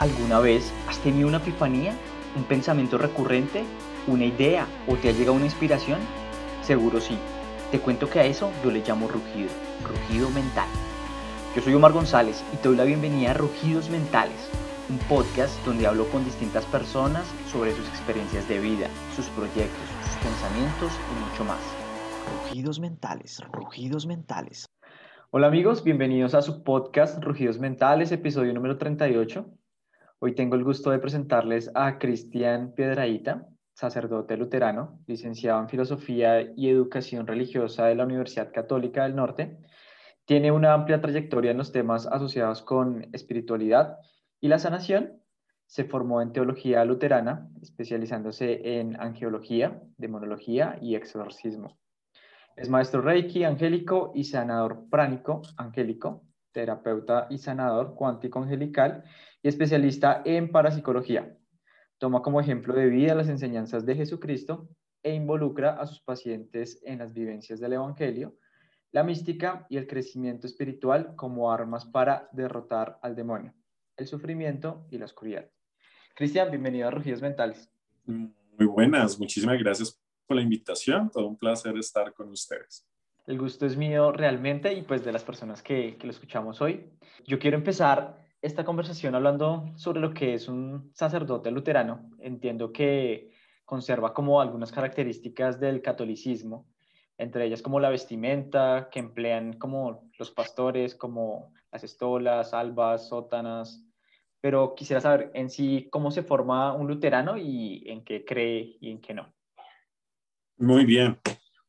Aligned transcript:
¿Alguna 0.00 0.40
vez 0.40 0.72
has 0.88 0.98
tenido 1.00 1.28
una 1.28 1.36
epifanía? 1.36 1.94
¿Un 2.34 2.44
pensamiento 2.44 2.96
recurrente? 2.96 3.64
¿Una 4.06 4.24
idea? 4.24 4.66
¿O 4.88 4.96
te 4.96 5.10
ha 5.10 5.12
llegado 5.12 5.34
una 5.34 5.44
inspiración? 5.44 6.00
Seguro 6.62 7.02
sí. 7.02 7.18
Te 7.70 7.80
cuento 7.80 8.08
que 8.08 8.18
a 8.18 8.24
eso 8.24 8.50
yo 8.64 8.70
le 8.70 8.80
llamo 8.80 9.08
rugido, 9.08 9.50
rugido 9.86 10.30
mental. 10.30 10.70
Yo 11.54 11.60
soy 11.60 11.74
Omar 11.74 11.92
González 11.92 12.42
y 12.50 12.56
te 12.56 12.68
doy 12.68 12.78
la 12.78 12.84
bienvenida 12.84 13.32
a 13.32 13.34
Rugidos 13.34 13.90
Mentales, 13.90 14.50
un 14.88 14.96
podcast 15.00 15.62
donde 15.66 15.86
hablo 15.86 16.08
con 16.08 16.24
distintas 16.24 16.64
personas 16.64 17.26
sobre 17.52 17.76
sus 17.76 17.86
experiencias 17.88 18.48
de 18.48 18.58
vida, 18.58 18.88
sus 19.14 19.26
proyectos, 19.26 19.84
sus 20.02 20.16
pensamientos 20.22 20.92
y 21.10 21.30
mucho 21.30 21.44
más. 21.44 21.60
Rugidos 22.48 22.80
Mentales, 22.80 23.42
Rugidos 23.52 24.06
Mentales. 24.06 24.66
Hola 25.30 25.48
amigos, 25.48 25.84
bienvenidos 25.84 26.34
a 26.34 26.40
su 26.40 26.62
podcast 26.64 27.22
Rugidos 27.22 27.58
Mentales, 27.58 28.12
episodio 28.12 28.54
número 28.54 28.78
38. 28.78 29.59
Hoy 30.22 30.34
tengo 30.34 30.54
el 30.54 30.64
gusto 30.64 30.90
de 30.90 30.98
presentarles 30.98 31.70
a 31.74 31.98
Cristian 31.98 32.74
Piedraíta, 32.74 33.48
sacerdote 33.72 34.36
luterano, 34.36 35.00
licenciado 35.06 35.62
en 35.62 35.70
Filosofía 35.70 36.42
y 36.54 36.68
Educación 36.68 37.26
Religiosa 37.26 37.86
de 37.86 37.94
la 37.94 38.04
Universidad 38.04 38.52
Católica 38.52 39.04
del 39.04 39.16
Norte. 39.16 39.56
Tiene 40.26 40.52
una 40.52 40.74
amplia 40.74 41.00
trayectoria 41.00 41.52
en 41.52 41.56
los 41.56 41.72
temas 41.72 42.06
asociados 42.06 42.60
con 42.60 43.08
espiritualidad 43.14 43.96
y 44.42 44.48
la 44.48 44.58
sanación. 44.58 45.22
Se 45.64 45.84
formó 45.84 46.20
en 46.20 46.34
teología 46.34 46.84
luterana, 46.84 47.48
especializándose 47.62 48.78
en 48.78 49.00
angeología, 49.00 49.82
demonología 49.96 50.76
y 50.82 50.96
exorcismo. 50.96 51.78
Es 52.56 52.68
maestro 52.68 53.00
Reiki 53.00 53.44
angélico 53.44 54.12
y 54.14 54.24
sanador 54.24 54.84
pránico 54.90 55.40
angélico, 55.56 56.26
terapeuta 56.52 57.26
y 57.30 57.38
sanador 57.38 57.94
cuántico 57.94 58.40
angelical 58.40 59.04
y 59.42 59.48
especialista 59.48 60.22
en 60.24 60.50
parapsicología. 60.50 61.36
Toma 61.98 62.22
como 62.22 62.40
ejemplo 62.40 62.74
de 62.74 62.86
vida 62.86 63.14
las 63.14 63.28
enseñanzas 63.28 63.84
de 63.86 63.96
Jesucristo 63.96 64.68
e 65.02 65.14
involucra 65.14 65.74
a 65.80 65.86
sus 65.86 66.00
pacientes 66.00 66.80
en 66.84 66.98
las 66.98 67.12
vivencias 67.12 67.60
del 67.60 67.74
Evangelio, 67.74 68.36
la 68.92 69.04
mística 69.04 69.66
y 69.68 69.76
el 69.76 69.86
crecimiento 69.86 70.46
espiritual 70.46 71.14
como 71.16 71.52
armas 71.52 71.86
para 71.86 72.28
derrotar 72.32 72.98
al 73.02 73.14
demonio, 73.14 73.54
el 73.96 74.06
sufrimiento 74.06 74.86
y 74.90 74.98
la 74.98 75.04
oscuridad. 75.04 75.50
Cristian, 76.14 76.50
bienvenido 76.50 76.88
a 76.88 76.90
Rugidos 76.90 77.22
Mentales. 77.22 77.70
Muy 78.04 78.66
buenas, 78.66 79.18
muchísimas 79.18 79.58
gracias 79.58 80.00
la 80.34 80.42
invitación. 80.42 81.10
Todo 81.10 81.26
un 81.26 81.36
placer 81.36 81.76
estar 81.76 82.12
con 82.14 82.30
ustedes. 82.30 82.86
El 83.26 83.38
gusto 83.38 83.66
es 83.66 83.76
mío 83.76 84.12
realmente 84.12 84.72
y 84.72 84.82
pues 84.82 85.04
de 85.04 85.12
las 85.12 85.22
personas 85.22 85.62
que, 85.62 85.96
que 85.96 86.06
lo 86.06 86.10
escuchamos 86.10 86.60
hoy. 86.60 86.90
Yo 87.26 87.38
quiero 87.38 87.56
empezar 87.56 88.18
esta 88.42 88.64
conversación 88.64 89.14
hablando 89.14 89.70
sobre 89.76 90.00
lo 90.00 90.14
que 90.14 90.34
es 90.34 90.48
un 90.48 90.90
sacerdote 90.94 91.50
luterano. 91.50 92.10
Entiendo 92.20 92.72
que 92.72 93.30
conserva 93.64 94.14
como 94.14 94.40
algunas 94.40 94.72
características 94.72 95.60
del 95.60 95.82
catolicismo, 95.82 96.66
entre 97.18 97.46
ellas 97.46 97.62
como 97.62 97.80
la 97.80 97.90
vestimenta 97.90 98.88
que 98.90 98.98
emplean 98.98 99.52
como 99.54 100.10
los 100.18 100.30
pastores, 100.30 100.94
como 100.94 101.52
las 101.70 101.84
estolas, 101.84 102.54
albas, 102.54 103.08
sótanas. 103.08 103.84
Pero 104.40 104.74
quisiera 104.74 105.02
saber 105.02 105.30
en 105.34 105.50
sí 105.50 105.88
cómo 105.90 106.10
se 106.10 106.22
forma 106.22 106.72
un 106.72 106.88
luterano 106.88 107.36
y 107.36 107.82
en 107.86 108.04
qué 108.04 108.24
cree 108.24 108.78
y 108.80 108.90
en 108.90 109.00
qué 109.00 109.12
no. 109.12 109.32
Muy 110.56 110.86
bien. 110.86 111.18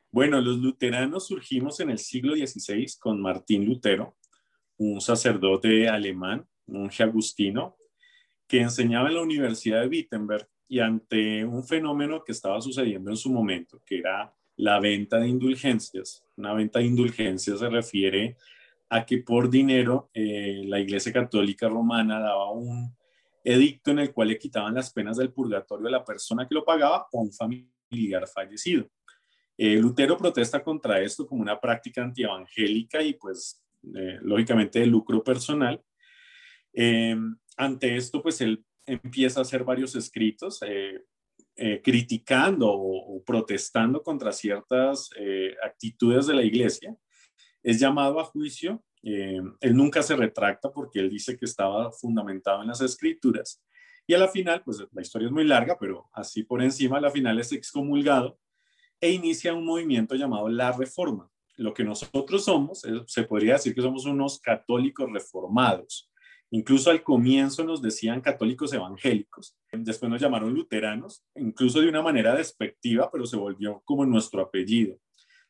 Bueno, 0.09 0.41
los 0.41 0.57
luteranos 0.57 1.27
surgimos 1.27 1.79
en 1.81 1.89
el 1.89 1.97
siglo 1.97 2.33
XVI 2.33 2.85
con 2.99 3.21
Martín 3.21 3.65
Lutero, 3.65 4.17
un 4.77 4.99
sacerdote 4.99 5.87
alemán, 5.87 6.47
un 6.71 6.89
agustino, 6.99 7.75
que 8.47 8.61
enseñaba 8.61 9.09
en 9.09 9.15
la 9.15 9.21
Universidad 9.21 9.81
de 9.81 9.87
Wittenberg 9.87 10.47
y 10.67 10.79
ante 10.79 11.45
un 11.45 11.63
fenómeno 11.63 12.23
que 12.23 12.31
estaba 12.31 12.61
sucediendo 12.61 13.09
en 13.09 13.17
su 13.17 13.31
momento, 13.31 13.81
que 13.85 13.99
era 13.99 14.33
la 14.57 14.79
venta 14.79 15.19
de 15.19 15.27
indulgencias. 15.27 16.23
Una 16.37 16.53
venta 16.53 16.79
de 16.79 16.85
indulgencias 16.85 17.59
se 17.59 17.69
refiere 17.69 18.37
a 18.89 19.05
que 19.05 19.19
por 19.19 19.49
dinero 19.49 20.09
eh, 20.13 20.63
la 20.65 20.79
Iglesia 20.79 21.13
Católica 21.13 21.69
Romana 21.69 22.19
daba 22.19 22.51
un 22.51 22.95
edicto 23.43 23.91
en 23.91 23.99
el 23.99 24.13
cual 24.13 24.29
le 24.29 24.37
quitaban 24.37 24.75
las 24.75 24.91
penas 24.91 25.17
del 25.17 25.31
purgatorio 25.31 25.87
a 25.87 25.91
la 25.91 26.05
persona 26.05 26.47
que 26.47 26.55
lo 26.55 26.63
pagaba 26.63 27.07
o 27.11 27.19
a 27.19 27.23
un 27.23 27.31
familiar 27.31 28.27
fallecido. 28.27 28.87
Eh, 29.57 29.77
Lutero 29.77 30.17
protesta 30.17 30.63
contra 30.63 30.99
esto 31.01 31.25
como 31.25 31.41
una 31.41 31.59
práctica 31.59 32.03
antievangélica 32.03 33.01
y 33.01 33.13
pues 33.13 33.61
eh, 33.95 34.19
lógicamente 34.21 34.79
de 34.79 34.85
lucro 34.85 35.23
personal. 35.23 35.81
Eh, 36.73 37.15
ante 37.57 37.95
esto 37.95 38.21
pues 38.21 38.41
él 38.41 38.63
empieza 38.85 39.39
a 39.39 39.43
hacer 39.43 39.63
varios 39.63 39.95
escritos 39.95 40.59
criticando 41.83 42.71
o, 42.71 43.17
o, 43.17 43.23
protestando 43.23 44.01
contra 44.01 44.31
ciertas 44.31 45.09
actitudes 45.63 46.25
de 46.25 46.33
la 46.33 46.43
iglesia. 46.43 46.95
Es 47.61 47.79
llamado 47.79 48.19
a 48.19 48.23
juicio. 48.23 48.83
él 49.03 49.75
nunca 49.75 50.01
se 50.01 50.15
retracta 50.15 50.71
porque 50.71 50.99
él 50.99 51.09
dice 51.09 51.37
que 51.37 51.45
estaba 51.45 51.91
fundamentado 51.91 52.61
en 52.61 52.69
las 52.69 52.81
escrituras 52.81 53.61
y 54.11 54.13
a 54.13 54.17
la 54.17 54.27
final, 54.27 54.61
pues 54.63 54.85
la 54.91 55.01
historia 55.01 55.27
es 55.27 55.31
muy 55.31 55.45
larga, 55.45 55.77
pero 55.79 56.09
así 56.11 56.43
por 56.43 56.61
encima, 56.61 56.97
a 56.97 57.01
la 57.01 57.11
final 57.11 57.39
es 57.39 57.53
excomulgado 57.53 58.37
e 58.99 59.11
inicia 59.11 59.53
un 59.53 59.65
movimiento 59.65 60.15
llamado 60.15 60.49
la 60.49 60.73
Reforma. 60.73 61.31
Lo 61.55 61.73
que 61.73 61.85
nosotros 61.85 62.43
somos, 62.43 62.81
se 63.07 63.23
podría 63.23 63.53
decir 63.53 63.73
que 63.73 63.81
somos 63.81 64.05
unos 64.05 64.41
católicos 64.41 65.09
reformados. 65.09 66.10
Incluso 66.53 66.91
al 66.91 67.01
comienzo 67.01 67.63
nos 67.63 67.81
decían 67.81 68.19
católicos 68.19 68.73
evangélicos, 68.73 69.57
después 69.71 70.11
nos 70.11 70.21
llamaron 70.21 70.53
luteranos, 70.53 71.23
incluso 71.35 71.79
de 71.79 71.87
una 71.87 72.01
manera 72.01 72.35
despectiva, 72.35 73.09
pero 73.09 73.25
se 73.25 73.37
volvió 73.37 73.81
como 73.85 74.05
nuestro 74.05 74.41
apellido. 74.41 74.97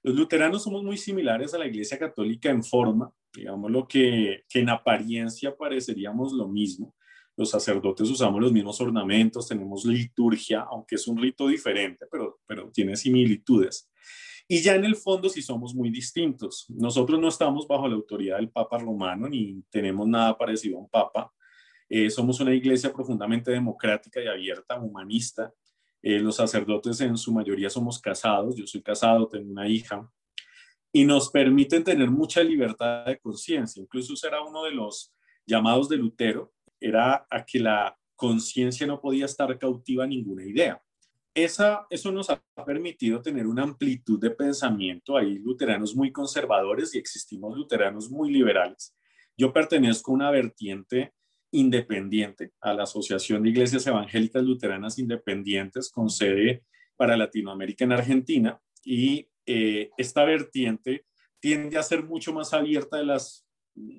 Los 0.03 0.15
luteranos 0.15 0.63
somos 0.63 0.83
muy 0.83 0.97
similares 0.97 1.55
a 1.55 1.57
la 1.57 1.65
Iglesia 1.65 1.97
Católica 1.97 2.51
en 2.51 2.63
forma, 2.63 3.11
digamos 3.33 3.71
lo 3.71 3.87
que, 3.87 4.43
en 4.53 4.69
apariencia 4.69 5.55
pareceríamos 5.57 6.33
lo 6.33 6.47
mismo, 6.47 6.95
los 7.35 7.49
sacerdotes 7.49 8.07
usamos 8.07 8.39
los 8.39 8.53
mismos 8.53 8.79
ornamentos, 8.79 9.47
tenemos 9.47 9.85
liturgia, 9.85 10.67
aunque 10.69 10.95
es 10.95 11.07
un 11.07 11.17
rito 11.17 11.47
diferente, 11.47 12.05
pero 12.11 12.69
tiene 12.71 12.95
similitudes. 12.95 13.89
Y 14.51 14.61
ya 14.61 14.75
en 14.75 14.83
el 14.83 14.97
fondo 14.97 15.29
sí 15.29 15.41
somos 15.41 15.73
muy 15.73 15.89
distintos. 15.89 16.65
Nosotros 16.67 17.17
no 17.21 17.29
estamos 17.29 17.65
bajo 17.65 17.87
la 17.87 17.95
autoridad 17.95 18.35
del 18.35 18.49
Papa 18.49 18.77
romano 18.79 19.29
ni 19.29 19.63
tenemos 19.69 20.05
nada 20.05 20.37
parecido 20.37 20.75
a 20.75 20.81
un 20.81 20.89
Papa. 20.89 21.31
Eh, 21.87 22.09
somos 22.09 22.37
una 22.41 22.53
iglesia 22.53 22.91
profundamente 22.91 23.49
democrática 23.49 24.21
y 24.21 24.27
abierta, 24.27 24.77
humanista. 24.77 25.53
Eh, 26.01 26.19
los 26.19 26.35
sacerdotes 26.35 26.99
en 26.99 27.15
su 27.15 27.31
mayoría 27.31 27.69
somos 27.69 27.97
casados. 27.97 28.57
Yo 28.57 28.67
soy 28.67 28.81
casado, 28.81 29.25
tengo 29.29 29.49
una 29.49 29.69
hija. 29.69 30.11
Y 30.91 31.05
nos 31.05 31.29
permiten 31.29 31.85
tener 31.85 32.11
mucha 32.11 32.43
libertad 32.43 33.05
de 33.05 33.19
conciencia. 33.19 33.81
Incluso 33.81 34.17
será 34.17 34.41
uno 34.41 34.65
de 34.65 34.71
los 34.71 35.15
llamados 35.45 35.87
de 35.87 35.95
Lutero, 35.95 36.51
era 36.77 37.25
a 37.31 37.45
que 37.45 37.61
la 37.61 37.97
conciencia 38.17 38.85
no 38.85 38.99
podía 38.99 39.23
estar 39.23 39.57
cautiva 39.57 40.03
a 40.03 40.07
ninguna 40.07 40.43
idea. 40.43 40.83
Esa, 41.33 41.87
eso 41.89 42.11
nos 42.11 42.29
ha 42.29 42.43
permitido 42.65 43.21
tener 43.21 43.47
una 43.47 43.63
amplitud 43.63 44.19
de 44.19 44.31
pensamiento. 44.31 45.15
Hay 45.15 45.39
luteranos 45.39 45.95
muy 45.95 46.11
conservadores 46.11 46.93
y 46.93 46.97
existimos 46.97 47.57
luteranos 47.57 48.09
muy 48.09 48.31
liberales. 48.31 48.95
Yo 49.37 49.53
pertenezco 49.53 50.11
a 50.11 50.15
una 50.15 50.31
vertiente 50.31 51.13
independiente 51.51 52.51
a 52.61 52.73
la 52.73 52.83
Asociación 52.83 53.43
de 53.43 53.49
Iglesias 53.49 53.87
Evangélicas 53.87 54.43
Luteranas 54.43 54.99
Independientes 54.99 55.89
con 55.89 56.09
sede 56.09 56.63
para 56.95 57.17
Latinoamérica 57.17 57.83
en 57.83 57.93
Argentina 57.93 58.59
y 58.83 59.27
eh, 59.45 59.89
esta 59.97 60.23
vertiente 60.23 61.05
tiende 61.39 61.77
a 61.77 61.83
ser 61.83 62.03
mucho 62.03 62.33
más 62.33 62.53
abierta 62.53 62.97
de 62.97 63.05
las 63.05 63.47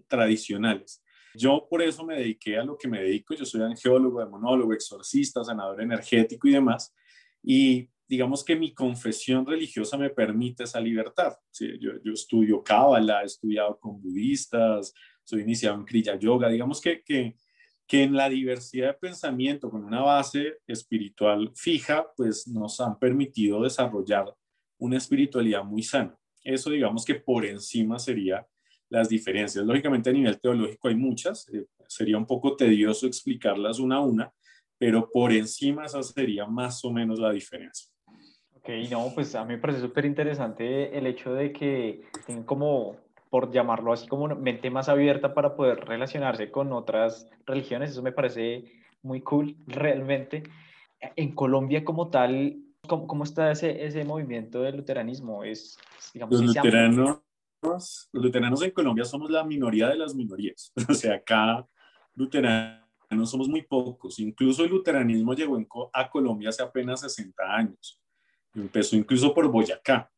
tradicionales. 0.06 1.02
Yo 1.34 1.66
por 1.68 1.82
eso 1.82 2.04
me 2.04 2.16
dediqué 2.16 2.58
a 2.58 2.64
lo 2.64 2.76
que 2.76 2.88
me 2.88 3.02
dedico. 3.02 3.34
Yo 3.34 3.44
soy 3.44 3.62
angeólogo, 3.62 4.20
demonólogo, 4.20 4.72
exorcista, 4.72 5.42
sanador 5.42 5.80
energético 5.80 6.46
y 6.46 6.52
demás. 6.52 6.94
Y 7.42 7.88
digamos 8.08 8.44
que 8.44 8.56
mi 8.56 8.74
confesión 8.74 9.46
religiosa 9.46 9.96
me 9.96 10.10
permite 10.10 10.64
esa 10.64 10.80
libertad. 10.80 11.32
yo, 11.80 12.12
estudio 12.12 12.62
Cábala, 12.62 13.22
he 13.22 13.26
estudiado 13.26 13.78
con 13.78 14.00
budistas, 14.02 14.94
soy 15.24 15.42
iniciado 15.42 15.76
en 15.76 15.84
Kriya 15.84 16.18
Yoga. 16.18 16.48
Digamos 16.48 16.80
que, 16.80 17.02
que, 17.02 17.36
que 17.86 18.02
en 18.02 18.14
la 18.14 18.28
diversidad 18.28 18.88
de 18.88 18.94
pensamiento, 18.94 19.70
con 19.70 19.84
una 19.84 20.02
base 20.02 20.58
espiritual 20.66 21.52
fija, 21.54 22.06
pues 22.16 22.46
nos 22.48 22.80
han 22.80 22.98
permitido 22.98 23.62
desarrollar 23.62 24.26
una 24.78 24.98
espiritualidad 24.98 25.64
muy 25.64 25.82
sana. 25.82 26.16
Eso 26.44 26.70
digamos 26.70 27.04
que 27.04 27.14
por 27.14 27.46
encima 27.46 27.98
sería 27.98 28.46
las 28.88 29.08
diferencias. 29.08 29.64
Lógicamente 29.64 30.10
a 30.10 30.12
nivel 30.12 30.38
teológico 30.40 30.88
hay 30.88 30.96
muchas, 30.96 31.48
eh, 31.48 31.64
sería 31.88 32.18
un 32.18 32.26
poco 32.26 32.56
tedioso 32.56 33.06
explicarlas 33.06 33.78
una 33.78 33.96
a 33.96 34.00
una, 34.00 34.32
pero 34.82 35.08
por 35.08 35.32
encima 35.32 35.84
esa 35.84 36.02
sería 36.02 36.44
más 36.44 36.84
o 36.84 36.92
menos 36.92 37.20
la 37.20 37.30
diferencia. 37.30 37.88
Ok, 38.56 38.68
no, 38.90 39.12
pues 39.14 39.32
a 39.36 39.44
mí 39.44 39.54
me 39.54 39.60
parece 39.60 39.80
súper 39.80 40.04
interesante 40.04 40.98
el 40.98 41.06
hecho 41.06 41.32
de 41.32 41.52
que 41.52 42.00
tienen 42.26 42.42
como 42.42 42.96
por 43.30 43.52
llamarlo 43.52 43.92
así 43.92 44.08
como 44.08 44.24
una 44.24 44.34
mente 44.34 44.70
más 44.70 44.88
abierta 44.88 45.34
para 45.34 45.54
poder 45.54 45.84
relacionarse 45.84 46.50
con 46.50 46.72
otras 46.72 47.30
religiones. 47.46 47.92
Eso 47.92 48.02
me 48.02 48.10
parece 48.10 48.64
muy 49.02 49.20
cool 49.20 49.56
realmente. 49.68 50.42
En 51.14 51.32
Colombia 51.32 51.84
como 51.84 52.10
tal, 52.10 52.56
¿cómo, 52.88 53.06
cómo 53.06 53.22
está 53.22 53.52
ese, 53.52 53.84
ese 53.84 54.04
movimiento 54.04 54.62
del 54.62 54.78
luteranismo? 54.78 55.44
Es, 55.44 55.78
digamos, 56.12 56.40
los, 56.40 56.56
luteranos, 56.56 57.20
los 57.62 58.08
luteranos 58.10 58.62
en 58.62 58.72
Colombia 58.72 59.04
somos 59.04 59.30
la 59.30 59.44
minoría 59.44 59.88
de 59.90 59.96
las 59.96 60.12
minorías. 60.12 60.72
O 60.88 60.94
sea, 60.94 61.14
acá 61.14 61.68
luteranos 63.12 63.30
somos 63.30 63.48
muy 63.48 63.62
pocos. 63.62 64.18
Incluso 64.18 64.64
el 64.64 64.70
luteranismo 64.70 65.34
llegó 65.34 65.56
en 65.56 65.68
a 65.92 66.10
Colombia 66.10 66.48
hace 66.48 66.62
apenas 66.62 67.00
60 67.00 67.42
años. 67.42 68.00
Empezó 68.54 68.96
incluso 68.96 69.34
por 69.34 69.48
Boyacá, 69.48 70.10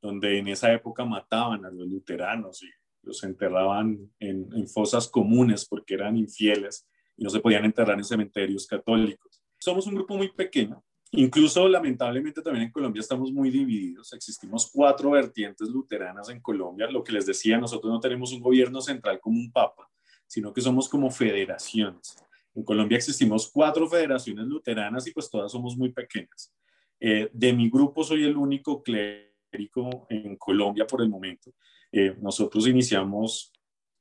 donde 0.00 0.38
en 0.38 0.48
esa 0.48 0.72
época 0.72 1.04
mataban 1.04 1.64
a 1.64 1.70
los 1.70 1.86
luteranos 1.86 2.62
y 2.62 2.68
los 3.02 3.22
enterraban 3.24 4.10
en, 4.18 4.48
en 4.52 4.68
fosas 4.68 5.08
comunes 5.08 5.66
porque 5.66 5.94
eran 5.94 6.16
infieles 6.16 6.86
y 7.16 7.24
no 7.24 7.30
se 7.30 7.40
podían 7.40 7.64
enterrar 7.64 7.96
en 7.96 8.04
cementerios 8.04 8.66
católicos. 8.66 9.42
Somos 9.58 9.86
un 9.86 9.94
grupo 9.94 10.16
muy 10.16 10.28
pequeño. 10.30 10.82
Incluso 11.12 11.66
lamentablemente 11.68 12.42
también 12.42 12.66
en 12.66 12.72
Colombia 12.72 13.00
estamos 13.00 13.32
muy 13.32 13.50
divididos. 13.50 14.12
Existimos 14.12 14.70
cuatro 14.70 15.10
vertientes 15.10 15.68
luteranas 15.68 16.28
en 16.28 16.40
Colombia. 16.40 16.90
Lo 16.90 17.02
que 17.02 17.12
les 17.12 17.24
decía, 17.24 17.56
nosotros 17.58 17.90
no 17.90 18.00
tenemos 18.00 18.32
un 18.32 18.40
gobierno 18.40 18.82
central 18.82 19.18
como 19.18 19.38
un 19.38 19.50
papa, 19.50 19.88
sino 20.28 20.52
que 20.52 20.60
somos 20.60 20.88
como 20.88 21.10
federaciones. 21.10 22.16
En 22.54 22.62
Colombia 22.62 22.96
existimos 22.96 23.50
cuatro 23.50 23.88
federaciones 23.88 24.46
luteranas 24.46 25.06
y 25.06 25.12
pues 25.12 25.28
todas 25.30 25.50
somos 25.50 25.76
muy 25.76 25.90
pequeñas. 25.92 26.52
Eh, 27.00 27.30
de 27.32 27.52
mi 27.52 27.70
grupo 27.70 28.04
soy 28.04 28.24
el 28.24 28.36
único 28.36 28.82
clérigo 28.82 30.06
en 30.08 30.36
Colombia 30.36 30.86
por 30.86 31.02
el 31.02 31.08
momento. 31.08 31.52
Eh, 31.90 32.16
nosotros 32.20 32.66
iniciamos 32.66 33.52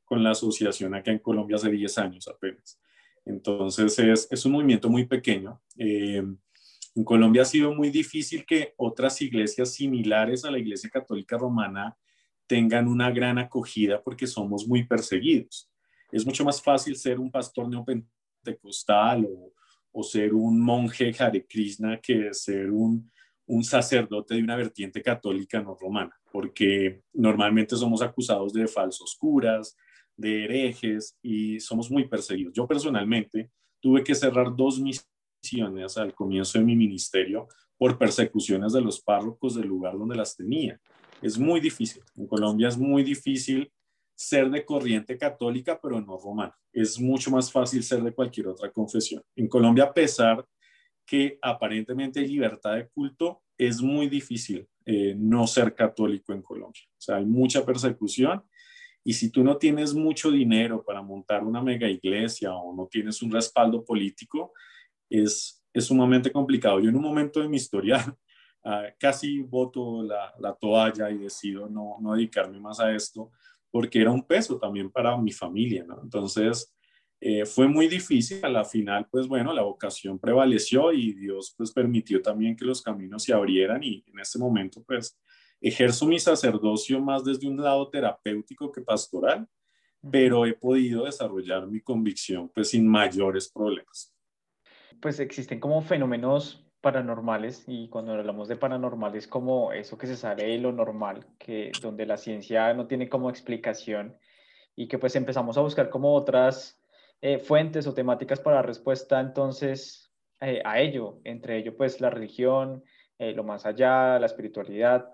con 0.04 0.24
la 0.24 0.32
asociación 0.32 0.94
acá 0.96 1.12
en 1.12 1.20
Colombia 1.20 1.56
hace 1.56 1.72
10 1.72 1.98
años 1.98 2.28
apenas. 2.28 2.80
Entonces 3.26 3.98
es, 4.00 4.28
es 4.30 4.46
un 4.46 4.54
movimiento 4.54 4.90
muy 4.90 5.06
pequeño. 5.06 5.62
Eh, 5.78 6.24
en 6.96 7.04
Colombia 7.04 7.44
ha 7.44 7.46
sido 7.46 7.74
muy 7.74 7.90
difícil 7.90 8.46
que 8.46 8.74
otras 8.78 9.22
iglesias 9.22 9.74
similares 9.74 10.46
a 10.46 10.52
la 10.52 10.58
Iglesia 10.58 10.90
Católica 10.90 11.38
Romana 11.38 11.96
tengan 12.48 12.88
una 12.88 13.12
gran 13.12 13.38
acogida 13.38 14.02
porque 14.02 14.26
somos 14.26 14.68
muy 14.68 14.86
perseguidos. 14.86 15.70
Es 16.12 16.26
mucho 16.26 16.44
más 16.46 16.62
fácil 16.62 16.96
ser 16.96 17.20
un 17.20 17.32
pastor 17.32 17.68
neopentecostal 17.70 19.28
o, 19.30 19.54
ser 20.04 20.36
un 20.36 20.62
monje 20.62 21.12
Hare 21.18 21.48
Krishna 21.48 22.00
que 22.00 22.32
ser 22.32 22.70
un 22.70 23.64
sacerdote 23.64 24.36
de 24.36 24.44
una 24.44 24.56
vertiente 24.56 25.02
católica 25.02 25.60
no 25.60 25.74
romana, 25.74 26.16
porque 26.32 27.02
normalmente 27.14 27.76
somos 27.76 28.04
acusados 28.04 28.54
de 28.54 28.68
falsos 28.68 29.16
curas, 29.20 29.76
de 30.18 30.44
herejes 30.44 31.18
y 31.22 31.60
somos 31.60 31.90
muy 31.90 32.08
perseguidos. 32.08 32.54
Yo 32.54 32.68
personalmente 32.68 33.52
tuve 33.80 34.04
que 34.04 34.16
cerrar 34.16 34.56
dos 34.56 34.80
misiones 34.80 35.98
al 35.98 36.14
comienzo 36.14 36.58
de 36.58 36.66
mi 36.66 36.76
ministerio 36.76 37.48
por 37.78 37.98
persecuciones 37.98 38.74
de 38.74 38.82
los 38.82 39.00
párrocos 39.00 39.56
del 39.56 39.68
lugar 39.68 39.98
donde 39.98 40.16
las 40.16 40.36
tenía. 40.36 40.82
Es 41.22 41.38
muy 41.38 41.60
difícil. 41.60 42.04
En 42.16 42.28
Colombia 42.28 42.68
es 42.68 42.78
muy 42.78 43.04
difícil 43.04 43.72
ser 44.18 44.50
de 44.50 44.66
corriente 44.66 45.16
católica, 45.16 45.80
pero 45.80 46.02
no 46.02 46.18
romana. 46.18 46.58
Es 46.74 47.00
mucho 47.00 47.30
más 47.30 47.52
fácil 47.52 47.84
ser 47.84 48.02
de 48.02 48.12
cualquier 48.12 48.48
otra 48.48 48.72
confesión. 48.72 49.22
En 49.36 49.48
Colombia, 49.48 49.84
a 49.84 49.94
pesar 49.94 50.44
que 51.06 51.38
aparentemente 51.40 52.20
hay 52.20 52.28
libertad 52.28 52.76
de 52.76 52.90
culto, 52.90 53.44
es 53.56 53.80
muy 53.80 54.10
difícil 54.10 54.68
eh, 54.86 55.14
no 55.16 55.46
ser 55.46 55.76
católico 55.76 56.34
en 56.34 56.42
Colombia. 56.42 56.82
O 56.90 57.00
sea, 57.00 57.18
hay 57.18 57.26
mucha 57.26 57.64
persecución 57.64 58.44
y 59.04 59.14
si 59.14 59.32
tú 59.32 59.44
no 59.44 59.58
tienes 59.58 59.94
mucho 59.94 60.32
dinero 60.32 60.84
para 60.84 61.04
montar 61.04 61.44
una 61.44 61.62
mega 61.62 61.88
iglesia 61.88 62.56
o 62.56 62.76
no 62.76 62.88
tienes 62.88 63.22
un 63.22 63.32
respaldo 63.32 63.86
político, 63.86 64.52
es, 65.12 65.64
es 65.72 65.86
sumamente 65.86 66.32
complicado. 66.32 66.80
Yo 66.80 66.90
en 66.90 66.96
un 66.96 67.04
momento 67.04 67.40
de 67.40 67.50
mi 67.50 67.58
historia 67.58 68.04
uh, 68.66 68.70
casi 69.00 69.42
voto 69.44 70.02
la, 70.02 70.34
la, 70.40 70.56
toalla 70.56 71.12
y 71.12 71.20
decido 71.20 71.70
no, 71.70 71.98
no 72.02 72.16
dedicarme 72.16 72.60
más 72.60 72.80
a 72.80 72.94
esto 72.96 73.32
porque 73.78 74.02
era 74.02 74.10
un 74.10 74.24
peso 74.24 74.58
también 74.58 74.90
para 74.90 75.16
mi 75.18 75.32
familia, 75.32 75.86
¿no? 75.88 76.02
Entonces, 76.02 76.76
eh, 77.22 77.46
fue 77.46 77.68
muy 77.68 77.88
difícil. 77.88 78.44
A 78.44 78.50
la 78.50 78.66
final, 78.66 79.08
pues 79.12 79.28
bueno, 79.28 79.54
la 79.54 79.62
vocación 79.62 80.18
prevaleció 80.18 80.92
y 80.92 81.14
Dios 81.14 81.54
pues 81.56 81.72
permitió 81.72 82.20
también 82.24 82.56
que 82.56 82.66
los 82.66 82.82
caminos 82.82 83.22
se 83.22 83.34
abrieran 83.34 83.84
y 83.84 84.04
en 84.08 84.20
este 84.20 84.40
momento 84.40 84.84
pues 84.84 85.20
ejerzo 85.62 86.08
mi 86.08 86.18
sacerdocio 86.20 87.00
más 87.00 87.24
desde 87.24 87.48
un 87.48 87.62
lado 87.62 87.88
terapéutico 87.88 88.72
que 88.72 88.82
pastoral, 88.82 89.48
pero 90.10 90.48
he 90.48 90.54
podido 90.54 91.06
desarrollar 91.06 91.68
mi 91.68 91.80
convicción 91.80 92.50
pues 92.50 92.72
sin 92.72 92.88
mayores 92.88 93.48
problemas. 93.48 94.12
Pues 95.00 95.20
existen 95.20 95.60
como 95.60 95.84
fenómenos 95.84 96.67
paranormales 96.88 97.66
y 97.68 97.90
cuando 97.90 98.14
hablamos 98.14 98.48
de 98.48 98.56
paranormales 98.56 99.28
como 99.28 99.74
eso 99.74 99.98
que 99.98 100.08
se 100.08 100.16
sale 100.16 100.46
de 100.46 100.58
lo 100.58 100.72
normal, 100.72 101.26
que 101.38 101.76
donde 101.82 102.06
la 102.06 102.16
ciencia 102.16 102.74
no 102.74 102.88
tiene 102.88 103.10
como 103.10 103.30
explicación 103.30 104.18
y 104.74 104.88
que 104.88 104.98
pues 104.98 105.18
empezamos 105.18 105.58
a 105.58 105.62
buscar 105.62 105.90
como 105.90 106.14
otras 106.14 106.82
eh, 107.20 107.40
fuentes 107.40 107.88
o 107.88 107.94
temáticas 107.94 108.40
para 108.40 108.62
respuesta 108.62 109.20
entonces 109.20 110.14
eh, 110.40 110.62
a 110.64 110.80
ello, 110.80 111.20
entre 111.26 111.58
ello 111.58 111.76
pues 111.76 112.00
la 112.00 112.10
religión, 112.10 112.86
eh, 113.20 113.34
lo 113.34 113.44
más 113.44 113.66
allá, 113.66 114.18
la 114.18 114.28
espiritualidad. 114.28 115.10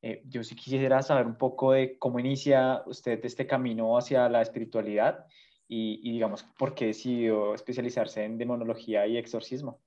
Eh, 0.00 0.22
yo 0.24 0.42
sí 0.42 0.56
quisiera 0.56 1.02
saber 1.02 1.26
un 1.26 1.36
poco 1.36 1.72
de 1.72 1.98
cómo 1.98 2.20
inicia 2.20 2.82
usted 2.86 3.22
este 3.22 3.46
camino 3.46 3.98
hacia 3.98 4.30
la 4.30 4.40
espiritualidad 4.40 5.26
y, 5.68 6.00
y 6.02 6.12
digamos 6.12 6.42
por 6.58 6.74
qué 6.74 6.86
decidió 6.86 7.54
especializarse 7.54 8.24
en 8.24 8.38
demonología 8.38 9.06
y 9.06 9.18
exorcismo. 9.18 9.82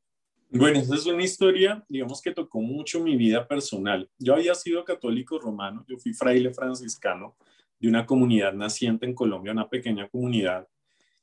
Bueno, 0.54 0.80
esa 0.80 0.96
es 0.96 1.06
una 1.06 1.24
historia, 1.24 1.82
digamos 1.88 2.22
que 2.22 2.34
tocó 2.34 2.60
mucho 2.60 3.00
mi 3.00 3.16
vida 3.16 3.48
personal. 3.48 4.10
Yo 4.20 4.34
había 4.34 4.54
sido 4.54 4.84
católico 4.84 5.40
romano, 5.40 5.86
yo 5.88 5.98
fui 5.98 6.14
fraile 6.14 6.54
franciscano 6.54 7.38
de 7.80 7.88
una 7.88 8.06
comunidad 8.06 8.52
naciente 8.52 9.06
en 9.06 9.16
Colombia, 9.16 9.54
una 9.54 9.70
pequeña 9.70 10.10
comunidad 10.10 10.68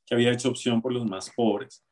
que 0.03 0.15
había 0.15 0.31
hecho 0.31 0.49
opción 0.49 0.81
por 0.81 0.91
los 0.91 1.05
más 1.05 1.29
pobres. 1.29 1.85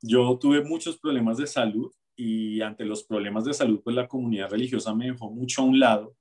Yo 0.00 0.38
tuve 0.38 0.64
muchos 0.64 0.98
problemas 0.98 1.36
de 1.36 1.46
salud 1.46 1.92
y 2.16 2.62
ante 2.62 2.86
los 2.86 3.04
problemas 3.04 3.44
de 3.44 3.52
salud, 3.52 3.82
pues 3.84 3.94
la 3.94 4.08
comunidad 4.08 4.48
religiosa 4.50 4.94
me 4.94 5.10
dejó 5.10 5.30
mucho 5.30 5.60
a 5.60 5.66
un 5.66 5.78
lado 5.78 6.16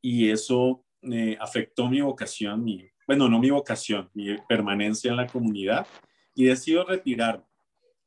y 0.00 0.30
eso 0.30 0.84
eh, 1.02 1.36
afectó 1.40 1.88
mi 1.88 2.00
vocación, 2.00 2.64
mi, 2.64 2.88
bueno, 3.06 3.28
no 3.28 3.38
mi 3.38 3.50
vocación, 3.50 4.10
mi 4.14 4.36
permanencia 4.48 5.12
en 5.12 5.16
la 5.16 5.28
comunidad 5.28 5.86
y 6.34 6.46
decido 6.46 6.84
retirarme, 6.84 7.44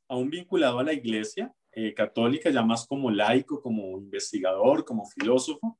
aún 0.09 0.29
vinculado 0.29 0.79
a 0.79 0.83
la 0.83 0.91
iglesia, 0.91 1.55
eh, 1.75 1.93
católica, 1.93 2.49
ya 2.49 2.63
más 2.63 2.87
como 2.87 3.11
laico, 3.11 3.61
como 3.61 3.97
investigador, 3.99 4.85
como 4.85 5.05
filósofo, 5.05 5.79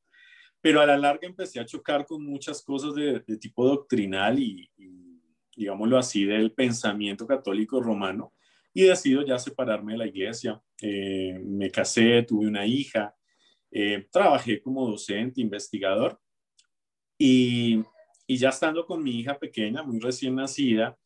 pero 0.62 0.82
a 0.82 0.86
la 0.86 0.98
larga 0.98 1.28
empecé 1.28 1.60
a 1.60 1.66
chocar 1.66 2.06
con 2.06 2.26
muchas 2.26 2.62
cosas 2.64 2.94
de, 2.96 3.20
de 3.20 3.38
tipo 3.38 3.68
doctrinal 3.68 4.38
y, 4.40 4.70
y, 4.78 5.22
digámoslo 5.56 5.98
así, 5.98 6.26
del 6.26 6.52
pensamiento 6.52 7.26
católico 7.26 7.82
romano, 7.82 8.34
y 8.74 8.84
decido 8.84 9.26
ya 9.26 9.40
separarme 9.40 9.94
de 9.94 10.00
la 10.00 10.08
iglesia. 10.08 10.62
Eh, 10.82 11.40
me 11.44 11.72
casé, 11.72 12.24
tuve 12.24 12.48
una 12.48 12.66
hija, 12.66 13.16
eh, 13.72 14.06
trabajé 14.12 14.62
como 14.62 14.88
docente, 14.90 15.40
investigador, 15.40 16.20
y, 17.18 17.82
y, 18.28 18.38
ya 18.38 18.50
estando 18.50 18.86
con 18.86 19.02
mi 19.02 19.12
hija 19.12 19.40
pequeña, 19.40 19.82
muy 19.82 20.00
recién 20.00 20.36
nacida, 20.36 20.98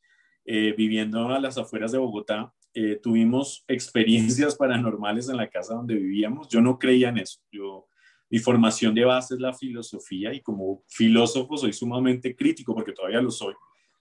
eh, 0.45 0.73
viviendo 0.75 1.29
a 1.29 1.39
las 1.39 1.59
afueras 1.59 1.91
de 1.91 1.99
Bogotá, 1.99 2.51
eh, 2.73 2.99
tuvimos 3.01 3.63
experiencias 3.67 4.55
paranormales 4.55 5.27
en 5.29 5.37
la 5.37 5.49
casa 5.49 5.73
donde 5.73 5.95
vivíamos. 5.95 6.47
Yo 6.47 6.61
no 6.61 6.77
creía 6.77 7.09
en 7.09 7.17
eso. 7.17 7.39
Yo, 7.51 7.87
mi 8.29 8.39
formación 8.39 8.93
de 8.93 9.05
base 9.05 9.35
es 9.35 9.39
la 9.39 9.53
filosofía 9.53 10.33
y 10.33 10.41
como 10.41 10.83
filósofo 10.87 11.57
soy 11.57 11.73
sumamente 11.73 12.35
crítico, 12.35 12.75
porque 12.75 12.93
todavía 12.93 13.21
lo 13.21 13.31
soy, 13.31 13.55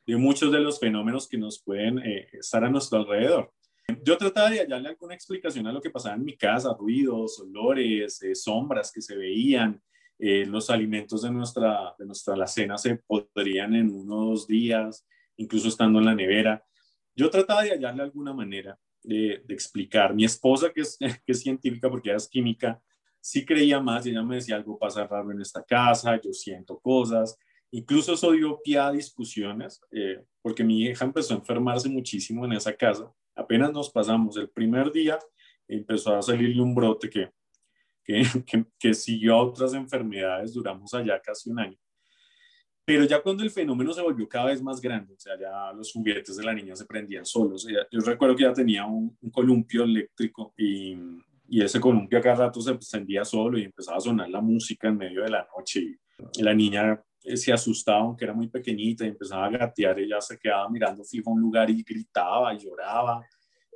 de 0.07 0.17
muchos 0.17 0.53
de 0.53 0.61
los 0.61 0.79
fenómenos 0.79 1.29
que 1.29 1.39
nos 1.39 1.63
pueden 1.63 1.99
eh, 2.01 2.29
estar 2.33 2.63
a 2.65 2.71
nuestro 2.71 2.99
alrededor. 2.99 3.53
Yo 4.05 4.19
trataba 4.19 4.51
de 4.51 4.61
hallarle 4.61 4.91
alguna 4.91 5.15
explicación 5.15 5.67
a 5.67 5.73
lo 5.73 5.81
que 5.81 5.89
pasaba 5.89 6.15
en 6.17 6.25
mi 6.25 6.37
casa, 6.37 6.77
ruidos, 6.79 7.41
olores, 7.41 8.23
eh, 8.23 8.35
sombras 8.35 8.93
que 8.93 9.01
se 9.01 9.17
veían, 9.17 9.83
los 10.21 10.69
alimentos 10.69 11.23
de 11.23 11.31
nuestra, 11.31 11.95
de 11.97 12.05
nuestra 12.05 12.35
alacena 12.35 12.77
se 12.77 12.97
podrían 12.97 13.77
en 13.77 13.89
unos 13.89 14.49
días, 14.49 15.07
incluso 15.37 15.69
estando 15.69 16.01
en 16.01 16.07
la 16.07 16.15
nevera. 16.17 16.68
Yo 17.19 17.29
trataba 17.31 17.65
de 17.65 17.71
hallarle 17.71 18.05
alguna 18.05 18.33
manera 18.33 18.79
de, 19.03 19.43
explicar. 19.49 20.15
Mi 20.15 20.25
esposa, 20.25 20.73
que 20.75 20.83
es, 20.83 20.99
científica 21.41 21.91
porque 21.91 22.11
ella 22.11 22.17
es 22.17 22.29
química, 22.29 22.81
sí 23.21 23.45
creía 23.45 23.81
más 23.81 24.07
ella 24.07 24.23
me 24.23 24.37
decía 24.37 24.55
algo 24.55 24.79
pasa 24.79 25.05
raro 25.05 25.33
en 25.33 25.41
esta 25.41 25.65
casa, 25.65 26.21
yo 26.23 26.33
siento 26.33 26.79
cosas. 26.79 27.37
Incluso 27.73 28.15
eso 28.15 28.31
dio 28.31 28.61
pie 28.63 28.79
a 28.79 28.93
discusiones, 28.93 29.81
eh, 29.91 30.25
porque 30.41 30.63
mi 30.63 30.85
hija 30.85 31.05
empezó 31.05 31.35
a 31.35 31.39
enfermarse 31.39 31.89
muchísimo 31.89 32.45
en 32.45 32.53
esa 32.53 32.73
casa. 32.73 33.13
Apenas 33.35 33.73
nos 33.73 33.91
pasamos 33.91 34.37
el 34.37 34.49
primer 34.51 34.93
día, 34.93 35.19
empezó 35.67 36.15
a 36.15 36.23
salirle 36.23 36.63
un 36.63 36.73
brote 36.73 37.11
que, 37.11 37.33
que, 38.05 38.23
que, 38.47 38.65
que 38.79 38.95
siguió 38.95 39.35
a 39.35 39.43
otras 39.43 39.75
enfermedades, 39.75 40.55
duramos 40.55 40.95
allá 40.95 41.21
casi 41.21 41.51
un 41.51 41.59
año. 41.59 41.79
Pero 42.89 43.05
ya 43.05 43.21
cuando 43.21 43.43
el 43.43 43.51
fenómeno 43.51 43.93
se 43.93 44.01
volvió 44.01 44.27
cada 44.27 44.47
vez 44.47 44.63
más 44.63 44.81
grande, 44.81 45.13
o 45.13 45.21
sea, 45.21 45.39
ya 45.39 45.75
los 45.75 45.93
juguetes 45.93 46.39
de 46.39 46.43
la 46.43 46.55
niña 46.55 46.75
se 46.75 46.87
prendían 46.87 47.27
solos. 47.27 47.67
yo 47.69 48.01
recuerdo 48.01 48.35
que 48.35 48.45
ya 48.45 48.53
tenía 48.55 48.87
un, 48.87 49.15
columpio 49.31 49.85
eléctrico 49.85 50.55
y, 50.57 50.97
y, 51.51 51.63
ese 51.63 51.81
columpio 51.81 52.19
cada 52.23 52.47
rato 52.47 52.63
se 52.63 52.79
prendía 52.91 53.27
solo 53.27 53.59
y 53.59 53.65
empezaba 53.65 53.99
a 53.99 54.01
sonar 54.01 54.31
la 54.31 54.41
música 54.41 54.89
en 54.89 54.97
medio 54.97 55.23
de 55.23 55.29
la 55.29 55.47
noche. 55.55 55.99
La 56.41 56.55
niña 56.55 56.99
eh, 57.25 57.37
se 57.37 57.53
asustaba, 57.53 57.99
aunque 57.99 58.25
era 58.25 58.33
muy 58.33 58.49
pequeñita, 58.49 59.05
y 59.05 59.09
empezaba 59.09 59.45
a 59.45 59.51
gatear. 59.51 60.01
Ella 60.01 60.23
se 60.23 60.39
quedaba 60.39 60.71
mirando 60.71 61.05
fijo 61.05 61.29
a 61.29 61.35
un 61.35 61.43
lugar 61.43 61.69
y 61.69 61.83
gritaba 61.83 62.55
y 62.55 62.59
lloraba. 62.59 63.21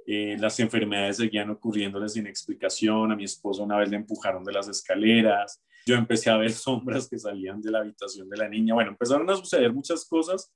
Eh, 0.06 0.38
las 0.38 0.58
enfermedades 0.58 1.18
seguían 1.18 1.50
ocurriéndole 1.50 2.08
sin 2.08 2.26
explicación. 2.26 3.12
A 3.12 3.16
mi 3.16 3.24
esposo 3.24 3.62
una 3.62 3.76
vez 3.76 3.90
le 3.90 3.96
empujaron 3.96 4.42
de 4.42 4.52
las 4.52 4.68
escaleras. 4.68 5.60
Yo 5.86 5.96
empecé 5.96 6.30
a 6.30 6.36
ver 6.36 6.52
sombras 6.52 7.08
que 7.08 7.18
salían 7.18 7.60
de 7.60 7.70
la 7.70 7.80
habitación 7.80 8.28
de 8.28 8.36
la 8.36 8.48
niña. 8.48 8.74
Bueno, 8.74 8.90
empezaron 8.90 9.28
a 9.30 9.36
suceder 9.36 9.72
muchas 9.72 10.04
cosas 10.04 10.52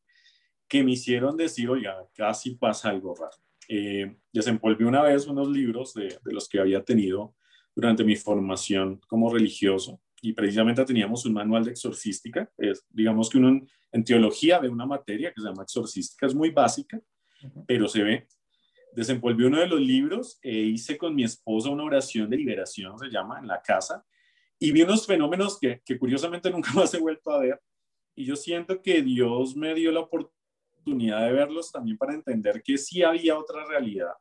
que 0.69 0.83
me 0.83 0.93
hicieron 0.93 1.37
decir, 1.37 1.71
oiga, 1.71 1.97
casi 2.15 2.57
pasa 2.57 2.91
algo 2.91 3.15
raro. 3.15 3.37
Eh, 3.69 4.17
desenvolví 4.33 4.85
una 4.85 5.03
vez 5.03 5.27
unos 5.27 5.49
libros 5.49 5.95
de, 5.95 6.19
de 6.25 6.33
los 6.33 6.49
que 6.49 6.61
había 6.61 6.85
tenido 6.85 7.35
durante 7.75 8.05
mi 8.05 8.17
formación 8.17 9.01
como 9.09 9.33
religioso 9.33 10.01
y 10.23 10.33
precisamente 10.33 10.85
teníamos 10.85 11.25
un 11.27 11.35
manual 11.35 11.65
de 11.65 11.73
exorcística. 11.73 12.51
Es, 12.57 12.87
digamos 12.91 13.29
que 13.29 13.39
uno 13.39 13.61
en, 13.93 14.05
teología 14.05 14.59
ve 14.59 14.69
una 14.69 14.87
materia 14.87 15.33
que 15.33 15.41
se 15.41 15.47
llama 15.47 15.63
exorcística, 15.63 16.27
es 16.27 16.35
muy 16.35 16.51
básica, 16.51 17.01
pero 17.67 17.89
se 17.89 18.03
ve 18.03 18.27
desenvolví 18.97 19.45
uno 19.45 19.61
de 19.61 19.67
los 19.67 19.81
libros 19.81 20.39
e 20.43 20.53
hice 20.53 20.97
con 20.97 21.15
mi 21.15 21.23
esposa 21.23 21.69
una 21.69 21.85
oración 21.85 22.31
de 22.31 22.39
liberación, 22.39 22.99
se 22.99 23.09
llama, 23.09 23.39
en 23.39 23.47
la 23.47 23.61
casa, 23.61 24.03
y 24.59 24.73
vi 24.73 24.83
unos 24.83 25.07
fenómenos 25.07 25.59
que, 25.59 25.83
curiosamente 25.99 26.51
nunca 26.51 26.71
más 26.75 26.93
he 26.95 26.99
vuelto 26.99 27.31
a 27.31 27.41
ver. 27.41 27.61
Y 28.15 28.25
yo 28.25 28.37
siento 28.37 28.81
que 28.81 29.03
Dios 29.03 29.57
me 29.57 29.75
dio 29.75 29.93
la 29.93 30.01
oportunidad 30.01 31.27
de 31.27 31.33
verlos 31.33 31.71
también 31.71 31.99
para 31.99 32.15
entender 32.15 32.63
que 32.63 32.79
sí 32.79 33.03
había 33.03 33.39
otra 33.39 33.65
realidad 33.67 34.13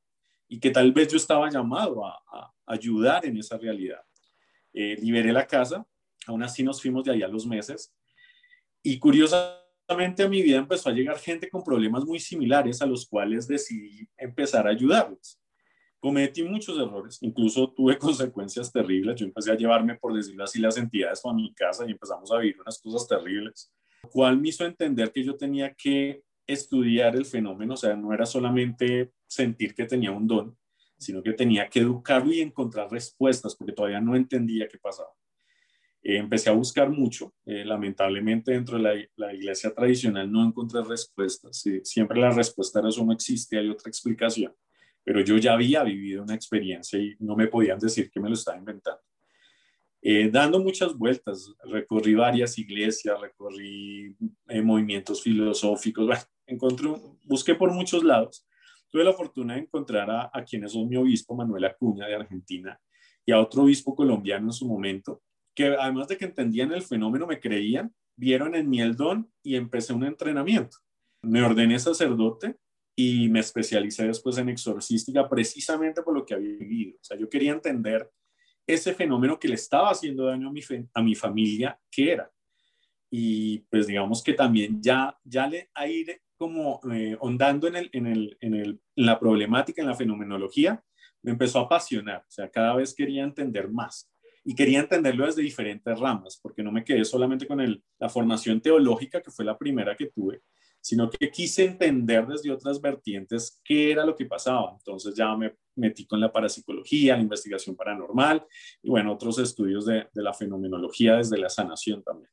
y 0.48 0.60
que 0.60 0.70
tal 0.70 0.92
vez 0.92 1.08
yo 1.08 1.18
estaba 1.18 1.50
llamado 1.50 2.06
a, 2.06 2.22
ayudar 2.68 3.26
en 3.26 3.38
esa 3.38 3.58
realidad. 3.58 4.02
Eh, 4.74 4.98
liberé 5.00 5.32
la 5.32 5.46
casa, 5.46 5.86
aún 6.26 6.42
así 6.42 6.64
nos 6.64 6.82
fuimos 6.82 7.04
de 7.04 7.12
ahí 7.12 7.22
a 7.22 7.28
los 7.28 7.46
meses. 7.46 7.94
Y 8.82 8.98
curiosamente, 8.98 10.24
a 10.24 10.28
mi 10.28 10.42
vida 10.42 10.58
empezó 10.58 10.90
a 10.90 10.94
llegar 10.94 11.20
gente 11.20 11.48
con 11.48 11.64
problemas 11.64 12.06
muy 12.06 12.20
similares 12.20 12.82
a 12.82 12.88
los 12.88 13.08
cuales 13.08 13.48
decidí 13.48 14.10
empezar 14.18 14.68
a 14.68 14.72
ayudarles. 14.72 15.40
Cometí 16.00 16.44
muchos 16.44 16.78
errores, 16.78 17.18
incluso 17.22 17.72
tuve 17.72 17.98
consecuencias 18.00 18.72
terribles. 18.72 19.16
Yo 19.16 19.26
empecé 19.26 19.52
a 19.52 19.58
llevarme, 19.58 19.96
por 19.96 20.14
decirlo 20.14 20.44
así, 20.44 20.60
las 20.60 20.78
entidades 20.78 21.22
a 21.26 21.34
mi 21.34 21.54
casa 21.54 21.86
y 21.88 21.92
empezamos 21.92 22.32
a 22.32 22.38
vivir 22.38 22.60
unas 22.62 22.80
cosas 22.80 23.08
terribles, 23.08 23.72
cual 24.12 24.40
me 24.40 24.50
hizo 24.50 24.66
entender 24.66 25.12
que 25.12 25.24
yo 25.24 25.36
tenía 25.36 25.74
que 25.74 26.24
estudiar 26.48 27.16
el 27.16 27.26
fenómeno, 27.26 27.74
o 27.74 27.78
sea, 27.78 27.96
no 27.96 28.14
era 28.14 28.26
solamente 28.26 29.12
sentir 29.28 29.74
que 29.74 29.86
tenía 29.86 30.12
un 30.12 30.28
don, 30.28 30.58
sino 30.98 31.24
que 31.24 31.34
tenía 31.34 31.68
que 31.68 31.80
educarlo 31.80 32.32
y 32.32 32.42
encontrar 32.42 32.92
respuestas, 32.92 33.56
porque 33.56 33.74
todavía 33.74 34.00
no 34.00 34.16
entendía 34.16 34.68
qué 34.68 34.78
pasaba. 34.78 35.10
Eh, 36.06 36.18
empecé 36.18 36.52
a 36.52 36.54
buscar 36.54 36.90
mucho. 36.90 37.34
Eh, 37.46 37.66
lamentablemente 37.66 38.52
dentro 38.52 38.78
de 38.78 39.10
la, 39.16 39.34
iglesia 39.34 39.74
tradicional 39.74 40.32
no 40.32 40.46
encontré 40.46 40.84
respuestas. 40.84 41.64
siempre 41.84 42.20
la 42.20 42.30
respuesta 42.30 42.80
era 42.80 42.90
eso 42.90 43.04
no 43.04 43.12
existe, 43.12 43.58
hay 43.58 43.70
otra 43.70 43.90
explicación. 43.90 44.54
Pero 45.06 45.22
yo 45.22 45.38
ya 45.38 45.54
había 45.54 45.84
vivido 45.84 46.24
una 46.24 46.36
experiencia 46.36 47.00
y 47.00 47.16
no 47.20 47.38
me 47.38 47.48
podían 47.48 47.80
decir 47.80 48.10
que 48.12 48.20
me 48.20 48.28
lo 48.28 48.34
estaba 48.34 48.58
inventando. 48.58 49.02
Eh, 50.02 50.30
dando 50.30 50.60
muchas 50.60 50.96
vueltas, 50.96 51.54
recorrí 51.64 52.16
varias 52.16 52.58
iglesias, 52.60 53.20
recorrí 53.22 54.16
movimientos 54.64 55.24
filosóficos, 55.24 56.06
bueno, 56.06 56.22
encontré, 56.46 56.90
busqué 57.24 57.56
por 57.56 57.72
muchos 57.72 58.04
lados. 58.04 58.48
Tuve 58.90 59.04
la 59.04 59.14
fortuna 59.14 59.56
de 59.56 59.62
encontrar 59.62 60.10
a, 60.10 60.30
a 60.34 60.44
quienes 60.44 60.74
son 60.74 60.90
mi 60.90 60.96
obispo, 60.96 61.36
Manuel 61.36 61.66
Acuña, 61.66 62.08
de 62.08 62.16
Argentina, 62.16 62.80
y 63.26 63.32
a 63.32 63.40
otro 63.40 63.64
obispo 63.64 63.96
colombiano 63.96 64.48
en 64.48 64.54
su 64.54 64.68
momento, 64.68 65.22
que 65.56 65.68
además 65.68 66.08
de 66.08 66.18
que 66.18 66.26
entendían 66.26 66.72
el 66.72 66.82
fenómeno, 66.82 67.26
me 67.26 67.40
creían, 67.40 67.94
vieron 68.16 68.56
en 68.56 68.70
mí 68.70 68.82
el 68.82 68.96
don 68.96 69.32
y 69.44 69.56
empecé 69.56 69.94
un 69.94 70.04
entrenamiento. 70.04 70.78
Me 71.22 71.42
ordené 71.42 71.80
sacerdote 71.80 72.58
y 72.96 73.30
me 73.30 73.42
especialicé 73.42 74.08
después 74.08 74.38
en 74.38 74.50
exorcística 74.50 75.28
precisamente 75.28 76.02
por 76.02 76.14
lo 76.14 76.26
que 76.26 76.34
había 76.34 76.56
vivido. 76.58 76.96
O 76.96 77.04
sea, 77.04 77.18
yo 77.18 77.30
quería 77.30 77.52
entender 77.52 78.10
ese 78.66 78.94
fenómeno 78.94 79.40
que 79.40 79.48
le 79.48 79.56
estaba 79.56 79.92
haciendo 79.92 80.26
daño 80.26 80.50
a 80.50 80.52
mi, 80.52 80.62
a 80.94 81.02
mi 81.02 81.16
familia, 81.16 81.80
¿qué 81.92 82.14
era? 82.14 82.32
Y 83.12 83.60
pues 83.70 83.88
digamos 83.88 84.24
que 84.24 84.34
también 84.34 84.82
ya, 84.82 85.18
ya 85.24 85.48
le 85.48 85.70
a 85.74 85.88
ir 85.88 86.22
como 86.38 86.80
eh, 86.92 87.18
en, 87.22 87.76
el, 87.76 87.90
en, 87.94 88.08
el, 88.08 88.38
en, 88.42 88.54
el, 88.56 88.82
en 88.96 89.06
la 89.06 89.20
problemática, 89.20 89.82
en 89.82 89.88
la 89.88 89.96
fenomenología, 89.96 90.84
me 91.22 91.32
empezó 91.32 91.60
a 91.60 91.64
apasionar. 91.64 92.22
O 92.22 92.32
sea, 92.32 92.50
cada 92.50 92.76
vez 92.76 92.94
quería 92.94 93.24
entender 93.24 93.70
más 93.70 94.12
y 94.44 94.54
quería 94.54 94.80
entenderlo 94.80 95.26
desde 95.26 95.42
diferentes 95.42 96.00
ramas, 96.00 96.40
porque 96.42 96.62
no 96.62 96.72
me 96.72 96.84
quedé 96.84 97.04
solamente 97.04 97.48
con 97.48 97.62
el, 97.62 97.84
la 98.00 98.10
formación 98.10 98.62
teológica, 98.62 99.22
que 99.22 99.32
fue 99.32 99.44
la 99.44 99.58
primera 99.58 99.96
que 99.96 100.08
tuve, 100.08 100.42
sino 100.86 101.10
que 101.10 101.32
quise 101.32 101.66
entender 101.66 102.28
desde 102.28 102.52
otras 102.52 102.80
vertientes 102.80 103.60
qué 103.64 103.92
era 103.92 104.06
lo 104.06 104.16
que 104.16 104.28
pasaba. 104.28 104.76
Entonces 104.78 105.16
ya 105.16 105.36
me 105.36 105.56
metí 105.76 106.06
con 106.06 106.20
la 106.20 106.32
parapsicología, 106.32 107.16
la 107.16 107.24
investigación 107.24 107.76
paranormal 107.76 108.46
y 108.84 108.92
bueno, 108.92 109.12
otros 109.14 109.40
estudios 109.40 109.88
de, 109.88 110.08
de 110.14 110.22
la 110.22 110.32
fenomenología 110.32 111.16
desde 111.16 111.40
la 111.40 111.50
sanación 111.50 112.04
también. 112.04 112.30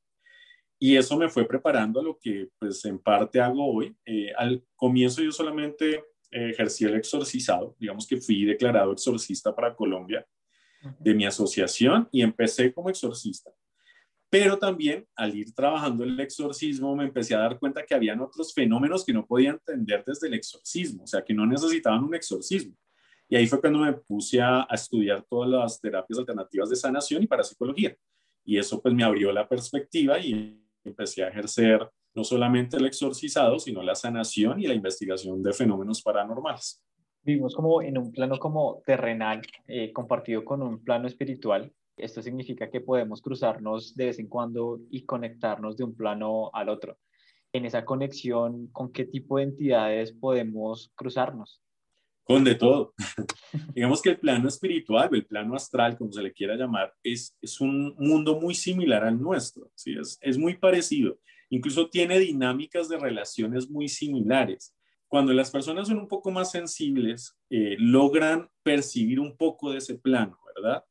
Y 0.78 0.99
eso 0.99 1.16
me 1.16 1.30
fue 1.30 1.49
preparando 1.49 2.00
a 2.00 2.02
lo 2.02 2.18
que 2.21 2.50
pues 2.59 2.85
en 2.85 2.99
parte 2.99 3.40
hago 3.40 3.73
hoy. 3.73 3.97
Eh, 4.04 4.32
al 4.37 4.62
comienzo 4.76 5.23
yo 5.23 5.32
solamente 5.32 5.94
eh, 6.30 6.50
ejercí 6.50 6.85
el 6.85 6.97
exorcizado, 6.97 7.75
digamos 7.78 8.06
que 8.06 8.21
fui 8.21 8.44
declarado 8.44 8.92
exorcista 8.92 9.56
para 9.56 9.75
Colombia 9.75 10.26
de 11.00 11.14
mi 11.14 11.25
asociación 11.25 12.06
y 12.12 12.21
empecé 12.21 12.71
como 12.75 12.90
exorcista. 12.90 13.50
Pero 14.32 14.58
también 14.58 15.06
al 15.14 15.36
ir 15.36 15.54
trabajando 15.54 16.04
el 16.04 16.18
exorcismo 16.18 16.96
me 16.96 17.04
empecé 17.04 17.34
a 17.34 17.40
dar 17.40 17.58
cuenta 17.58 17.84
que 17.84 17.94
habían 17.94 18.18
otros 18.22 18.54
fenómenos 18.54 19.04
que 19.04 19.12
no 19.12 19.26
podía 19.26 19.50
entender 19.50 20.02
desde 20.06 20.26
el 20.26 20.32
exorcismo, 20.32 21.02
o 21.02 21.06
sea, 21.06 21.22
que 21.22 21.34
no 21.34 21.44
necesitaban 21.44 22.02
un 22.02 22.14
exorcismo. 22.14 22.74
Y 23.28 23.36
ahí 23.36 23.46
fue 23.46 23.60
cuando 23.60 23.80
me 23.80 23.92
puse 23.92 24.40
a, 24.40 24.66
estudiar 24.70 25.22
todas 25.28 25.50
las 25.50 25.78
terapias 25.78 26.18
alternativas 26.18 26.70
de 26.70 26.76
sanación 26.76 27.22
y 27.22 27.26
parapsicología. 27.26 27.94
Y 28.42 28.56
eso 28.56 28.80
pues 28.80 28.94
me 28.94 29.04
abrió 29.04 29.32
la 29.32 29.46
perspectiva 29.46 30.18
y 30.18 30.58
empecé 30.82 31.24
a 31.24 31.28
ejercer 31.28 31.86
no 32.14 32.24
solamente 32.24 32.78
el 32.78 32.86
exorcizado, 32.86 33.58
sino 33.58 33.82
la 33.82 33.94
sanación 33.94 34.58
y 34.60 34.66
la 34.66 34.72
investigación 34.72 35.42
de 35.42 35.52
fenómenos 35.52 36.00
paranormales 36.00 36.82
vivimos 37.22 37.54
como 37.54 37.82
en 37.82 37.98
un 37.98 38.10
plano 38.10 38.36
como 38.38 38.82
terrenal, 38.84 39.42
eh, 39.68 39.92
compartido 39.92 40.44
con 40.44 40.60
un 40.60 40.82
plano 40.82 41.06
espiritual. 41.06 41.72
Esto 42.02 42.23
significa 42.23 42.71
que 42.71 42.80
podemos 42.80 43.23
cruzarnos 43.23 43.94
de 43.94 44.06
vez 44.06 44.18
en 44.18 44.28
cuando 44.28 44.80
y 44.90 45.04
conectarnos 45.04 45.76
de 45.76 45.85
un 45.85 45.94
plano 45.94 46.50
al 46.52 46.68
otro. 46.68 46.99
En 47.52 47.64
esa 47.64 47.85
conexión, 47.85 48.68
¿con 48.68 48.92
qué 48.92 49.04
tipo 49.04 49.38
de 49.38 49.44
entidades 49.44 50.12
podemos 50.12 50.90
cruzarnos? 50.94 51.62
Con 52.25 52.44
de 52.44 52.54
todo. 52.54 52.94
Digamos 53.75 54.00
que 54.00 54.11
el 54.11 54.18
plano 54.18 54.49
espiritual 54.49 55.09
o 55.12 55.14
el 55.14 55.26
plano 55.26 55.54
astral, 55.54 55.97
como 55.97 56.12
se 56.12 56.23
le 56.23 56.32
quiera 56.32 56.56
llamar, 56.56 56.94
es, 57.02 57.37
es 57.40 57.61
un 57.61 57.94
mundo 57.99 58.40
muy 58.40 58.54
similar 58.54 59.04
al 59.04 59.21
nuestro. 59.21 59.71
¿sí? 59.75 59.94
Es, 59.99 60.18
es 60.21 60.38
muy 60.38 60.56
parecido. 60.56 61.18
Incluso 61.50 61.88
tiene 61.88 62.18
dinámicas 62.18 62.88
de 62.88 62.99
relaciones 62.99 63.68
muy 63.68 63.88
similares 63.88 64.75
cuando 65.12 65.35
las 65.35 65.50
personas 65.50 65.88
son 65.88 65.99
un 65.99 66.09
poco 66.09 66.30
más 66.30 66.50
sensibles, 66.50 67.37
eh, 67.50 67.76
logran 67.78 68.49
percibir 68.62 69.21
un 69.21 69.37
poco 69.37 69.71
de 69.71 69.76
ese 69.76 69.99
plano, 69.99 70.38
¿verdad? 70.56 70.87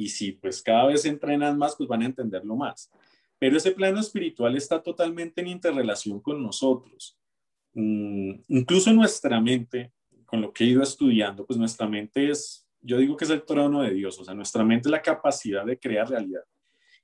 Y 0.00 0.08
si 0.08 0.32
pues 0.32 0.62
cada 0.62 0.86
vez 0.86 1.04
entrenan 1.04 1.58
más, 1.58 1.76
pues 1.76 1.86
van 1.86 2.00
a 2.00 2.06
entenderlo 2.06 2.56
más. 2.56 2.90
Pero 3.38 3.58
ese 3.58 3.72
plano 3.72 4.00
espiritual 4.00 4.56
está 4.56 4.82
totalmente 4.82 5.42
en 5.42 5.48
interrelación 5.48 6.20
con 6.20 6.42
nosotros. 6.42 7.18
Mm, 7.74 8.32
incluso 8.48 8.94
nuestra 8.94 9.38
mente, 9.42 9.92
con 10.24 10.40
lo 10.40 10.54
que 10.54 10.64
he 10.64 10.68
ido 10.68 10.82
estudiando, 10.82 11.44
pues 11.44 11.58
nuestra 11.58 11.86
mente 11.86 12.30
es, 12.30 12.66
yo 12.80 12.96
digo 12.96 13.14
que 13.14 13.26
es 13.26 13.30
el 13.30 13.44
trono 13.44 13.82
de 13.82 13.90
Dios, 13.90 14.18
o 14.18 14.24
sea, 14.24 14.32
nuestra 14.32 14.64
mente 14.64 14.88
es 14.88 14.90
la 14.90 15.02
capacidad 15.02 15.66
de 15.66 15.78
crear 15.78 16.08
realidad. 16.08 16.44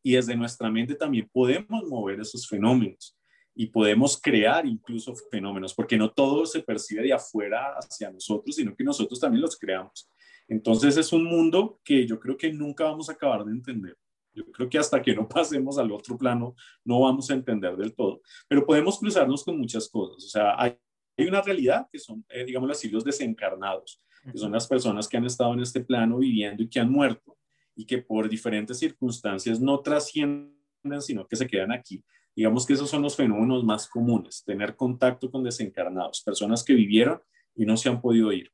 Y 0.02 0.12
desde 0.12 0.34
nuestra 0.34 0.70
mente 0.70 0.94
también 0.94 1.28
podemos 1.30 1.84
mover 1.84 2.18
esos 2.20 2.48
fenómenos 2.48 3.14
y 3.54 3.66
podemos 3.66 4.18
crear 4.18 4.64
incluso 4.64 5.14
fenómenos, 5.30 5.74
porque 5.74 5.98
no 5.98 6.10
todo 6.10 6.46
se 6.46 6.62
percibe 6.62 7.02
de 7.02 7.12
afuera 7.12 7.74
hacia 7.76 8.10
nosotros, 8.10 8.56
sino 8.56 8.74
que 8.74 8.84
nosotros 8.84 9.20
también 9.20 9.42
los 9.42 9.58
creamos. 9.58 10.08
Entonces 10.48 10.96
es 10.96 11.12
un 11.12 11.24
mundo 11.24 11.80
que 11.84 12.06
yo 12.06 12.20
creo 12.20 12.36
que 12.36 12.52
nunca 12.52 12.84
vamos 12.84 13.08
a 13.08 13.12
acabar 13.12 13.44
de 13.44 13.52
entender. 13.52 13.96
Yo 14.32 14.44
creo 14.52 14.68
que 14.68 14.78
hasta 14.78 15.00
que 15.00 15.14
no 15.14 15.28
pasemos 15.28 15.78
al 15.78 15.90
otro 15.92 16.16
plano 16.16 16.54
no 16.84 17.00
vamos 17.00 17.30
a 17.30 17.34
entender 17.34 17.76
del 17.76 17.94
todo, 17.94 18.20
pero 18.48 18.64
podemos 18.64 18.98
cruzarnos 18.98 19.44
con 19.44 19.58
muchas 19.58 19.88
cosas. 19.88 20.24
O 20.24 20.28
sea, 20.28 20.54
hay, 20.60 20.76
hay 21.16 21.26
una 21.26 21.42
realidad 21.42 21.88
que 21.90 21.98
son, 21.98 22.24
eh, 22.28 22.44
digamos 22.44 22.70
así, 22.70 22.88
los 22.88 23.04
desencarnados, 23.04 24.00
que 24.30 24.38
son 24.38 24.52
las 24.52 24.66
personas 24.66 25.08
que 25.08 25.16
han 25.16 25.24
estado 25.24 25.54
en 25.54 25.60
este 25.60 25.80
plano 25.80 26.18
viviendo 26.18 26.62
y 26.62 26.68
que 26.68 26.80
han 26.80 26.90
muerto 26.90 27.38
y 27.76 27.86
que 27.86 27.98
por 27.98 28.28
diferentes 28.28 28.78
circunstancias 28.78 29.60
no 29.60 29.80
trascienden, 29.80 30.52
sino 31.00 31.26
que 31.26 31.36
se 31.36 31.46
quedan 31.46 31.72
aquí 31.72 32.02
Digamos 32.36 32.66
que 32.66 32.74
esos 32.74 32.90
son 32.90 33.00
los 33.00 33.16
fenómenos 33.16 33.64
más 33.64 33.88
comunes, 33.88 34.44
tener 34.44 34.76
contacto 34.76 35.30
con 35.30 35.42
desencarnados, 35.42 36.20
personas 36.20 36.62
que 36.62 36.74
vivieron 36.74 37.22
y 37.54 37.64
no 37.64 37.78
se 37.78 37.88
han 37.88 38.02
podido 38.02 38.30
ir. 38.30 38.52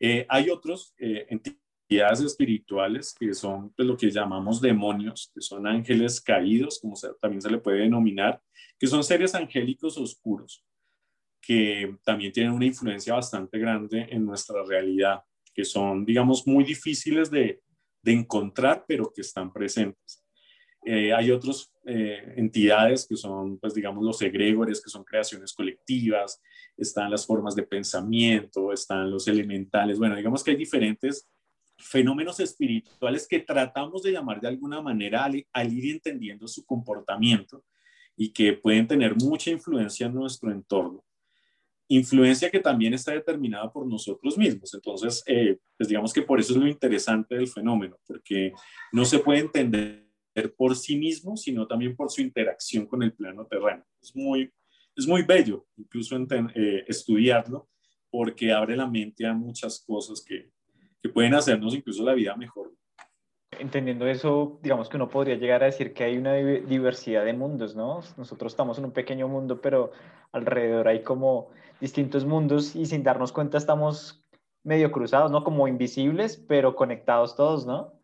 Eh, 0.00 0.26
hay 0.28 0.50
otros 0.50 0.94
eh, 0.98 1.26
entidades 1.30 2.20
espirituales 2.20 3.14
que 3.18 3.32
son 3.34 3.72
pues, 3.74 3.86
lo 3.86 3.96
que 3.96 4.10
llamamos 4.10 4.60
demonios, 4.60 5.30
que 5.34 5.40
son 5.40 5.66
ángeles 5.66 6.20
caídos, 6.20 6.80
como 6.80 6.94
también 7.20 7.40
se 7.40 7.50
le 7.50 7.58
puede 7.58 7.78
denominar, 7.78 8.40
que 8.78 8.86
son 8.86 9.04
seres 9.04 9.34
angélicos 9.34 9.96
oscuros, 9.96 10.64
que 11.40 11.96
también 12.04 12.32
tienen 12.32 12.52
una 12.52 12.66
influencia 12.66 13.14
bastante 13.14 13.58
grande 13.58 14.06
en 14.10 14.26
nuestra 14.26 14.62
realidad, 14.64 15.20
que 15.54 15.64
son, 15.64 16.04
digamos, 16.04 16.46
muy 16.46 16.64
difíciles 16.64 17.30
de, 17.30 17.62
de 18.02 18.12
encontrar, 18.12 18.84
pero 18.86 19.10
que 19.14 19.22
están 19.22 19.52
presentes. 19.52 20.25
Eh, 20.88 21.12
hay 21.12 21.32
otras 21.32 21.72
eh, 21.84 22.34
entidades 22.36 23.06
que 23.08 23.16
son, 23.16 23.58
pues 23.58 23.74
digamos, 23.74 24.04
los 24.04 24.22
egregores, 24.22 24.80
que 24.80 24.88
son 24.88 25.02
creaciones 25.02 25.52
colectivas, 25.52 26.40
están 26.76 27.10
las 27.10 27.26
formas 27.26 27.56
de 27.56 27.64
pensamiento, 27.64 28.72
están 28.72 29.10
los 29.10 29.26
elementales, 29.26 29.98
bueno, 29.98 30.14
digamos 30.14 30.44
que 30.44 30.52
hay 30.52 30.56
diferentes 30.56 31.28
fenómenos 31.76 32.38
espirituales 32.38 33.26
que 33.26 33.40
tratamos 33.40 34.02
de 34.02 34.12
llamar 34.12 34.40
de 34.40 34.48
alguna 34.48 34.80
manera 34.80 35.24
al, 35.24 35.44
al 35.52 35.72
ir 35.72 35.92
entendiendo 35.92 36.46
su 36.46 36.64
comportamiento 36.64 37.64
y 38.16 38.32
que 38.32 38.52
pueden 38.52 38.86
tener 38.86 39.16
mucha 39.16 39.50
influencia 39.50 40.06
en 40.06 40.14
nuestro 40.14 40.52
entorno 40.52 41.04
influencia 41.88 42.50
que 42.50 42.60
también 42.60 42.94
está 42.94 43.12
determinada 43.12 43.70
por 43.72 43.86
nosotros 43.86 44.36
mismos. 44.36 44.74
Entonces, 44.74 45.22
eh, 45.26 45.58
pues 45.76 45.88
digamos 45.88 46.12
que 46.12 46.22
por 46.22 46.40
eso 46.40 46.52
es 46.52 46.58
lo 46.58 46.66
interesante 46.66 47.36
del 47.36 47.48
fenómeno, 47.48 47.96
porque 48.06 48.52
no 48.92 49.04
se 49.04 49.18
puede 49.18 49.40
entender 49.40 50.05
por 50.56 50.76
sí 50.76 50.96
mismo, 50.96 51.36
sino 51.36 51.66
también 51.66 51.96
por 51.96 52.10
su 52.10 52.20
interacción 52.20 52.86
con 52.86 53.02
el 53.02 53.12
plano 53.12 53.46
terreno. 53.46 53.84
Es 54.00 54.14
muy, 54.14 54.52
es 54.94 55.06
muy 55.06 55.22
bello 55.22 55.66
incluso 55.76 56.16
eh, 56.16 56.84
estudiarlo, 56.86 57.68
porque 58.10 58.52
abre 58.52 58.76
la 58.76 58.86
mente 58.86 59.26
a 59.26 59.34
muchas 59.34 59.84
cosas 59.86 60.24
que, 60.26 60.50
que 61.02 61.08
pueden 61.08 61.34
hacernos 61.34 61.74
incluso 61.74 62.04
la 62.04 62.14
vida 62.14 62.36
mejor. 62.36 62.72
Entendiendo 63.58 64.06
eso, 64.06 64.58
digamos 64.62 64.88
que 64.88 64.96
uno 64.96 65.08
podría 65.08 65.36
llegar 65.36 65.62
a 65.62 65.66
decir 65.66 65.94
que 65.94 66.04
hay 66.04 66.18
una 66.18 66.34
diversidad 66.34 67.24
de 67.24 67.32
mundos, 67.32 67.74
¿no? 67.74 68.00
Nosotros 68.16 68.52
estamos 68.52 68.78
en 68.78 68.84
un 68.84 68.92
pequeño 68.92 69.28
mundo, 69.28 69.60
pero 69.60 69.92
alrededor 70.32 70.88
hay 70.88 71.02
como 71.02 71.50
distintos 71.80 72.24
mundos 72.24 72.76
y 72.76 72.84
sin 72.86 73.02
darnos 73.02 73.32
cuenta 73.32 73.56
estamos 73.56 74.22
medio 74.62 74.90
cruzados, 74.92 75.30
¿no? 75.30 75.42
Como 75.42 75.68
invisibles, 75.68 76.36
pero 76.36 76.74
conectados 76.74 77.36
todos, 77.36 77.66
¿no? 77.66 77.94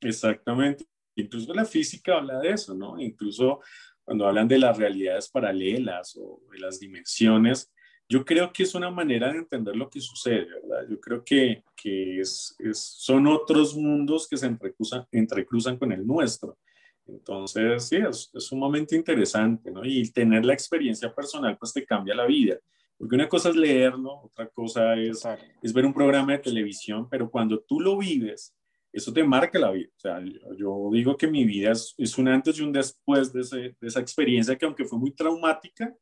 Exactamente. 0.00 0.84
Incluso 1.16 1.54
la 1.54 1.64
física 1.64 2.16
habla 2.16 2.40
de 2.40 2.50
eso, 2.50 2.74
¿no? 2.74 3.00
Incluso 3.00 3.60
cuando 4.02 4.26
hablan 4.26 4.48
de 4.48 4.58
las 4.58 4.76
realidades 4.76 5.28
paralelas 5.28 6.16
o 6.16 6.42
de 6.52 6.58
las 6.58 6.78
dimensiones, 6.78 7.72
yo 8.08 8.24
creo 8.24 8.52
que 8.52 8.64
es 8.64 8.74
una 8.74 8.90
manera 8.90 9.32
de 9.32 9.38
entender 9.38 9.74
lo 9.76 9.88
que 9.88 10.00
sucede, 10.00 10.46
¿verdad? 10.46 10.86
Yo 10.90 11.00
creo 11.00 11.24
que, 11.24 11.64
que 11.74 12.20
es, 12.20 12.56
son 12.72 13.26
otros 13.26 13.74
mundos 13.74 14.28
que 14.28 14.36
se 14.36 14.46
entrecruzan, 14.46 15.06
entrecruzan 15.10 15.78
con 15.78 15.90
el 15.90 16.06
nuestro. 16.06 16.58
Entonces, 17.06 17.84
sí, 17.84 17.96
es, 17.96 18.30
es, 18.34 18.44
sumamente 18.44 18.94
interesante, 18.94 19.70
¿no? 19.70 19.84
Y 19.84 20.10
tener 20.10 20.44
la 20.44 20.52
experiencia 20.52 21.14
personal, 21.14 21.56
pues 21.58 21.72
te 21.72 21.84
cambia 21.84 22.14
la 22.14 22.26
vida. 22.26 22.58
Porque 22.96 23.16
una 23.16 23.28
cosa 23.28 23.50
es 23.50 23.56
leerlo, 23.56 24.20
otra 24.24 24.48
cosa 24.48 24.94
es, 24.94 25.26
es 25.62 25.72
ver 25.72 25.84
un 25.84 25.94
programa 25.94 26.32
de 26.32 26.38
televisión, 26.38 27.08
pero 27.08 27.30
cuando 27.30 27.60
tú 27.60 27.80
lo 27.80 27.98
vives, 27.98 28.54
eso 28.94 29.12
te 29.12 29.24
marca 29.24 29.58
la 29.58 29.70
vida. 29.72 29.88
O 29.96 30.00
sea, 30.00 30.22
yo, 30.56 30.90
digo 30.92 31.16
que 31.16 31.26
mi 31.26 31.44
vida 31.44 31.72
es, 31.72 31.94
es, 31.98 32.16
un 32.18 32.28
antes 32.28 32.58
y 32.58 32.62
un 32.62 32.72
después 32.72 33.32
de, 33.32 33.42
de, 33.80 33.86
esa 33.86 34.00
experiencia 34.00 34.56
que 34.56 34.64
aunque 34.64 34.84
fue 34.84 34.98
muy 34.98 35.12
traumática, 35.12 35.94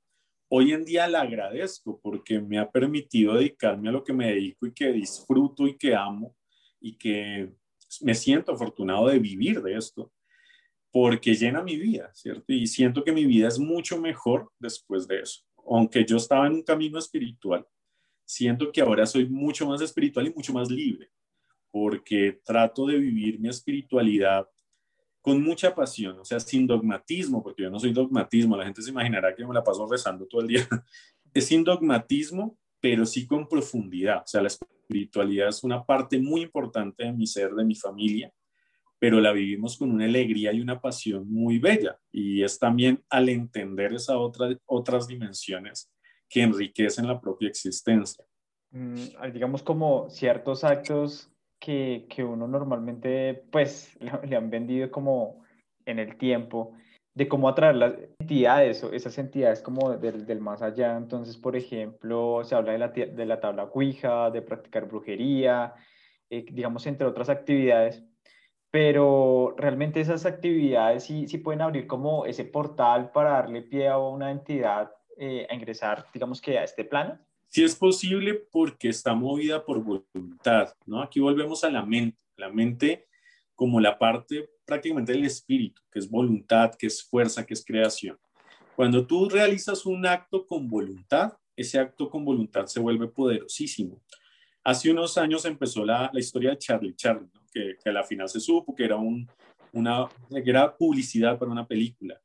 hoy 0.49 0.73
en 0.73 0.85
día 0.85 1.09
la 1.09 1.23
agradezco 1.23 2.01
porque 2.03 2.41
me 2.41 2.59
ha 2.59 2.71
permitido 2.71 3.35
dedicarme 3.35 3.89
a 3.89 3.93
lo 3.93 4.05
que 4.05 4.13
me 4.13 4.29
dedico 4.29 4.67
y 4.67 4.73
que 4.73 4.93
disfruto 4.93 5.67
y 5.67 5.77
que 5.77 5.95
amo 5.95 6.37
y 6.81 6.97
que 6.97 7.53
me 8.01 8.15
siento 8.15 8.53
afortunado 8.53 9.09
de 9.09 9.19
vivir 9.19 9.63
de 9.63 9.77
esto 9.77 10.13
porque 10.91 11.35
llena 11.35 11.63
mi 11.63 11.77
vida, 11.77 12.11
¿cierto? 12.13 12.53
Y 12.53 12.67
siento 12.67 13.03
que 13.03 13.13
mi 13.13 13.25
vida 13.25 13.49
es 13.49 13.59
mucho 13.59 13.99
mejor 13.99 14.51
después 14.59 15.09
de 15.09 15.21
eso 15.21 15.43
aunque 15.67 16.05
yo 16.05 16.17
estaba 16.17 16.47
en 16.47 16.55
un 16.55 16.63
camino 16.63 16.99
espiritual, 16.99 17.67
siento 18.25 18.71
que 18.73 18.81
ahora 18.81 19.07
soy 19.07 19.29
mucho 19.29 19.67
más 19.67 19.81
espiritual 19.81 20.27
y 20.27 20.35
mucho 20.35 20.53
más 20.53 20.71
libre, 20.71 21.11
porque 21.73 22.41
trato 22.45 22.87
de 22.87 22.99
vivir 22.99 23.41
mi 23.41 23.49
espiritualidad 23.49 24.47
con 25.23 25.43
mucha 25.43 25.75
pasión, 25.75 26.19
o 26.19 26.25
sea, 26.25 26.39
sin 26.39 26.67
dogmatismo, 26.67 27.43
porque 27.43 27.63
yo 27.63 27.71
no 27.71 27.81
soy 27.81 27.93
dogmatismo, 27.93 28.57
la 28.57 28.65
gente 28.65 28.83
se 28.83 28.91
imaginará 28.91 29.35
que 29.35 29.47
me 29.47 29.55
la 29.55 29.65
paso 29.65 29.87
rezando 29.91 30.27
todo 30.27 30.43
el 30.43 30.49
día. 30.49 30.69
Es 31.35 31.47
sin 31.47 31.65
dogmatismo, 31.65 32.59
pero 32.79 33.07
sí 33.07 33.27
con 33.27 33.49
profundidad, 33.49 34.19
o 34.19 34.27
sea, 34.27 34.43
la 34.43 34.49
espiritualidad 34.49 35.49
es 35.49 35.65
una 35.65 35.83
parte 35.83 36.19
muy 36.19 36.43
importante 36.43 37.05
de 37.05 37.13
mi 37.13 37.27
ser, 37.27 37.53
de 37.53 37.65
mi 37.65 37.75
familia, 37.75 38.31
pero 38.99 39.19
la 39.19 39.33
vivimos 39.33 39.79
con 39.79 39.91
una 39.91 40.05
alegría 40.05 40.53
y 40.53 40.61
una 40.61 40.79
pasión 40.79 41.27
muy 41.33 41.59
bella. 41.59 41.99
Y 42.11 42.43
es 42.43 42.59
también 42.59 43.03
al 43.09 43.31
entender 43.31 43.95
esas 43.95 44.17
otra, 44.17 44.55
otras 44.67 45.09
dimensiones 45.09 45.91
que 46.29 46.43
enriquecen 46.43 47.07
la 47.07 47.19
propia 47.19 47.49
existencia. 47.49 48.25
Mm, 48.71 49.33
digamos 49.33 49.63
como 49.63 50.11
ciertos 50.11 50.65
actos 50.65 51.32
que, 51.65 52.07
que 52.11 52.25
uno 52.25 52.49
normalmente 52.49 53.45
pues 53.51 53.97
le 54.25 54.37
han 54.37 54.51
vendido 54.51 54.91
como 54.91 55.45
en 55.87 55.99
el 55.99 56.17
tiempo 56.17 56.75
de 57.15 57.29
cómo 57.29 57.49
atraer 57.49 57.77
las 57.77 57.95
entidades 58.21 58.83
o 58.83 58.93
esas 58.93 59.17
entidades 59.19 59.61
como 59.63 59.97
del, 59.97 60.27
del, 60.27 60.41
más 60.41 60.63
allá. 60.63 60.97
Entonces, 60.97 61.37
por 61.37 61.57
ejemplo, 61.57 62.43
se 62.45 62.55
habla 62.55 62.73
de 62.73 62.79
la, 62.79 62.89
de 62.89 63.27
la 63.27 63.41
tabla 63.41 63.65
Ouija, 63.65 64.31
de 64.31 64.43
practicar 64.43 64.89
brujería, 64.89 65.75
eh, 66.31 66.45
digamos, 66.51 66.87
entre 66.87 67.07
otras 67.07 67.29
actividades 67.29 68.03
pero 68.73 69.55
realmente 69.59 70.01
esas 70.01 70.25
actividades 70.25 71.05
sí, 71.05 71.29
sí 71.29 71.37
pueden 71.37 71.61
abrir 71.61 71.87
como 71.87 72.25
ese 72.25 72.47
portal 72.47 73.13
para 73.13 73.33
darle 73.33 73.61
pie 73.61 73.87
a 73.89 73.99
una 73.99 74.31
entidad 74.31 74.91
eh, 75.19 75.47
a 75.49 75.55
ingresar, 75.55 76.07
digamos 76.13 76.41
que 76.41 76.59
a 76.59 76.65
este 76.65 76.87
plano. 76.87 77.19
Sí 77.53 77.63
es 77.63 77.77
posible 77.77 78.33
porque 78.51 78.89
está 78.89 79.13
movida 79.13 79.63
por 79.63 79.85
voluntad, 79.85 80.73
¿no? 80.87 81.03
Aquí 81.03 81.21
volvemos 81.21 81.63
a 81.65 81.71
la 81.71 81.85
mente, 81.85 82.17
la 82.39 82.49
mente 82.49 83.09
como 83.55 83.79
la 83.79 83.99
parte 83.99 84.49
prácticamente 84.65 85.13
del 85.13 85.27
espíritu, 85.27 85.83
que 85.91 85.99
es 85.99 86.09
voluntad, 86.09 86.75
que 86.79 86.87
es 86.87 87.03
fuerza, 87.03 87.45
que 87.45 87.53
es 87.53 87.63
creación. 87.63 88.19
Cuando 88.75 89.07
tú 89.07 89.29
realizas 89.29 89.85
un 89.85 90.07
acto 90.07 90.47
con 90.47 90.67
voluntad, 90.67 91.35
ese 91.55 91.79
acto 91.79 92.09
con 92.09 92.25
voluntad 92.25 92.65
se 92.65 92.81
vuelve 92.81 93.07
poderosísimo. 93.09 94.03
Hace 94.65 94.91
unos 94.91 95.19
años 95.19 95.45
empezó 95.45 95.85
la, 95.85 96.09
la 96.11 96.21
historia 96.21 96.53
de 96.53 96.59
Charlie 96.59 96.97
Charlie, 96.97 97.29
que, 97.53 97.77
a 97.85 97.93
la 97.93 98.03
final 98.03 98.31
se 98.31 98.41
supo 98.41 98.75
que 98.75 98.87
era, 98.87 98.97
un, 98.97 99.29
una, 99.75 100.09
que 100.31 100.49
era 100.49 100.75
publicidad 100.75 101.39
para 101.39 101.53
una 101.53 101.67
película. 101.67 102.19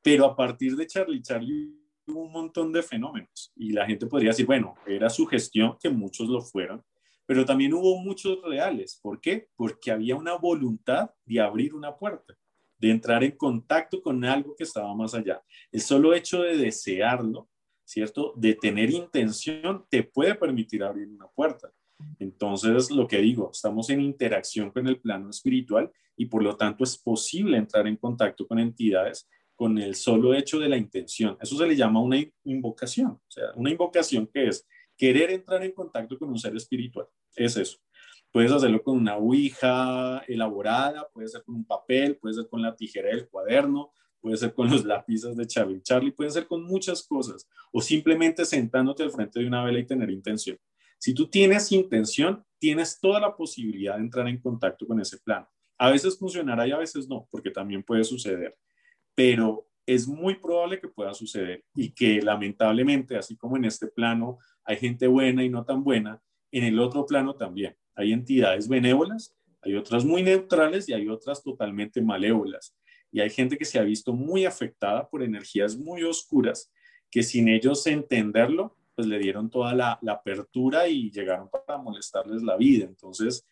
Pero 0.00 0.24
a 0.24 0.34
partir 0.34 0.76
de 0.76 0.86
Charlie 0.86 1.20
Charlie 1.20 1.81
un 2.06 2.32
montón 2.32 2.72
de 2.72 2.82
fenómenos 2.82 3.52
y 3.56 3.72
la 3.72 3.86
gente 3.86 4.06
podría 4.06 4.30
decir, 4.30 4.46
bueno, 4.46 4.74
era 4.86 5.08
su 5.10 5.26
gestión, 5.26 5.76
que 5.80 5.90
muchos 5.90 6.28
lo 6.28 6.40
fueron, 6.40 6.82
pero 7.26 7.44
también 7.44 7.72
hubo 7.74 7.98
muchos 7.98 8.42
reales. 8.42 8.98
¿Por 9.02 9.20
qué? 9.20 9.48
Porque 9.56 9.90
había 9.90 10.16
una 10.16 10.36
voluntad 10.36 11.10
de 11.24 11.40
abrir 11.40 11.74
una 11.74 11.96
puerta, 11.96 12.34
de 12.78 12.90
entrar 12.90 13.22
en 13.24 13.32
contacto 13.32 14.02
con 14.02 14.24
algo 14.24 14.54
que 14.56 14.64
estaba 14.64 14.94
más 14.94 15.14
allá. 15.14 15.42
El 15.70 15.80
solo 15.80 16.14
hecho 16.14 16.42
de 16.42 16.56
desearlo 16.56 17.48
¿cierto? 17.92 18.32
De 18.36 18.54
tener 18.54 18.90
intención 18.90 19.84
te 19.90 20.02
puede 20.02 20.34
permitir 20.34 20.82
abrir 20.82 21.08
una 21.08 21.28
puerta. 21.28 21.70
Entonces, 22.18 22.90
lo 22.90 23.06
que 23.06 23.18
digo, 23.18 23.50
estamos 23.52 23.90
en 23.90 24.00
interacción 24.00 24.70
con 24.70 24.86
el 24.88 25.00
plano 25.00 25.30
espiritual 25.30 25.90
y 26.16 26.26
por 26.26 26.42
lo 26.42 26.56
tanto 26.56 26.84
es 26.84 26.96
posible 26.96 27.58
entrar 27.58 27.86
en 27.86 27.96
contacto 27.96 28.46
con 28.46 28.58
entidades 28.58 29.28
con 29.54 29.78
el 29.78 29.94
solo 29.94 30.34
hecho 30.34 30.58
de 30.58 30.68
la 30.68 30.76
intención. 30.76 31.36
Eso 31.40 31.56
se 31.56 31.66
le 31.66 31.76
llama 31.76 32.00
una 32.00 32.18
invocación. 32.44 33.10
O 33.12 33.30
sea, 33.30 33.52
una 33.54 33.70
invocación 33.70 34.26
que 34.26 34.48
es 34.48 34.66
querer 34.96 35.30
entrar 35.30 35.62
en 35.64 35.72
contacto 35.72 36.18
con 36.18 36.30
un 36.30 36.38
ser 36.38 36.56
espiritual. 36.56 37.06
Es 37.34 37.56
eso. 37.56 37.78
Puedes 38.30 38.50
hacerlo 38.50 38.82
con 38.82 38.96
una 38.96 39.16
ouija 39.16 40.22
elaborada, 40.26 41.08
puede 41.12 41.28
ser 41.28 41.42
con 41.44 41.54
un 41.54 41.64
papel, 41.66 42.16
puede 42.16 42.34
ser 42.34 42.48
con 42.48 42.62
la 42.62 42.74
tijera 42.74 43.10
del 43.10 43.28
cuaderno, 43.28 43.92
puede 44.22 44.38
ser 44.38 44.54
con 44.54 44.70
los 44.70 44.84
lápices 44.84 45.36
de 45.36 45.46
Charlie 45.46 45.82
Charlie, 45.82 46.12
puede 46.12 46.30
ser 46.30 46.46
con 46.46 46.64
muchas 46.64 47.02
cosas, 47.02 47.46
o 47.72 47.82
simplemente 47.82 48.44
sentándote 48.46 49.02
al 49.02 49.10
frente 49.10 49.40
de 49.40 49.46
una 49.46 49.64
vela 49.64 49.80
y 49.80 49.86
tener 49.86 50.10
intención. 50.10 50.56
Si 50.98 51.12
tú 51.12 51.28
tienes 51.28 51.70
intención, 51.72 52.44
tienes 52.58 53.00
toda 53.00 53.20
la 53.20 53.36
posibilidad 53.36 53.96
de 53.96 54.02
entrar 54.02 54.28
en 54.28 54.40
contacto 54.40 54.86
con 54.86 55.00
ese 55.00 55.18
plano. 55.18 55.48
A 55.76 55.90
veces 55.90 56.16
funcionará 56.16 56.66
y 56.66 56.70
a 56.70 56.78
veces 56.78 57.08
no, 57.08 57.28
porque 57.30 57.50
también 57.50 57.82
puede 57.82 58.04
suceder, 58.04 58.56
pero 59.14 59.68
es 59.86 60.06
muy 60.06 60.36
probable 60.36 60.80
que 60.80 60.88
pueda 60.88 61.12
suceder 61.14 61.64
y 61.74 61.92
que 61.92 62.22
lamentablemente, 62.22 63.16
así 63.16 63.36
como 63.36 63.56
en 63.56 63.64
este 63.64 63.88
plano 63.88 64.38
hay 64.64 64.76
gente 64.76 65.06
buena 65.06 65.44
y 65.44 65.48
no 65.48 65.64
tan 65.64 65.82
buena, 65.82 66.20
en 66.50 66.64
el 66.64 66.78
otro 66.78 67.04
plano 67.06 67.34
también 67.34 67.76
hay 67.94 68.12
entidades 68.12 68.68
benévolas, 68.68 69.36
hay 69.60 69.74
otras 69.74 70.04
muy 70.04 70.22
neutrales 70.22 70.88
y 70.88 70.92
hay 70.92 71.08
otras 71.08 71.42
totalmente 71.42 72.00
malévolas 72.00 72.76
y 73.12 73.20
hay 73.20 73.30
gente 73.30 73.58
que 73.58 73.66
se 73.66 73.78
ha 73.78 73.82
visto 73.82 74.14
muy 74.14 74.46
afectada 74.46 75.08
por 75.08 75.22
energías 75.22 75.76
muy 75.76 76.02
oscuras 76.02 76.72
que 77.10 77.22
sin 77.22 77.48
ellos 77.48 77.86
entenderlo, 77.86 78.76
pues 78.94 79.06
le 79.06 79.18
dieron 79.18 79.50
toda 79.50 79.74
la, 79.74 80.00
apertura 80.08 80.88
y 80.88 81.10
llegaron 81.10 81.48
para 81.50 81.78
molestarles 81.78 82.42
la 82.42 82.56
vida. 82.56 82.86
Entonces, 82.86 83.46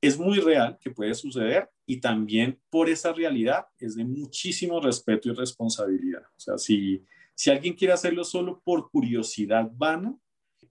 es 0.00 0.18
muy 0.18 0.38
real 0.38 0.78
que 0.80 0.90
puede 0.90 1.14
suceder 1.14 1.70
y 1.86 2.00
también 2.00 2.60
por 2.70 2.88
esa 2.88 3.12
realidad 3.12 3.66
es 3.78 3.96
de 3.96 4.04
muchísimo 4.04 4.80
respeto 4.80 5.28
y 5.28 5.32
responsabilidad. 5.32 6.22
O 6.22 6.40
sea, 6.40 6.58
si, 6.58 7.04
si 7.34 7.50
alguien 7.50 7.74
quiere 7.74 7.94
hacerlo 7.94 8.24
solo 8.24 8.60
por 8.64 8.90
curiosidad 8.90 9.70
vana, 9.74 10.16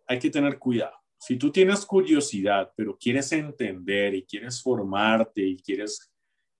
hay 0.07 0.19
que 0.19 0.29
tener 0.29 0.59
cuidado. 0.59 0.95
Si 1.17 1.37
tú 1.37 1.51
tienes 1.51 1.85
curiosidad, 1.85 2.71
pero 2.75 2.97
quieres 2.97 3.31
entender 3.31 4.13
y 4.13 4.23
quieres 4.23 4.61
formarte 4.61 5.41
y 5.41 5.57
quieres, 5.57 6.11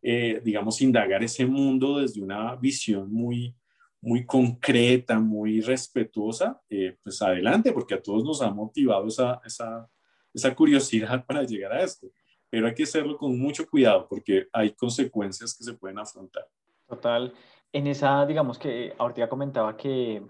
eh, 0.01 0.41
digamos, 0.43 0.82
indagar 0.82 1.23
ese 1.23 1.45
mundo 1.45 1.99
desde 1.99 2.21
una 2.21 2.56
visión 2.56 3.12
muy, 3.12 3.56
muy 4.01 4.25
concreta, 4.25 5.19
muy 5.19 5.62
respetuosa, 5.62 6.62
eh, 6.69 6.97
pues 7.04 7.21
adelante, 7.21 7.71
porque 7.71 7.95
a 7.95 8.01
todos 8.01 8.23
nos 8.23 8.41
ha 8.41 8.49
motivado 8.49 9.08
esa, 9.08 9.39
esa, 9.45 9.89
esa 10.34 10.56
curiosidad 10.56 11.25
para 11.28 11.43
llegar 11.43 11.73
a 11.73 11.84
esto. 11.84 12.08
Pero 12.55 12.67
hay 12.67 12.73
que 12.73 12.83
hacerlo 12.83 13.17
con 13.17 13.37
mucho 13.37 13.67
cuidado 13.69 14.07
porque 14.07 14.47
hay 14.53 14.71
consecuencias 14.71 15.53
que 15.57 15.65
se 15.65 15.73
pueden 15.73 15.99
afrontar. 15.99 16.47
Total. 16.87 17.33
En 17.73 17.85
esa, 17.85 18.25
digamos 18.25 18.57
que 18.57 18.93
ahorita 18.97 19.27
comentaba 19.27 19.75
que 19.75 20.23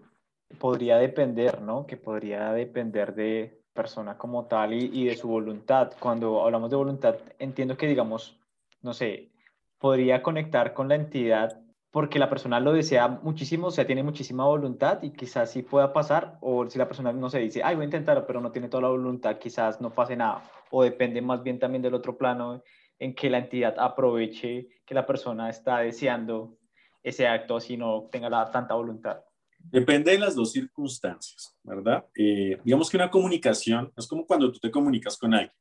podría 0.57 0.97
depender, 0.97 1.61
¿no? 1.61 1.85
Que 1.85 1.97
podría 1.97 2.51
depender 2.51 3.13
de 3.13 3.61
persona 3.73 4.17
como 4.17 4.47
tal 4.47 4.73
y, 4.73 5.05
de 5.05 5.15
su 5.15 5.27
voluntad. 5.27 5.91
Cuando 5.99 6.43
hablamos 6.43 6.71
de 6.71 6.75
voluntad, 6.77 7.15
entiendo 7.38 7.77
que, 7.77 7.85
digamos, 7.85 8.39
no 8.81 8.95
sé, 8.95 9.29
podría 9.77 10.23
conectar 10.23 10.73
con 10.73 10.88
la 10.88 10.95
entidad 10.95 11.61
porque 11.91 12.17
la 12.17 12.27
persona 12.27 12.59
lo 12.59 12.73
desea 12.73 13.07
muchísimo, 13.07 13.67
o 13.67 13.71
sea, 13.71 13.85
tiene 13.85 14.01
muchísima 14.01 14.45
voluntad 14.45 15.03
y 15.03 15.11
quizás 15.11 15.51
sí 15.51 15.61
pueda 15.61 15.93
pasar, 15.93 16.39
o 16.41 16.67
si 16.67 16.79
la 16.79 16.88
persona 16.88 17.13
no 17.13 17.29
se 17.29 17.38
dice, 17.38 17.61
ay, 17.63 17.75
voy 17.75 17.83
a 17.83 17.85
intentarlo, 17.85 18.25
pero 18.25 18.41
no 18.41 18.51
tiene 18.51 18.67
toda 18.67 18.81
la 18.81 18.89
voluntad, 18.89 19.38
quizás 19.38 19.79
no 19.79 19.91
pase 19.91 20.17
nada, 20.17 20.43
o 20.71 20.84
depende 20.84 21.21
más 21.21 21.43
bien 21.43 21.60
también 21.60 21.82
del 21.82 21.93
otro 21.93 22.17
plano 22.17 22.63
en 22.99 23.13
que 23.13 23.30
la 23.30 23.39
entidad 23.39 23.75
aproveche 23.78 24.67
que 24.86 24.95
la 24.95 25.06
persona 25.06 25.49
está 25.49 25.80
deseando 25.80 26.58
ese 27.04 27.28
acto, 27.28 27.60
si 27.60 27.78
no 27.78 28.08
tenga 28.12 28.30
la, 28.30 28.49
tanta 28.49 28.73
voluntad. 28.73 29.21
Depende 29.60 30.12
de 30.12 30.19
las 30.19 30.36
dos 30.36 30.51
circunstancias, 30.51 31.58
¿verdad? 31.63 32.06
Eh, 32.15 32.60
digamos 32.63 32.89
que 32.89 32.97
una 32.97 33.10
comunicación 33.10 33.91
es 33.97 34.08
como 34.08 34.25
cuando 34.25 34.51
tú 34.51 34.60
te 34.60 34.71
comunicas 34.71 35.17
con 35.17 35.34
alguien. 35.34 35.54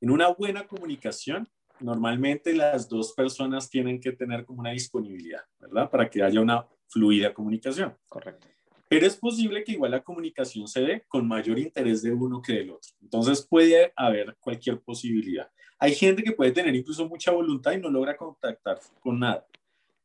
En 0.00 0.10
una 0.10 0.28
buena 0.28 0.66
comunicación, 0.66 1.48
normalmente 1.80 2.52
las 2.52 2.88
dos 2.88 3.12
personas 3.12 3.68
tienen 3.70 4.00
que 4.00 4.12
tener 4.12 4.44
como 4.44 4.60
una 4.60 4.70
disponibilidad, 4.70 5.42
¿verdad? 5.58 5.90
Para 5.90 6.08
que 6.08 6.22
haya 6.22 6.40
una 6.40 6.66
fluida 6.88 7.32
comunicación. 7.34 7.96
Correcto. 8.08 8.46
Pero 8.88 9.06
es 9.06 9.16
posible 9.16 9.62
que 9.64 9.72
igual 9.72 9.90
la 9.90 10.02
comunicación 10.02 10.66
se 10.66 10.80
dé 10.80 11.04
con 11.08 11.28
mayor 11.28 11.58
interés 11.58 12.02
de 12.02 12.12
uno 12.12 12.40
que 12.40 12.54
del 12.54 12.70
otro. 12.70 12.90
Entonces 13.02 13.46
puede 13.46 13.92
haber 13.94 14.36
cualquier 14.40 14.80
posibilidad. 14.80 15.50
Hay 15.78 15.94
gente 15.94 16.22
que 16.22 16.32
puede 16.32 16.52
tener 16.52 16.74
incluso 16.74 17.06
mucha 17.06 17.30
voluntad 17.30 17.72
y 17.72 17.78
no 17.78 17.90
logra 17.90 18.16
contactar 18.16 18.80
con 19.00 19.20
nada. 19.20 19.46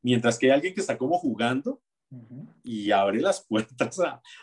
Mientras 0.02 0.38
que 0.38 0.48
hay 0.48 0.52
alguien 0.52 0.74
que 0.74 0.82
está 0.82 0.98
como 0.98 1.17
jugando 1.17 1.82
y 2.63 2.91
abre 2.91 3.22
las 3.22 3.41
puertas 3.48 3.98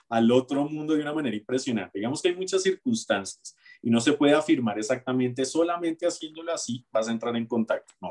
al 0.09 0.31
otro 0.33 0.69
mundo 0.69 0.95
de 0.95 1.03
una 1.03 1.13
manera 1.13 1.37
impresionante. 1.37 1.99
Digamos 1.99 2.21
que 2.21 2.31
hay 2.31 2.37
muchas 2.37 2.63
circunstancias 2.63 3.57
y 3.83 3.91
no 3.91 4.01
se 4.01 4.13
puede 4.13 4.35
afirmar 4.35 4.79
exactamente 4.79 5.45
solamente 5.45 6.07
haciéndolo 6.07 6.53
así 6.53 6.85
vas 6.91 7.09
a 7.09 7.13
entrar 7.13 7.37
en 7.37 7.47
contacto. 7.47 7.93
No. 8.01 8.11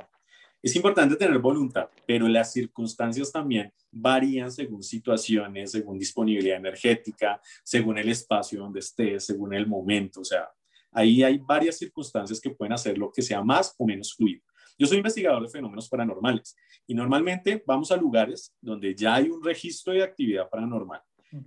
Es 0.61 0.75
importante 0.75 1.15
tener 1.15 1.39
voluntad, 1.39 1.89
pero 2.05 2.27
las 2.27 2.51
circunstancias 2.51 3.31
también 3.31 3.71
varían 3.91 4.51
según 4.51 4.83
situaciones, 4.83 5.71
según 5.71 5.97
disponibilidad 5.97 6.57
energética, 6.57 7.41
según 7.63 7.97
el 7.97 8.09
espacio 8.09 8.59
donde 8.59 8.81
estés, 8.81 9.25
según 9.25 9.53
el 9.53 9.67
momento. 9.67 10.19
O 10.19 10.25
sea, 10.25 10.49
ahí 10.91 11.23
hay 11.23 11.37
varias 11.37 11.77
circunstancias 11.77 12.41
que 12.41 12.49
pueden 12.49 12.73
hacer 12.73 12.97
lo 12.97 13.09
que 13.09 13.21
sea 13.21 13.41
más 13.41 13.73
o 13.77 13.85
menos 13.85 14.13
fluido. 14.13 14.43
Yo 14.77 14.85
soy 14.85 14.97
investigador 14.97 15.43
de 15.43 15.49
fenómenos 15.49 15.87
paranormales 15.87 16.55
y 16.85 16.93
normalmente 16.93 17.63
vamos 17.65 17.91
a 17.91 17.97
lugares 17.97 18.53
donde 18.61 18.95
ya 18.95 19.15
hay 19.15 19.29
un 19.29 19.43
registro 19.43 19.93
de 19.93 20.03
actividad 20.03 20.49
paranormal, 20.49 21.01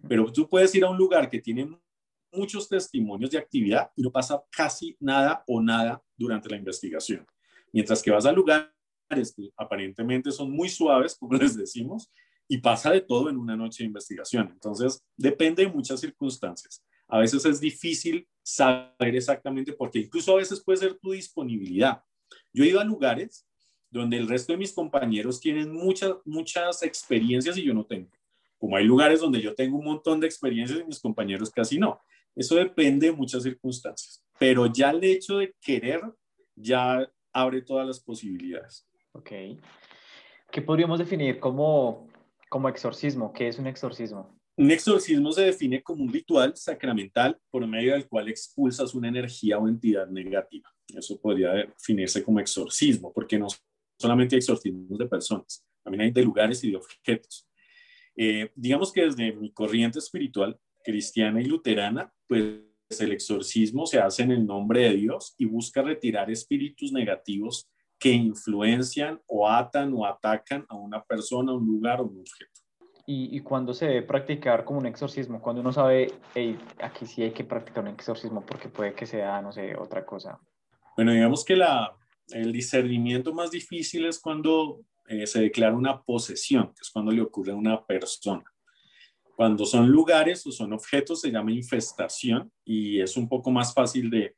pero 0.08 0.30
tú 0.32 0.48
puedes 0.48 0.74
ir 0.74 0.84
a 0.84 0.90
un 0.90 0.96
lugar 0.96 1.28
que 1.28 1.40
tiene 1.40 1.68
muchos 2.32 2.68
testimonios 2.68 3.30
de 3.30 3.38
actividad 3.38 3.90
y 3.96 4.02
no 4.02 4.10
pasa 4.10 4.42
casi 4.50 4.96
nada 5.00 5.44
o 5.46 5.60
nada 5.60 6.02
durante 6.16 6.48
la 6.48 6.56
investigación. 6.56 7.26
Mientras 7.72 8.02
que 8.02 8.10
vas 8.10 8.26
a 8.26 8.32
lugares 8.32 8.71
que 9.12 9.50
aparentemente 9.56 10.30
son 10.30 10.50
muy 10.50 10.68
suaves, 10.68 11.16
como 11.16 11.34
les 11.38 11.56
decimos, 11.56 12.10
y 12.48 12.58
pasa 12.58 12.90
de 12.90 13.00
todo 13.00 13.30
en 13.30 13.36
una 13.36 13.56
noche 13.56 13.82
de 13.82 13.88
investigación. 13.88 14.50
Entonces, 14.52 15.02
depende 15.16 15.64
de 15.64 15.72
muchas 15.72 16.00
circunstancias. 16.00 16.82
A 17.08 17.18
veces 17.18 17.44
es 17.44 17.60
difícil 17.60 18.26
saber 18.42 19.14
exactamente 19.14 19.72
porque 19.72 20.00
incluso 20.00 20.32
a 20.32 20.36
veces 20.36 20.62
puede 20.62 20.78
ser 20.78 20.98
tu 20.98 21.12
disponibilidad. 21.12 22.02
Yo 22.52 22.64
he 22.64 22.68
ido 22.68 22.80
a 22.80 22.84
lugares 22.84 23.46
donde 23.90 24.16
el 24.16 24.26
resto 24.26 24.52
de 24.52 24.58
mis 24.58 24.72
compañeros 24.72 25.38
tienen 25.38 25.72
muchas, 25.72 26.14
muchas 26.24 26.82
experiencias 26.82 27.56
y 27.58 27.64
yo 27.64 27.74
no 27.74 27.84
tengo. 27.84 28.10
Como 28.58 28.76
hay 28.76 28.84
lugares 28.84 29.20
donde 29.20 29.42
yo 29.42 29.54
tengo 29.54 29.78
un 29.78 29.84
montón 29.84 30.20
de 30.20 30.26
experiencias 30.26 30.80
y 30.80 30.84
mis 30.84 31.00
compañeros 31.00 31.50
casi 31.50 31.78
no. 31.78 32.00
Eso 32.34 32.54
depende 32.54 33.06
de 33.06 33.12
muchas 33.12 33.42
circunstancias, 33.42 34.24
pero 34.38 34.66
ya 34.66 34.90
el 34.90 35.04
hecho 35.04 35.38
de 35.38 35.54
querer 35.60 36.00
ya 36.54 37.06
abre 37.32 37.60
todas 37.60 37.86
las 37.86 38.00
posibilidades. 38.00 38.86
Ok. 39.12 39.30
¿Qué 40.50 40.62
podríamos 40.62 40.98
definir 40.98 41.38
como, 41.38 42.08
como 42.48 42.68
exorcismo? 42.68 43.32
¿Qué 43.32 43.48
es 43.48 43.58
un 43.58 43.66
exorcismo? 43.66 44.38
Un 44.56 44.70
exorcismo 44.70 45.32
se 45.32 45.42
define 45.42 45.82
como 45.82 46.04
un 46.04 46.12
ritual 46.12 46.54
sacramental 46.56 47.38
por 47.50 47.66
medio 47.66 47.94
del 47.94 48.06
cual 48.06 48.28
expulsas 48.28 48.94
una 48.94 49.08
energía 49.08 49.58
o 49.58 49.66
entidad 49.66 50.06
negativa. 50.08 50.70
Eso 50.88 51.18
podría 51.18 51.52
definirse 51.52 52.22
como 52.22 52.38
exorcismo, 52.38 53.12
porque 53.12 53.38
no 53.38 53.46
solamente 53.98 54.34
hay 54.34 54.40
exorcismos 54.40 54.98
de 54.98 55.06
personas, 55.06 55.64
también 55.82 56.02
hay 56.02 56.10
de 56.10 56.22
lugares 56.22 56.62
y 56.64 56.70
de 56.70 56.76
objetos. 56.76 57.48
Eh, 58.14 58.50
digamos 58.54 58.92
que 58.92 59.04
desde 59.04 59.32
mi 59.32 59.50
corriente 59.52 59.98
espiritual 59.98 60.58
cristiana 60.84 61.40
y 61.40 61.46
luterana, 61.46 62.12
pues 62.26 62.60
el 63.00 63.12
exorcismo 63.12 63.86
se 63.86 64.00
hace 64.00 64.22
en 64.22 64.32
el 64.32 64.44
nombre 64.44 64.82
de 64.82 64.96
Dios 64.96 65.34
y 65.38 65.46
busca 65.46 65.80
retirar 65.80 66.30
espíritus 66.30 66.92
negativos 66.92 67.71
que 68.02 68.10
influencian 68.10 69.20
o 69.28 69.48
atan 69.48 69.94
o 69.94 70.04
atacan 70.04 70.66
a 70.68 70.74
una 70.74 71.00
persona, 71.04 71.52
un 71.52 71.64
lugar 71.64 72.00
o 72.00 72.04
un 72.04 72.18
objeto. 72.18 72.50
¿Y, 73.06 73.36
y 73.36 73.40
cuándo 73.40 73.72
se 73.72 73.86
debe 73.86 74.02
practicar 74.02 74.64
como 74.64 74.80
un 74.80 74.86
exorcismo? 74.86 75.40
Cuando 75.40 75.60
uno 75.60 75.72
sabe, 75.72 76.12
aquí 76.80 77.06
sí 77.06 77.22
hay 77.22 77.30
que 77.30 77.44
practicar 77.44 77.84
un 77.84 77.90
exorcismo 77.90 78.44
porque 78.44 78.68
puede 78.68 78.92
que 78.92 79.06
sea, 79.06 79.40
no 79.40 79.52
sé, 79.52 79.76
otra 79.76 80.04
cosa. 80.04 80.40
Bueno, 80.96 81.12
digamos 81.12 81.44
que 81.44 81.54
la, 81.54 81.96
el 82.30 82.52
discernimiento 82.52 83.32
más 83.32 83.52
difícil 83.52 84.04
es 84.06 84.18
cuando 84.18 84.80
eh, 85.06 85.24
se 85.28 85.40
declara 85.40 85.76
una 85.76 86.02
posesión, 86.02 86.74
que 86.74 86.80
es 86.80 86.90
cuando 86.90 87.12
le 87.12 87.22
ocurre 87.22 87.52
a 87.52 87.56
una 87.56 87.86
persona. 87.86 88.44
Cuando 89.36 89.64
son 89.64 89.88
lugares 89.88 90.44
o 90.44 90.50
son 90.50 90.72
objetos 90.72 91.20
se 91.20 91.30
llama 91.30 91.52
infestación 91.52 92.50
y 92.64 93.00
es 93.00 93.16
un 93.16 93.28
poco 93.28 93.52
más 93.52 93.72
fácil 93.72 94.10
de, 94.10 94.34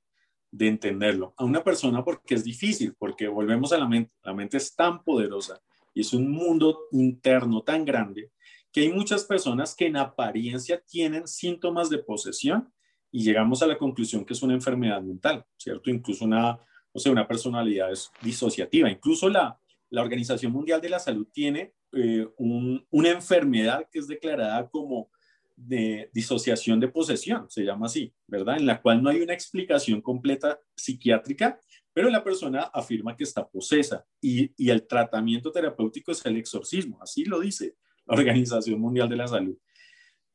de 0.56 0.68
entenderlo. 0.68 1.34
A 1.36 1.44
una 1.44 1.64
persona 1.64 2.04
porque 2.04 2.36
es 2.36 2.44
difícil, 2.44 2.94
porque 2.96 3.26
volvemos 3.26 3.72
a 3.72 3.78
la 3.78 3.88
mente, 3.88 4.12
la 4.22 4.32
mente 4.32 4.56
es 4.56 4.74
tan 4.74 5.02
poderosa 5.02 5.60
y 5.92 6.00
es 6.02 6.12
un 6.12 6.30
mundo 6.30 6.86
interno 6.92 7.62
tan 7.62 7.84
grande 7.84 8.30
que 8.72 8.82
hay 8.82 8.92
muchas 8.92 9.24
personas 9.24 9.74
que 9.74 9.86
en 9.86 9.96
apariencia 9.96 10.80
tienen 10.86 11.26
síntomas 11.26 11.90
de 11.90 11.98
posesión 11.98 12.72
y 13.10 13.24
llegamos 13.24 13.62
a 13.62 13.66
la 13.66 13.78
conclusión 13.78 14.24
que 14.24 14.32
es 14.32 14.42
una 14.42 14.54
enfermedad 14.54 15.02
mental, 15.02 15.44
¿cierto? 15.56 15.90
Incluso 15.90 16.24
una, 16.24 16.58
o 16.92 16.98
sea, 16.98 17.10
una 17.10 17.26
personalidad 17.26 17.90
disociativa. 18.22 18.90
Incluso 18.90 19.28
la, 19.28 19.58
la 19.90 20.02
Organización 20.02 20.52
Mundial 20.52 20.80
de 20.80 20.88
la 20.88 20.98
Salud 21.00 21.26
tiene 21.32 21.74
eh, 21.92 22.26
una 22.38 23.10
enfermedad 23.10 23.88
que 23.90 23.98
es 23.98 24.06
declarada 24.06 24.68
como 24.68 25.10
de 25.56 26.10
disociación 26.12 26.80
de 26.80 26.88
posesión, 26.88 27.48
se 27.48 27.64
llama 27.64 27.86
así, 27.86 28.12
¿verdad? 28.26 28.56
En 28.58 28.66
la 28.66 28.80
cual 28.82 29.02
no 29.02 29.10
hay 29.10 29.20
una 29.20 29.34
explicación 29.34 30.00
completa 30.00 30.58
psiquiátrica, 30.76 31.58
pero 31.92 32.10
la 32.10 32.24
persona 32.24 32.62
afirma 32.62 33.16
que 33.16 33.24
está 33.24 33.48
posesa 33.48 34.04
y, 34.20 34.50
y 34.56 34.70
el 34.70 34.86
tratamiento 34.86 35.52
terapéutico 35.52 36.12
es 36.12 36.24
el 36.26 36.36
exorcismo, 36.36 36.98
así 37.00 37.24
lo 37.24 37.40
dice 37.40 37.76
la 38.06 38.16
Organización 38.16 38.80
Mundial 38.80 39.08
de 39.08 39.16
la 39.16 39.28
Salud. 39.28 39.56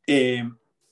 Eh, 0.08 0.44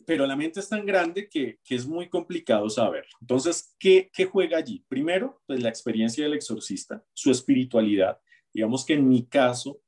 pero 0.06 0.26
la 0.26 0.36
mente 0.36 0.60
es 0.62 0.70
tan 0.70 0.86
grande 0.86 1.28
que, 1.28 1.60
que, 1.64 1.76
es 1.76 1.86
muy 1.86 2.08
complicado 2.08 2.70
saber. 2.70 3.06
Entonces, 3.20 3.76
¿qué, 3.78 4.10
¿qué 4.14 4.26
juega 4.26 4.58
allí? 4.58 4.86
Primero, 4.88 5.42
pues 5.46 5.62
la 5.62 5.70
experiencia 5.70 6.24
del 6.24 6.34
exorcista, 6.34 7.04
su 7.14 7.30
espiritualidad. 7.30 8.18
Digamos 8.54 8.86
que 8.86 8.94
en 8.94 9.08
mi 9.08 9.26
caso, 9.26 9.82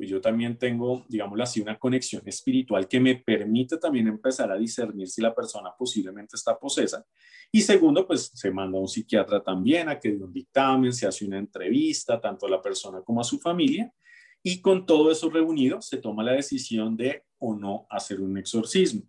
pues 0.00 0.08
yo 0.08 0.18
también 0.18 0.56
tengo, 0.56 1.04
digámoslo 1.10 1.44
así, 1.44 1.60
una 1.60 1.78
conexión 1.78 2.22
espiritual 2.24 2.88
que 2.88 2.98
me 2.98 3.16
permite 3.16 3.76
también 3.76 4.08
empezar 4.08 4.50
a 4.50 4.56
discernir 4.56 5.06
si 5.06 5.20
la 5.20 5.34
persona 5.34 5.74
posiblemente 5.78 6.36
está 6.36 6.58
posesa. 6.58 7.04
Y 7.52 7.60
segundo, 7.60 8.06
pues 8.06 8.30
se 8.32 8.50
manda 8.50 8.78
a 8.78 8.80
un 8.80 8.88
psiquiatra 8.88 9.42
también 9.42 9.90
a 9.90 10.00
que 10.00 10.12
dé 10.12 10.24
un 10.24 10.32
dictamen, 10.32 10.94
se 10.94 11.06
hace 11.06 11.26
una 11.26 11.36
entrevista 11.36 12.18
tanto 12.18 12.46
a 12.46 12.48
la 12.48 12.62
persona 12.62 13.02
como 13.02 13.20
a 13.20 13.24
su 13.24 13.38
familia 13.40 13.92
Y 14.42 14.62
con 14.62 14.86
todo 14.86 15.10
eso 15.10 15.28
reunido, 15.28 15.82
se 15.82 15.98
toma 15.98 16.24
la 16.24 16.32
decisión 16.32 16.96
de 16.96 17.24
o 17.36 17.54
no 17.54 17.86
hacer 17.90 18.22
un 18.22 18.38
exorcismo. 18.38 19.02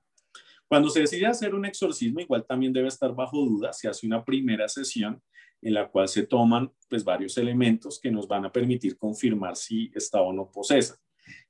Cuando 0.67 0.89
se 0.89 0.99
decide 0.99 1.25
hacer 1.25 1.55
un 1.55 1.65
exorcismo, 1.65 2.19
igual 2.19 2.45
también 2.45 2.73
debe 2.73 2.89
estar 2.89 3.15
bajo 3.15 3.37
duda. 3.37 3.71
Se 3.71 3.87
hace 3.87 4.05
una 4.05 4.25
primera 4.25 4.67
sesión 4.67 5.21
en 5.61 5.73
la 5.73 5.89
cual 5.89 6.07
se 6.07 6.25
toman 6.25 6.71
pues, 6.89 7.03
varios 7.03 7.37
elementos 7.37 7.99
que 7.99 8.11
nos 8.11 8.27
van 8.27 8.45
a 8.45 8.51
permitir 8.51 8.97
confirmar 8.97 9.55
si 9.55 9.91
está 9.93 10.21
o 10.21 10.33
no 10.33 10.51
posesa. 10.51 10.99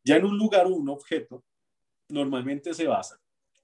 Ya 0.04 0.18
en 0.18 0.26
un 0.26 0.38
lugar 0.38 0.66
o 0.68 0.76
un 0.76 0.90
objeto, 0.90 1.44
normalmente 2.10 2.74
se 2.74 2.88
basa 2.88 3.22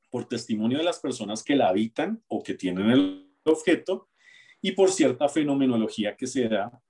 por 0.10 0.26
testimonio 0.26 0.78
de 0.78 0.84
las 0.84 1.00
personas 1.00 1.44
que 1.44 1.56
la 1.56 1.68
habitan 1.68 2.24
o 2.28 2.42
que 2.42 2.54
tienen 2.54 2.90
el 2.90 3.30
objeto 3.44 4.10
y 4.62 4.72
por 4.72 4.92
cierta 4.92 5.28
fenomenología 5.28 6.16
que 6.16 6.28
se 6.28 6.48
da 6.48 6.82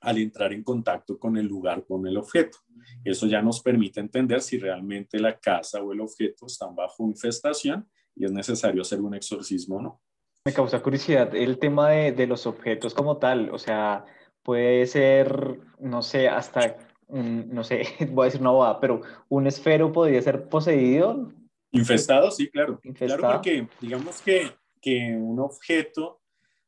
al 0.00 0.18
entrar 0.18 0.52
en 0.52 0.62
contacto 0.62 1.18
con 1.18 1.36
el 1.36 1.46
lugar, 1.46 1.84
con 1.86 2.06
el 2.06 2.16
objeto. 2.16 2.58
Eso 3.04 3.26
ya 3.26 3.40
nos 3.40 3.62
permite 3.62 4.00
entender 4.00 4.42
si 4.42 4.58
realmente 4.58 5.18
la 5.18 5.38
casa 5.38 5.82
o 5.82 5.92
el 5.92 6.00
objeto 6.00 6.46
están 6.46 6.74
bajo 6.74 7.06
infestación 7.06 7.88
y 8.14 8.24
es 8.24 8.32
necesario 8.32 8.82
hacer 8.82 9.00
un 9.00 9.14
exorcismo 9.14 9.76
o 9.76 9.82
no. 9.82 10.02
Me 10.46 10.52
causa 10.52 10.82
curiosidad 10.82 11.34
el 11.34 11.58
tema 11.58 11.88
de, 11.88 12.26
los 12.26 12.46
objetos 12.46 12.92
como 12.92 13.16
tal, 13.16 13.48
o 13.48 13.58
sea, 13.58 14.04
puede 14.42 14.86
ser, 14.86 15.58
no 15.78 16.02
sé, 16.02 16.28
hasta, 16.28 16.76
no 17.08 17.64
sé, 17.64 17.86
voy 18.10 18.24
a 18.24 18.26
decir 18.26 18.42
una 18.42 18.50
boda, 18.50 18.78
pero 18.78 19.00
un 19.30 19.46
esfero 19.46 19.90
podría 19.90 20.20
ser 20.20 20.46
poseído. 20.50 21.32
Infestado, 21.72 22.30
sí, 22.30 22.50
claro. 22.50 22.78
Claro, 22.94 23.22
porque 23.22 23.66
digamos 23.80 24.20
que, 24.20 24.52
que 24.82 25.16
un 25.16 25.40
objeto 25.40 26.20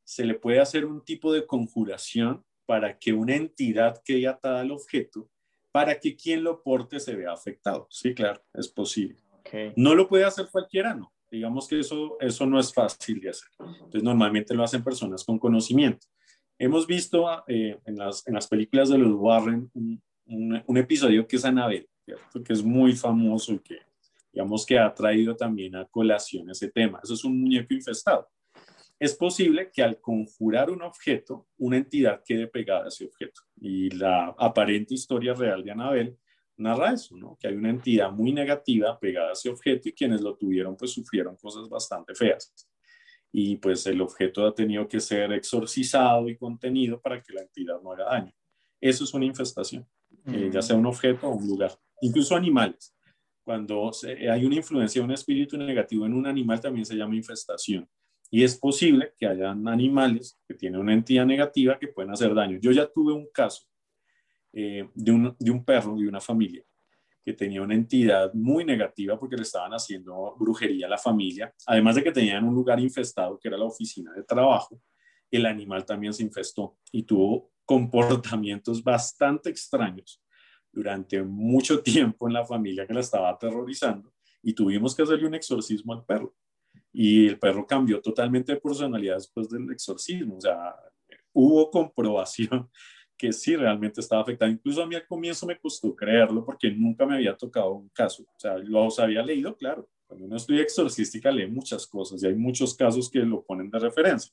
se 0.05 0.25
le 0.25 0.35
puede 0.37 0.59
hacer 0.59 0.87
un 0.87 1.05
tipo 1.05 1.31
de 1.31 1.47
conjuración 1.47 2.47
para 2.65 2.99
que 2.99 3.13
una 3.13 3.37
entidad 3.37 4.03
quede 4.03 4.27
atada 4.27 4.61
al 4.61 4.71
objeto, 4.71 5.29
para 5.71 6.01
que 6.01 6.17
quien 6.17 6.45
lo 6.45 6.63
porte 6.63 6.99
se 6.99 7.15
vea 7.15 7.31
afectado. 7.31 7.89
Sí, 7.91 8.15
claro, 8.15 8.43
es 8.55 8.69
posible. 8.69 9.19
No 9.77 9.95
lo 9.95 10.09
puede 10.09 10.25
hacer 10.25 10.49
cualquiera, 10.51 10.95
no. 10.95 11.13
Digamos 11.31 11.67
que 11.69 11.81
eso, 11.81 12.17
eso 12.21 12.47
no 12.47 12.59
es 12.59 12.73
fácil 12.73 13.21
de 13.21 13.31
hacer. 13.31 13.49
Entonces, 13.59 14.03
normalmente 14.03 14.55
lo 14.55 14.63
hacen 14.63 14.85
personas 14.85 15.25
con 15.25 15.39
conocimiento. 15.39 16.07
Hemos 16.59 16.87
visto 16.87 17.27
eh, 17.49 17.79
en, 17.85 17.97
las, 17.97 18.27
en 18.27 18.35
las 18.35 18.47
películas 18.49 18.89
de 18.89 18.99
los 18.99 19.13
Warren 19.13 19.71
un, 19.75 20.03
un, 20.67 20.77
episodio 20.77 21.27
que 21.27 21.37
es 21.37 21.45
Anabel, 21.45 21.89
que 22.45 22.53
es 22.53 22.63
muy 22.63 22.95
famoso 22.95 23.53
y 23.53 23.59
que, 23.59 23.79
digamos, 24.33 24.65
que 24.65 24.79
ha 24.79 24.93
traído 24.95 25.37
también 25.37 25.77
a 25.77 25.85
colación 25.85 26.51
ese 26.51 26.71
tema. 26.71 27.01
Eso 27.03 27.15
es 27.15 27.25
un 27.25 27.41
muñeco 27.41 27.75
infestado. 27.75 28.29
Es 28.99 29.15
posible 29.15 29.71
que 29.71 29.83
al 29.83 30.01
conjurar 30.01 30.71
un 30.71 30.83
objeto, 30.83 31.47
una 31.59 31.77
entidad 31.77 32.23
quede 32.25 32.47
pegada 32.47 32.87
a 32.87 32.89
ese 32.89 33.05
objeto. 33.05 33.43
Y 33.61 33.91
la 33.91 34.35
aparente 34.39 34.95
historia 34.95 35.35
real 35.35 35.63
de 35.63 35.71
Anabel 35.71 36.17
narra 36.57 36.93
eso, 36.93 37.17
¿no? 37.17 37.37
Que 37.41 37.49
hay 37.49 37.55
una 37.55 37.71
entidad 37.71 38.11
muy 38.11 38.33
negativa 38.33 38.99
pegada 38.99 39.31
a 39.31 39.33
ese 39.33 39.49
objeto 39.49 39.89
y 39.89 39.93
quienes 39.93 40.21
lo 40.21 40.37
tuvieron 40.37 40.77
pues 40.77 40.93
sufrieron 40.93 41.37
cosas 41.37 41.69
bastante 41.69 42.15
feas. 42.15 42.53
Y 43.33 43.57
pues 43.57 43.87
el 43.87 44.01
objeto 44.01 44.47
ha 44.47 44.55
tenido 44.55 44.89
que 44.89 45.01
ser 45.01 45.33
exorcizado 45.33 46.29
y 46.29 46.37
contenido 46.37 47.01
para 47.01 47.23
que 47.23 47.33
la 47.33 47.43
entidad 47.43 47.81
no 47.83 47.93
haga 47.93 48.05
daño. 48.05 48.33
Eso 48.81 49.05
es 49.05 49.15
una 49.15 49.25
infestación, 49.25 49.87
eh, 50.27 50.51
ya 50.53 50.63
sea 50.63 50.77
un 50.77 50.87
objeto 50.87 51.29
o 51.29 51.35
un 51.35 51.47
lugar, 51.47 51.73
incluso 52.01 52.37
animales. 52.37 52.95
Cuando 53.45 53.93
hay 54.05 54.45
una 54.45 54.57
influencia 54.57 55.01
de 55.01 55.05
un 55.05 55.13
espíritu 55.13 55.57
negativo 55.57 56.05
en 56.05 56.15
un 56.15 56.27
animal 56.27 56.61
también 56.61 56.85
se 56.85 56.97
llama 56.97 57.15
infestación. 57.15 57.89
Y 58.29 58.43
es 58.43 58.59
posible 58.59 59.15
que 59.17 59.27
hayan 59.27 59.69
animales 59.69 60.39
que 60.49 60.55
tienen 60.55 60.81
una 60.81 60.93
entidad 60.93 61.25
negativa 61.25 61.79
que 61.79 61.89
pueden 61.89 62.11
hacer 62.11 62.35
daño. 62.35 62.59
Yo 62.61 62.73
ya 62.73 62.87
tuve 62.91 63.13
un 63.13 63.29
caso 63.33 63.69
eh, 64.59 64.89
de, 64.95 65.13
un, 65.13 65.37
de 65.39 65.51
un 65.51 65.63
perro 65.63 65.97
de 65.97 66.09
una 66.09 66.19
familia 66.19 66.65
que 67.23 67.35
tenía 67.35 67.61
una 67.61 67.75
entidad 67.75 68.33
muy 68.33 68.65
negativa 68.65 69.19
porque 69.19 69.37
le 69.37 69.43
estaban 69.43 69.73
haciendo 69.73 70.35
brujería 70.39 70.87
a 70.87 70.89
la 70.89 70.97
familia, 70.97 71.53
además 71.67 71.97
de 71.97 72.03
que 72.03 72.11
tenían 72.11 72.43
un 72.43 72.55
lugar 72.55 72.81
infestado 72.81 73.39
que 73.39 73.49
era 73.49 73.59
la 73.59 73.67
oficina 73.67 74.15
de 74.15 74.23
trabajo, 74.23 74.81
el 75.31 75.45
animal 75.45 75.85
también 75.85 76.15
se 76.15 76.23
infestó 76.23 76.79
y 76.91 77.03
tuvo 77.03 77.51
comportamientos 77.67 78.83
bastante 78.83 79.51
extraños 79.51 80.23
durante 80.73 81.23
mucho 81.23 81.83
tiempo 81.83 82.27
en 82.27 82.33
la 82.33 82.47
familia 82.47 82.87
que 82.87 82.95
la 82.95 83.01
estaba 83.01 83.29
aterrorizando 83.29 84.11
y 84.43 84.55
tuvimos 84.55 84.95
que 84.95 85.03
hacerle 85.03 85.27
un 85.27 85.35
exorcismo 85.35 85.93
al 85.93 86.07
perro. 86.07 86.35
Y 86.95 87.27
el 87.27 87.39
perro 87.39 87.67
cambió 87.67 88.01
totalmente 88.01 88.55
de 88.55 88.61
personalidad 88.61 89.17
después 89.17 89.51
del 89.51 89.71
exorcismo, 89.71 90.39
o 90.39 90.41
sea, 90.41 90.75
hubo 91.35 91.71
comprobación 91.71 92.71
que 93.17 93.33
sí 93.33 93.57
realmente 93.57 94.01
estaba 94.01 94.23
afectada. 94.23 94.51
Incluso 94.51 94.83
a 94.83 94.87
mí 94.87 94.95
al 94.95 95.07
comienzo 95.07 95.47
me 95.47 95.59
costó 95.59 95.95
creerlo 95.95 96.45
porque 96.45 96.71
nunca 96.71 97.07
me 97.07 97.15
había 97.15 97.37
tocado 97.37 97.73
un 97.73 97.89
caso. 97.89 98.23
O 98.23 98.39
sea, 98.39 98.59
los 98.59 98.99
había 98.99 99.23
leído, 99.23 99.57
claro. 99.57 99.89
Cuando 100.07 100.27
uno 100.27 100.37
estudia 100.37 100.63
exorcística 100.63 101.31
lee 101.31 101.47
muchas 101.47 101.87
cosas 101.87 102.23
y 102.23 102.27
hay 102.27 102.35
muchos 102.35 102.75
casos 102.75 103.11
que 103.11 103.21
lo 103.21 103.45
ponen 103.45 103.71
de 103.71 103.79
referencia. 103.79 104.33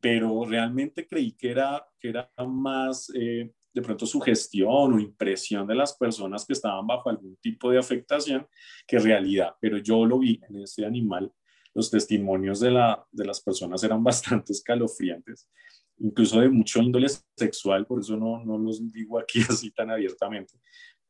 Pero 0.00 0.44
realmente 0.44 1.06
creí 1.06 1.32
que 1.32 1.50
era, 1.50 1.86
que 1.98 2.08
era 2.10 2.30
más 2.46 3.10
eh, 3.14 3.52
de 3.74 3.82
pronto 3.82 4.06
sugestión 4.06 4.94
o 4.94 5.00
impresión 5.00 5.66
de 5.66 5.74
las 5.74 5.96
personas 5.96 6.46
que 6.46 6.52
estaban 6.52 6.86
bajo 6.86 7.10
algún 7.10 7.36
tipo 7.36 7.70
de 7.70 7.78
afectación 7.78 8.46
que 8.86 8.98
realidad. 8.98 9.54
Pero 9.60 9.78
yo 9.78 10.06
lo 10.06 10.18
vi 10.18 10.40
en 10.48 10.62
ese 10.62 10.86
animal. 10.86 11.32
Los 11.74 11.90
testimonios 11.90 12.60
de, 12.60 12.70
la, 12.70 13.04
de 13.10 13.26
las 13.26 13.42
personas 13.42 13.82
eran 13.84 14.02
bastante 14.04 14.52
escalofriantes 14.52 15.48
incluso 15.98 16.40
de 16.40 16.48
mucho 16.48 16.80
índole 16.80 17.08
sexual, 17.36 17.86
por 17.86 18.00
eso 18.00 18.16
no, 18.16 18.44
no 18.44 18.58
los 18.58 18.90
digo 18.92 19.18
aquí 19.18 19.40
así 19.48 19.70
tan 19.70 19.90
abiertamente. 19.90 20.54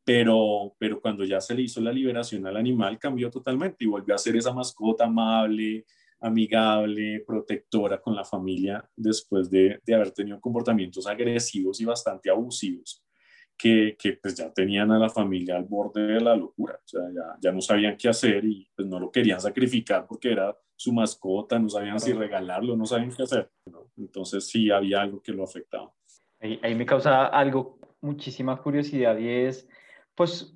Pero, 0.04 0.74
pero 0.78 1.00
cuando 1.00 1.24
ya 1.24 1.40
se 1.40 1.54
le 1.54 1.62
hizo 1.62 1.80
la 1.80 1.92
liberación 1.92 2.46
al 2.46 2.56
animal, 2.56 2.98
cambió 2.98 3.30
totalmente 3.30 3.84
y 3.84 3.88
volvió 3.88 4.14
a 4.14 4.18
ser 4.18 4.36
esa 4.36 4.52
mascota 4.52 5.04
amable, 5.04 5.84
amigable, 6.20 7.24
protectora 7.26 8.00
con 8.00 8.14
la 8.14 8.24
familia 8.24 8.88
después 8.94 9.50
de, 9.50 9.80
de 9.84 9.94
haber 9.94 10.12
tenido 10.12 10.40
comportamientos 10.40 11.06
agresivos 11.06 11.80
y 11.80 11.84
bastante 11.84 12.30
abusivos 12.30 13.02
que, 13.56 13.96
que, 13.98 14.14
pues 14.14 14.34
ya 14.34 14.52
tenían 14.52 14.90
a 14.92 14.98
la 14.98 15.08
familia 15.08 15.56
al 15.56 15.64
borde 15.64 16.06
de 16.06 16.20
la 16.20 16.36
locura, 16.36 16.74
o 16.74 16.88
sea, 16.88 17.00
ya, 17.12 17.36
ya 17.40 17.52
no 17.52 17.60
sabían 17.60 17.96
qué 17.96 18.08
hacer 18.08 18.44
y 18.44 18.68
pues 18.74 18.86
no 18.86 19.00
lo 19.00 19.10
querían 19.10 19.40
sacrificar 19.40 20.06
porque 20.06 20.32
era 20.32 20.54
su 20.76 20.92
mascota, 20.92 21.58
no 21.58 21.68
sabían 21.68 21.98
si 21.98 22.12
regalarlo, 22.12 22.76
no 22.76 22.86
sabían 22.86 23.14
qué 23.14 23.22
hacer. 23.22 23.50
Entonces 23.96 24.46
sí 24.48 24.70
había 24.70 25.00
algo 25.00 25.20
que 25.20 25.32
lo 25.32 25.44
afectaba. 25.44 25.92
Ahí, 26.40 26.60
ahí, 26.62 26.74
me 26.74 26.86
causa 26.86 27.26
algo, 27.26 27.78
muchísima 28.00 28.60
curiosidad 28.60 29.16
y 29.18 29.28
es, 29.28 29.68
pues 30.14 30.54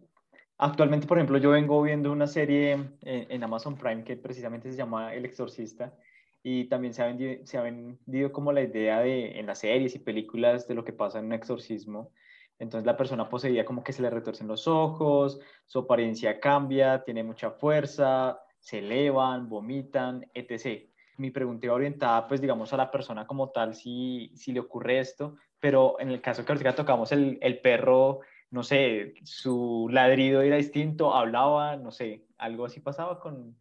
actualmente, 0.59 1.06
por 1.06 1.18
ejemplo, 1.18 1.38
yo 1.38 1.50
vengo 1.50 1.80
viendo 1.83 2.12
una 2.12 2.26
serie 2.26 2.72
en, 2.72 2.98
en 3.00 3.42
Amazon 3.42 3.76
Prime 3.76 4.04
que 4.04 4.16
precisamente 4.16 4.70
se 4.70 4.76
llama 4.76 5.14
El 5.14 5.24
Exorcista 5.24 5.94
y 6.42 6.64
también 6.64 6.92
se 6.92 7.02
ha, 7.02 7.06
vendido, 7.06 7.46
se 7.46 7.59
ha 7.59 7.62
vendido 7.62 8.30
como 8.30 8.52
la 8.52 8.62
idea 8.62 9.00
de 9.00 9.38
en 9.38 9.46
las 9.46 9.61
series 9.61 9.94
y 9.94 9.98
películas 9.98 10.68
de 10.68 10.74
lo 10.74 10.85
que 10.85 10.92
pasa 10.92 11.18
en 11.18 11.26
un 11.26 11.33
exorcismo 11.33 12.12
entonces 12.61 12.87
la 12.87 12.96
persona 12.96 13.28
poseía 13.28 13.64
como 13.64 13.83
que 13.83 13.94
se 13.94 14.02
le 14.02 14.11
retorcen 14.11 14.46
los 14.46 14.68
ojos, 14.68 15.40
su 15.66 15.80
apariencia 15.80 16.38
cambia, 16.38 17.02
tiene 17.02 17.24
mucha 17.24 17.50
fuerza, 17.50 18.38
se 18.60 18.78
elevan, 18.78 19.48
vomitan, 19.48 20.26
etc. 20.34 20.88
Mi 21.16 21.30
pregunta 21.30 21.66
iba 21.66 21.74
orientada, 21.74 22.28
pues 22.28 22.40
digamos, 22.40 22.72
a 22.72 22.76
la 22.76 22.90
persona 22.90 23.26
como 23.26 23.50
tal, 23.50 23.74
si, 23.74 24.30
si 24.36 24.52
le 24.52 24.60
ocurre 24.60 25.00
esto, 25.00 25.36
pero 25.58 25.98
en 25.98 26.10
el 26.10 26.20
caso 26.20 26.44
que 26.44 26.52
ahorita 26.52 26.74
tocamos, 26.74 27.12
el, 27.12 27.38
el 27.40 27.60
perro, 27.60 28.20
no 28.50 28.62
sé, 28.62 29.14
su 29.24 29.88
ladrido 29.90 30.42
era 30.42 30.56
distinto, 30.56 31.14
hablaba, 31.14 31.76
no 31.76 31.90
sé, 31.90 32.26
algo 32.38 32.66
así 32.66 32.80
pasaba 32.80 33.18
con... 33.18 33.56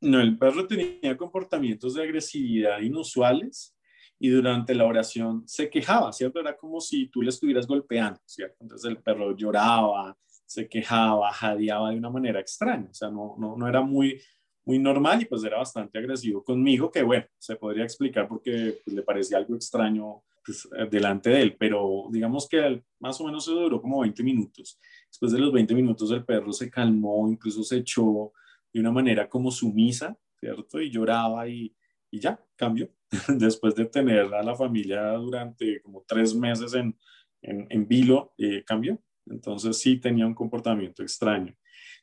No, 0.00 0.20
el 0.20 0.38
perro 0.38 0.66
tenía 0.66 1.16
comportamientos 1.16 1.94
de 1.94 2.02
agresividad 2.04 2.80
inusuales 2.80 3.76
y 4.18 4.28
durante 4.28 4.74
la 4.74 4.84
oración 4.84 5.42
se 5.46 5.68
quejaba, 5.70 6.12
¿cierto? 6.12 6.40
Era 6.40 6.56
como 6.56 6.80
si 6.80 7.08
tú 7.08 7.22
le 7.22 7.30
estuvieras 7.30 7.66
golpeando, 7.66 8.20
¿cierto? 8.24 8.56
Entonces 8.60 8.90
el 8.90 8.98
perro 8.98 9.36
lloraba, 9.36 10.16
se 10.48 10.66
quejaba, 10.66 11.30
jadeaba 11.30 11.90
de 11.90 11.98
una 11.98 12.08
manera 12.08 12.40
extraña, 12.40 12.88
o 12.90 12.94
sea, 12.94 13.10
no, 13.10 13.36
no, 13.38 13.54
no 13.54 13.68
era 13.68 13.82
muy, 13.82 14.18
muy 14.64 14.78
normal 14.78 15.20
y 15.20 15.26
pues 15.26 15.44
era 15.44 15.58
bastante 15.58 15.98
agresivo 15.98 16.42
conmigo, 16.42 16.90
que 16.90 17.02
bueno, 17.02 17.26
se 17.38 17.56
podría 17.56 17.84
explicar 17.84 18.26
porque 18.26 18.80
pues, 18.82 18.96
le 18.96 19.02
parecía 19.02 19.36
algo 19.36 19.54
extraño 19.54 20.22
pues, 20.44 20.66
eh, 20.78 20.88
delante 20.90 21.28
de 21.28 21.42
él, 21.42 21.56
pero 21.58 22.08
digamos 22.10 22.48
que 22.48 22.82
más 22.98 23.20
o 23.20 23.26
menos 23.26 23.44
se 23.44 23.50
duró 23.50 23.80
como 23.82 24.00
20 24.00 24.22
minutos. 24.22 24.80
Después 25.10 25.32
de 25.32 25.38
los 25.38 25.52
20 25.52 25.74
minutos 25.74 26.10
el 26.12 26.24
perro 26.24 26.50
se 26.52 26.70
calmó, 26.70 27.28
incluso 27.28 27.62
se 27.62 27.76
echó 27.76 28.32
de 28.72 28.80
una 28.80 28.90
manera 28.90 29.28
como 29.28 29.50
sumisa, 29.50 30.16
¿cierto? 30.40 30.80
Y 30.80 30.90
lloraba 30.90 31.46
y, 31.46 31.76
y 32.10 32.20
ya, 32.20 32.42
cambió. 32.56 32.88
después 33.28 33.74
de 33.74 33.84
tener 33.84 34.32
a 34.32 34.42
la 34.42 34.54
familia 34.54 35.12
durante 35.12 35.82
como 35.82 36.04
tres 36.06 36.34
meses 36.34 36.72
en, 36.72 36.96
en, 37.42 37.66
en 37.68 37.86
vilo, 37.86 38.32
eh, 38.38 38.64
cambió. 38.66 38.98
Entonces 39.30 39.78
sí 39.78 39.96
tenía 39.96 40.26
un 40.26 40.34
comportamiento 40.34 41.02
extraño. 41.02 41.54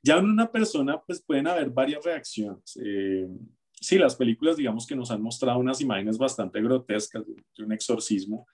Ya 0.03 0.17
en 0.17 0.25
una 0.25 0.51
persona, 0.51 1.01
pues 1.01 1.23
pueden 1.23 1.47
haber 1.47 1.69
varias 1.69 2.03
reacciones. 2.03 2.79
Eh, 2.83 3.27
sí, 3.79 3.97
las 3.97 4.15
películas, 4.15 4.57
digamos 4.57 4.85
que 4.85 4.95
nos 4.95 5.11
han 5.11 5.21
mostrado 5.21 5.59
unas 5.59 5.81
imágenes 5.81 6.17
bastante 6.17 6.61
grotescas 6.61 7.23
de, 7.25 7.63
un 7.63 7.71
exorcismo. 7.73 8.47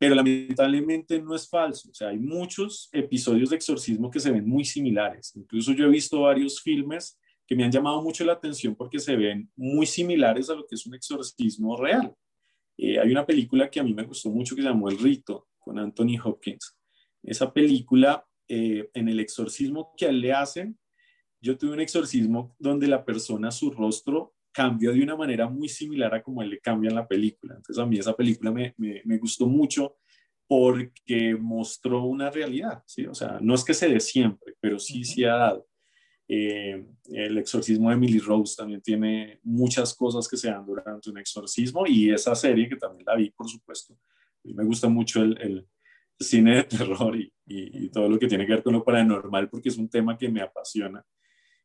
pero 0.00 0.14
lamentablemente 0.14 1.20
no 1.20 1.34
es 1.34 1.48
falso. 1.48 1.90
O 1.90 1.94
sea, 1.94 2.08
hay 2.08 2.18
muchos 2.18 2.88
episodios 2.92 3.50
de 3.50 3.56
exorcismo 3.56 4.10
que 4.10 4.20
se 4.20 4.30
ven 4.30 4.48
muy 4.48 4.64
similares. 4.64 5.34
Incluso 5.34 5.72
yo 5.72 5.86
he 5.86 5.90
visto 5.90 6.20
varios 6.20 6.62
filmes 6.62 7.18
que 7.48 7.56
me 7.56 7.64
han 7.64 7.72
llamado 7.72 8.00
mucho 8.02 8.24
la 8.24 8.34
atención 8.34 8.76
porque 8.76 9.00
se 9.00 9.16
ven 9.16 9.50
muy 9.56 9.86
similares 9.86 10.50
a 10.50 10.54
lo 10.54 10.66
que 10.66 10.76
es 10.76 10.86
un 10.86 10.94
exorcismo 10.94 11.76
real. 11.76 12.14
Eh, 12.76 13.00
hay 13.00 13.10
una 13.10 13.26
película 13.26 13.68
que 13.68 13.80
a 13.80 13.82
mí 13.82 13.92
me 13.92 14.04
gustó 14.04 14.30
mucho 14.30 14.54
que 14.54 14.62
se 14.62 14.68
llamó 14.68 14.88
El 14.88 14.98
Rito, 14.98 15.48
con 15.58 15.78
Anthony 15.78 16.16
Hopkins. 16.22 16.77
Esa 17.22 17.52
película, 17.52 18.26
eh, 18.48 18.88
en 18.94 19.08
el 19.08 19.20
exorcismo 19.20 19.94
que 19.96 20.10
le 20.12 20.32
hacen, 20.32 20.78
yo 21.40 21.56
tuve 21.56 21.72
un 21.72 21.80
exorcismo 21.80 22.56
donde 22.58 22.88
la 22.88 23.04
persona, 23.04 23.50
su 23.50 23.70
rostro 23.70 24.34
cambió 24.52 24.92
de 24.92 25.02
una 25.02 25.16
manera 25.16 25.48
muy 25.48 25.68
similar 25.68 26.14
a 26.14 26.22
como 26.22 26.42
él 26.42 26.50
le 26.50 26.58
cambia 26.58 26.88
en 26.88 26.96
la 26.96 27.06
película. 27.06 27.54
Entonces 27.54 27.78
a 27.78 27.86
mí 27.86 27.98
esa 27.98 28.16
película 28.16 28.50
me, 28.50 28.74
me, 28.76 29.18
gustó 29.18 29.46
mucho 29.46 29.96
porque 30.46 31.36
mostró 31.38 32.04
una 32.04 32.30
realidad, 32.30 32.82
¿sí? 32.86 33.06
O 33.06 33.14
sea, 33.14 33.38
no 33.40 33.54
es 33.54 33.64
que 33.64 33.74
se 33.74 33.88
dé 33.88 34.00
siempre, 34.00 34.54
pero 34.60 34.78
sí 34.78 35.04
se 35.04 35.26
ha 35.26 35.36
dado. 35.36 35.68
Eh, 36.26 36.84
el 37.10 37.38
exorcismo 37.38 37.88
de 37.88 37.94
Emily 37.94 38.18
Rose 38.18 38.56
también 38.56 38.82
tiene 38.82 39.40
muchas 39.44 39.94
cosas 39.94 40.26
que 40.28 40.36
se 40.36 40.50
dan 40.50 40.66
durante 40.66 41.08
un 41.08 41.18
exorcismo 41.18 41.86
y 41.86 42.10
esa 42.10 42.34
serie 42.34 42.68
que 42.68 42.76
también 42.76 43.04
la 43.06 43.14
vi, 43.14 43.30
por 43.30 43.48
supuesto. 43.48 43.94
A 43.94 44.48
mí 44.48 44.54
me 44.54 44.64
gusta 44.64 44.88
mucho 44.88 45.22
el, 45.22 45.38
el 45.40 45.68
cine 46.18 46.56
de 46.56 46.64
terror 46.64 47.16
y, 47.16 47.32
todo 47.90 48.08
lo 48.08 48.18
que 48.18 48.26
tiene 48.26 48.46
que 48.46 48.52
ver 48.52 48.62
con 48.62 48.74
lo 48.74 48.84
paranormal 48.84 49.48
porque 49.48 49.70
es 49.70 49.78
un 49.78 49.88
tema 49.88 50.18
que 50.18 50.28
me 50.28 50.42
apasiona. 50.42 51.04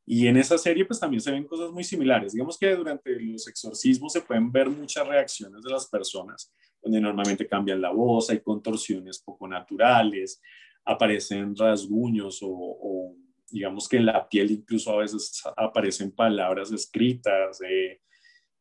Y 0.05 0.27
en 0.27 0.37
esa 0.37 0.57
serie 0.57 0.85
pues 0.85 0.99
también 0.99 1.21
se 1.21 1.31
ven 1.31 1.45
cosas 1.45 1.71
muy 1.71 1.83
similares. 1.83 2.33
Digamos 2.33 2.57
que 2.57 2.75
durante 2.75 3.19
los 3.19 3.47
exorcismos 3.47 4.13
se 4.13 4.21
pueden 4.21 4.51
ver 4.51 4.69
muchas 4.69 5.07
reacciones 5.07 5.61
de 5.61 5.71
las 5.71 5.87
personas, 5.89 6.53
donde 6.81 7.01
normalmente 7.01 7.47
cambian 7.47 7.81
la 7.81 7.91
voz, 7.91 8.29
hay 8.29 8.39
contorsiones 8.39 9.21
poco 9.21 9.47
naturales, 9.47 10.41
aparecen 10.85 11.55
rasguños 11.55 12.39
o, 12.41 13.15
digamos 13.49 13.87
que 13.87 13.97
en 13.97 14.07
la 14.07 14.27
piel 14.27 14.51
incluso 14.51 14.91
a 14.91 14.97
veces 14.97 15.41
aparecen 15.55 16.11
palabras 16.11 16.71
escritas. 16.71 17.61
Eh, 17.61 18.01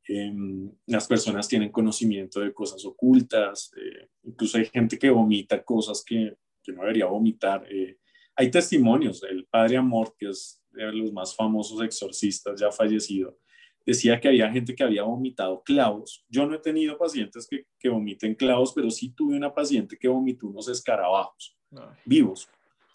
em, 0.08 0.70
las 0.86 1.06
personas 1.06 1.48
tienen 1.48 1.70
conocimiento 1.70 2.40
de 2.40 2.52
cosas 2.52 2.84
ocultas, 2.84 3.72
eh, 3.76 4.08
incluso 4.24 4.58
hay 4.58 4.66
gente 4.66 4.98
que 4.98 5.10
vomita 5.10 5.62
cosas 5.62 6.04
que, 6.04 6.36
que 6.62 6.72
no 6.72 6.82
debería 6.82 7.06
vomitar. 7.06 7.66
Eh, 7.70 7.98
hay 8.36 8.50
testimonios, 8.50 9.22
el 9.24 9.46
padre 9.46 9.76
Amor, 9.76 10.14
que 10.18 10.30
es 10.30 10.62
de 10.70 10.92
los 10.92 11.12
más 11.12 11.36
famosos 11.36 11.82
exorcistas 11.82 12.60
ya 12.60 12.72
fallecido, 12.72 13.38
decía 13.84 14.20
que 14.20 14.28
había 14.28 14.50
gente 14.50 14.74
que 14.74 14.82
había 14.82 15.02
vomitado 15.02 15.62
clavos. 15.62 16.24
Yo 16.28 16.46
no 16.46 16.54
he 16.54 16.58
tenido 16.58 16.96
pacientes 16.96 17.46
que, 17.48 17.66
que 17.78 17.88
vomiten 17.88 18.34
clavos, 18.34 18.72
pero 18.74 18.90
sí 18.90 19.10
tuve 19.14 19.36
una 19.36 19.52
paciente 19.52 19.98
que 19.98 20.08
vomitó 20.08 20.46
unos 20.46 20.68
escarabajos 20.68 21.56
vivos. 22.04 22.48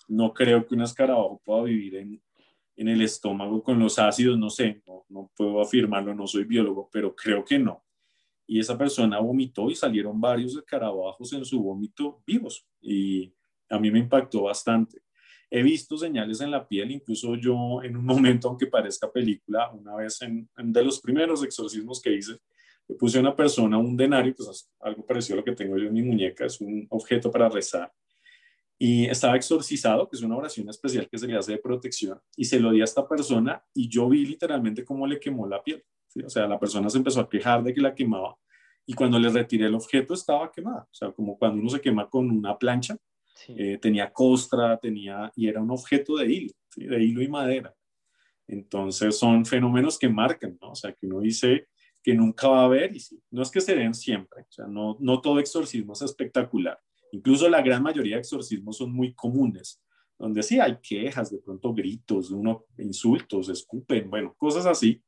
No 0.07 0.33
creo 0.33 0.65
que 0.65 0.75
un 0.75 0.81
escarabajo 0.81 1.41
pueda 1.43 1.63
vivir 1.63 1.95
en, 1.95 2.21
en 2.77 2.87
el 2.87 3.01
estómago 3.01 3.63
con 3.63 3.79
los 3.79 3.97
ácidos, 3.97 4.37
no 4.37 4.49
sé, 4.49 4.83
no, 4.87 5.03
no, 5.09 5.31
puedo 5.35 5.59
afirmarlo, 5.59 6.13
no 6.13 6.27
soy 6.27 6.43
biólogo, 6.43 6.89
pero 6.91 7.15
creo 7.15 7.43
que 7.43 7.57
no. 7.57 7.83
Y 8.45 8.59
esa 8.59 8.77
persona 8.77 9.19
vomitó 9.19 9.69
y 9.69 9.75
salieron 9.75 10.21
varios 10.21 10.55
escarabajos 10.55 11.33
en 11.33 11.43
su 11.43 11.61
vómito 11.61 12.21
vivos 12.25 12.65
y 12.79 13.33
a 13.69 13.79
mí 13.79 13.91
me 13.91 13.99
impactó 13.99 14.43
bastante. 14.43 15.01
He 15.49 15.63
visto 15.63 15.97
señales 15.97 16.39
en 16.39 16.51
la 16.51 16.67
piel, 16.67 16.91
incluso 16.91 17.35
yo 17.35 17.81
en 17.83 17.97
un 17.97 18.05
momento, 18.05 18.47
aunque 18.47 18.67
parezca 18.67 19.11
película, 19.11 19.71
una 19.71 19.95
vez 19.95 20.21
en, 20.21 20.47
de 20.55 20.83
los 20.83 21.01
primeros 21.01 21.43
exorcismos 21.43 21.99
que 21.99 22.13
hice, 22.13 22.37
le 22.87 22.95
puse 22.95 23.17
a 23.17 23.21
una 23.21 23.35
persona 23.35 23.77
un 23.77 23.97
denario, 23.97 24.33
pues 24.35 24.69
algo 24.79 25.05
parecido 25.05 25.35
a 25.35 25.37
lo 25.37 25.43
que 25.43 25.53
tengo 25.53 25.77
yo 25.77 25.87
en 25.87 25.93
mi 25.93 26.03
muñeca, 26.03 26.45
es 26.45 26.61
un 26.61 26.85
objeto 26.91 27.31
para 27.31 27.49
rezar, 27.49 27.91
y 28.79 29.05
estaba 29.05 29.35
exorcizado, 29.35 30.07
que 30.07 30.15
es 30.15 30.21
una 30.21 30.37
oración 30.37 30.69
especial 30.69 31.07
que 31.09 31.17
se 31.17 31.27
le 31.27 31.37
hace 31.37 31.53
de 31.53 31.57
protección, 31.57 32.19
y 32.35 32.45
se 32.45 32.59
lo 32.59 32.71
di 32.71 32.81
a 32.81 32.83
esta 32.83 33.07
persona 33.07 33.63
y 33.73 33.89
yo 33.89 34.07
vi 34.07 34.25
literalmente 34.25 34.85
cómo 34.85 35.07
le 35.07 35.19
quemó 35.19 35.47
la 35.47 35.63
piel. 35.63 35.83
O 36.25 36.29
sea, 36.29 36.47
la 36.47 36.59
persona 36.59 36.89
se 36.89 36.97
empezó 36.97 37.21
a 37.21 37.29
quejar 37.29 37.63
de 37.63 37.73
que 37.73 37.81
la 37.81 37.93
quemaba 37.93 38.37
y 38.85 38.93
cuando 38.93 39.19
le 39.19 39.29
retiré 39.29 39.65
el 39.65 39.75
objeto 39.75 40.13
estaba 40.13 40.51
quemada. 40.51 40.83
O 40.83 40.93
sea, 40.93 41.11
como 41.11 41.37
cuando 41.37 41.59
uno 41.61 41.69
se 41.69 41.81
quema 41.81 42.09
con 42.09 42.31
una 42.31 42.57
plancha, 42.57 42.95
eh, 43.49 43.77
tenía 43.79 44.11
costra, 44.11 44.77
tenía, 44.77 45.31
y 45.35 45.47
era 45.47 45.61
un 45.61 45.69
objeto 45.71 46.15
de 46.15 46.31
hilo, 46.31 46.53
de 46.75 47.03
hilo 47.03 47.21
y 47.21 47.27
madera. 47.27 47.75
Entonces 48.47 49.17
son 49.19 49.45
fenómenos 49.45 49.99
que 49.99 50.07
marcan, 50.07 50.57
¿no? 50.61 50.71
O 50.71 50.75
sea, 50.75 50.93
que 50.93 51.05
uno 51.05 51.19
dice 51.19 51.67
que 52.01 52.13
nunca 52.13 52.47
va 52.47 52.61
a 52.61 52.65
haber, 52.65 52.95
y 52.95 53.01
sí, 53.01 53.21
no 53.31 53.41
es 53.41 53.51
que 53.51 53.59
se 53.59 53.75
den 53.75 53.93
siempre, 53.93 54.43
o 54.43 54.51
sea, 54.51 54.65
no, 54.65 54.95
no 55.01 55.19
todo 55.19 55.39
exorcismo 55.39 55.91
es 55.91 56.01
espectacular. 56.01 56.79
Incluso 57.11 57.49
la 57.49 57.61
gran 57.61 57.83
mayoría 57.83 58.15
de 58.15 58.21
exorcismos 58.21 58.77
son 58.77 58.91
muy 58.91 59.13
comunes, 59.13 59.81
donde 60.17 60.43
sí 60.43 60.59
hay 60.59 60.77
quejas, 60.81 61.31
de 61.31 61.39
pronto 61.39 61.73
gritos, 61.73 62.31
uno, 62.31 62.65
insultos, 62.77 63.49
escupen, 63.49 64.09
bueno, 64.09 64.35
cosas 64.37 64.65
así, 64.65 65.03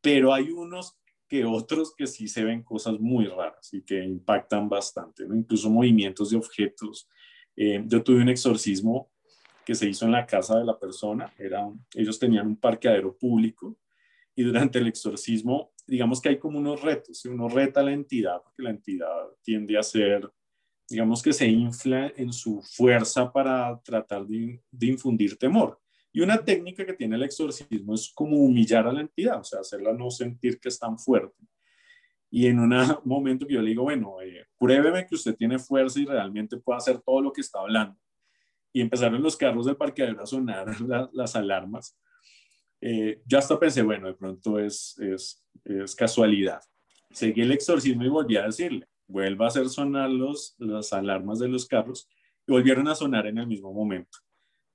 pero 0.00 0.32
hay 0.32 0.50
unos 0.50 0.98
que 1.28 1.44
otros 1.44 1.94
que 1.94 2.08
sí 2.08 2.26
se 2.26 2.42
ven 2.42 2.64
cosas 2.64 2.98
muy 2.98 3.26
raras 3.26 3.72
y 3.72 3.82
que 3.82 4.02
impactan 4.02 4.68
bastante, 4.68 5.24
incluso 5.24 5.70
movimientos 5.70 6.30
de 6.30 6.36
objetos, 6.36 7.08
eh, 7.56 7.82
yo 7.86 8.02
tuve 8.02 8.20
un 8.20 8.28
exorcismo 8.28 9.10
que 9.64 9.74
se 9.74 9.88
hizo 9.88 10.06
en 10.06 10.12
la 10.12 10.26
casa 10.26 10.58
de 10.58 10.64
la 10.64 10.78
persona, 10.78 11.32
era, 11.38 11.68
ellos 11.94 12.18
tenían 12.18 12.48
un 12.48 12.56
parqueadero 12.56 13.16
público 13.16 13.78
y 14.34 14.42
durante 14.42 14.78
el 14.78 14.88
exorcismo, 14.88 15.72
digamos 15.86 16.20
que 16.20 16.30
hay 16.30 16.38
como 16.38 16.58
unos 16.58 16.80
retos, 16.82 17.24
uno 17.26 17.48
reta 17.48 17.80
a 17.80 17.84
la 17.84 17.92
entidad, 17.92 18.42
porque 18.42 18.62
la 18.62 18.70
entidad 18.70 19.28
tiende 19.42 19.78
a 19.78 19.82
ser, 19.82 20.28
digamos 20.90 21.22
que 21.22 21.32
se 21.32 21.46
infla 21.46 22.12
en 22.16 22.32
su 22.32 22.60
fuerza 22.62 23.32
para 23.32 23.80
tratar 23.82 24.26
de, 24.26 24.60
de 24.70 24.86
infundir 24.86 25.38
temor. 25.38 25.80
Y 26.12 26.20
una 26.20 26.44
técnica 26.44 26.84
que 26.84 26.94
tiene 26.94 27.14
el 27.14 27.22
exorcismo 27.22 27.94
es 27.94 28.10
como 28.12 28.36
humillar 28.36 28.88
a 28.88 28.92
la 28.92 29.00
entidad, 29.00 29.38
o 29.38 29.44
sea, 29.44 29.60
hacerla 29.60 29.92
no 29.92 30.10
sentir 30.10 30.58
que 30.58 30.68
es 30.68 30.78
tan 30.78 30.98
fuerte. 30.98 31.36
Y 32.30 32.46
en 32.46 32.58
un 32.58 32.70
momento 33.04 33.46
que 33.46 33.54
yo 33.54 33.62
le 33.62 33.70
digo, 33.70 33.84
bueno, 33.84 34.20
eh, 34.20 34.46
pruébeme 34.58 35.06
que 35.06 35.14
usted 35.14 35.36
tiene 35.36 35.58
fuerza 35.58 36.00
y 36.00 36.06
realmente 36.06 36.56
puede 36.56 36.78
hacer 36.78 37.00
todo 37.00 37.20
lo 37.20 37.32
que 37.32 37.40
está 37.40 37.60
hablando. 37.60 37.96
Y 38.72 38.80
empezaron 38.80 39.22
los 39.22 39.36
carros 39.36 39.66
del 39.66 39.76
parqueadero 39.76 40.22
a 40.22 40.26
sonar 40.26 40.66
las 41.12 41.36
alarmas. 41.36 41.96
Eh, 42.80 43.20
yo 43.26 43.38
hasta 43.38 43.58
pensé, 43.58 43.82
bueno, 43.82 44.06
de 44.06 44.14
pronto 44.14 44.58
es, 44.58 44.98
es, 44.98 45.44
es, 45.64 45.94
casualidad. 45.94 46.60
Seguí 47.10 47.42
el 47.42 47.52
exorcismo 47.52 48.04
y 48.04 48.08
volví 48.08 48.36
a 48.36 48.46
decirle, 48.46 48.86
vuelva 49.10 49.46
a 49.46 49.48
hacer 49.48 49.68
sonar 49.68 50.10
los, 50.10 50.54
las 50.58 50.92
alarmas 50.92 51.38
de 51.38 51.48
los 51.48 51.66
carros 51.66 52.08
y 52.46 52.52
volvieron 52.52 52.88
a 52.88 52.94
sonar 52.94 53.26
en 53.26 53.38
el 53.38 53.46
mismo 53.46 53.72
momento. 53.72 54.18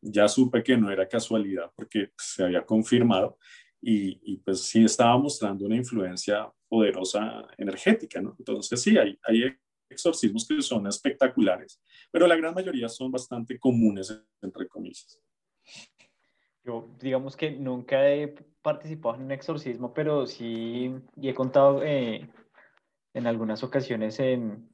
Ya 0.01 0.27
supe 0.27 0.63
que 0.63 0.77
no 0.77 0.91
era 0.91 1.07
casualidad 1.07 1.71
porque 1.75 2.11
se 2.17 2.43
había 2.43 2.65
confirmado 2.65 3.37
y, 3.81 4.19
y 4.33 4.37
pues 4.37 4.61
sí 4.61 4.83
estaba 4.83 5.17
mostrando 5.17 5.65
una 5.65 5.75
influencia 5.75 6.51
poderosa 6.67 7.47
energética, 7.57 8.21
¿no? 8.21 8.35
Entonces 8.37 8.81
sí, 8.81 8.97
hay, 8.97 9.17
hay 9.23 9.55
exorcismos 9.89 10.47
que 10.47 10.61
son 10.61 10.87
espectaculares, 10.87 11.81
pero 12.11 12.27
la 12.27 12.35
gran 12.35 12.53
mayoría 12.53 12.89
son 12.89 13.11
bastante 13.11 13.59
comunes, 13.59 14.21
entre 14.41 14.67
comillas. 14.67 15.21
Yo, 16.63 16.89
digamos 16.99 17.37
que 17.37 17.51
nunca 17.51 18.09
he 18.09 18.33
participado 18.61 19.15
en 19.15 19.23
un 19.23 19.31
exorcismo, 19.31 19.93
pero 19.93 20.25
sí, 20.25 20.91
y 21.15 21.29
he 21.29 21.33
contado 21.33 21.83
eh, 21.83 22.27
en 23.15 23.27
algunas 23.27 23.63
ocasiones 23.63 24.19
en, 24.19 24.69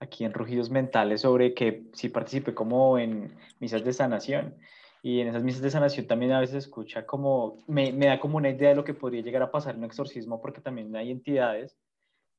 aquí 0.00 0.24
en 0.24 0.34
Rugidos 0.34 0.68
Mentales 0.68 1.22
sobre 1.22 1.54
que 1.54 1.84
sí 1.94 2.08
participé 2.08 2.52
como 2.52 2.98
en 2.98 3.36
misas 3.60 3.84
de 3.84 3.92
sanación. 3.92 4.56
Y 5.00 5.20
en 5.20 5.28
esas 5.28 5.44
misas 5.44 5.62
de 5.62 5.70
sanación 5.70 6.08
también 6.08 6.32
a 6.32 6.40
veces 6.40 6.56
escucha 6.56 7.06
como, 7.06 7.56
me, 7.68 7.92
me, 7.92 8.06
da 8.06 8.18
como 8.18 8.36
una 8.36 8.50
idea 8.50 8.70
de 8.70 8.74
lo 8.74 8.84
que 8.84 8.94
podría 8.94 9.22
llegar 9.22 9.42
a 9.42 9.52
pasar 9.52 9.74
en 9.74 9.80
un 9.80 9.86
exorcismo, 9.86 10.40
porque 10.40 10.60
también 10.60 10.94
hay 10.96 11.12
entidades 11.12 11.78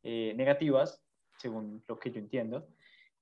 eh, 0.04 0.34
negativas, 0.36 1.02
según 1.38 1.82
lo 1.88 1.98
que 1.98 2.12
yo 2.12 2.20
entiendo, 2.20 2.68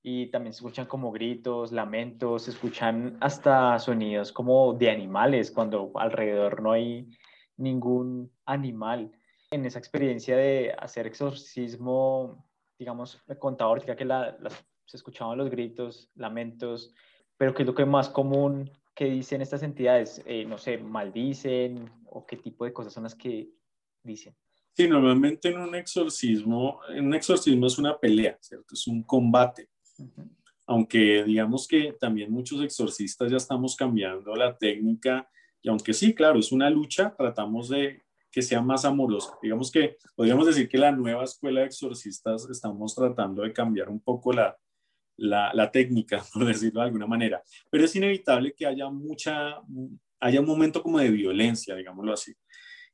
y 0.02 0.26
también 0.30 0.52
se 0.52 0.58
escuchan 0.58 0.86
como 0.86 1.12
gritos, 1.12 1.70
lamentos, 1.70 2.42
se 2.42 2.50
escuchan 2.50 3.16
hasta 3.20 3.78
sonidos 3.78 4.32
como 4.32 4.74
de 4.74 4.90
animales, 4.90 5.52
cuando 5.52 5.92
alrededor 5.94 6.60
no 6.60 6.72
hay 6.72 7.08
ningún 7.56 8.32
animal. 8.44 9.12
En 9.50 9.64
esa 9.64 9.78
experiencia 9.78 10.36
de 10.36 10.74
hacer 10.78 11.06
exorcismo, 11.06 12.48
digamos, 12.78 13.22
contaba 13.38 13.70
ahorita 13.70 13.96
que 13.96 14.04
la, 14.04 14.36
se 14.84 14.96
escuchaban 14.96 15.38
los 15.38 15.50
gritos, 15.50 16.10
lamentos, 16.14 16.94
pero 17.36 17.54
que 17.54 17.62
es 17.62 17.66
lo 17.66 17.74
que 17.74 17.86
más 17.86 18.08
común 18.08 18.70
¿qué 18.98 19.04
dicen 19.04 19.40
estas 19.40 19.62
entidades? 19.62 20.20
Eh, 20.26 20.44
no 20.44 20.58
sé, 20.58 20.76
maldicen 20.76 21.88
o 22.06 22.26
qué 22.26 22.36
tipo 22.36 22.64
de 22.64 22.72
cosas 22.72 22.92
son 22.92 23.04
las 23.04 23.14
que 23.14 23.48
dicen. 24.02 24.34
Sí, 24.76 24.88
normalmente 24.88 25.50
en 25.50 25.60
un 25.60 25.72
exorcismo, 25.76 26.80
en 26.88 27.06
un 27.06 27.14
exorcismo 27.14 27.68
es 27.68 27.78
una 27.78 27.96
pelea, 27.96 28.36
¿cierto? 28.40 28.74
Es 28.74 28.88
un 28.88 29.04
combate. 29.04 29.68
Aunque 30.66 31.22
digamos 31.22 31.68
que 31.68 31.92
también 31.92 32.32
muchos 32.32 32.60
exorcistas 32.60 33.30
ya 33.30 33.36
estamos 33.36 33.76
cambiando 33.76 34.34
la 34.34 34.58
técnica 34.58 35.30
y 35.62 35.68
aunque 35.68 35.94
sí, 35.94 36.12
claro, 36.12 36.40
es 36.40 36.50
una 36.50 36.68
lucha, 36.68 37.14
tratamos 37.16 37.68
de 37.68 38.02
que 38.30 38.42
sea 38.42 38.60
más 38.60 38.84
amorosa. 38.84 39.36
Digamos 39.42 39.70
que 39.70 39.96
podríamos 40.14 40.46
decir 40.46 40.68
que 40.68 40.78
la 40.78 40.92
nueva 40.92 41.24
escuela 41.24 41.60
de 41.60 41.66
exorcistas 41.66 42.48
estamos 42.50 42.94
tratando 42.94 43.42
de 43.42 43.52
cambiar 43.52 43.88
un 43.88 44.00
poco 44.00 44.32
la, 44.32 44.56
la, 45.16 45.70
técnica, 45.70 46.22
por 46.32 46.46
decirlo 46.46 46.80
de 46.80 46.86
alguna 46.86 47.06
manera. 47.06 47.42
Pero 47.70 47.84
es 47.84 47.94
inevitable 47.96 48.54
que 48.54 48.66
haya 48.66 48.88
mucha, 48.88 49.60
haya 50.20 50.40
un 50.40 50.46
momento 50.46 50.82
como 50.82 50.98
de 50.98 51.10
violencia, 51.10 51.74
digámoslo 51.74 52.12
así. 52.12 52.34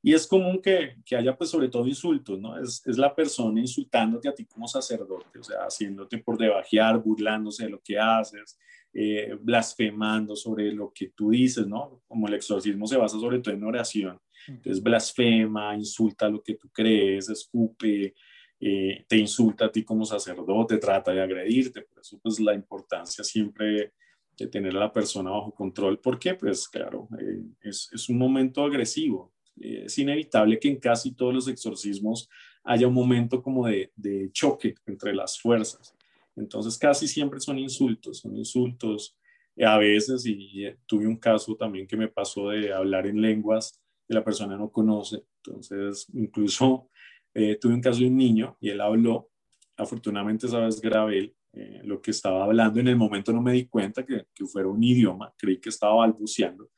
Y 0.03 0.12
es 0.12 0.26
común 0.26 0.61
que, 0.61 0.97
que 1.05 1.16
haya, 1.16 1.35
pues, 1.35 1.49
sobre 1.49 1.68
todo 1.68 1.87
insultos, 1.87 2.39
¿no? 2.39 2.59
Es, 2.59 2.82
es, 2.85 2.99
la 2.99 3.14
persona 3.14 3.59
insultándote 3.59 4.28
a 4.28 4.35
ti 4.35 4.45
como 4.45 4.68
sacerdote, 4.68 5.39
o 5.39 5.43
sea, 5.43 5.61
haciéndote 5.61 6.18
por 6.18 6.37
debajear, 6.37 7.03
burlándose 7.03 7.64
de 7.64 7.70
lo 7.70 7.80
que 7.80 7.99
haces, 7.99 8.59
eh, 8.93 9.35
blasfemando 9.41 10.37
sobre 10.37 10.72
lo 10.72 10.93
que 10.93 11.09
tú 11.09 11.30
dices, 11.30 11.66
¿no? 11.66 12.03
Como 12.07 12.28
el 12.28 12.35
exorcismo 12.35 12.87
se 12.87 12.99
basa 12.99 13.18
sobre 13.18 13.41
todo 13.41 13.55
en 13.55 13.64
oración. 13.64 14.20
Entonces, 14.49 14.82
blasfema, 14.82 15.74
insulta 15.74 16.28
lo 16.28 16.42
que 16.42 16.55
tú 16.55 16.68
crees, 16.70 17.28
escupe, 17.28 18.14
eh, 18.61 19.05
te 19.09 19.16
insulta 19.16 19.66
a 19.66 19.72
ti 19.72 19.84
como 19.84 20.05
sacerdote, 20.05 20.78
trata 20.78 21.12
de 21.12 21.22
agredirte. 21.22 21.82
Por 21.82 22.01
eso, 22.01 22.18
pues, 22.22 22.40
la 22.40 22.55
importancia 22.55 23.24
siempre 23.24 23.92
de 24.36 24.47
tener 24.49 24.76
a 24.76 24.80
la 24.80 24.92
persona 24.92 25.30
bajo 25.30 25.55
control. 25.55 26.01
¿Por 26.01 26.18
qué? 26.18 26.34
Pues, 26.34 26.68
claro, 26.68 27.09
eh, 27.20 27.42
es, 27.62 27.88
es 27.92 28.09
un 28.09 28.18
momento 28.18 28.64
agresivo 28.64 29.34
eh, 29.61 29.84
es 29.86 29.99
inevitable 29.99 30.59
que 30.59 30.68
en 30.68 30.76
casi 30.76 31.12
todos 31.12 31.34
los 31.34 31.49
exorcismos 31.49 32.28
haya 32.64 32.88
un 32.88 32.95
momento 32.95 33.42
como 33.42 33.66
de, 33.66 33.90
choque 34.32 34.74
entre 34.86 35.14
las 35.14 35.38
fuerzas. 35.38 35.95
Entonces 36.36 36.78
casi 36.78 37.07
siempre 37.07 37.40
son 37.40 37.59
insultos, 37.59 38.18
son 38.18 38.36
insultos. 38.36 39.16
A 39.64 39.78
veces, 39.78 40.26
y 40.26 40.64
tuve 40.86 41.07
un 41.07 41.16
caso 41.16 41.55
también 41.55 41.86
que 41.86 41.97
me 41.97 42.09
pasó 42.09 42.49
de 42.49 42.72
hablar 42.72 43.07
en 43.07 43.20
lenguas 43.20 43.80
que 44.07 44.14
la 44.14 44.24
persona 44.24 44.57
no 44.57 44.70
conoce. 44.70 45.24
Entonces, 45.44 46.07
incluso 46.14 46.90
eh, 47.32 47.57
tuve 47.61 47.74
un 47.74 47.80
caso 47.80 48.00
de 48.00 48.07
un 48.07 48.16
niño 48.16 48.57
y 48.61 48.70
él 48.70 48.80
habló. 48.80 49.30
Afortunadamente, 49.76 50.48
sabes, 50.48 50.80
grabé 50.80 51.34
eh, 51.52 51.80
lo 51.84 52.00
que 52.00 52.11
estaba 52.11 52.44
hablando. 52.44 52.80
En 52.80 52.88
el 52.88 52.96
momento 52.96 53.32
no 53.32 53.42
me 53.42 53.52
di 53.52 53.66
cuenta 53.66 54.05
que, 54.05 54.26
que 54.34 54.46
fuera 54.46 54.68
un 54.68 54.82
idioma, 54.82 55.32
creí 55.36 55.59
que 55.59 55.70
estaba 55.70 55.94
balbuceando 55.94 56.70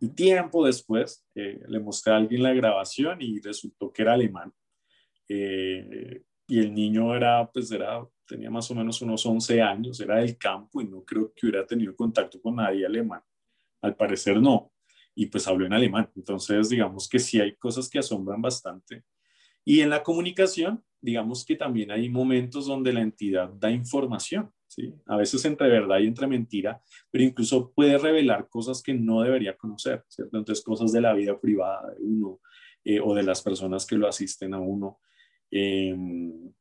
y 0.00 0.08
tiempo 0.10 0.64
después 0.64 1.24
eh, 1.34 1.60
le 1.68 1.80
mostré 1.80 2.12
a 2.12 2.16
alguien 2.16 2.42
la 2.42 2.52
grabación 2.52 3.20
y 3.20 3.40
resultó 3.40 3.92
que 3.92 4.02
era 4.02 4.14
alemán. 4.14 4.52
Eh, 5.28 6.22
y 6.46 6.58
el 6.58 6.74
niño 6.74 7.14
era, 7.14 7.50
pues 7.50 7.70
era, 7.72 8.06
tenía 8.26 8.50
más 8.50 8.70
o 8.70 8.74
menos 8.74 9.00
unos 9.02 9.24
11 9.24 9.62
años, 9.62 10.00
era 10.00 10.18
del 10.18 10.36
campo 10.36 10.80
y 10.80 10.86
no 10.86 11.04
creo 11.04 11.32
que 11.34 11.46
hubiera 11.46 11.66
tenido 11.66 11.94
contacto 11.96 12.40
con 12.40 12.56
nadie 12.56 12.84
alemán. 12.84 13.22
Al 13.80 13.96
parecer 13.96 14.40
no. 14.40 14.71
Y 15.14 15.26
pues 15.26 15.46
habló 15.46 15.66
en 15.66 15.72
alemán. 15.72 16.10
Entonces, 16.16 16.68
digamos 16.68 17.08
que 17.08 17.18
sí 17.18 17.40
hay 17.40 17.54
cosas 17.56 17.88
que 17.88 17.98
asombran 17.98 18.40
bastante. 18.40 19.04
Y 19.64 19.80
en 19.80 19.90
la 19.90 20.02
comunicación, 20.02 20.82
digamos 21.00 21.44
que 21.44 21.56
también 21.56 21.90
hay 21.90 22.08
momentos 22.08 22.66
donde 22.66 22.92
la 22.92 23.02
entidad 23.02 23.48
da 23.48 23.70
información. 23.70 24.50
A 25.06 25.16
veces 25.16 25.44
entre 25.44 25.68
verdad 25.68 25.98
y 25.98 26.06
entre 26.06 26.26
mentira, 26.26 26.80
pero 27.10 27.24
incluso 27.24 27.72
puede 27.72 27.98
revelar 27.98 28.48
cosas 28.48 28.82
que 28.82 28.94
no 28.94 29.22
debería 29.22 29.56
conocer, 29.56 30.04
¿cierto? 30.08 30.38
Entonces, 30.38 30.64
cosas 30.64 30.92
de 30.92 31.00
la 31.00 31.12
vida 31.12 31.38
privada 31.38 31.90
de 31.90 31.96
uno 32.00 32.40
eh, 32.84 33.00
o 33.00 33.14
de 33.14 33.22
las 33.22 33.42
personas 33.42 33.86
que 33.86 33.96
lo 33.96 34.08
asisten 34.08 34.54
a 34.54 34.60
uno, 34.60 34.98
em, 35.50 36.52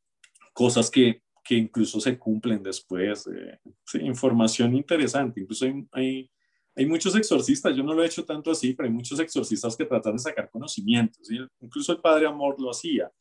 cosas 0.54 0.91
que, 0.91 1.24
que, 1.43 1.56
incluso 1.56 1.99
se 1.99 2.18
cumplen 2.18 2.62
después, 2.62 3.28
eh, 3.28 3.60
información 4.02 4.76
interesante, 4.76 5.41
incluso 5.41 5.66
hay, 5.66 5.88
hay, 5.93 6.32
hay, 6.76 6.86
muchos 6.86 7.15
exorcistas, 7.15 7.76
yo 7.76 7.84
no 7.84 7.93
lo 7.93 8.03
he 8.03 8.07
hecho 8.07 8.26
tanto 8.26 8.51
así, 8.51 8.74
pero 8.74 8.88
hay 8.88 8.93
muchos 8.93 9.19
exorcistas 9.19 9.76
que 9.76 9.86
tratan 9.86 10.13
de 10.13 10.19
sacar 10.19 10.49
conocimientos, 10.49 11.28
incluso 11.59 11.91
el 11.91 11.99
Padre 11.99 12.28
Amor 12.28 12.59
lo 12.59 12.72
hacía, 12.72 13.11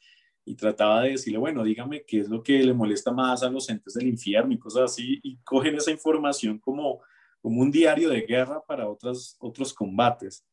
y 0.44 0.54
trataba 0.54 1.02
de 1.02 1.10
decirle, 1.10 1.38
bueno, 1.38 1.62
dígame 1.62 2.04
qué 2.04 2.20
es 2.20 2.28
lo 2.28 2.42
que 2.42 2.62
le 2.62 2.72
molesta 2.72 3.12
más 3.12 3.42
a 3.42 3.50
los 3.50 3.68
entes 3.68 3.94
del 3.94 4.08
infierno 4.08 4.52
y 4.52 4.58
cosas 4.58 4.92
así, 4.92 5.20
y 5.22 5.36
cogen 5.38 5.76
esa 5.76 5.90
información 5.90 6.58
como, 6.58 7.00
como 7.40 7.60
un 7.60 7.70
diario 7.70 8.08
de 8.08 8.22
guerra 8.22 8.62
para 8.66 8.88
otras, 8.88 9.36
otros 9.38 9.72
combates. 9.72 10.44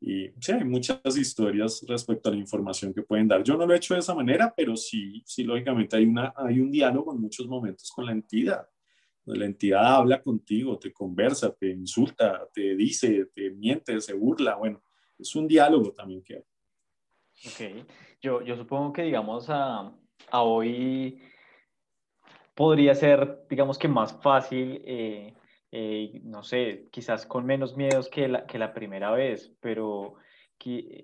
Y 0.00 0.30
sí, 0.40 0.52
hay 0.52 0.64
muchas 0.64 1.16
historias 1.16 1.84
respecto 1.88 2.28
a 2.28 2.32
la 2.32 2.38
información 2.38 2.92
que 2.92 3.02
pueden 3.02 3.28
dar. 3.28 3.42
Yo 3.42 3.56
no 3.56 3.66
lo 3.66 3.72
he 3.72 3.76
hecho 3.76 3.94
de 3.94 4.00
esa 4.00 4.14
manera, 4.14 4.52
pero 4.54 4.76
sí, 4.76 5.22
sí 5.24 5.44
lógicamente 5.44 5.96
hay, 5.96 6.04
una, 6.04 6.32
hay 6.36 6.60
un 6.60 6.70
diálogo 6.70 7.14
en 7.14 7.20
muchos 7.20 7.46
momentos 7.46 7.90
con 7.90 8.04
la 8.06 8.12
entidad. 8.12 8.68
La 9.26 9.46
entidad 9.46 9.96
habla 9.96 10.20
contigo, 10.22 10.78
te 10.78 10.92
conversa, 10.92 11.54
te 11.54 11.70
insulta, 11.70 12.46
te 12.52 12.76
dice, 12.76 13.26
te 13.32 13.50
miente, 13.50 14.00
se 14.00 14.12
burla. 14.12 14.56
Bueno, 14.56 14.82
es 15.18 15.34
un 15.34 15.48
diálogo 15.48 15.92
también 15.92 16.22
que 16.22 16.36
hay. 16.36 16.42
Ok, 17.46 17.86
yo, 18.20 18.42
yo 18.42 18.56
supongo 18.56 18.92
que 18.92 19.02
digamos 19.02 19.46
a, 19.48 19.92
a 20.30 20.42
hoy 20.42 21.22
podría 22.54 22.94
ser, 22.94 23.46
digamos 23.48 23.78
que 23.78 23.88
más 23.88 24.20
fácil, 24.22 24.82
eh, 24.84 25.34
eh, 25.72 26.20
no 26.22 26.42
sé, 26.42 26.88
quizás 26.90 27.26
con 27.26 27.44
menos 27.44 27.76
miedos 27.76 28.08
que 28.08 28.28
la, 28.28 28.46
que 28.46 28.58
la 28.58 28.72
primera 28.72 29.10
vez, 29.10 29.52
pero 29.60 30.14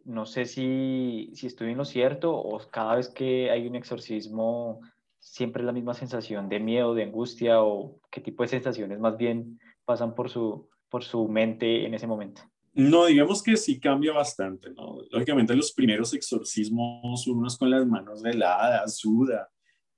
no 0.04 0.26
sé 0.26 0.46
si, 0.46 1.30
si 1.34 1.46
estoy 1.46 1.72
en 1.72 1.78
lo 1.78 1.84
cierto 1.84 2.34
o 2.34 2.58
cada 2.70 2.96
vez 2.96 3.08
que 3.10 3.50
hay 3.50 3.66
un 3.66 3.76
exorcismo 3.76 4.80
siempre 5.20 5.62
la 5.62 5.72
misma 5.72 5.94
sensación 5.94 6.48
de 6.48 6.58
miedo, 6.58 6.94
de 6.94 7.04
angustia 7.04 7.62
o 7.62 8.00
qué 8.10 8.20
tipo 8.20 8.42
de 8.42 8.48
sensaciones 8.48 8.98
más 8.98 9.16
bien 9.16 9.60
pasan 9.84 10.14
por 10.14 10.30
su, 10.30 10.68
por 10.88 11.04
su 11.04 11.28
mente 11.28 11.86
en 11.86 11.94
ese 11.94 12.06
momento. 12.06 12.42
No, 12.72 13.06
digamos 13.06 13.42
que 13.42 13.56
sí 13.56 13.78
cambia 13.78 14.12
bastante, 14.12 14.70
¿no? 14.70 14.98
Lógicamente 15.10 15.54
los 15.54 15.72
primeros 15.72 16.14
exorcismos, 16.14 17.26
unos 17.26 17.58
con 17.58 17.70
las 17.70 17.86
manos 17.86 18.24
heladas, 18.24 18.96
suda, 18.96 19.50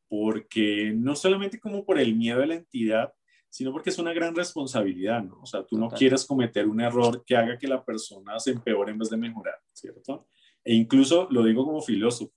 porque 0.08 0.92
no 0.94 1.14
solamente 1.14 1.60
como 1.60 1.84
por 1.84 1.98
el 1.98 2.16
miedo 2.16 2.40
de 2.40 2.46
la 2.46 2.54
entidad, 2.54 3.12
sino 3.48 3.70
porque 3.70 3.90
es 3.90 3.98
una 3.98 4.14
gran 4.14 4.34
responsabilidad, 4.34 5.22
¿no? 5.22 5.40
O 5.42 5.46
sea, 5.46 5.64
tú 5.64 5.78
no 5.78 5.90
quieres 5.90 6.24
cometer 6.24 6.66
un 6.66 6.80
error 6.80 7.22
que 7.24 7.36
haga 7.36 7.58
que 7.58 7.68
la 7.68 7.84
persona 7.84 8.40
se 8.40 8.52
empeore 8.52 8.92
en 8.92 8.98
vez 8.98 9.10
de 9.10 9.18
mejorar, 9.18 9.58
¿cierto? 9.72 10.26
E 10.64 10.74
incluso 10.74 11.28
lo 11.30 11.44
digo 11.44 11.64
como 11.66 11.82
filósofo, 11.82 12.32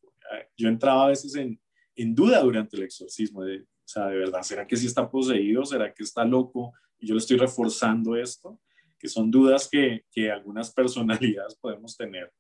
yo 0.58 0.68
entraba 0.68 1.06
a 1.06 1.10
veces 1.10 1.36
en, 1.36 1.60
en 1.96 2.16
duda 2.16 2.42
durante 2.42 2.78
el 2.78 2.84
exorcismo, 2.84 3.44
de, 3.44 3.62
o 3.62 3.88
sea, 3.88 4.08
de 4.08 4.18
verdad, 4.18 4.42
¿será 4.44 4.68
que 4.68 4.78
sí 4.78 4.88
está 4.88 5.10
poseído? 5.10 5.66
¿Será 5.66 5.94
que 5.94 6.04
está 6.04 6.26
loco? 6.26 6.74
Y 7.00 7.08
yo 7.08 7.14
le 7.14 7.20
estoy 7.20 7.38
reforzando 7.38 8.16
esto 8.16 8.60
que 8.98 9.10
son 9.10 9.30
dudas 9.30 9.70
que, 9.70 10.06
que 10.12 10.32
algunas 10.32 10.74
personalidades 10.74 11.56
podemos 11.62 11.96
tener, 11.96 12.32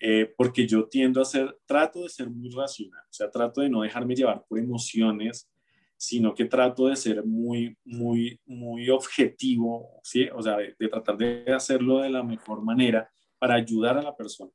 eh, 0.00 0.32
porque 0.36 0.66
yo 0.66 0.88
tiendo 0.88 1.20
a 1.20 1.24
ser, 1.24 1.58
trato 1.66 2.02
de 2.02 2.08
ser 2.08 2.30
muy 2.30 2.50
racional, 2.50 3.02
o 3.02 3.12
sea, 3.12 3.30
trato 3.30 3.60
de 3.60 3.68
no 3.68 3.82
dejarme 3.82 4.14
llevar 4.14 4.44
por 4.48 4.58
emociones, 4.58 5.50
sino 5.96 6.32
que 6.32 6.44
trato 6.44 6.86
de 6.86 6.94
ser 6.94 7.24
muy, 7.24 7.76
muy, 7.84 8.40
muy 8.46 8.88
objetivo, 8.88 10.00
¿sí? 10.04 10.28
O 10.32 10.40
sea, 10.40 10.56
de, 10.56 10.74
tratar 10.88 11.16
de 11.16 11.52
hacerlo 11.52 11.98
de 11.98 12.10
la 12.10 12.22
mejor 12.22 12.62
manera 12.62 13.10
para 13.38 13.56
ayudar 13.56 13.98
a 13.98 14.02
la 14.02 14.16
persona. 14.16 14.52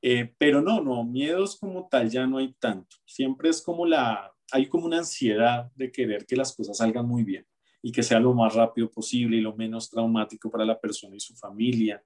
Eh, 0.00 0.32
pero 0.38 0.62
no, 0.62 0.80
no, 0.80 1.02
miedos 1.04 1.58
como 1.58 1.88
tal 1.88 2.08
ya 2.08 2.26
no 2.26 2.38
hay 2.38 2.52
tanto. 2.54 2.96
Siempre 3.04 3.48
es 3.50 3.60
como 3.60 3.84
la, 3.84 4.32
hay 4.52 4.66
como 4.66 4.86
una 4.86 4.98
ansiedad 4.98 5.70
de 5.74 5.90
querer 5.90 6.24
que 6.26 6.36
las 6.36 6.54
cosas 6.54 6.78
salgan 6.78 7.06
muy 7.06 7.24
bien 7.24 7.46
y 7.82 7.92
que 7.92 8.02
sea 8.02 8.20
lo 8.20 8.32
más 8.32 8.54
rápido 8.54 8.90
posible 8.90 9.36
y 9.36 9.40
lo 9.40 9.56
menos 9.56 9.90
traumático 9.90 10.50
para 10.50 10.64
la 10.64 10.80
persona 10.80 11.16
y 11.16 11.20
su 11.20 11.34
familia. 11.36 12.02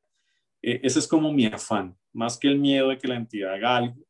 Eh, 0.63 0.81
ese 0.83 0.99
es 0.99 1.09
como 1.09 1.33
mi 1.33 1.47
afán, 1.47 1.97
más 2.13 2.39
que 2.39 2.49
el 2.49 2.59
miedo 2.59 2.89
de 2.89 2.99
que 2.99 3.09
la 3.09 3.17
entidad 3.17 3.55
haga 3.55 3.77
algo, 3.77 4.07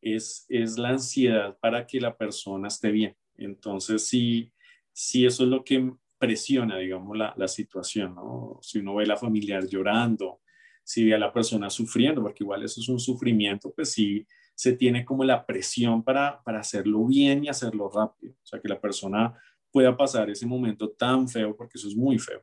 es, 0.00 0.46
es 0.48 0.78
la 0.78 0.90
ansiedad 0.90 1.58
para 1.58 1.86
que 1.86 2.00
la 2.00 2.16
persona 2.16 2.68
esté 2.68 2.90
bien. 2.90 3.16
Entonces, 3.36 4.06
sí, 4.06 4.52
sí 4.92 5.26
eso 5.26 5.44
es 5.44 5.48
lo 5.48 5.64
que 5.64 5.92
presiona, 6.18 6.78
digamos, 6.78 7.16
la, 7.16 7.34
la 7.36 7.48
situación, 7.48 8.14
¿no? 8.14 8.58
Si 8.62 8.78
uno 8.78 8.96
ve 8.96 9.04
a 9.04 9.08
la 9.08 9.16
familiar 9.16 9.66
llorando, 9.66 10.40
si 10.88 11.04
ve 11.04 11.14
a 11.14 11.18
la 11.18 11.30
persona 11.30 11.68
sufriendo, 11.68 12.22
porque 12.22 12.44
igual 12.44 12.62
eso 12.62 12.80
es 12.80 12.88
un 12.88 12.98
sufrimiento, 12.98 13.70
pues 13.76 13.92
sí 13.92 14.26
se 14.54 14.72
tiene 14.72 15.04
como 15.04 15.22
la 15.22 15.44
presión 15.44 16.02
para, 16.02 16.42
para 16.42 16.60
hacerlo 16.60 17.04
bien 17.04 17.44
y 17.44 17.48
hacerlo 17.48 17.90
rápido. 17.94 18.32
O 18.32 18.46
sea, 18.46 18.58
que 18.58 18.68
la 18.68 18.80
persona 18.80 19.38
pueda 19.70 19.94
pasar 19.94 20.30
ese 20.30 20.46
momento 20.46 20.88
tan 20.92 21.28
feo, 21.28 21.54
porque 21.54 21.76
eso 21.76 21.88
es 21.88 21.94
muy 21.94 22.18
feo, 22.18 22.42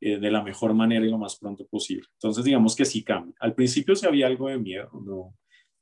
eh, 0.00 0.18
de 0.18 0.28
la 0.28 0.42
mejor 0.42 0.74
manera 0.74 1.06
y 1.06 1.08
lo 1.08 1.18
más 1.18 1.36
pronto 1.36 1.68
posible. 1.68 2.08
Entonces, 2.14 2.44
digamos 2.44 2.74
que 2.74 2.84
sí 2.84 3.04
cambia. 3.04 3.36
Al 3.38 3.54
principio 3.54 3.94
sí 3.94 4.06
había 4.06 4.26
algo 4.26 4.48
de 4.48 4.58
miedo, 4.58 4.90
¿no? 4.92 5.36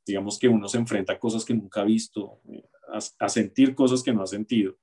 digamos 0.05 0.39
que 0.39 0.49
uno 0.49 0.69
se 0.69 0.77
enfrenta 0.77 1.15
a 1.15 1.19
cosas 1.19 1.47
que 1.47 1.55
nunca 1.55 1.81
ha 1.81 1.85
visto, 1.85 2.43
eh, 2.51 2.69
a, 3.19 3.29
sentir 3.31 3.75
cosas 3.75 4.03
que 4.03 4.13
no 4.13 4.23
ha 4.23 4.27
sentido 4.27 4.77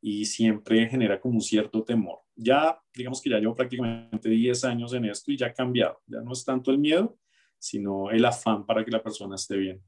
y 0.00 0.24
siempre 0.24 0.88
genera 0.88 1.20
como 1.20 1.34
un 1.34 1.40
cierto 1.40 1.82
temor. 1.84 2.20
Ya, 2.34 2.80
digamos 2.94 3.20
que 3.20 3.30
ya 3.30 3.38
llevo 3.38 3.54
prácticamente 3.54 4.28
10 4.28 4.64
años 4.64 4.92
en 4.94 5.04
esto 5.06 5.30
y 5.30 5.36
ya 5.36 5.48
ha 5.48 5.52
cambiado. 5.52 6.00
Ya 6.06 6.20
no 6.20 6.32
es 6.32 6.44
tanto 6.44 6.70
el 6.70 6.78
miedo, 6.78 7.18
sino 7.58 8.10
el 8.10 8.24
afán 8.24 8.64
para 8.64 8.84
que 8.84 8.90
la 8.90 9.02
persona 9.02 9.34
esté 9.34 9.56
bien 9.56 9.82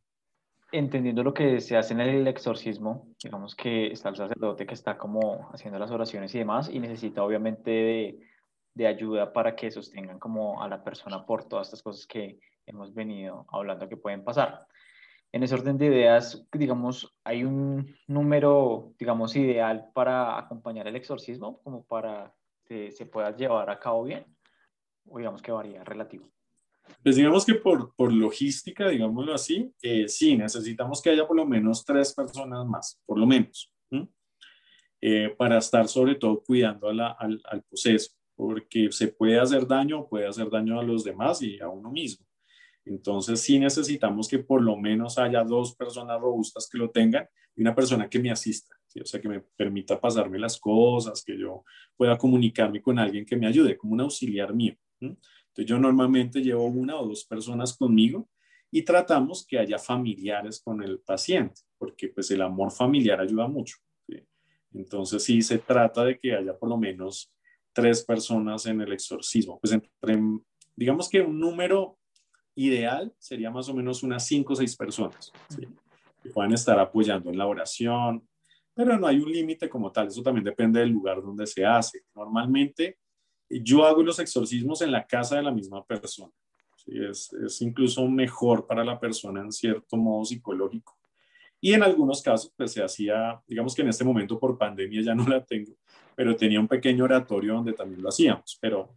entendiendo 0.72 1.22
lo 1.22 1.34
que 1.34 1.60
se 1.60 1.76
hace 1.76 1.92
en 1.92 2.00
el 2.00 2.26
exorcismo, 2.26 3.14
digamos 3.22 3.54
que 3.54 3.88
está 3.88 4.08
el 4.08 4.16
sacerdote 4.16 4.66
que 4.66 4.74
está 4.74 4.96
como 4.96 5.50
haciendo 5.52 5.78
las 5.78 5.90
oraciones 5.90 6.34
y 6.34 6.38
demás 6.38 6.70
y 6.70 6.80
necesita 6.80 7.22
obviamente 7.22 7.70
de, 7.70 8.20
de, 8.72 8.86
ayuda 8.86 9.34
para 9.34 9.54
que 9.54 9.70
sostengan 9.70 10.18
como 10.18 10.62
a 10.62 10.68
la 10.68 10.82
persona 10.82 11.26
por 11.26 11.46
todas 11.46 11.68
estas 11.68 11.82
cosas 11.82 12.06
que 12.06 12.40
hemos 12.64 12.94
venido 12.94 13.46
hablando 13.50 13.86
que 13.86 13.98
pueden 13.98 14.24
pasar. 14.24 14.66
En 15.32 15.42
ese 15.42 15.54
orden 15.54 15.78
de 15.78 15.86
ideas, 15.86 16.46
digamos, 16.52 17.16
hay 17.24 17.42
un 17.44 17.96
número, 18.06 18.92
digamos, 18.98 19.34
ideal 19.34 19.90
para 19.94 20.38
acompañar 20.38 20.86
el 20.86 20.96
exorcismo, 20.96 21.62
como 21.62 21.86
para 21.86 22.34
que 22.66 22.92
se 22.92 23.06
pueda 23.06 23.34
llevar 23.34 23.70
a 23.70 23.78
cabo 23.78 24.04
bien, 24.04 24.26
o 25.06 25.16
digamos 25.16 25.40
que 25.40 25.50
varía 25.50 25.82
relativo. 25.84 26.28
Pues 27.02 27.16
digamos 27.16 27.46
que 27.46 27.54
por, 27.54 27.94
por 27.94 28.12
logística, 28.12 28.88
digámoslo 28.88 29.34
así, 29.34 29.72
eh, 29.82 30.06
sí, 30.06 30.36
necesitamos 30.36 31.00
que 31.00 31.10
haya 31.10 31.26
por 31.26 31.36
lo 31.36 31.46
menos 31.46 31.82
tres 31.84 32.14
personas 32.14 32.66
más, 32.66 33.00
por 33.06 33.18
lo 33.18 33.26
menos, 33.26 33.72
eh, 35.00 35.34
para 35.36 35.58
estar 35.58 35.88
sobre 35.88 36.14
todo 36.14 36.42
cuidando 36.42 36.88
al, 36.88 37.00
al 37.00 37.62
proceso, 37.62 38.12
porque 38.36 38.92
se 38.92 39.08
puede 39.08 39.40
hacer 39.40 39.66
daño, 39.66 40.06
puede 40.06 40.26
hacer 40.26 40.50
daño 40.50 40.78
a 40.78 40.84
los 40.84 41.04
demás 41.04 41.42
y 41.42 41.58
a 41.58 41.68
uno 41.68 41.90
mismo. 41.90 42.26
Entonces 42.84 43.40
sí 43.40 43.58
necesitamos 43.58 44.28
que 44.28 44.40
por 44.40 44.62
lo 44.62 44.76
menos 44.76 45.18
haya 45.18 45.44
dos 45.44 45.74
personas 45.76 46.20
robustas 46.20 46.68
que 46.70 46.78
lo 46.78 46.90
tengan 46.90 47.26
y 47.54 47.62
una 47.62 47.74
persona 47.74 48.08
que 48.08 48.18
me 48.18 48.30
asista, 48.30 48.74
o 49.00 49.04
sea, 49.04 49.20
que 49.20 49.28
me 49.28 49.40
permita 49.40 50.00
pasarme 50.00 50.38
las 50.38 50.58
cosas, 50.58 51.22
que 51.24 51.38
yo 51.38 51.64
pueda 51.96 52.18
comunicarme 52.18 52.82
con 52.82 52.98
alguien 52.98 53.24
que 53.24 53.36
me 53.36 53.46
ayude, 53.46 53.76
como 53.76 53.92
un 53.92 54.00
auxiliar 54.00 54.54
mío. 54.54 54.74
Entonces 55.00 55.66
yo 55.66 55.78
normalmente 55.78 56.40
llevo 56.40 56.64
una 56.64 56.96
o 56.96 57.06
dos 57.06 57.24
personas 57.24 57.76
conmigo 57.76 58.28
y 58.70 58.82
tratamos 58.82 59.46
que 59.46 59.58
haya 59.58 59.78
familiares 59.78 60.60
con 60.64 60.82
el 60.82 61.00
paciente, 61.00 61.60
porque 61.78 62.08
pues 62.08 62.30
el 62.30 62.42
amor 62.42 62.72
familiar 62.72 63.20
ayuda 63.20 63.46
mucho. 63.46 63.76
Entonces 64.74 65.22
sí 65.22 65.42
se 65.42 65.58
trata 65.58 66.04
de 66.04 66.18
que 66.18 66.34
haya 66.34 66.58
por 66.58 66.68
lo 66.68 66.78
menos 66.78 67.32
tres 67.74 68.02
personas 68.04 68.64
en 68.66 68.80
el 68.80 68.92
exorcismo. 68.92 69.58
Pues 69.60 69.72
entre, 69.72 69.90
digamos 70.74 71.08
que 71.10 71.20
un 71.20 71.38
número 71.38 71.98
ideal 72.54 73.12
sería 73.18 73.50
más 73.50 73.68
o 73.68 73.74
menos 73.74 74.02
unas 74.02 74.26
cinco 74.26 74.52
o 74.52 74.56
seis 74.56 74.76
personas 74.76 75.32
que 76.22 76.30
puedan 76.30 76.52
estar 76.52 76.78
apoyando 76.78 77.30
en 77.30 77.38
la 77.38 77.46
oración, 77.46 78.26
pero 78.74 78.98
no 78.98 79.06
hay 79.06 79.18
un 79.18 79.30
límite 79.30 79.68
como 79.68 79.90
tal, 79.92 80.08
eso 80.08 80.22
también 80.22 80.44
depende 80.44 80.80
del 80.80 80.90
lugar 80.90 81.20
donde 81.20 81.46
se 81.46 81.64
hace. 81.64 82.02
Normalmente 82.14 82.98
yo 83.48 83.84
hago 83.84 84.02
los 84.02 84.18
exorcismos 84.18 84.80
en 84.82 84.92
la 84.92 85.06
casa 85.06 85.36
de 85.36 85.42
la 85.42 85.50
misma 85.50 85.84
persona. 85.84 86.32
Es, 86.86 87.32
es, 87.32 87.60
incluso 87.62 88.06
mejor 88.08 88.66
para 88.66 88.84
la 88.84 88.98
persona 88.98 89.40
en 89.40 89.52
cierto 89.52 89.96
modo 89.96 90.24
psicológico. 90.24 90.98
Y 91.60 91.74
en 91.74 91.82
algunos 91.82 92.22
casos, 92.22 92.52
pues 92.56 92.72
se 92.72 92.82
hacía, 92.82 93.40
digamos 93.46 93.74
que 93.74 93.82
en 93.82 93.88
este 93.88 94.04
momento 94.04 94.38
por 94.38 94.58
pandemia 94.58 95.02
ya 95.02 95.14
no 95.14 95.28
la 95.28 95.44
tengo, 95.44 95.72
pero 96.16 96.34
tenía 96.34 96.58
un 96.58 96.66
pequeño 96.66 97.04
oratorio 97.04 97.54
donde 97.54 97.72
también 97.72 98.02
lo 98.02 98.08
hacíamos. 98.08 98.58
Pero 98.60 98.96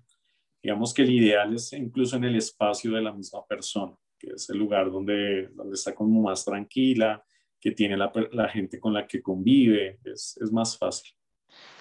digamos 0.65 0.95
que 0.95 1.03
el 1.03 1.11
ideal 1.11 1.53
es 1.53 1.71
incluso 1.73 2.15
en 2.15 2.23
el 2.23 2.35
espacio 2.37 2.91
de 2.91 2.99
la 2.99 3.13
misma 3.13 3.45
persona, 3.45 3.95
que 4.17 4.31
es 4.31 4.49
el 4.49 4.57
lugar 4.57 4.91
donde, 4.91 5.49
donde 5.53 5.75
está 5.75 5.93
como 5.93 6.23
más 6.23 6.43
tranquila, 6.43 7.23
que 7.61 7.69
tiene 7.69 7.95
la, 7.95 8.11
la 8.31 8.49
gente 8.49 8.79
con 8.79 8.91
la 8.91 9.05
que 9.05 9.21
convive, 9.21 9.99
es, 10.03 10.35
es 10.41 10.51
más 10.51 10.75
fácil. 10.75 11.11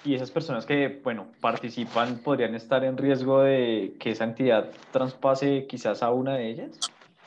Y 0.03 0.13
esas 0.13 0.29
personas 0.29 0.67
que, 0.67 1.01
bueno, 1.03 1.31
participan, 1.41 2.19
¿podrían 2.19 2.53
estar 2.53 2.83
en 2.83 2.95
riesgo 2.95 3.41
de 3.41 3.95
que 3.99 4.11
esa 4.11 4.25
entidad 4.25 4.71
traspase 4.91 5.65
quizás 5.65 6.03
a 6.03 6.11
una 6.11 6.37
de 6.37 6.51
ellas? 6.51 6.79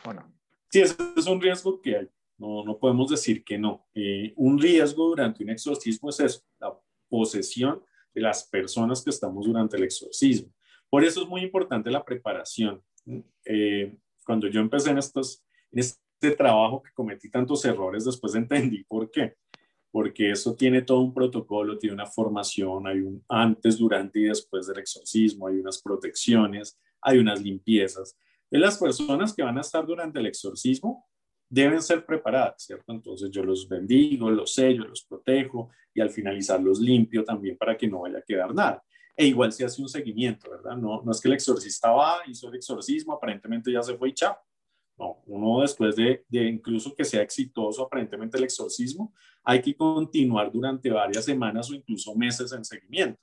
¿O 0.04 0.12
no? 0.12 0.32
Sí, 0.70 0.82
ese 0.82 0.94
es 1.16 1.26
un 1.26 1.40
riesgo 1.40 1.82
que 1.82 1.96
hay. 1.96 2.08
No, 2.36 2.62
no 2.62 2.78
podemos 2.78 3.10
decir 3.10 3.42
que 3.42 3.58
no. 3.58 3.88
Eh, 3.96 4.32
un 4.36 4.60
riesgo 4.60 5.08
durante 5.08 5.42
un 5.42 5.50
exorcismo 5.50 6.10
es 6.10 6.20
eso, 6.20 6.40
la 6.60 6.72
posesión 7.08 7.82
de 8.14 8.20
las 8.20 8.44
personas 8.44 9.02
que 9.02 9.10
estamos 9.10 9.44
durante 9.44 9.76
el 9.76 9.82
exorcismo. 9.82 10.52
Por 10.90 11.04
eso 11.04 11.22
es 11.22 11.28
muy 11.28 11.42
importante 11.42 11.90
la 11.90 12.04
preparación. 12.04 12.82
Eh, 13.44 13.96
cuando 14.24 14.48
yo 14.48 14.60
empecé 14.60 14.90
en, 14.90 14.98
este 14.98 16.30
trabajo 16.36 16.82
que 16.82 16.92
cometí 16.92 17.30
tantos 17.30 17.64
errores, 17.64 18.04
después 18.04 18.34
entendí 18.34 18.84
por 18.84 19.10
qué 19.10 19.36
porque 19.90 20.30
eso 20.30 20.54
tiene 20.54 20.82
todo 20.82 21.00
un 21.00 21.14
protocolo, 21.14 21.78
tiene 21.78 21.94
una 21.94 22.06
formación, 22.06 22.86
hay 22.86 23.00
un 23.00 23.24
antes, 23.28 23.78
durante 23.78 24.20
y 24.20 24.24
después 24.24 24.66
del 24.66 24.78
exorcismo, 24.78 25.46
hay 25.46 25.56
unas 25.56 25.80
protecciones, 25.80 26.78
hay 27.00 27.18
unas 27.18 27.42
limpiezas. 27.42 28.16
Las 28.50 28.78
personas 28.78 29.34
que 29.34 29.42
van 29.42 29.58
a 29.58 29.62
estar 29.62 29.86
durante 29.86 30.18
el 30.20 30.26
exorcismo 30.26 31.06
deben 31.48 31.80
ser 31.80 32.04
preparadas, 32.04 32.62
¿cierto? 32.62 32.92
Entonces 32.92 33.30
yo 33.30 33.42
los 33.42 33.68
bendigo, 33.68 34.30
los 34.30 34.54
sello, 34.54 34.84
los 34.84 35.04
protejo 35.04 35.70
y 35.94 36.00
al 36.00 36.10
finalizar 36.10 36.60
los 36.60 36.78
limpio 36.80 37.24
también 37.24 37.56
para 37.56 37.76
que 37.76 37.88
no 37.88 38.00
vaya 38.00 38.18
a 38.18 38.22
quedar 38.22 38.54
nada. 38.54 38.82
E 39.20 39.26
igual 39.26 39.52
se 39.52 39.64
hace 39.64 39.82
un 39.82 39.88
seguimiento, 39.88 40.48
¿verdad? 40.48 40.76
No, 40.76 41.02
no 41.02 41.10
es 41.10 41.20
que 41.20 41.26
el 41.26 41.34
exorcista 41.34 41.90
va, 41.90 42.18
hizo 42.28 42.48
el 42.48 42.54
exorcismo, 42.54 43.14
aparentemente 43.14 43.72
ya 43.72 43.82
se 43.82 43.96
fue 43.96 44.10
y 44.10 44.14
chao. 44.14 44.38
No, 44.96 45.22
uno 45.26 45.60
después 45.62 45.96
de, 45.96 46.24
incluso 46.30 46.94
que 46.94 47.04
sea 47.04 47.22
exitoso 47.22 47.82
aparentemente 47.82 48.38
el 48.38 48.44
exorcismo, 48.44 49.12
hay 49.42 49.60
que 49.60 49.76
continuar 49.76 50.52
durante 50.52 50.88
varias 50.90 51.24
semanas 51.24 51.68
o 51.68 51.74
incluso 51.74 52.14
meses 52.14 52.52
en 52.52 52.64
seguimiento 52.64 53.20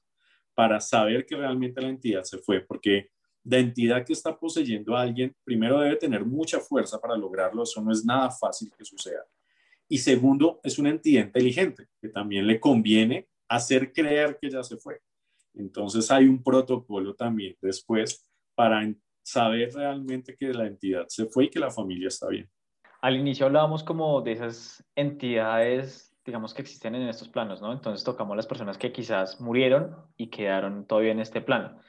para 0.54 0.82
saber 0.82 1.26
que 1.26 1.38
realmente 1.38 1.82
la 1.82 1.88
entidad 1.88 2.24
se 2.24 2.40
fue, 2.40 2.60
porque 2.60 3.10
la 3.46 3.60
entidad 3.60 4.06
que 4.06 4.12
está 4.12 4.38
poseyendo 4.38 4.98
a 4.98 5.02
alguien, 5.02 5.34
primero 5.46 5.80
debe 5.80 5.96
tener 5.96 6.26
mucha 6.26 6.60
fuerza 6.60 7.00
para 7.00 7.16
lograrlo, 7.16 7.64
eso 7.64 7.82
no 7.82 7.94
es 7.94 8.04
nada 8.04 8.32
fácil 8.32 8.70
que 8.78 8.84
suceda. 8.84 9.24
Y 9.88 10.00
segundo, 10.00 10.60
es 10.62 10.78
una 10.78 10.90
entidad 10.90 11.24
inteligente, 11.24 11.88
que 12.02 12.10
también 12.10 12.48
le 12.48 12.60
conviene 12.60 13.30
hacer 13.48 13.94
creer 13.94 14.38
que 14.42 14.50
ya 14.50 14.62
se 14.62 14.76
fue. 14.76 15.00
Entonces 15.58 16.10
hay 16.12 16.26
un 16.26 16.44
protocolo 16.44 17.14
también 17.16 17.56
después 17.62 18.30
para 18.56 18.82
saber 19.24 19.74
realmente 19.74 20.36
que 20.38 20.54
la 20.54 20.68
entidad 20.68 21.06
se 21.08 21.26
fue 21.26 21.46
y 21.46 21.50
que 21.50 21.60
la 21.60 21.72
familia 21.72 22.08
está 22.08 22.28
bien. 22.30 22.50
Al 23.02 23.16
inicio 23.16 23.46
hablábamos 23.46 23.84
como 23.84 24.22
de 24.22 24.34
esas 24.34 24.84
entidades, 24.96 26.16
digamos, 26.26 26.54
que 26.54 26.62
existen 26.62 26.96
en 26.96 27.08
estos 27.08 27.30
planos, 27.30 27.62
¿no? 27.62 27.72
Entonces 27.72 28.04
tocamos 28.04 28.36
las 28.36 28.48
personas 28.48 28.78
que 28.78 28.92
quizás 28.92 29.40
murieron 29.42 29.96
y 30.18 30.28
quedaron 30.28 30.86
todavía 30.86 31.12
en 31.12 31.20
este 31.20 31.42
plano. 31.42 31.80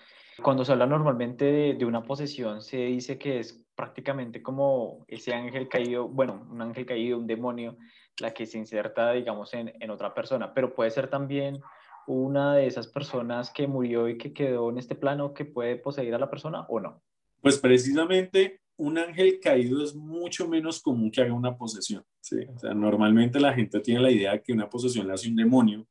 Cuando 0.42 0.64
se 0.64 0.72
habla 0.72 0.86
normalmente 0.86 1.74
de, 1.74 1.84
una 1.86 2.02
posesión, 2.02 2.60
se 2.60 2.76
dice 2.76 3.18
que 3.18 3.38
es 3.38 3.64
prácticamente 3.74 4.42
como 4.42 5.04
ese 5.08 5.32
ángel 5.32 5.68
caído, 5.68 6.08
bueno, 6.08 6.46
un 6.50 6.60
ángel 6.60 6.84
caído, 6.84 7.18
un 7.18 7.26
demonio, 7.26 7.78
la 8.20 8.32
que 8.32 8.44
se 8.44 8.58
inserta, 8.58 9.12
digamos, 9.12 9.54
en, 9.54 9.72
en 9.80 9.90
otra 9.90 10.12
persona, 10.12 10.52
pero 10.52 10.74
puede 10.74 10.90
ser 10.90 11.08
también 11.08 11.60
una 12.06 12.54
de 12.54 12.66
esas 12.66 12.86
personas 12.86 13.50
que 13.50 13.66
murió 13.66 14.08
y 14.08 14.18
que 14.18 14.32
quedó 14.32 14.70
en 14.70 14.78
este 14.78 14.94
plano 14.94 15.34
que 15.34 15.44
puede 15.44 15.76
poseer 15.76 16.14
a 16.14 16.18
la 16.18 16.30
persona 16.30 16.66
o 16.68 16.80
no. 16.80 17.02
Pues 17.40 17.58
precisamente 17.58 18.60
un 18.76 18.98
ángel 18.98 19.40
caído 19.40 19.82
es 19.82 19.94
mucho 19.94 20.48
menos 20.48 20.80
común 20.80 21.10
que 21.10 21.22
haga 21.22 21.32
una 21.32 21.56
posesión. 21.56 22.04
¿sí? 22.20 22.36
O 22.54 22.58
sea, 22.58 22.74
normalmente 22.74 23.40
la 23.40 23.52
gente 23.52 23.80
tiene 23.80 24.00
la 24.00 24.10
idea 24.10 24.32
de 24.32 24.42
que 24.42 24.52
una 24.52 24.68
posesión 24.68 25.06
le 25.06 25.14
hace 25.14 25.28
un 25.28 25.36
demonio 25.36 25.86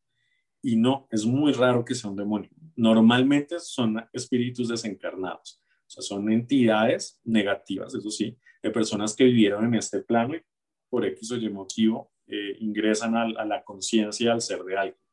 y 0.62 0.76
no, 0.76 1.08
es 1.12 1.26
muy 1.26 1.52
raro 1.54 1.86
que 1.86 1.96
sea 1.96 2.10
un 2.10 2.16
demonio. 2.16 2.50
Normalmente 2.76 3.60
son 3.60 4.04
espíritus 4.12 4.68
desencarnados, 4.68 5.62
o 5.64 5.90
sea, 5.90 6.04
son 6.04 6.32
entidades 6.32 7.20
negativas, 7.24 7.94
eso 7.94 8.10
sí, 8.10 8.36
de 8.62 8.72
personas 8.72 9.16
que 9.16 9.26
vivieron 9.26 9.66
en 9.66 9.76
este 9.76 10.02
plano 10.02 10.36
y 10.36 10.42
por 10.90 11.06
X 11.06 11.32
o 11.32 11.38
Y 11.38 11.50
motivo 11.50 12.12
eh, 12.28 12.58
ingresan 12.60 13.16
a, 13.16 13.24
a 13.24 13.46
la 13.46 13.64
conciencia 13.64 14.34
al 14.34 14.42
ser 14.42 14.64
de 14.64 14.78
alguien. 14.78 15.05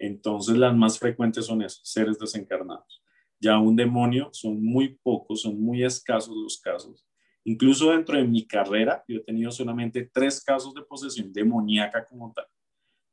Entonces 0.00 0.56
las 0.56 0.74
más 0.74 0.98
frecuentes 0.98 1.44
son 1.44 1.62
esos, 1.62 1.82
seres 1.84 2.18
desencarnados. 2.18 3.02
Ya 3.38 3.58
un 3.58 3.76
demonio 3.76 4.30
son 4.32 4.64
muy 4.64 4.98
pocos, 5.02 5.42
son 5.42 5.60
muy 5.62 5.84
escasos 5.84 6.34
los 6.34 6.58
casos. 6.58 7.06
Incluso 7.44 7.90
dentro 7.90 8.16
de 8.16 8.24
mi 8.24 8.46
carrera, 8.46 9.04
yo 9.06 9.18
he 9.18 9.22
tenido 9.22 9.50
solamente 9.50 10.10
tres 10.12 10.42
casos 10.42 10.74
de 10.74 10.82
posesión 10.82 11.32
demoníaca 11.32 12.04
como 12.06 12.32
tal. 12.32 12.46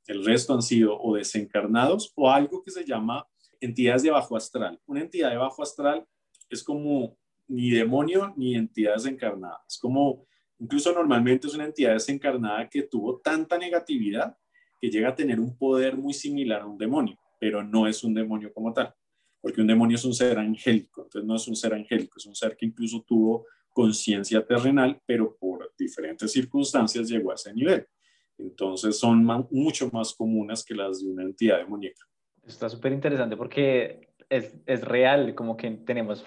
El 0.06 0.24
resto 0.24 0.54
han 0.54 0.62
sido 0.62 0.98
o 0.98 1.16
desencarnados 1.16 2.14
o 2.16 2.30
algo 2.30 2.64
que 2.64 2.72
se 2.72 2.86
llama 2.86 3.28
entidades 3.60 4.04
de 4.04 4.12
bajo 4.12 4.38
astral. 4.38 4.80
Una 4.86 5.02
entidad 5.02 5.32
de 5.32 5.38
bajo 5.38 5.62
astral 5.62 6.08
es 6.50 6.64
como 6.64 7.18
ni 7.50 7.70
demonio 7.70 8.34
ni 8.38 8.56
entidad 8.56 8.94
desencarnada. 8.94 9.60
Es 9.68 9.78
como, 9.78 10.26
incluso 10.58 10.94
normalmente 10.94 11.48
es 11.48 11.54
una 11.54 11.66
entidad 11.66 11.94
desencarnada 11.94 12.70
que 12.70 12.84
tuvo 12.84 13.20
tanta 13.20 13.58
negatividad 13.58 14.38
que 14.80 14.90
llega 14.90 15.10
a 15.10 15.16
tener 15.16 15.40
un 15.40 15.58
poder 15.58 15.98
muy 15.98 16.14
similar 16.14 16.62
a 16.62 16.66
un 16.66 16.78
demonio, 16.78 17.18
pero 17.40 17.64
no 17.64 17.88
es 17.88 18.04
un 18.04 18.14
demonio 18.14 18.54
como 18.54 18.74
tal 18.74 18.94
porque 19.42 19.62
un 19.62 19.68
demonio 19.68 19.96
es 19.96 20.06
un 20.06 20.14
ser 20.14 20.38
angélico, 20.38 21.04
entonces 21.04 21.26
no 21.26 21.36
es 21.36 21.48
un 21.48 21.56
ser 21.56 21.74
angélico, 21.74 22.18
es 22.18 22.26
un 22.26 22.36
ser 22.36 22.56
que 22.58 22.66
incluso 22.66 23.04
tuvo 23.08 23.46
conciencia 23.70 24.46
terrenal, 24.46 25.00
pero 25.06 25.38
por 25.38 25.72
diferentes 25.78 26.32
circunstancias 26.32 27.08
llegó 27.08 27.32
a 27.32 27.36
ese 27.36 27.54
nivel. 27.54 27.86
Entonces 28.38 29.00
son 29.00 29.24
mucho 29.52 29.90
más 29.92 30.14
comunes 30.14 30.66
que 30.66 30.76
las 30.76 31.02
de 31.02 31.10
una 31.10 31.24
entidad 31.24 31.60
demoníaca. 31.60 32.04
Está 32.46 32.70
súper 32.70 32.92
interesante 32.92 33.38
porque 33.38 34.10
es, 34.30 34.56
es, 34.66 34.82
real, 34.82 35.34
como 35.36 35.56
que 35.58 35.72
tenemos, 35.72 36.26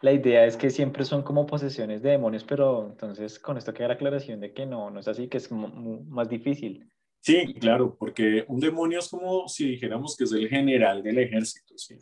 la 0.00 0.12
idea 0.12 0.44
es 0.44 0.56
que 0.56 0.70
siempre 0.70 1.04
son 1.04 1.22
como 1.22 1.46
posesiones 1.46 2.02
de 2.02 2.10
demonios, 2.10 2.44
pero 2.44 2.88
entonces 2.90 3.38
con 3.38 3.56
esto 3.56 3.72
queda 3.72 3.88
la 3.88 3.94
aclaración 3.94 4.40
de 4.40 4.52
que 4.52 4.66
no, 4.66 4.90
no 4.90 5.00
es 5.00 5.08
así, 5.08 5.28
que 5.28 5.36
es 5.36 5.50
más 5.52 6.28
difícil. 6.28 6.90
Sí, 7.26 7.54
claro, 7.54 7.96
porque 7.98 8.44
un 8.46 8.60
demonio 8.60 9.00
es 9.00 9.08
como 9.08 9.48
si 9.48 9.70
dijéramos 9.70 10.16
que 10.16 10.22
es 10.22 10.32
el 10.32 10.48
general 10.48 11.02
del 11.02 11.18
ejército, 11.18 11.76
¿sí? 11.76 11.96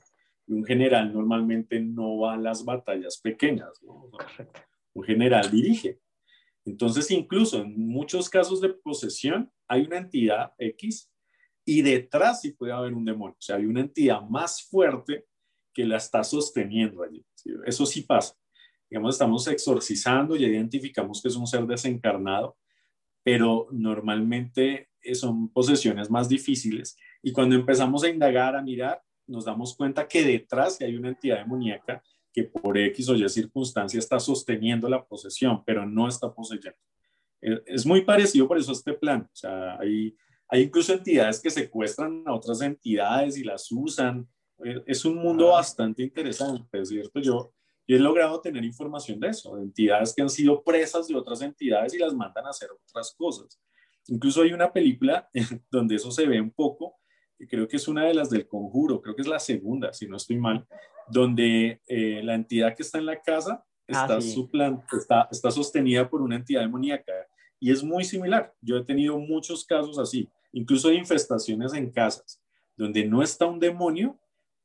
Y 0.47 0.53
un 0.53 0.67
general 0.67 1.15
normalmente 1.15 1.81
no 1.81 2.19
va 2.19 2.35
a 2.35 2.37
las 2.37 2.63
batallas 2.63 3.19
pequeñas. 3.23 3.71
Un 4.93 5.03
general 5.03 5.51
dirige. 5.51 5.99
Entonces, 6.67 7.11
incluso 7.11 7.63
en 7.63 7.89
muchos 7.89 8.29
casos 8.29 8.61
de 8.61 8.69
posesión, 8.75 9.51
hay 9.67 9.87
una 9.87 9.97
entidad 9.97 10.53
X 10.59 11.11
y 11.65 11.81
detrás 11.81 12.43
sí 12.43 12.53
puede 12.53 12.73
haber 12.73 12.93
un 12.93 13.07
demonio. 13.07 13.37
O 13.39 13.43
sea, 13.43 13.57
hay 13.57 13.65
una 13.65 13.81
entidad 13.81 14.21
más 14.29 14.63
fuerte 14.65 15.25
que 15.73 15.87
la 15.87 15.97
está 15.97 16.23
sosteniendo 16.23 17.03
allí. 17.03 17.25
Eso 17.65 17.87
sí 17.87 18.03
pasa. 18.03 18.35
Digamos, 18.91 19.15
estamos 19.15 19.49
exorcizando 19.49 20.37
y 20.37 20.45
identificamos 20.45 21.23
que 21.23 21.29
es 21.29 21.37
un 21.37 21.47
ser 21.47 21.65
desencarnado, 21.65 22.59
pero 23.23 23.69
normalmente 23.71 24.91
son 25.13 25.49
posesiones 25.49 26.11
más 26.11 26.29
difíciles. 26.29 26.97
Y 27.23 27.33
cuando 27.33 27.55
empezamos 27.55 28.05
a 28.05 28.09
indagar, 28.09 28.57
a 28.57 28.63
mirar, 28.63 29.03
nos 29.27 29.45
damos 29.45 29.77
cuenta 29.77 30.07
que 30.07 30.23
detrás 30.25 30.81
hay 30.81 30.97
una 30.97 31.09
entidad 31.09 31.39
demoníaca 31.39 32.03
que 32.33 32.45
por 32.45 32.77
X 32.77 33.09
o 33.09 33.15
Y 33.15 33.29
circunstancia 33.29 33.99
está 33.99 34.19
sosteniendo 34.19 34.89
la 34.89 35.05
posesión, 35.05 35.63
pero 35.65 35.87
no 35.87 36.09
está 36.09 36.33
poseyendo. 36.35 36.79
Eh, 37.41 37.63
es 37.67 37.87
muy 37.87 38.03
parecido 38.03 38.49
por 38.49 38.59
eso 38.59 38.73
a 38.73 38.75
este 38.75 38.93
plan. 38.95 39.23
O 39.23 39.37
sea, 39.37 39.79
hay, 39.79 40.17
hay 40.49 40.63
incluso 40.63 40.93
entidades 40.93 41.41
que 41.41 41.51
secuestran 41.51 42.25
a 42.27 42.35
otras 42.35 42.61
entidades 42.61 43.37
y 43.37 43.45
las 43.45 43.71
usan. 43.71 44.29
Eh, 44.65 44.83
es 44.87 45.05
un 45.05 45.17
mundo 45.17 45.51
ah. 45.51 45.59
bastante 45.59 46.03
interesante, 46.03 46.85
¿cierto? 46.85 47.21
Yo, 47.21 47.53
yo 47.87 47.97
he 47.97 48.01
logrado 48.01 48.41
tener 48.41 48.65
información 48.65 49.21
de 49.21 49.29
eso, 49.29 49.55
de 49.57 49.63
entidades 49.63 50.13
que 50.13 50.23
han 50.23 50.31
sido 50.31 50.63
presas 50.65 51.07
de 51.07 51.15
otras 51.15 51.41
entidades 51.41 51.95
y 51.95 51.99
las 51.99 52.15
mandan 52.15 52.47
a 52.47 52.51
hacer 52.51 52.71
otras 52.73 53.15
cosas. 53.17 53.61
Incluso 54.09 54.43
hay 54.43 54.53
una 54.53 54.73
película 54.73 55.29
donde 55.71 55.97
eso 55.97 56.11
se 56.11 56.27
ve 56.27 56.41
un 56.41 56.51
poco, 56.51 56.97
que 57.39 57.47
creo 57.47 57.67
que 57.67 57.77
es 57.77 57.89
una 57.89 58.05
de 58.05 58.15
las 58.15 58.31
del 58.31 58.47
conjuro, 58.47 59.01
creo 59.01 59.15
que 59.15 59.23
es 59.23 59.29
la 59.29 59.41
segunda, 59.41 59.93
si 59.93 60.07
no 60.07 60.17
estoy 60.17 60.37
mal, 60.37 60.67
donde 61.09 61.81
eh, 61.87 62.23
la 62.23 62.35
entidad 62.35 62.75
que 62.77 62.83
está 62.83 62.99
en 62.99 63.07
la 63.07 63.21
casa 63.21 63.65
ah, 63.89 64.19
está, 64.19 64.19
está, 64.97 65.29
está 65.31 65.51
sostenida 65.51 66.09
por 66.09 66.23
una 66.23 66.37
entidad 66.37 66.63
demoníaca. 66.63 67.13
Y 67.61 67.71
es 67.71 67.83
muy 67.83 68.05
similar. 68.05 68.53
Yo 68.61 68.77
he 68.77 68.85
tenido 68.85 69.19
muchos 69.19 69.65
casos 69.65 69.99
así, 69.99 70.31
incluso 70.53 70.89
de 70.89 70.97
infestaciones 70.97 71.73
en 71.73 71.91
casas, 71.91 72.43
donde 72.77 73.05
no 73.07 73.23
está 73.23 73.47
un 73.47 73.59
demonio, 73.59 74.19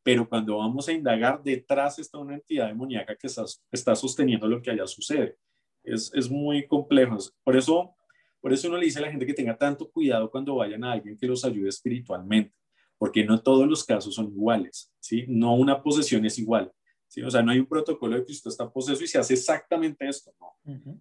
pero 0.03 0.27
cuando 0.27 0.57
vamos 0.57 0.87
a 0.87 0.93
indagar, 0.93 1.41
detrás 1.43 1.99
está 1.99 2.17
una 2.17 2.35
entidad 2.35 2.67
demoníaca 2.67 3.15
que 3.15 3.27
está, 3.27 3.45
está 3.71 3.95
sosteniendo 3.95 4.47
lo 4.47 4.61
que 4.61 4.71
allá 4.71 4.87
sucede. 4.87 5.37
Es, 5.83 6.11
es, 6.13 6.29
muy 6.29 6.67
complejo. 6.67 7.17
Por 7.43 7.55
eso, 7.55 7.95
por 8.41 8.53
eso 8.53 8.67
uno 8.67 8.77
le 8.77 8.85
dice 8.85 8.99
a 8.99 9.03
la 9.03 9.11
gente 9.11 9.25
que 9.25 9.33
tenga 9.33 9.57
tanto 9.57 9.89
cuidado 9.89 10.29
cuando 10.29 10.55
vayan 10.55 10.83
a 10.83 10.93
alguien 10.93 11.17
que 11.17 11.27
los 11.27 11.43
ayude 11.45 11.69
espiritualmente 11.69 12.53
porque 12.99 13.23
no 13.23 13.41
todos 13.41 13.67
los 13.67 13.83
casos 13.83 14.13
son 14.13 14.27
iguales, 14.27 14.93
¿sí? 14.99 15.25
No 15.27 15.55
una 15.55 15.81
posesión 15.81 16.25
es 16.25 16.37
igual, 16.37 16.71
¿sí? 17.07 17.23
O 17.23 17.31
sea, 17.31 17.41
no 17.41 17.51
hay 17.51 17.59
un 17.59 17.65
protocolo 17.65 18.17
de 18.17 18.25
que 18.25 18.33
usted 18.33 18.49
está 18.49 18.69
poseso 18.69 19.03
y 19.03 19.07
se 19.07 19.17
hace 19.17 19.33
exactamente 19.33 20.07
esto, 20.07 20.31
¿no? 20.39 20.53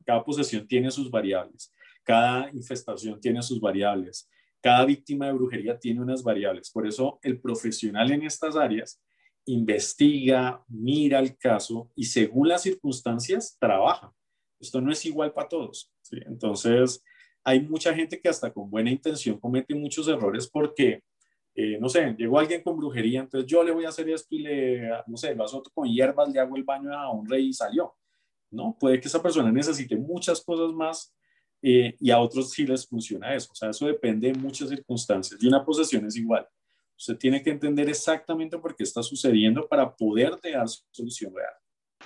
Cada 0.06 0.24
posesión 0.24 0.66
tiene 0.66 0.90
sus 0.92 1.10
variables, 1.10 1.74
cada 2.04 2.50
infestación 2.52 3.20
tiene 3.20 3.42
sus 3.42 3.60
variables, 3.60 4.30
cada 4.62 4.86
víctima 4.86 5.26
de 5.26 5.32
brujería 5.32 5.78
tiene 5.78 6.00
unas 6.00 6.22
variables. 6.22 6.70
Por 6.70 6.86
eso 6.86 7.18
el 7.22 7.40
profesional 7.40 8.12
en 8.12 8.22
estas 8.22 8.54
áreas 8.54 9.02
investiga, 9.46 10.64
mira 10.68 11.18
el 11.18 11.36
caso 11.36 11.90
y 11.96 12.04
según 12.04 12.48
las 12.48 12.62
circunstancias 12.62 13.56
trabaja. 13.58 14.12
Esto 14.60 14.80
no 14.80 14.92
es 14.92 15.04
igual 15.04 15.32
para 15.32 15.48
todos. 15.48 15.92
¿sí? 16.02 16.16
Entonces, 16.26 17.02
hay 17.44 17.60
mucha 17.60 17.94
gente 17.94 18.20
que 18.20 18.28
hasta 18.28 18.52
con 18.52 18.70
buena 18.70 18.90
intención 18.90 19.38
comete 19.38 19.74
muchos 19.74 20.08
errores 20.08 20.48
porque 20.48 21.02
eh, 21.60 21.76
no 21.80 21.88
sé, 21.88 22.14
llegó 22.16 22.38
alguien 22.38 22.62
con 22.62 22.76
brujería, 22.76 23.18
entonces 23.18 23.50
yo 23.50 23.64
le 23.64 23.72
voy 23.72 23.84
a 23.84 23.88
hacer 23.88 24.08
esto 24.08 24.32
y 24.32 24.38
le, 24.38 24.90
no 25.08 25.16
sé, 25.16 25.34
lo 25.34 25.42
azoto 25.42 25.72
con 25.74 25.88
hierbas, 25.88 26.28
le 26.28 26.38
hago 26.38 26.54
el 26.54 26.62
baño 26.62 26.96
a 26.96 27.10
un 27.10 27.28
rey 27.28 27.48
y 27.48 27.52
salió. 27.52 27.96
No, 28.48 28.76
puede 28.78 29.00
que 29.00 29.08
esa 29.08 29.20
persona 29.20 29.50
necesite 29.50 29.96
muchas 29.96 30.40
cosas 30.40 30.72
más 30.72 31.12
eh, 31.60 31.96
y 31.98 32.12
a 32.12 32.20
otros 32.20 32.52
sí 32.52 32.64
les 32.64 32.86
funciona 32.86 33.34
eso. 33.34 33.50
O 33.50 33.56
sea, 33.56 33.70
eso 33.70 33.86
depende 33.86 34.30
de 34.30 34.38
muchas 34.38 34.68
circunstancias. 34.68 35.42
Y 35.42 35.48
una 35.48 35.64
posesión 35.64 36.06
es 36.06 36.14
igual. 36.14 36.46
Usted 36.96 37.16
tiene 37.16 37.42
que 37.42 37.50
entender 37.50 37.88
exactamente 37.88 38.56
por 38.58 38.76
qué 38.76 38.84
está 38.84 39.02
sucediendo 39.02 39.66
para 39.66 39.92
poder 39.96 40.38
dar 40.40 40.68
solución 40.92 41.34
real. 41.34 41.54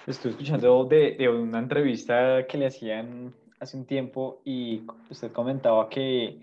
Estoy 0.06 0.30
escuchando 0.30 0.86
de, 0.86 1.14
de 1.18 1.28
una 1.28 1.58
entrevista 1.58 2.46
que 2.46 2.56
le 2.56 2.68
hacían 2.68 3.34
hace 3.62 3.76
un 3.76 3.86
tiempo 3.86 4.42
y 4.44 4.82
usted 5.08 5.30
comentaba 5.30 5.88
que 5.88 6.40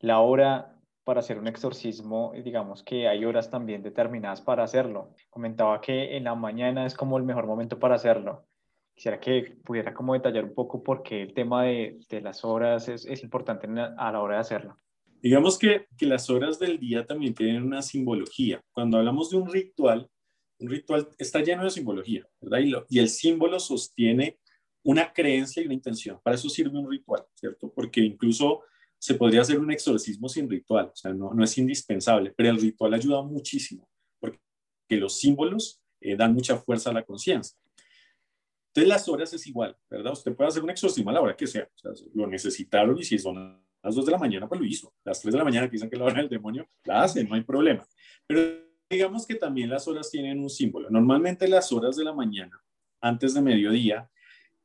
la 0.00 0.20
hora 0.20 0.74
para 1.04 1.20
hacer 1.20 1.38
un 1.38 1.46
exorcismo, 1.46 2.32
digamos 2.44 2.82
que 2.82 3.08
hay 3.08 3.24
horas 3.24 3.50
también 3.50 3.82
determinadas 3.82 4.40
para 4.40 4.64
hacerlo. 4.64 5.14
Comentaba 5.30 5.80
que 5.80 6.16
en 6.16 6.24
la 6.24 6.34
mañana 6.34 6.86
es 6.86 6.94
como 6.94 7.18
el 7.18 7.24
mejor 7.24 7.46
momento 7.46 7.78
para 7.78 7.96
hacerlo. 7.96 8.46
Quisiera 8.94 9.20
que 9.20 9.58
pudiera 9.64 9.92
como 9.92 10.14
detallar 10.14 10.44
un 10.44 10.54
poco 10.54 10.82
por 10.82 11.02
qué 11.02 11.22
el 11.22 11.34
tema 11.34 11.64
de, 11.64 12.00
de 12.08 12.20
las 12.20 12.44
horas 12.44 12.88
es, 12.88 13.04
es 13.04 13.22
importante 13.22 13.66
a 13.66 14.12
la 14.12 14.20
hora 14.20 14.36
de 14.36 14.40
hacerlo. 14.40 14.78
Digamos 15.20 15.58
que, 15.58 15.86
que 15.96 16.06
las 16.06 16.30
horas 16.30 16.58
del 16.58 16.78
día 16.78 17.04
también 17.06 17.34
tienen 17.34 17.62
una 17.62 17.82
simbología. 17.82 18.60
Cuando 18.72 18.98
hablamos 18.98 19.30
de 19.30 19.36
un 19.36 19.50
ritual, 19.50 20.08
un 20.58 20.68
ritual 20.68 21.08
está 21.18 21.40
lleno 21.40 21.64
de 21.64 21.70
simbología, 21.70 22.26
¿verdad? 22.40 22.84
Y 22.88 22.98
el 22.98 23.08
símbolo 23.08 23.58
sostiene 23.58 24.38
una 24.84 25.12
creencia 25.12 25.62
y 25.62 25.66
una 25.66 25.74
intención. 25.74 26.20
Para 26.22 26.36
eso 26.36 26.48
sirve 26.48 26.78
un 26.78 26.90
ritual, 26.90 27.24
¿cierto? 27.34 27.72
Porque 27.72 28.00
incluso 28.00 28.62
se 28.98 29.14
podría 29.14 29.40
hacer 29.40 29.58
un 29.58 29.70
exorcismo 29.72 30.28
sin 30.28 30.48
ritual, 30.48 30.86
o 30.86 30.96
sea, 30.96 31.12
no, 31.12 31.34
no 31.34 31.42
es 31.42 31.58
indispensable, 31.58 32.32
pero 32.36 32.50
el 32.50 32.60
ritual 32.60 32.94
ayuda 32.94 33.20
muchísimo, 33.22 33.88
porque 34.20 34.38
los 34.90 35.18
símbolos 35.18 35.82
eh, 36.00 36.14
dan 36.14 36.32
mucha 36.32 36.56
fuerza 36.56 36.90
a 36.90 36.92
la 36.92 37.04
conciencia. 37.04 37.58
Entonces 38.68 38.88
las 38.88 39.08
horas 39.08 39.32
es 39.32 39.46
igual, 39.46 39.76
¿verdad? 39.90 40.12
Usted 40.12 40.34
puede 40.34 40.48
hacer 40.48 40.62
un 40.62 40.70
exorcismo 40.70 41.10
a 41.10 41.14
la 41.14 41.20
hora 41.20 41.36
que 41.36 41.46
sea, 41.46 41.64
o 41.64 41.78
sea 41.78 42.06
lo 42.14 42.26
necesitaron 42.26 42.96
y 42.98 43.02
si 43.02 43.18
son 43.18 43.60
las 43.82 43.94
2 43.94 44.06
de 44.06 44.12
la 44.12 44.18
mañana, 44.18 44.48
pues 44.48 44.60
lo 44.60 44.66
hizo. 44.66 44.94
Las 45.04 45.20
3 45.20 45.32
de 45.32 45.38
la 45.38 45.44
mañana 45.44 45.66
que 45.66 45.72
dicen 45.72 45.90
que 45.90 45.96
la 45.96 46.04
hora 46.04 46.20
del 46.20 46.28
demonio, 46.28 46.68
la 46.84 47.02
hacen, 47.02 47.28
no 47.28 47.34
hay 47.34 47.42
problema. 47.42 47.86
Pero 48.26 48.40
digamos 48.88 49.26
que 49.26 49.34
también 49.34 49.68
las 49.68 49.88
horas 49.88 50.10
tienen 50.10 50.38
un 50.38 50.48
símbolo. 50.48 50.88
Normalmente 50.90 51.48
las 51.48 51.72
horas 51.72 51.96
de 51.96 52.04
la 52.04 52.14
mañana, 52.14 52.62
antes 53.00 53.34
de 53.34 53.42
mediodía, 53.42 54.08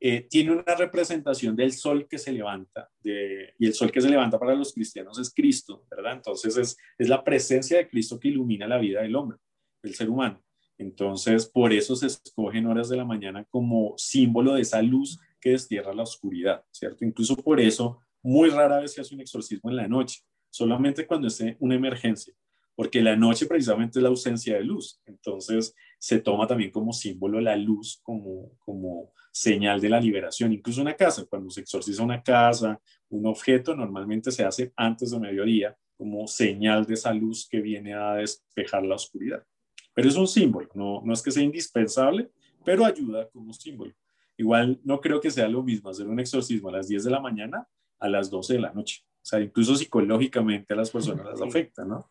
eh, 0.00 0.28
tiene 0.30 0.52
una 0.52 0.76
representación 0.76 1.56
del 1.56 1.72
sol 1.72 2.06
que 2.08 2.18
se 2.18 2.30
levanta, 2.30 2.88
y 3.02 3.66
el 3.66 3.74
sol 3.74 3.90
que 3.90 4.00
se 4.00 4.08
levanta 4.08 4.38
para 4.38 4.54
los 4.54 4.72
cristianos 4.72 5.18
es 5.18 5.32
Cristo, 5.34 5.84
¿verdad? 5.90 6.12
Entonces 6.12 6.56
es, 6.56 7.08
la 7.08 7.24
presencia 7.24 7.78
de 7.78 7.88
Cristo 7.88 8.18
que 8.20 8.28
ilumina 8.28 8.68
la 8.68 8.78
vida 8.78 9.02
del 9.02 9.16
hombre, 9.16 9.38
del 9.82 9.94
ser 9.94 10.08
humano. 10.08 10.40
Entonces, 10.76 11.46
por 11.46 11.72
eso 11.72 11.96
se 11.96 12.06
escogen 12.06 12.66
horas 12.66 12.88
de 12.88 12.96
la 12.96 13.04
mañana 13.04 13.44
como 13.50 13.94
símbolo 13.96 14.54
de 14.54 14.62
esa 14.62 14.80
luz 14.82 15.18
que 15.40 15.50
destierra 15.50 15.92
la 15.92 16.04
oscuridad, 16.04 16.64
¿cierto? 16.70 17.04
Incluso 17.04 17.34
por 17.34 17.58
eso, 17.58 18.00
muy 18.22 18.50
rara 18.50 18.80
vez 18.80 18.92
se 18.92 19.00
hace 19.00 19.16
un 19.16 19.20
exorcismo 19.20 19.68
en 19.70 19.76
la 19.76 19.88
noche, 19.88 20.20
solamente 20.50 21.06
cuando 21.08 21.26
esté 21.26 21.56
una 21.58 21.74
emergencia, 21.74 22.32
porque 22.76 23.02
la 23.02 23.16
noche 23.16 23.46
precisamente 23.46 23.98
es 23.98 24.02
la 24.04 24.10
ausencia 24.10 24.54
de 24.54 24.62
luz. 24.62 25.00
Entonces, 25.06 25.74
se 25.98 26.20
toma 26.20 26.46
también 26.46 26.70
como 26.70 26.92
símbolo 26.92 27.40
la 27.40 27.56
luz, 27.56 28.00
como, 28.02 28.52
como 28.58 29.12
señal 29.32 29.80
de 29.80 29.88
la 29.88 30.00
liberación. 30.00 30.52
Incluso 30.52 30.80
una 30.80 30.94
casa, 30.94 31.26
cuando 31.26 31.50
se 31.50 31.60
exorciza 31.60 32.02
una 32.02 32.22
casa, 32.22 32.80
un 33.08 33.26
objeto, 33.26 33.74
normalmente 33.74 34.30
se 34.30 34.44
hace 34.44 34.72
antes 34.76 35.10
de 35.10 35.18
mediodía 35.18 35.76
como 35.96 36.26
señal 36.28 36.86
de 36.86 36.94
esa 36.94 37.12
luz 37.12 37.48
que 37.48 37.60
viene 37.60 37.94
a 37.94 38.14
despejar 38.14 38.84
la 38.84 38.94
oscuridad. 38.94 39.44
Pero 39.92 40.08
es 40.08 40.16
un 40.16 40.28
símbolo, 40.28 40.68
no, 40.74 41.02
no 41.04 41.12
es 41.12 41.20
que 41.20 41.32
sea 41.32 41.42
indispensable, 41.42 42.30
pero 42.64 42.84
ayuda 42.84 43.28
como 43.30 43.52
símbolo. 43.52 43.92
Igual 44.36 44.80
no 44.84 45.00
creo 45.00 45.20
que 45.20 45.30
sea 45.30 45.48
lo 45.48 45.64
mismo 45.64 45.90
hacer 45.90 46.06
un 46.06 46.20
exorcismo 46.20 46.68
a 46.68 46.72
las 46.72 46.86
10 46.86 47.04
de 47.04 47.10
la 47.10 47.20
mañana 47.20 47.66
a 47.98 48.08
las 48.08 48.30
12 48.30 48.54
de 48.54 48.60
la 48.60 48.72
noche. 48.72 49.02
O 49.16 49.26
sea, 49.28 49.40
incluso 49.40 49.74
psicológicamente 49.74 50.72
a 50.72 50.76
las 50.76 50.90
personas 50.90 51.26
las 51.26 51.42
afecta, 51.42 51.84
¿no? 51.84 52.08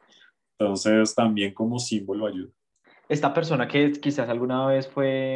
Entonces 0.59 1.15
también 1.15 1.53
como 1.53 1.79
símbolo 1.79 2.27
ayuda. 2.27 2.51
Esta 3.09 3.33
persona 3.33 3.67
que 3.67 3.91
quizás 3.93 4.27
alguna 4.29 4.67
vez 4.67 4.87
fue 4.87 5.35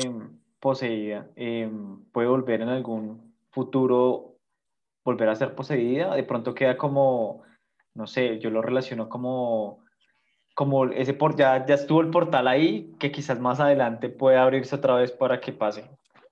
poseída, 0.59 1.29
eh, 1.35 1.69
puede 2.11 2.27
volver 2.27 2.61
en 2.61 2.69
algún 2.69 3.33
futuro, 3.49 4.35
volver 5.03 5.29
a 5.29 5.35
ser 5.35 5.55
poseída, 5.55 6.13
de 6.15 6.23
pronto 6.23 6.53
queda 6.53 6.77
como, 6.77 7.43
no 7.93 8.07
sé, 8.07 8.39
yo 8.39 8.49
lo 8.49 8.61
relaciono 8.61 9.07
como, 9.07 9.83
como 10.53 10.85
ese 10.85 11.13
por, 11.13 11.37
ya, 11.37 11.65
ya 11.65 11.75
estuvo 11.75 12.01
el 12.01 12.09
portal 12.09 12.47
ahí, 12.47 12.93
que 12.99 13.11
quizás 13.11 13.39
más 13.39 13.59
adelante 13.59 14.09
puede 14.09 14.37
abrirse 14.37 14.75
otra 14.75 14.95
vez 14.95 15.11
para 15.11 15.39
que 15.39 15.53
pase. 15.53 15.89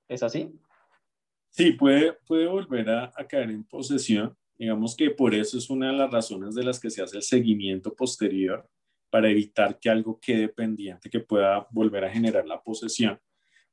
¿Es 0.08 0.24
así? 0.24 0.54
Sí, 1.50 1.72
puede, 1.72 2.14
puede 2.28 2.48
volver 2.48 2.90
a 2.90 3.12
caer 3.28 3.50
en 3.50 3.64
posesión. 3.64 4.36
Digamos 4.58 4.96
que 4.96 5.10
por 5.10 5.34
eso 5.34 5.58
es 5.58 5.70
una 5.70 5.88
de 5.88 5.94
las 5.94 6.12
razones 6.12 6.54
de 6.54 6.64
las 6.64 6.80
que 6.80 6.90
se 6.90 7.02
hace 7.02 7.16
el 7.16 7.24
seguimiento 7.24 7.94
posterior 7.94 8.70
para 9.10 9.30
evitar 9.30 9.80
que 9.80 9.90
algo 9.90 10.20
quede 10.20 10.50
pendiente 10.50 11.10
que 11.10 11.20
pueda 11.20 11.68
volver 11.72 12.06
a 12.06 12.10
generar 12.10 12.46
la 12.46 12.62
posesión 12.62 13.20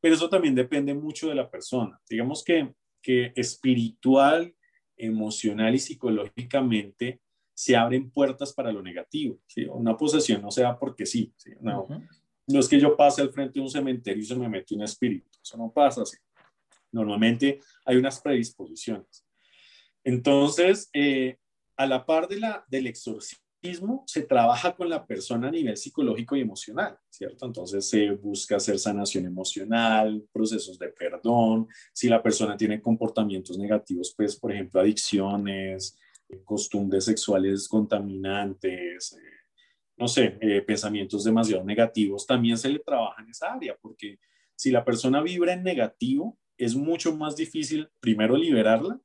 pero 0.01 0.14
eso 0.14 0.28
también 0.28 0.55
depende 0.55 0.95
mucho 0.95 1.28
de 1.28 1.34
la 1.34 1.51
persona. 1.51 2.01
Digamos 2.09 2.45
que, 2.45 2.72
que 3.03 3.32
espiritual, 3.34 4.55
emocional 4.97 5.74
y 5.74 5.78
psicológicamente 5.78 7.20
se 7.53 7.74
abren 7.74 8.11
puertas 8.11 8.53
para 8.53 8.72
lo 8.72 8.82
negativo. 8.82 9.41
Una 9.70 9.97
posesión 9.97 10.43
no 10.43 10.51
se 10.51 10.62
da 10.62 10.78
porque 10.78 11.07
sí. 11.07 11.32
No, 11.61 11.87
no 12.47 12.61
es 12.61 12.68
que 12.68 12.78
yo 12.78 12.97
pase 12.97 13.22
al 13.22 13.32
frente 13.32 13.59
de 13.59 13.64
un 13.64 13.70
cementerio 13.70 14.22
y 14.22 14.26
se 14.26 14.37
me 14.37 14.49
mete 14.49 14.74
un 14.74 14.82
espíritu. 14.82 15.28
Eso 15.43 15.57
no 15.57 15.72
pasa 15.72 16.03
así. 16.03 16.18
Normalmente 16.93 17.61
hay 17.84 17.97
unas 17.97 18.20
predisposiciones. 18.20 19.26
Entonces, 20.05 20.89
eh, 20.93 21.39
a 21.76 21.87
la 21.87 22.07
par 22.07 22.28
de 22.28 22.39
la, 22.39 22.64
del 22.68 22.87
exorcismo, 22.87 23.45
se 24.06 24.22
trabaja 24.22 24.74
con 24.74 24.88
la 24.88 25.06
persona 25.06 25.48
a 25.48 25.50
nivel 25.50 25.76
psicológico 25.76 26.36
y 26.36 26.40
emocional, 26.40 26.98
¿cierto? 27.08 27.46
Entonces 27.46 27.88
se 27.88 28.10
busca 28.10 28.56
hacer 28.56 28.78
sanación 28.78 29.26
emocional, 29.26 30.24
procesos 30.32 30.78
de 30.78 30.88
perdón, 30.88 31.68
si 31.92 32.08
la 32.08 32.22
persona 32.22 32.56
tiene 32.56 32.80
comportamientos 32.80 33.58
negativos, 33.58 34.14
pues, 34.16 34.36
por 34.36 34.52
ejemplo, 34.52 34.80
adicciones, 34.80 35.98
costumbres 36.44 37.04
sexuales 37.04 37.68
contaminantes, 37.68 39.12
eh, 39.12 39.36
no 39.96 40.08
sé, 40.08 40.38
eh, 40.40 40.62
pensamientos 40.62 41.24
demasiado 41.24 41.64
negativos, 41.64 42.26
también 42.26 42.58
se 42.58 42.68
le 42.68 42.80
trabaja 42.80 43.22
en 43.22 43.30
esa 43.30 43.54
área, 43.54 43.76
porque 43.80 44.18
si 44.54 44.70
la 44.70 44.84
persona 44.84 45.22
vibra 45.22 45.52
en 45.52 45.62
negativo, 45.62 46.38
es 46.58 46.74
mucho 46.74 47.14
más 47.14 47.36
difícil, 47.36 47.88
primero, 48.00 48.36
liberarla 48.36 48.98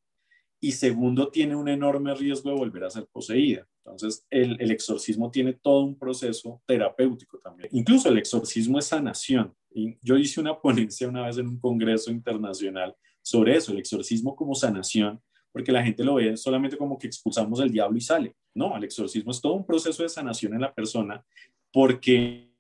y 0.60 0.74
segundo, 0.74 1.30
tiene 1.30 1.56
un 1.56 1.68
enorme 1.68 2.14
riesgo 2.14 2.52
de 2.52 2.56
volver 2.56 2.84
a 2.84 2.90
ser 2.90 3.08
poseída. 3.08 3.68
Entonces, 3.84 4.26
el, 4.30 4.72
exorcismo 4.72 5.32
tiene 5.32 5.54
todo 5.54 5.84
un 5.84 5.98
proceso 5.98 6.62
terapéutico 6.66 7.40
también. 7.40 7.70
Incluso 7.72 8.10
el 8.10 8.18
exorcismo 8.18 8.78
es 8.78 8.86
sanación. 8.86 9.54
Yo 10.02 10.18
hice 10.18 10.40
una 10.40 10.60
ponencia 10.62 11.08
una 11.08 11.26
vez 11.26 11.38
en 11.38 11.48
un 11.48 11.60
congreso 11.60 12.12
internacional 12.12 12.96
sobre 13.22 13.56
eso, 13.56 13.72
el 13.72 13.80
exorcismo 13.80 14.36
como 14.36 14.56
sanación, 14.56 15.22
porque 15.52 15.72
la 15.72 15.84
gente 15.84 16.04
lo 16.04 16.16
ve 16.16 16.38
solamente 16.38 16.78
como 16.78 16.98
que 16.98 17.08
expulsamos 17.08 17.60
el 17.60 17.72
diablo 17.72 17.98
y 17.98 18.02
sale. 18.02 18.36
No, 18.54 18.76
el 18.78 18.84
exorcismo 18.84 19.32
es 19.32 19.42
todo 19.42 19.54
un 19.54 19.66
proceso 19.66 20.04
de 20.04 20.10
sanación 20.10 20.54
en 20.54 20.62
la 20.62 20.74
persona, 20.74 21.24
porque 21.72 22.52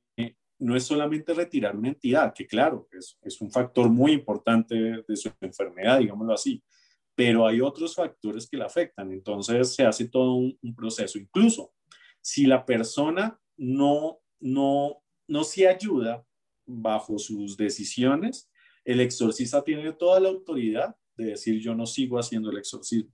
no 0.59 0.75
es 0.75 0.83
solamente 0.83 1.33
retirar 1.33 1.75
una 1.75 1.89
entidad, 1.89 2.33
que 2.33 2.45
claro, 2.45 2.87
es, 2.91 3.17
es 3.23 3.41
un 3.41 3.49
factor 3.49 3.89
muy 3.89 4.11
importante 4.11 4.75
de 4.75 5.15
su 5.15 5.31
enfermedad, 5.41 5.99
digámoslo 5.99 6.33
así, 6.33 6.63
pero 7.23 7.45
hay 7.45 7.61
otros 7.61 7.93
factores 7.93 8.49
que 8.49 8.57
la 8.57 8.65
afectan. 8.65 9.11
Entonces 9.11 9.75
se 9.75 9.83
hace 9.83 10.07
todo 10.07 10.33
un, 10.33 10.75
proceso. 10.75 11.19
Incluso 11.19 11.71
si 12.19 12.47
la 12.47 12.65
persona 12.65 13.39
no, 13.57 14.21
no, 14.39 15.03
no 15.27 15.43
se 15.43 15.67
ayuda 15.67 16.25
bajo 16.65 17.19
sus 17.19 17.55
decisiones, 17.55 18.49
el 18.83 19.01
exorcista 19.01 19.63
tiene 19.63 19.93
toda 19.93 20.19
la 20.19 20.29
autoridad 20.29 20.95
de 21.15 21.25
decir 21.25 21.61
yo 21.61 21.75
no 21.75 21.85
sigo 21.85 22.17
haciendo 22.17 22.49
el 22.49 22.57
exorcismo. 22.57 23.13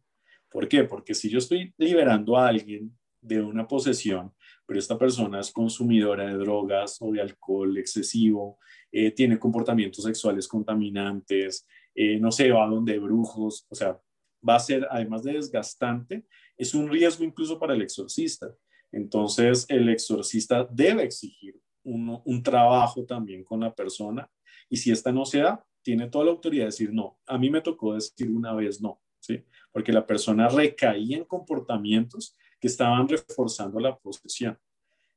¿Por 0.49 0.69
qué? 0.69 0.85
Porque 0.85 1.13
si 1.13 1.29
yo 1.29 1.39
estoy 1.39 1.73
liberando 1.77 2.37
a 2.37 2.47
alguien 2.47 2.97
de 3.19 3.41
una 3.41 3.67
posesión, 3.67 4.33
pero 4.65 4.79
esta 4.79 4.97
persona 4.97 5.41
es 5.41 5.51
consumidora 5.51 6.27
de 6.27 6.37
drogas 6.37 6.95
o 7.01 7.11
de 7.11 7.19
alcohol 7.19 7.77
excesivo, 7.77 8.57
eh, 8.89 9.11
tiene 9.11 9.37
comportamientos 9.37 10.05
sexuales 10.05 10.47
contaminantes, 10.47 11.67
eh, 11.97 12.19
no 12.19 12.31
sé, 12.31 12.51
va 12.51 12.67
donde 12.67 12.99
brujos, 12.99 13.65
o 13.69 13.75
sea, 13.75 13.99
va 14.47 14.55
a 14.55 14.59
ser, 14.59 14.87
además 14.91 15.23
de 15.23 15.33
desgastante, 15.33 16.27
es 16.55 16.75
un 16.75 16.87
riesgo 16.89 17.23
incluso 17.23 17.59
para 17.59 17.73
el 17.73 17.81
exorcista. 17.81 18.53
Entonces, 18.91 19.65
el 19.67 19.89
exorcista 19.89 20.63
debe 20.71 21.03
exigir 21.03 21.59
un, 21.83 22.21
un 22.23 22.43
trabajo 22.43 23.03
también 23.03 23.43
con 23.43 23.61
la 23.61 23.73
persona 23.73 24.29
y 24.69 24.77
si 24.77 24.91
esta 24.91 25.11
no 25.11 25.25
se 25.25 25.39
da, 25.39 25.65
tiene 25.81 26.07
toda 26.07 26.25
la 26.25 26.31
autoridad 26.31 26.63
de 26.63 26.67
decir 26.67 26.93
no. 26.93 27.19
A 27.25 27.37
mí 27.39 27.49
me 27.49 27.61
tocó 27.61 27.95
decir 27.95 28.29
una 28.29 28.53
vez 28.53 28.79
no, 28.79 29.01
¿sí? 29.19 29.43
Porque 29.71 29.91
la 29.91 30.05
persona 30.05 30.49
recaía 30.49 31.17
en 31.17 31.25
comportamientos 31.25 32.37
que 32.59 32.67
estaban 32.67 33.07
reforzando 33.07 33.79
la 33.79 33.97
posesión 33.97 34.57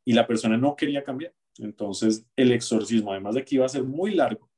y 0.02 0.14
la 0.14 0.26
persona 0.26 0.56
no 0.56 0.74
quería 0.76 1.04
cambiar. 1.04 1.34
Entonces, 1.58 2.26
el 2.36 2.52
exorcismo, 2.52 3.12
además 3.12 3.34
de 3.34 3.44
que 3.44 3.56
iba 3.56 3.66
a 3.66 3.68
ser 3.68 3.84
muy 3.84 4.14
largo, 4.14 4.49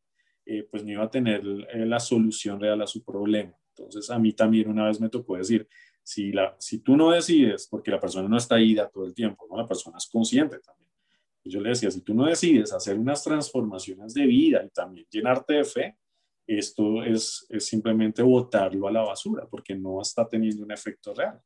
eh, 0.44 0.66
pues 0.70 0.84
no 0.84 0.92
iba 0.92 1.04
a 1.04 1.10
tener 1.10 1.42
eh, 1.72 1.86
la 1.86 2.00
solución 2.00 2.60
real 2.60 2.80
a 2.82 2.86
su 2.86 3.04
problema. 3.04 3.56
Entonces, 3.76 4.10
a 4.10 4.18
mí 4.18 4.32
también 4.32 4.68
una 4.68 4.86
vez 4.86 5.00
me 5.00 5.08
tocó 5.08 5.36
decir, 5.36 5.66
si, 6.02 6.32
la, 6.32 6.56
si 6.58 6.80
tú 6.80 6.96
no 6.96 7.10
decides, 7.10 7.68
porque 7.68 7.90
la 7.90 8.00
persona 8.00 8.28
no 8.28 8.36
está 8.36 8.60
ida 8.60 8.88
todo 8.88 9.06
el 9.06 9.14
tiempo, 9.14 9.46
¿no? 9.48 9.56
la 9.56 9.66
persona 9.66 9.98
es 9.98 10.06
consciente 10.06 10.58
también. 10.58 10.90
Yo 11.44 11.60
le 11.60 11.70
decía, 11.70 11.90
si 11.90 12.02
tú 12.02 12.14
no 12.14 12.26
decides 12.26 12.72
hacer 12.72 12.98
unas 12.98 13.22
transformaciones 13.24 14.14
de 14.14 14.26
vida 14.26 14.62
y 14.64 14.70
también 14.70 15.06
llenarte 15.10 15.54
de 15.54 15.64
fe, 15.64 15.96
esto 16.46 17.02
es, 17.02 17.46
simplemente 17.58 18.22
botarlo 18.22 18.88
a 18.88 18.92
la 18.92 19.02
basura 19.02 19.46
porque 19.48 19.74
no 19.74 20.00
está 20.00 20.28
teniendo 20.28 20.64
un 20.64 20.72
efecto 20.72 21.14
real. 21.14 21.40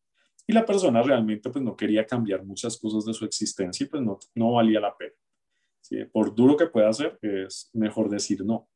Y 0.47 0.53
la 0.53 0.65
persona 0.65 1.03
realmente 1.03 1.51
pues 1.51 1.65
no 1.65 1.77
quería 1.77 2.07
cambiar 2.07 2.45
muchas 2.45 2.79
cosas 2.79 3.05
de 3.05 3.15
su 3.15 3.25
existencia 3.25 3.85
y 3.85 3.89
pues 3.89 4.03
no, 4.03 4.19
no 4.35 4.53
valía 4.53 4.81
la 4.81 4.97
pena. 4.97 5.15
Por 6.13 6.35
duro 6.35 6.57
que 6.57 6.67
pueda 6.67 6.93
ser, 6.93 7.19
es 7.23 7.71
mejor 7.73 8.09
decir 8.09 8.45
no. 8.45 8.69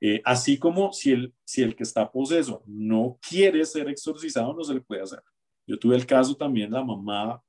Eh, 0.00 0.22
así 0.24 0.58
como 0.58 0.92
si 0.92 1.12
el, 1.12 1.34
si 1.44 1.62
el 1.62 1.76
que 1.76 1.82
está 1.82 2.10
poseso 2.10 2.62
no 2.66 3.18
quiere 3.28 3.64
ser 3.66 3.88
exorcizado, 3.88 4.54
no 4.54 4.64
se 4.64 4.74
le 4.74 4.80
puede 4.80 5.02
hacer. 5.02 5.22
Yo 5.66 5.78
tuve 5.78 5.96
el 5.96 6.06
caso 6.06 6.34
también, 6.34 6.72
la 6.72 6.82
mamá 6.82 7.42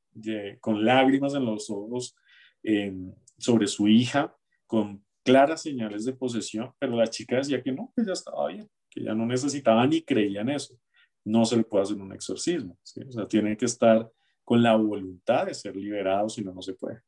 con 0.59 0.83
lágrimas 0.83 1.33
en 1.33 1.45
los 1.45 1.69
ojos 1.69 2.15
eh, 2.63 2.93
sobre 3.37 3.67
su 3.67 3.87
hija, 3.87 4.35
con 4.67 5.03
claras 5.23 5.61
señales 5.61 6.05
de 6.05 6.13
posesión, 6.13 6.71
pero 6.79 6.95
la 6.95 7.07
chica 7.07 7.37
decía 7.37 7.61
que 7.61 7.71
no, 7.71 7.91
que 7.95 8.05
ya 8.05 8.13
estaba 8.13 8.47
bien, 8.47 8.69
que 8.89 9.03
ya 9.03 9.13
no 9.13 9.25
necesitaba 9.25 9.85
ni 9.87 10.01
creía 10.01 10.41
en 10.41 10.49
eso. 10.49 10.75
No 11.23 11.45
se 11.45 11.57
le 11.57 11.63
puede 11.63 11.83
hacer 11.83 11.97
un 11.97 12.13
exorcismo, 12.13 12.77
o 12.83 13.11
sea, 13.11 13.27
tiene 13.27 13.55
que 13.55 13.65
estar 13.65 14.11
con 14.43 14.61
la 14.61 14.75
voluntad 14.75 15.45
de 15.45 15.53
ser 15.53 15.75
liberado, 15.75 16.27
si 16.29 16.43
no, 16.43 16.53
no 16.53 16.61
se 16.61 16.73
puede. 16.73 16.99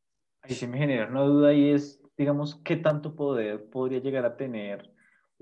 Ahí 0.42 0.54
sí 0.54 0.68
me 0.68 0.78
genera 0.78 1.10
una 1.10 1.22
duda 1.22 1.54
y 1.54 1.72
es, 1.72 2.02
digamos, 2.16 2.62
¿qué 2.64 2.76
tanto 2.76 3.16
poder 3.16 3.70
podría 3.70 4.00
llegar 4.00 4.26
a 4.26 4.38
tener 4.38 4.93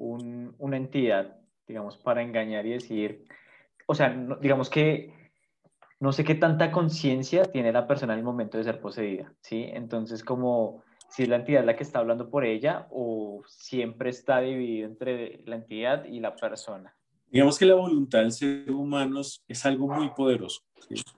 un, 0.02 0.56
una 0.58 0.78
entidad, 0.78 1.38
digamos, 1.68 1.98
para 1.98 2.22
engañar 2.22 2.66
y 2.66 2.72
decir, 2.72 3.26
o 3.86 3.96
sea, 3.96 4.10
digamos 4.42 4.70
que 4.70 5.14
no 6.00 6.12
sé 6.12 6.24
qué 6.24 6.36
tanta 6.36 6.72
conciencia 6.72 7.46
tiene 7.46 7.72
la 7.72 7.88
persona 7.88 8.14
en 8.14 8.20
el 8.20 8.26
momento 8.26 8.58
de 8.58 8.64
ser 8.64 8.82
poseída, 8.82 9.34
¿sí? 9.42 9.66
Entonces, 9.72 10.24
como 10.24 10.84
si 11.10 11.24
es 11.24 11.30
la 11.30 11.36
entidad 11.38 11.64
la 11.64 11.76
que 11.76 11.84
está 11.84 12.00
hablando 12.00 12.30
por 12.30 12.46
ella 12.46 12.88
o 12.90 13.44
siempre 13.48 14.10
está 14.10 14.40
dividido 14.40 14.88
entre 14.88 15.44
la 15.46 15.58
entidad 15.58 16.06
y 16.06 16.20
la 16.20 16.36
persona. 16.36 16.96
Digamos 17.30 17.60
que 17.60 17.66
la 17.66 17.76
voluntad 17.76 18.20
del 18.20 18.32
ser 18.32 18.72
humano 18.72 19.22
es 19.22 19.66
algo 19.66 19.88
muy 19.88 20.10
poderoso. 20.10 20.62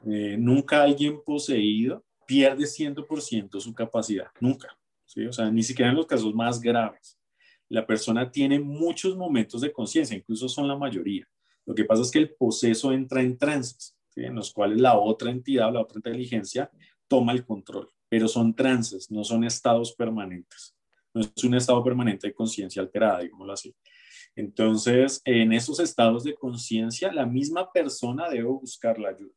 Eh, 0.06 0.36
nunca 0.38 0.84
alguien 0.84 1.22
poseído 1.24 2.04
pierde 2.26 2.66
100% 2.66 3.60
su 3.60 3.74
capacidad, 3.74 4.28
nunca. 4.40 4.68
¿sí? 5.06 5.26
O 5.26 5.34
sea, 5.34 5.50
ni 5.50 5.64
siquiera 5.64 5.92
en 5.92 5.98
los 5.98 6.06
casos 6.06 6.34
más 6.34 6.60
graves. 6.60 7.18
La 7.74 7.86
persona 7.86 8.32
tiene 8.32 8.60
muchos 8.60 9.18
momentos 9.18 9.62
de 9.62 9.72
conciencia, 9.72 10.18
incluso 10.18 10.48
son 10.48 10.68
la 10.68 10.78
mayoría. 10.78 11.28
Lo 11.66 11.74
que 11.74 11.86
pasa 11.86 12.02
es 12.02 12.12
que 12.12 12.20
el 12.20 12.34
poseso 12.36 12.92
entra 12.92 13.22
en 13.22 13.38
trances, 13.38 13.96
en 14.16 14.36
los 14.36 14.52
cuales 14.52 14.80
la 14.80 14.98
otra 14.98 15.32
entidad, 15.32 15.74
la 15.74 15.82
otra 15.82 15.98
inteligencia, 15.98 16.70
toma 17.08 17.32
el 17.32 17.46
control 17.46 17.90
pero 18.14 18.28
son 18.28 18.54
trances, 18.54 19.10
no 19.10 19.24
son 19.24 19.44
estados 19.44 19.96
permanentes. 19.96 20.76
No 21.16 21.22
es 21.22 21.44
un 21.44 21.56
estado 21.56 21.84
permanente 21.84 22.28
de 22.28 22.34
conciencia 22.36 22.80
alterada, 22.80 23.22
digámoslo 23.22 23.54
así. 23.54 23.76
Entonces, 24.36 25.20
en 25.26 25.52
esos 25.52 25.80
estados 25.80 26.24
de 26.24 26.36
conciencia, 26.36 27.12
la 27.12 27.26
misma 27.26 27.72
persona 27.72 28.30
debe 28.30 28.44
buscar 28.44 29.00
la 29.00 29.10
ayuda. 29.10 29.34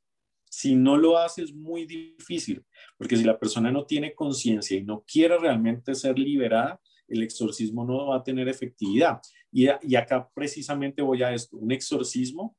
Si 0.51 0.75
no 0.75 0.99
lo 0.99 1.17
hace 1.17 1.45
es 1.45 1.55
muy 1.55 1.87
difícil, 1.87 2.63
porque 2.99 3.17
si 3.17 3.25
la 3.25 3.39
persona 3.39 3.73
no 3.73 3.87
tiene 3.87 4.15
conciencia 4.15 4.77
y 4.77 4.85
no 4.85 5.03
quiere 5.11 5.39
realmente 5.39 5.95
ser 5.95 6.19
liberada, 6.19 6.79
el 7.09 7.23
exorcismo 7.23 7.85
no 7.85 8.09
va 8.09 8.17
a 8.17 8.23
tener 8.23 8.49
efectividad. 8.49 9.21
Y, 9.53 9.69
y, 9.83 9.97
acá 9.97 10.29
precisamente 10.35 11.03
voy 11.03 11.23
a 11.23 11.33
esto. 11.33 11.57
Un 11.57 11.73
exorcismo 11.73 12.57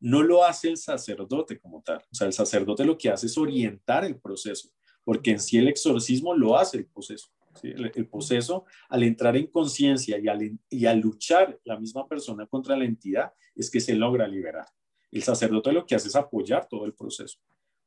no 0.00 0.22
lo 0.22 0.44
hace 0.44 0.68
el 0.68 0.76
sacerdote 0.76 1.58
como 1.58 1.82
tal. 1.82 1.98
O 1.98 2.14
sea, 2.14 2.26
el 2.26 2.32
sacerdote 2.32 2.84
lo 2.84 2.96
que 2.96 3.10
hace 3.10 3.26
es 3.26 3.36
orientar 3.36 4.04
el 4.04 4.18
proceso 4.18 4.70
porque 5.08 5.30
en 5.30 5.40
sí 5.40 5.56
el 5.56 5.68
exorcismo 5.68 6.34
lo 6.34 6.58
hace 6.58 6.76
el 6.76 6.84
proceso. 6.84 7.30
El, 7.62 8.06
proceso, 8.08 8.66
al 8.90 9.02
entrar 9.04 9.38
en 9.38 9.46
conciencia 9.46 10.18
y, 10.18 10.84
al, 10.84 11.00
luchar 11.00 11.58
la 11.64 11.80
misma 11.80 12.06
persona 12.06 12.46
contra 12.46 12.76
la 12.76 12.84
entidad, 12.84 13.32
es 13.54 13.70
que 13.70 13.80
se 13.80 13.94
logra 13.94 14.28
liberar. 14.28 14.66
El 15.10 15.22
sacerdote 15.22 15.72
lo 15.72 15.86
que 15.86 15.94
hace 15.94 16.08
es 16.08 16.14
apoyar 16.14 16.68
todo 16.68 16.84
el 16.84 16.92
proceso, 16.92 17.38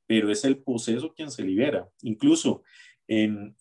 pero 0.08 0.32
es 0.32 0.44
el 0.46 0.64
proceso 0.64 1.14
quien 1.14 1.30
se 1.30 1.44
libera. 1.44 1.88
Incluso 2.02 2.64
en, 3.08 3.56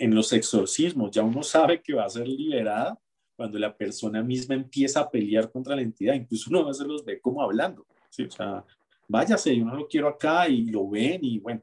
en 0.00 0.14
los 0.14 0.32
exorcismos 0.32 1.10
ya 1.10 1.22
uno 1.22 1.42
sabe 1.42 1.82
que 1.82 1.92
va 1.92 2.06
a 2.06 2.10
ser 2.10 2.26
liberada 2.26 2.98
cuando 3.36 3.58
la 3.58 3.76
persona 3.76 4.22
misma 4.22 4.54
empieza 4.54 5.00
a 5.00 5.10
pelear 5.10 5.50
contra 5.52 5.76
la 5.76 5.82
entidad. 5.82 6.14
Incluso 6.14 6.48
uno 6.50 6.60
a 6.60 6.68
veces 6.68 6.86
los 6.86 7.04
ve 7.04 7.20
como 7.20 7.42
hablando. 7.42 7.82
O 7.82 8.30
sea, 8.30 8.64
váyase, 9.06 9.54
yo 9.54 9.64
no 9.64 9.76
lo 9.76 9.86
quiero 9.86 10.08
acá 10.08 10.48
y 10.48 10.64
lo 10.66 10.88
ven 10.88 11.20
y 11.22 11.38
bueno, 11.38 11.62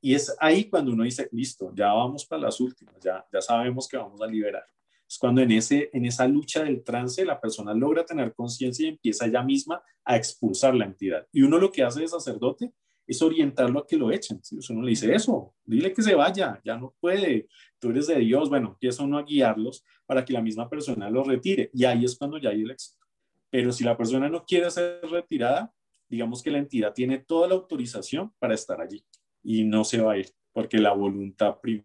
y 0.00 0.14
es 0.14 0.36
ahí 0.38 0.68
cuando 0.68 0.92
uno 0.92 1.02
dice, 1.02 1.28
listo, 1.32 1.72
ya 1.74 1.92
vamos 1.92 2.24
para 2.26 2.42
las 2.42 2.60
últimas, 2.60 2.94
ya, 3.00 3.24
ya 3.32 3.40
sabemos 3.40 3.88
que 3.88 3.96
vamos 3.96 4.20
a 4.20 4.26
liberar. 4.26 4.64
Es 5.08 5.18
cuando 5.18 5.40
en, 5.40 5.50
ese, 5.50 5.90
en 5.92 6.04
esa 6.04 6.28
lucha 6.28 6.62
del 6.62 6.84
trance 6.84 7.24
la 7.24 7.40
persona 7.40 7.74
logra 7.74 8.04
tener 8.04 8.34
conciencia 8.34 8.86
y 8.86 8.90
empieza 8.90 9.26
ella 9.26 9.42
misma 9.42 9.82
a 10.04 10.16
expulsar 10.16 10.74
la 10.74 10.84
entidad. 10.84 11.26
Y 11.32 11.42
uno 11.42 11.58
lo 11.58 11.72
que 11.72 11.82
hace 11.82 12.02
de 12.02 12.08
sacerdote 12.08 12.72
es 13.06 13.22
orientarlo 13.22 13.80
a 13.80 13.86
que 13.86 13.96
lo 13.96 14.10
echen. 14.10 14.42
¿sí? 14.42 14.58
Uno 14.70 14.82
le 14.82 14.90
dice 14.90 15.14
eso, 15.14 15.54
dile 15.64 15.92
que 15.92 16.02
se 16.02 16.14
vaya, 16.14 16.60
ya 16.64 16.76
no 16.76 16.94
puede, 17.00 17.48
tú 17.78 17.90
eres 17.90 18.06
de 18.06 18.18
Dios. 18.18 18.48
Bueno, 18.48 18.68
empieza 18.68 19.02
uno 19.02 19.18
a 19.18 19.22
guiarlos 19.22 19.84
para 20.06 20.24
que 20.24 20.32
la 20.32 20.42
misma 20.42 20.68
persona 20.68 21.10
lo 21.10 21.24
retire. 21.24 21.70
Y 21.72 21.84
ahí 21.84 22.04
es 22.04 22.16
cuando 22.16 22.38
ya 22.38 22.50
hay 22.50 22.62
el 22.62 22.70
éxito. 22.70 23.04
Pero 23.50 23.72
si 23.72 23.84
la 23.84 23.96
persona 23.96 24.28
no 24.28 24.44
quiere 24.44 24.70
ser 24.70 25.00
retirada, 25.10 25.72
digamos 26.08 26.42
que 26.42 26.50
la 26.50 26.58
entidad 26.58 26.92
tiene 26.92 27.18
toda 27.18 27.48
la 27.48 27.54
autorización 27.54 28.32
para 28.38 28.54
estar 28.54 28.80
allí 28.80 29.04
y 29.42 29.64
no 29.64 29.84
se 29.84 30.00
va 30.00 30.12
a 30.12 30.18
ir 30.18 30.26
porque 30.52 30.78
la 30.78 30.92
voluntad 30.92 31.58
prima. 31.60 31.84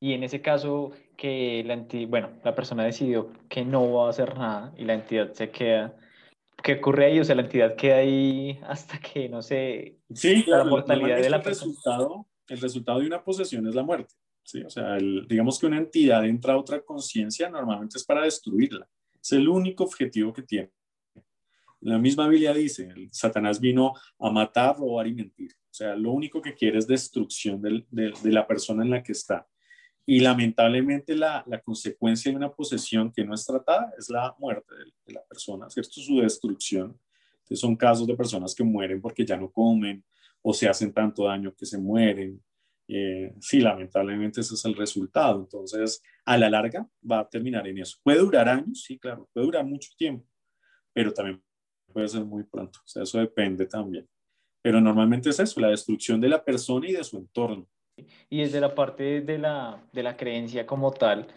Y 0.00 0.12
en 0.12 0.24
ese 0.24 0.40
caso 0.40 0.90
que 1.16 1.62
la 1.64 1.86
bueno, 2.08 2.30
la 2.44 2.54
persona 2.54 2.84
decidió 2.84 3.30
que 3.48 3.64
no 3.64 3.92
va 3.92 4.06
a 4.06 4.10
hacer 4.10 4.36
nada 4.36 4.74
y 4.76 4.84
la 4.84 4.94
entidad 4.94 5.32
se 5.32 5.50
queda, 5.50 5.96
¿qué 6.62 6.74
ocurre 6.74 7.06
ahí? 7.06 7.20
O 7.20 7.24
sea, 7.24 7.34
la 7.34 7.42
entidad 7.42 7.76
queda 7.76 7.96
ahí 7.96 8.58
hasta 8.66 8.98
que, 8.98 9.28
no 9.28 9.42
sé, 9.42 9.98
sí, 10.12 10.44
la 10.46 10.64
mortalidad 10.64 11.16
de 11.16 11.30
la 11.30 11.36
el 11.38 11.44
Resultado, 11.44 12.26
el 12.48 12.60
resultado 12.60 13.00
de 13.00 13.06
una 13.06 13.22
posesión 13.22 13.66
es 13.66 13.74
la 13.74 13.82
muerte. 13.82 14.14
¿sí? 14.42 14.62
O 14.62 14.70
sea, 14.70 14.96
digamos 14.96 15.58
que 15.58 15.66
una 15.66 15.78
entidad 15.78 16.24
entra 16.24 16.54
a 16.54 16.58
otra 16.58 16.80
conciencia, 16.82 17.50
normalmente 17.50 17.98
es 17.98 18.04
para 18.04 18.22
destruirla. 18.22 18.88
Es 19.20 19.32
el 19.32 19.48
único 19.48 19.84
objetivo 19.84 20.32
que 20.32 20.42
tiene. 20.42 20.70
La 21.80 21.98
misma 21.98 22.26
Biblia 22.28 22.54
dice, 22.54 22.88
el 22.94 23.12
Satanás 23.12 23.60
vino 23.60 23.92
a 24.18 24.30
matar, 24.30 24.76
robar 24.76 25.06
y 25.06 25.14
mentir. 25.14 25.52
O 25.52 25.74
sea, 25.76 25.94
lo 25.94 26.12
único 26.12 26.40
que 26.40 26.54
quiere 26.54 26.78
es 26.78 26.86
destrucción 26.86 27.60
de 27.60 28.14
la 28.24 28.46
persona 28.46 28.82
en 28.82 28.90
la 28.90 29.02
que 29.02 29.12
está. 29.12 29.46
Y 30.08 30.20
lamentablemente 30.20 31.16
la, 31.16 31.44
consecuencia 31.64 32.30
de 32.30 32.36
una 32.36 32.52
posesión 32.52 33.12
que 33.12 33.24
no 33.24 33.34
es 33.34 33.44
tratada 33.44 33.92
es 33.98 34.08
la 34.08 34.34
muerte 34.38 34.72
de, 35.04 35.12
la 35.12 35.22
persona, 35.24 35.68
¿cierto? 35.68 35.94
Su 35.94 36.20
destrucción. 36.20 36.96
Son 37.50 37.74
casos 37.76 38.06
de 38.06 38.16
personas 38.16 38.54
que 38.54 38.62
mueren 38.62 39.00
porque 39.00 39.26
ya 39.26 39.36
no 39.36 39.50
comen 39.50 40.04
o 40.42 40.54
se 40.54 40.68
hacen 40.68 40.92
tanto 40.92 41.24
daño 41.24 41.52
que 41.54 41.66
se 41.66 41.76
mueren. 41.76 42.40
Eh, 42.86 43.34
sí, 43.40 43.60
lamentablemente 43.60 44.40
ese 44.40 44.54
es 44.54 44.64
el 44.64 44.76
resultado. 44.76 45.40
Entonces, 45.40 46.00
a 46.24 46.38
la 46.38 46.48
larga 46.48 46.88
va 47.08 47.20
a 47.20 47.28
terminar 47.28 47.66
en 47.66 47.78
eso. 47.78 47.98
Puede 48.02 48.20
durar 48.20 48.48
años, 48.48 48.84
sí, 48.84 48.98
claro, 48.98 49.28
puede 49.32 49.46
durar 49.46 49.64
mucho 49.64 49.90
tiempo, 49.96 50.24
pero 50.92 51.12
también 51.12 51.42
puede 51.92 52.06
ser 52.06 52.24
muy 52.24 52.44
pronto. 52.44 52.78
O 52.84 52.88
sea, 52.88 53.02
eso 53.02 53.18
depende 53.18 53.66
también. 53.66 54.08
Pero 54.62 54.80
normalmente 54.80 55.30
es 55.30 55.40
eso, 55.40 55.60
la 55.60 55.70
destrucción 55.70 56.20
de 56.20 56.28
la 56.28 56.44
persona 56.44 56.88
y 56.88 56.92
de 56.92 57.02
su 57.02 57.16
entorno. 57.16 57.68
Y 58.28 58.40
desde 58.40 58.60
la 58.60 58.74
parte 58.74 59.20
de 59.22 59.38
la, 59.38 59.82
de 59.92 60.02
la 60.02 60.16
creencia 60.16 60.66
como 60.66 60.92
tal, 60.92 61.28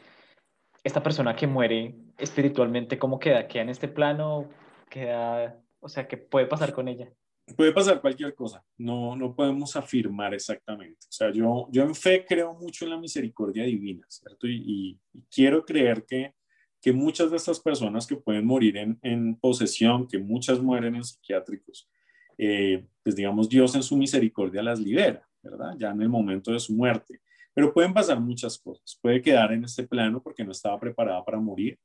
esta 0.83 1.01
persona 1.01 1.35
que 1.35 1.47
muere 1.47 1.95
espiritualmente, 2.17 2.97
¿cómo 2.97 3.19
queda? 3.19 3.47
¿Queda 3.47 3.63
en 3.63 3.69
este 3.69 3.87
plano? 3.87 4.49
¿Queda, 4.89 5.61
o 5.79 5.87
sea, 5.89 6.07
qué 6.07 6.17
puede 6.17 6.47
pasar 6.47 6.73
con 6.73 6.87
ella? 6.87 7.11
Puede 7.55 7.71
pasar 7.71 7.99
cualquier 7.99 8.35
cosa, 8.35 8.63
no, 8.77 9.15
no 9.15 9.35
podemos 9.35 9.75
afirmar 9.75 10.33
exactamente. 10.33 10.99
O 11.09 11.11
sea, 11.11 11.31
yo, 11.31 11.67
yo 11.71 11.83
en 11.83 11.95
fe 11.95 12.23
creo 12.27 12.53
mucho 12.53 12.85
en 12.85 12.91
la 12.91 12.97
misericordia 12.97 13.63
divina, 13.63 14.05
¿cierto? 14.07 14.47
Y, 14.47 14.99
quiero 15.31 15.65
creer 15.65 16.05
que, 16.05 16.33
que 16.81 16.93
muchas 16.93 17.31
de 17.31 17.37
estas 17.37 17.59
personas 17.59 18.05
que 18.05 18.15
pueden 18.15 18.45
morir 18.45 18.77
en, 18.77 18.99
en 19.01 19.35
posesión, 19.35 20.07
que 20.07 20.19
muchas 20.19 20.59
mueren 20.61 20.95
en 20.95 21.03
psiquiátricos, 21.03 21.89
eh, 22.37 22.85
pues 23.03 23.15
digamos, 23.15 23.49
Dios 23.49 23.73
en 23.75 23.83
su 23.83 23.97
misericordia 23.97 24.61
las 24.61 24.79
libera. 24.79 25.28
Ya 25.77 25.91
en 25.91 26.01
el 26.01 26.09
momento 26.09 26.51
de 26.51 26.59
su 26.59 26.73
muerte. 26.73 27.21
Pero 27.53 27.73
pueden 27.73 27.93
pasar 27.93 28.19
muchas 28.19 28.57
cosas. 28.57 28.97
Puede 29.01 29.21
quedar 29.21 29.51
en 29.51 29.63
este 29.63 29.87
plano 29.87 30.21
porque 30.21 30.43
no 30.43 30.51
estaba 30.51 30.79
preparada 30.79 31.23
para 31.23 31.39
morir 31.39 31.79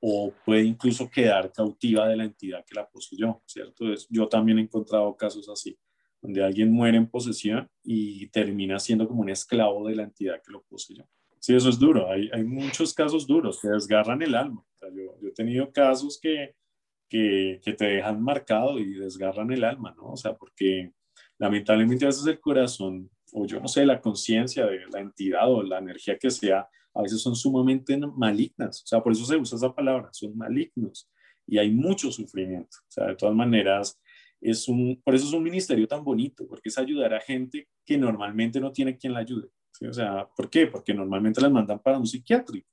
o 0.00 0.32
puede 0.44 0.64
incluso 0.64 1.10
quedar 1.10 1.52
cautiva 1.52 2.08
de 2.08 2.16
la 2.16 2.24
entidad 2.24 2.64
que 2.66 2.74
la 2.74 2.88
poseyó, 2.88 3.42
¿cierto? 3.46 3.86
yo 4.10 4.28
también 4.28 4.58
he 4.58 4.62
encontrado 4.62 5.16
casos 5.16 5.48
así, 5.48 5.78
donde 6.20 6.44
alguien 6.44 6.70
muere 6.70 6.98
en 6.98 7.08
posesión 7.08 7.68
y 7.82 8.28
termina 8.28 8.78
siendo 8.78 9.08
como 9.08 9.22
un 9.22 9.30
esclavo 9.30 9.88
de 9.88 9.96
la 9.96 10.04
entidad 10.04 10.40
que 10.44 10.52
lo 10.52 10.62
poseyó. 10.64 11.08
Sí, 11.38 11.54
eso 11.54 11.68
es 11.68 11.78
duro. 11.78 12.10
Hay, 12.10 12.44
muchos 12.44 12.92
casos 12.92 13.26
duros 13.26 13.60
que 13.60 13.68
desgarran 13.68 14.20
el 14.22 14.34
alma. 14.34 14.64
yo, 14.80 15.20
yo, 15.20 15.28
he 15.28 15.32
tenido 15.32 15.70
casos 15.70 16.18
que, 16.20 16.54
que, 17.08 17.60
que, 17.62 17.72
te 17.72 17.84
dejan 17.84 18.20
marcado 18.20 18.78
y 18.78 18.94
desgarran 18.94 19.52
el 19.52 19.62
alma, 19.62 19.94
¿no? 19.96 20.12
O 20.12 20.16
sea, 20.16 20.34
porque 20.34 20.92
lamentablemente 21.38 22.04
a 22.04 22.08
veces 22.08 22.26
el 22.26 22.40
corazón, 22.40 23.10
o 23.32 23.46
yo 23.46 23.60
no 23.60 23.68
sé, 23.68 23.84
la 23.84 24.00
conciencia 24.00 24.66
de 24.66 24.80
la 24.92 25.00
entidad 25.00 25.50
o 25.50 25.62
la 25.62 25.78
energía 25.78 26.18
que 26.18 26.30
sea, 26.30 26.68
a 26.94 27.02
veces 27.02 27.20
son 27.20 27.36
sumamente 27.36 27.98
malignas. 27.98 28.82
O 28.82 28.86
sea, 28.86 29.02
por 29.02 29.12
eso 29.12 29.24
se 29.24 29.36
usa 29.36 29.56
esa 29.56 29.74
palabra, 29.74 30.08
son 30.12 30.36
malignos. 30.36 31.10
Y 31.46 31.58
hay 31.58 31.70
mucho 31.70 32.10
sufrimiento. 32.10 32.78
O 32.80 32.90
sea, 32.90 33.06
de 33.08 33.16
todas 33.16 33.34
maneras, 33.34 34.00
es 34.40 34.66
un, 34.68 35.00
por 35.04 35.14
eso 35.14 35.26
es 35.26 35.32
un 35.32 35.42
ministerio 35.42 35.86
tan 35.86 36.02
bonito, 36.02 36.46
porque 36.48 36.68
es 36.68 36.78
ayudar 36.78 37.14
a 37.14 37.20
gente 37.20 37.68
que 37.84 37.98
normalmente 37.98 38.60
no 38.60 38.72
tiene 38.72 38.96
quien 38.96 39.12
la 39.12 39.20
ayude. 39.20 39.48
O 39.86 39.92
sea, 39.92 40.26
¿por 40.34 40.48
qué? 40.48 40.66
Porque 40.66 40.94
normalmente 40.94 41.40
las 41.40 41.52
mandan 41.52 41.78
para 41.78 41.98
un 41.98 42.06
psiquiátrico. 42.06 42.68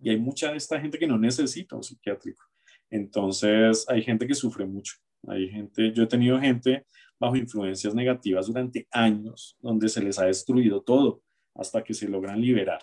Y 0.00 0.10
hay 0.10 0.18
mucha 0.18 0.50
de 0.50 0.56
esta 0.56 0.80
gente 0.80 0.98
que 0.98 1.06
no 1.06 1.18
necesita 1.18 1.76
un 1.76 1.82
psiquiátrico. 1.82 2.42
Entonces, 2.90 3.84
hay 3.88 4.02
gente 4.02 4.26
que 4.26 4.34
sufre 4.34 4.64
mucho. 4.64 4.94
Hay 5.26 5.48
gente, 5.48 5.92
yo 5.92 6.04
he 6.04 6.06
tenido 6.06 6.38
gente 6.38 6.86
bajo 7.18 7.36
influencias 7.36 7.94
negativas 7.94 8.46
durante 8.46 8.86
años, 8.90 9.56
donde 9.60 9.88
se 9.88 10.02
les 10.02 10.18
ha 10.18 10.26
destruido 10.26 10.82
todo 10.82 11.22
hasta 11.54 11.82
que 11.82 11.94
se 11.94 12.08
logran 12.08 12.40
liberar. 12.40 12.80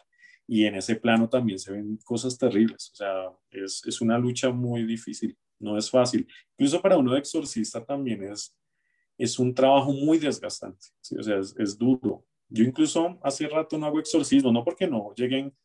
Y 0.47 0.65
en 0.65 0.75
ese 0.75 0.95
plano 0.95 1.29
también 1.29 1.57
se 1.57 1.71
ven 1.71 1.97
cosas 2.03 2.37
terribles. 2.37 2.91
O 2.91 2.95
sea, 2.95 3.31
es, 3.49 3.81
es 3.85 4.01
una 4.01 4.17
lucha 4.17 4.51
muy 4.51 4.83
difícil, 4.83 5.37
no 5.59 5.77
es 5.77 5.89
fácil. 5.89 6.27
Incluso 6.57 6.81
para 6.81 6.97
uno 6.97 7.13
de 7.13 7.19
exorcista 7.19 7.83
también 7.83 8.23
es, 8.23 8.55
es 9.17 9.39
un 9.39 9.53
trabajo 9.53 9.91
muy 9.91 10.19
desgastante. 10.19 10.87
O 11.17 11.23
sea, 11.23 11.39
es, 11.39 11.55
es, 11.57 11.77
duro. 11.77 12.25
Yo 12.49 12.63
incluso 12.63 13.17
hace 13.23 13.47
rato 13.47 13.77
no 13.77 13.87
hago 13.87 13.99
exorcismo, 13.99 14.51
no 14.51 14.63
porque 14.63 14.87
no 14.87 15.13
lleguen 15.15 15.55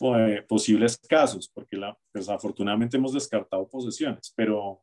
eh, 0.00 0.42
posibles 0.48 0.98
casos, 0.98 1.48
porque 1.52 1.76
la, 1.76 1.96
pues, 2.12 2.28
afortunadamente 2.28 2.96
hemos 2.96 3.12
descartado 3.12 3.68
posesiones, 3.68 4.32
pero 4.36 4.82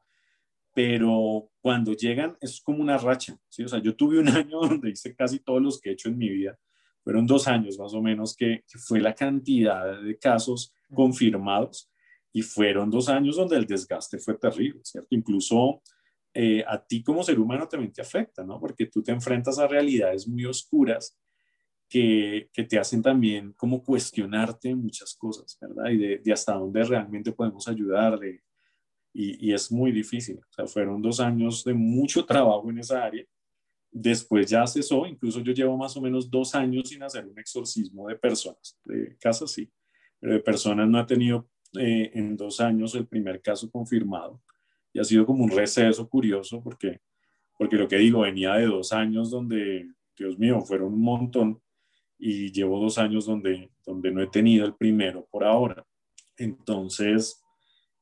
pero 0.74 1.50
cuando 1.62 1.94
llegan 1.94 2.38
es 2.42 2.62
como 2.62 2.80
una 2.80 2.98
racha, 2.98 3.38
¿sí? 3.50 3.64
O 3.64 3.68
sea, 3.68 3.82
yo 3.82 3.96
tuve 3.96 4.20
un 4.20 4.28
año 4.30 4.60
donde 4.62 4.92
hice 4.92 5.16
casi 5.16 5.40
todos 5.40 5.62
los 5.62 5.80
que 5.80 5.90
he 5.90 5.94
hecho 5.94 6.10
en 6.10 6.18
mi 6.18 6.30
vida, 6.30 6.58
fueron 7.04 7.26
dos 7.26 7.48
años 7.48 7.80
más 7.80 7.94
o 7.94 8.02
menos 8.02 8.36
que, 8.36 8.64
fue 8.88 9.00
la 9.00 9.16
cantidad 9.16 10.02
de 10.02 10.18
casos 10.18 10.74
confirmados 10.94 11.92
y 12.32 12.42
fueron 12.42 12.92
dos 12.92 13.10
años 13.10 13.38
donde 13.38 13.58
el 13.58 13.66
desgaste 13.66 14.20
fue 14.20 14.38
terrible, 14.38 14.82
¿cierto? 14.84 15.08
Incluso 15.12 15.82
eh, 16.34 16.64
a 16.68 16.84
ti 16.86 17.02
como 17.02 17.24
ser 17.24 17.40
humano 17.40 17.68
también 17.68 17.92
te 17.92 18.02
afecta, 18.02 18.44
¿no? 18.44 18.60
Porque 18.60 18.86
tú 18.86 19.02
te 19.02 19.12
enfrentas 19.12 19.58
a 19.58 19.68
realidades 19.68 20.28
muy 20.28 20.46
oscuras 20.46 21.18
que, 21.90 22.50
que 22.54 22.64
te 22.64 22.78
hacen 22.78 23.02
también 23.02 23.54
como 23.54 23.84
cuestionarte 23.84 24.76
muchas 24.76 25.16
cosas, 25.16 25.58
¿verdad? 25.60 25.90
Y 25.90 25.98
de, 25.98 26.18
de 26.20 26.32
hasta 26.32 26.54
dónde 26.54 26.84
realmente 26.84 27.32
podemos 27.32 27.68
ayudar, 27.68 28.20
de, 28.20 28.44
y, 29.22 29.54
es 29.54 29.72
muy 29.72 29.92
difícil. 29.92 30.38
O 30.38 30.54
sea, 30.54 30.66
fueron 30.66 31.02
dos 31.02 31.20
años 31.20 31.64
de 31.66 31.74
mucho 31.74 32.26
trabajo 32.26 32.70
en 32.70 32.80
esa 32.80 33.04
área. 33.04 33.26
Después 33.92 34.50
ya 34.50 34.66
cesó, 34.66 35.06
incluso 35.06 35.42
yo 35.42 35.52
llevo 35.52 35.76
más 35.76 35.98
o 35.98 36.02
menos 36.02 36.30
dos 36.30 36.56
años 36.56 36.88
sin 36.88 37.04
hacer 37.04 37.26
un 37.28 37.38
exorcismo 37.38 38.08
de 38.08 38.16
personas, 38.16 38.80
de 38.86 39.18
casas 39.20 39.52
sí, 39.52 39.70
pero 40.20 40.34
de 40.34 40.40
personas 40.40 40.88
no 40.88 41.00
ha 41.00 41.06
tenido 41.06 41.50
eh, 41.78 42.12
en 42.14 42.38
dos 42.38 42.62
años 42.62 42.96
el 42.96 43.08
primer 43.08 43.42
caso 43.42 43.70
confirmado. 43.70 44.42
Y 44.94 45.00
ha 45.00 45.04
sido 45.04 45.26
como 45.26 45.44
un 45.44 45.52
receso 45.52 46.08
curioso 46.08 46.64
porque, 46.64 47.02
porque 47.58 47.76
lo 47.76 47.88
que 47.88 47.98
digo, 47.98 48.22
venía 48.22 48.54
de 48.54 48.68
dos 48.68 48.94
años 48.94 49.32
donde, 49.32 49.92
Dios 50.18 50.38
mío, 50.40 50.62
fueron 50.62 50.94
un 50.94 51.02
montón 51.02 51.62
y 52.18 52.52
llevo 52.52 52.80
dos 52.80 52.98
años 52.98 53.26
donde, 53.26 53.70
donde 53.86 54.12
no 54.12 54.22
he 54.22 54.28
tenido 54.28 54.66
el 54.66 54.76
primero 54.76 55.28
por 55.30 55.44
ahora. 55.44 55.86
Entonces, 56.38 57.44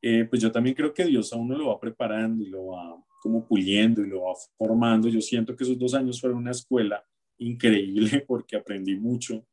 eh, 0.01 0.25
pues 0.25 0.41
yo 0.41 0.51
también 0.51 0.75
creo 0.75 0.93
que 0.93 1.05
Dios 1.05 1.33
a 1.33 1.37
uno 1.37 1.57
lo 1.57 1.67
va 1.67 1.79
preparando 1.79 2.43
y 2.43 2.47
lo 2.47 2.67
va 2.67 3.03
como 3.21 3.45
puliendo 3.47 4.01
y 4.01 4.09
lo 4.09 4.23
va 4.23 4.33
formando. 4.57 5.07
Yo 5.09 5.21
siento 5.21 5.55
que 5.55 5.63
esos 5.63 5.77
dos 5.77 5.93
años 5.93 6.21
fueron 6.21 6.39
una 6.39 6.51
escuela 6.51 7.03
increíble 7.39 8.23
porque 8.27 8.55
aprendí 8.55 8.95
mucho 8.95 9.45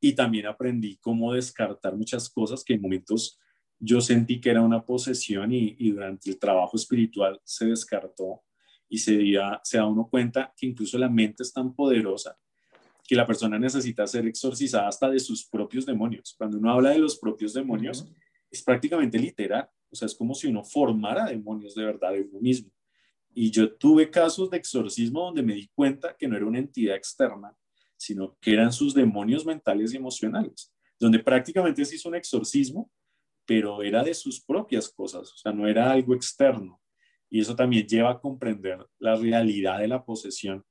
y 0.00 0.14
también 0.14 0.46
aprendí 0.46 0.96
cómo 0.98 1.32
descartar 1.32 1.96
muchas 1.96 2.28
cosas 2.30 2.64
que 2.64 2.74
en 2.74 2.82
momentos 2.82 3.38
yo 3.78 4.00
sentí 4.00 4.40
que 4.40 4.50
era 4.50 4.62
una 4.62 4.84
posesión 4.84 5.52
y, 5.52 5.90
durante 5.90 6.30
el 6.30 6.38
trabajo 6.38 6.76
espiritual 6.76 7.40
se 7.44 7.66
descartó 7.66 8.42
y 8.88 8.98
se, 8.98 9.18
se 9.62 9.78
da 9.78 9.86
uno 9.86 10.08
cuenta 10.10 10.52
que 10.56 10.66
incluso 10.66 10.98
la 10.98 11.08
mente 11.08 11.42
es 11.42 11.52
tan 11.52 11.74
poderosa 11.74 12.36
que 13.06 13.16
la 13.16 13.26
persona 13.26 13.58
necesita 13.58 14.06
ser 14.06 14.26
exorcizada 14.26 14.86
hasta 14.86 15.10
de 15.10 15.18
sus 15.18 15.46
propios 15.46 15.84
demonios. 15.86 16.34
Cuando 16.36 16.58
uno 16.58 16.70
habla 16.70 16.90
de 16.90 16.98
los 16.98 17.18
propios 17.18 17.54
demonios, 17.54 18.06
es 18.50 18.62
prácticamente 18.62 19.18
literal. 19.18 19.68
O 19.90 19.96
sea, 19.96 20.06
es 20.06 20.14
como 20.14 20.34
si 20.34 20.46
uno 20.48 20.64
formara 20.64 21.26
demonios 21.26 21.74
de 21.74 21.84
verdad 21.84 22.12
de 22.12 22.22
uno 22.22 22.40
mismo. 22.40 22.70
Y 23.32 23.50
yo 23.50 23.72
tuve 23.74 24.10
casos 24.10 24.50
de 24.50 24.56
exorcismo 24.56 25.24
donde 25.24 25.42
me 25.42 25.54
di 25.54 25.68
cuenta 25.68 26.16
que 26.16 26.26
no 26.26 26.36
era 26.36 26.46
una 26.46 26.58
entidad 26.58 26.96
externa, 26.96 27.56
sino 27.96 28.36
que 28.40 28.52
eran 28.52 28.72
sus 28.72 28.94
demonios 28.94 29.44
mentales 29.44 29.92
y 29.92 29.96
emocionales, 29.96 30.72
donde 30.98 31.18
prácticamente 31.18 31.84
se 31.84 31.96
hizo 31.96 32.08
un 32.08 32.16
exorcismo, 32.16 32.90
pero 33.46 33.82
era 33.82 34.02
de 34.02 34.14
sus 34.14 34.40
propias 34.40 34.88
cosas, 34.88 35.32
o 35.32 35.36
sea, 35.36 35.52
no 35.52 35.68
era 35.68 35.90
algo 35.90 36.14
externo. 36.14 36.80
Y 37.28 37.40
eso 37.40 37.54
también 37.54 37.86
lleva 37.86 38.10
a 38.10 38.20
comprender 38.20 38.84
la 38.98 39.14
realidad 39.16 39.78
de 39.78 39.88
la 39.88 40.04
posesión, 40.04 40.64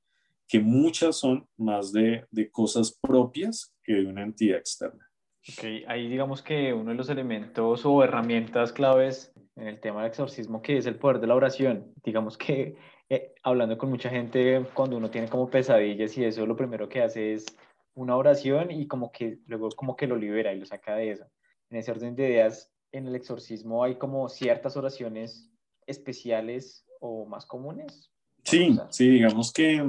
que 0.46 0.60
muchas 0.60 1.16
son 1.16 1.48
más 1.56 1.92
de, 1.92 2.26
de 2.30 2.50
cosas 2.50 2.98
propias 3.00 3.74
que 3.82 3.94
de 3.94 4.06
una 4.06 4.22
entidad 4.22 4.58
externa. 4.58 5.09
Ok, 5.48 5.64
ahí 5.88 6.08
digamos 6.08 6.42
que 6.42 6.72
uno 6.72 6.90
de 6.90 6.96
los 6.96 7.08
elementos 7.08 7.86
o 7.86 8.04
herramientas 8.04 8.72
claves 8.72 9.32
en 9.56 9.68
el 9.68 9.80
tema 9.80 10.02
del 10.02 10.10
exorcismo 10.10 10.60
que 10.60 10.76
es 10.76 10.86
el 10.86 10.96
poder 10.96 11.18
de 11.20 11.26
la 11.26 11.34
oración. 11.34 11.94
Digamos 12.04 12.36
que 12.36 12.76
eh, 13.08 13.34
hablando 13.42 13.78
con 13.78 13.90
mucha 13.90 14.10
gente, 14.10 14.66
cuando 14.74 14.96
uno 14.96 15.10
tiene 15.10 15.28
como 15.28 15.48
pesadillas 15.48 16.16
y 16.16 16.24
eso, 16.24 16.46
lo 16.46 16.56
primero 16.56 16.88
que 16.88 17.02
hace 17.02 17.34
es 17.34 17.46
una 17.94 18.16
oración 18.16 18.70
y 18.70 18.86
como 18.86 19.10
que 19.10 19.38
luego 19.46 19.68
como 19.70 19.96
que 19.96 20.06
lo 20.06 20.16
libera 20.16 20.52
y 20.52 20.60
lo 20.60 20.66
saca 20.66 20.94
de 20.94 21.12
eso. 21.12 21.24
En 21.70 21.78
ese 21.78 21.90
orden 21.90 22.14
de 22.14 22.28
ideas, 22.28 22.72
en 22.92 23.06
el 23.06 23.14
exorcismo 23.14 23.82
hay 23.82 23.96
como 23.96 24.28
ciertas 24.28 24.76
oraciones 24.76 25.50
especiales 25.86 26.86
o 27.00 27.26
más 27.26 27.46
comunes. 27.46 28.10
Sí, 28.44 28.78
sí, 28.90 29.08
digamos 29.08 29.52
que, 29.52 29.84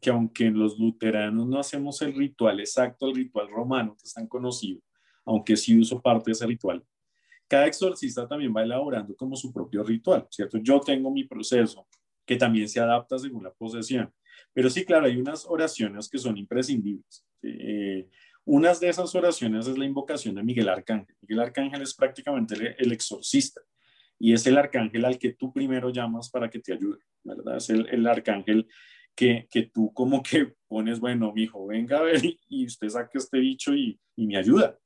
que 0.00 0.10
aunque 0.10 0.50
los 0.50 0.78
luteranos 0.78 1.46
no 1.46 1.58
hacemos 1.58 2.00
el 2.02 2.14
ritual 2.14 2.60
exacto, 2.60 3.08
el 3.08 3.14
ritual 3.14 3.48
romano 3.48 3.96
que 3.96 4.04
es 4.04 4.14
tan 4.14 4.26
conocido, 4.26 4.80
aunque 5.24 5.56
sí 5.56 5.78
uso 5.78 6.00
parte 6.00 6.30
de 6.30 6.32
ese 6.32 6.46
ritual, 6.46 6.84
cada 7.46 7.66
exorcista 7.66 8.28
también 8.28 8.52
va 8.54 8.62
elaborando 8.62 9.16
como 9.16 9.34
su 9.34 9.52
propio 9.52 9.82
ritual, 9.82 10.26
¿cierto? 10.30 10.58
Yo 10.58 10.80
tengo 10.80 11.10
mi 11.10 11.24
proceso 11.24 11.86
que 12.26 12.36
también 12.36 12.68
se 12.68 12.78
adapta 12.78 13.18
según 13.18 13.42
la 13.42 13.52
posesión. 13.52 14.12
Pero 14.52 14.68
sí, 14.68 14.84
claro, 14.84 15.06
hay 15.06 15.16
unas 15.16 15.46
oraciones 15.46 16.08
que 16.08 16.18
son 16.18 16.36
imprescindibles. 16.36 17.24
Eh, 17.42 18.08
unas 18.44 18.80
de 18.80 18.88
esas 18.88 19.14
oraciones 19.14 19.66
es 19.66 19.78
la 19.78 19.84
invocación 19.84 20.34
de 20.34 20.42
Miguel 20.42 20.68
Arcángel. 20.68 21.16
Miguel 21.22 21.40
Arcángel 21.40 21.82
es 21.82 21.94
prácticamente 21.94 22.76
el, 22.78 22.92
exorcista 22.92 23.60
y 24.18 24.32
es 24.32 24.46
el 24.46 24.58
arcángel 24.58 25.04
al 25.04 25.18
que 25.18 25.34
tú 25.34 25.52
primero 25.52 25.90
llamas 25.90 26.30
para 26.30 26.50
que 26.50 26.58
te 26.58 26.72
ayude, 26.72 26.98
¿verdad? 27.24 27.56
Es 27.56 27.70
el, 27.70 28.06
arcángel 28.06 28.66
que, 29.18 29.70
tú 29.72 29.92
como 29.92 30.22
que 30.22 30.54
pones, 30.68 31.00
bueno, 31.00 31.32
mi 31.32 31.42
hijo, 31.42 31.66
venga 31.66 31.98
a 31.98 32.02
ver 32.02 32.20
y, 32.48 32.66
usted 32.66 32.88
saque 32.88 33.18
este 33.18 33.38
bicho 33.38 33.74
y, 33.74 33.98
y 34.16 34.26
me 34.26 34.36
ayuda 34.36 34.78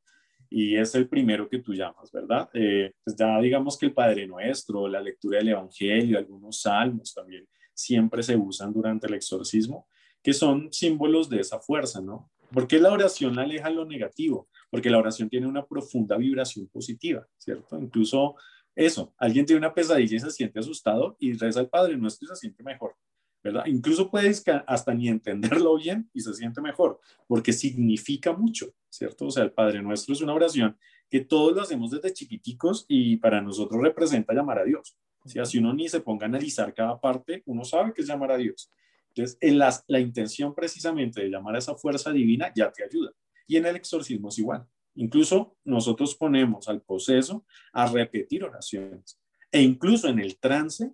y 0.54 0.76
es 0.76 0.94
el 0.94 1.08
primero 1.08 1.48
que 1.48 1.60
tú 1.60 1.72
llamas, 1.72 2.12
¿verdad? 2.12 2.48
Eh, 2.52 2.92
pues 3.02 3.16
ya 3.16 3.40
digamos 3.40 3.78
que 3.78 3.86
el 3.86 3.94
Padre 3.94 4.26
Nuestro, 4.26 4.86
la 4.86 5.00
lectura 5.00 5.38
del 5.38 5.48
Evangelio, 5.48 6.18
algunos 6.18 6.60
salmos 6.60 7.14
también 7.14 7.48
siempre 7.72 8.22
se 8.22 8.36
usan 8.36 8.72
durante 8.72 9.06
el 9.06 9.14
exorcismo, 9.14 9.88
que 10.22 10.34
son 10.34 10.70
símbolos 10.70 11.30
de 11.30 11.40
esa 11.40 11.58
fuerza, 11.58 12.02
¿no? 12.02 12.30
Porque 12.52 12.78
la 12.78 12.92
oración 12.92 13.38
aleja 13.38 13.70
lo 13.70 13.86
negativo, 13.86 14.48
porque 14.70 14.90
la 14.90 14.98
oración 14.98 15.30
tiene 15.30 15.46
una 15.46 15.64
profunda 15.64 16.18
vibración 16.18 16.68
positiva, 16.68 17.26
¿cierto? 17.38 17.78
Incluso 17.78 18.36
eso, 18.74 19.14
alguien 19.16 19.46
tiene 19.46 19.58
una 19.58 19.72
pesadilla 19.72 20.16
y 20.16 20.20
se 20.20 20.30
siente 20.30 20.60
asustado 20.60 21.16
y 21.18 21.32
reza 21.32 21.60
al 21.60 21.70
Padre 21.70 21.96
Nuestro 21.96 22.26
y 22.26 22.28
se 22.28 22.36
siente 22.36 22.62
mejor. 22.62 22.94
¿Verdad? 23.42 23.64
Incluso 23.66 24.10
puedes 24.10 24.44
hasta 24.66 24.94
ni 24.94 25.08
entenderlo 25.08 25.76
bien 25.76 26.08
y 26.12 26.20
se 26.20 26.34
siente 26.34 26.60
mejor, 26.60 27.00
porque 27.26 27.52
significa 27.52 28.32
mucho, 28.32 28.74
¿cierto? 28.88 29.26
O 29.26 29.30
sea, 29.30 29.44
el 29.44 29.52
Padre 29.52 29.82
Nuestro 29.82 30.14
es 30.14 30.20
una 30.20 30.34
oración 30.34 30.76
que 31.10 31.20
todos 31.20 31.54
lo 31.54 31.62
hacemos 31.62 31.90
desde 31.90 32.12
chiquiticos 32.12 32.86
y 32.88 33.16
para 33.18 33.40
nosotros 33.40 33.82
representa 33.82 34.32
llamar 34.32 34.60
a 34.60 34.64
Dios. 34.64 34.96
Si 35.24 35.38
así 35.38 35.58
uno 35.58 35.74
ni 35.74 35.88
se 35.88 36.00
ponga 36.00 36.26
a 36.26 36.28
analizar 36.28 36.72
cada 36.74 37.00
parte, 37.00 37.42
uno 37.46 37.64
sabe 37.64 37.92
que 37.92 38.02
es 38.02 38.08
llamar 38.08 38.32
a 38.32 38.36
Dios. 38.36 38.70
Entonces, 39.08 39.36
en 39.40 39.58
la 39.58 40.00
intención 40.00 40.54
precisamente 40.54 41.20
de 41.20 41.28
llamar 41.28 41.54
a 41.54 41.58
esa 41.58 41.74
fuerza 41.74 42.12
divina 42.12 42.50
ya 42.56 42.72
te 42.72 42.82
ayuda. 42.82 43.12
Y 43.46 43.56
en 43.56 43.66
el 43.66 43.76
exorcismo 43.76 44.30
es 44.30 44.38
igual. 44.38 44.66
Incluso 44.94 45.56
nosotros 45.64 46.14
ponemos 46.14 46.68
al 46.68 46.80
poseso 46.80 47.44
a 47.72 47.86
repetir 47.86 48.44
oraciones. 48.44 49.20
E 49.50 49.60
incluso 49.60 50.08
en 50.08 50.18
el 50.18 50.38
trance 50.38 50.92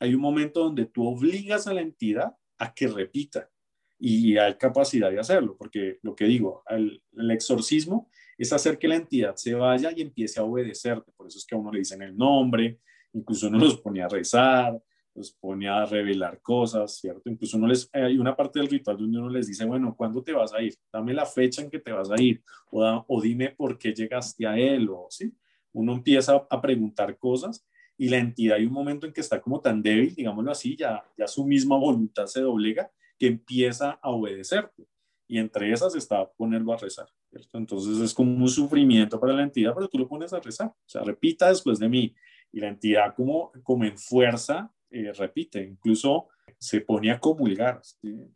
hay 0.00 0.14
un 0.14 0.20
momento 0.20 0.60
donde 0.60 0.86
tú 0.86 1.06
obligas 1.06 1.66
a 1.66 1.74
la 1.74 1.80
entidad 1.80 2.36
a 2.58 2.74
que 2.74 2.88
repita 2.88 3.50
y 3.98 4.36
hay 4.36 4.54
capacidad 4.54 5.10
de 5.10 5.20
hacerlo, 5.20 5.56
porque 5.56 5.98
lo 6.02 6.14
que 6.14 6.24
digo, 6.24 6.62
el, 6.68 7.02
exorcismo 7.30 8.10
es 8.36 8.52
hacer 8.52 8.78
que 8.78 8.88
la 8.88 8.96
entidad 8.96 9.36
se 9.36 9.54
vaya 9.54 9.92
y 9.94 10.02
empiece 10.02 10.40
a 10.40 10.44
obedecerte, 10.44 11.12
por 11.16 11.28
eso 11.28 11.38
es 11.38 11.46
que 11.46 11.54
a 11.54 11.58
uno 11.58 11.72
le 11.72 11.78
dicen 11.78 12.02
el 12.02 12.16
nombre, 12.16 12.80
incluso 13.12 13.46
uno 13.46 13.58
los 13.58 13.80
pone 13.80 14.02
a 14.02 14.08
rezar, 14.08 14.80
los 15.14 15.32
pone 15.32 15.68
a 15.68 15.86
revelar 15.86 16.40
cosas, 16.42 16.98
¿cierto? 16.98 17.30
Incluso 17.30 17.56
uno 17.56 17.68
les, 17.68 17.88
hay 17.92 18.18
una 18.18 18.34
parte 18.34 18.58
del 18.58 18.68
ritual 18.68 18.98
donde 18.98 19.18
uno 19.18 19.30
les 19.30 19.46
dice, 19.46 19.64
bueno, 19.64 19.94
¿cuándo 19.96 20.24
te 20.24 20.32
vas 20.32 20.52
a 20.52 20.60
ir? 20.60 20.74
Dame 20.92 21.14
la 21.14 21.24
fecha 21.24 21.62
en 21.62 21.70
que 21.70 21.78
te 21.78 21.92
vas 21.92 22.10
a 22.10 22.20
ir, 22.20 22.42
o, 22.72 23.04
o 23.06 23.22
dime 23.22 23.50
por 23.50 23.78
qué 23.78 23.94
llegaste 23.94 24.44
a 24.44 24.58
él, 24.58 24.88
o 24.90 25.06
sí. 25.08 25.32
Uno 25.72 25.92
empieza 25.92 26.46
a 26.50 26.60
preguntar 26.60 27.16
cosas 27.16 27.64
y 27.96 28.08
la 28.08 28.18
entidad 28.18 28.56
hay 28.56 28.66
un 28.66 28.72
momento 28.72 29.06
en 29.06 29.12
que 29.12 29.20
está 29.20 29.40
como 29.40 29.60
tan 29.60 29.82
débil, 29.82 30.14
digámoslo 30.14 30.50
así, 30.50 30.76
ya, 30.76 31.04
ya 31.16 31.26
su 31.26 31.44
misma 31.44 31.76
voluntad 31.76 32.26
se 32.26 32.40
doblega, 32.40 32.90
que 33.18 33.26
empieza 33.26 33.98
a 34.02 34.10
obedecerte. 34.10 34.86
Y 35.26 35.38
entre 35.38 35.72
esas 35.72 35.94
está 35.94 36.28
ponerlo 36.32 36.72
a 36.72 36.76
rezar. 36.76 37.08
¿cierto? 37.30 37.58
Entonces 37.58 37.98
es 37.98 38.12
como 38.12 38.36
un 38.36 38.48
sufrimiento 38.48 39.18
para 39.18 39.32
la 39.32 39.42
entidad, 39.42 39.72
pero 39.74 39.88
tú 39.88 39.98
lo 39.98 40.08
pones 40.08 40.32
a 40.32 40.40
rezar. 40.40 40.68
O 40.68 40.88
sea, 40.88 41.02
repita 41.02 41.48
después 41.48 41.78
de 41.78 41.88
mí. 41.88 42.14
Y 42.52 42.60
la 42.60 42.68
entidad 42.68 43.14
como, 43.14 43.52
como 43.62 43.84
en 43.84 43.96
fuerza 43.96 44.72
eh, 44.90 45.12
repite. 45.12 45.62
Incluso 45.64 46.28
se 46.58 46.80
pone 46.80 47.10
a 47.10 47.18
comulgar. 47.18 47.80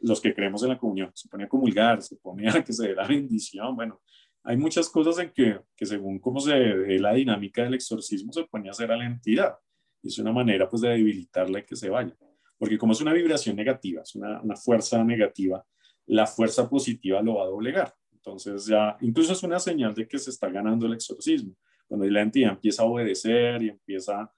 Los 0.01 0.21
que 0.21 0.35
creemos 0.35 0.63
en 0.63 0.71
la 0.71 0.79
comunión, 0.79 1.11
se 1.15 1.29
pone 1.29 1.45
a 1.45 1.49
comulgar, 1.49 2.03
se 2.03 2.17
pone 2.17 2.49
a 2.49 2.65
que 2.65 2.73
se 2.73 2.89
dé 2.89 2.95
la 2.95 3.07
bendición. 3.07 3.77
Bueno, 3.77 4.01
hay 4.45 4.57
muchas 4.57 4.89
cosas 4.89 5.19
en 5.19 5.31
que, 5.33 5.61
que 5.77 5.87
según 5.87 6.19
cómo 6.19 6.41
se 6.41 6.55
ve 6.55 6.99
la 6.99 7.13
dinámica 7.15 7.63
del 7.63 7.75
exorcismo, 7.75 8.33
se 8.33 8.45
pone 8.45 8.69
a 8.69 8.73
hacer 8.73 8.91
a 8.93 8.97
la 8.97 9.07
entidad. 9.07 9.57
Y 10.03 10.09
es 10.09 10.19
una 10.19 10.33
manera 10.33 10.69
pues 10.69 10.83
de 10.83 10.91
debilitarla 10.91 11.59
y 11.61 11.65
que 11.65 11.77
se 11.77 11.91
vaya. 11.91 12.15
Porque 12.57 12.79
como 12.79 12.93
es 12.93 13.01
una 13.01 13.13
vibración 13.13 13.57
negativa, 13.57 14.03
es 14.03 14.15
una, 14.15 14.41
una 14.41 14.57
fuerza 14.57 15.03
negativa, 15.05 15.65
la 16.07 16.27
fuerza 16.27 16.69
positiva 16.69 17.23
lo 17.23 17.37
va 17.37 17.45
a 17.45 17.49
doblegar. 17.49 17.95
Entonces 18.13 18.67
ya, 18.67 18.97
incluso 19.01 19.33
es 19.33 19.43
una 19.43 19.59
señal 19.59 19.95
de 19.95 20.07
que 20.07 20.19
se 20.19 20.31
está 20.31 20.49
ganando 20.49 20.87
el 20.87 20.95
exorcismo. 20.95 21.55
Cuando 21.87 22.07
la 22.07 22.23
entidad 22.23 22.53
empieza 22.53 22.83
a 22.83 22.87
obedecer 22.87 23.63
y 23.63 23.69
empieza 23.71 24.33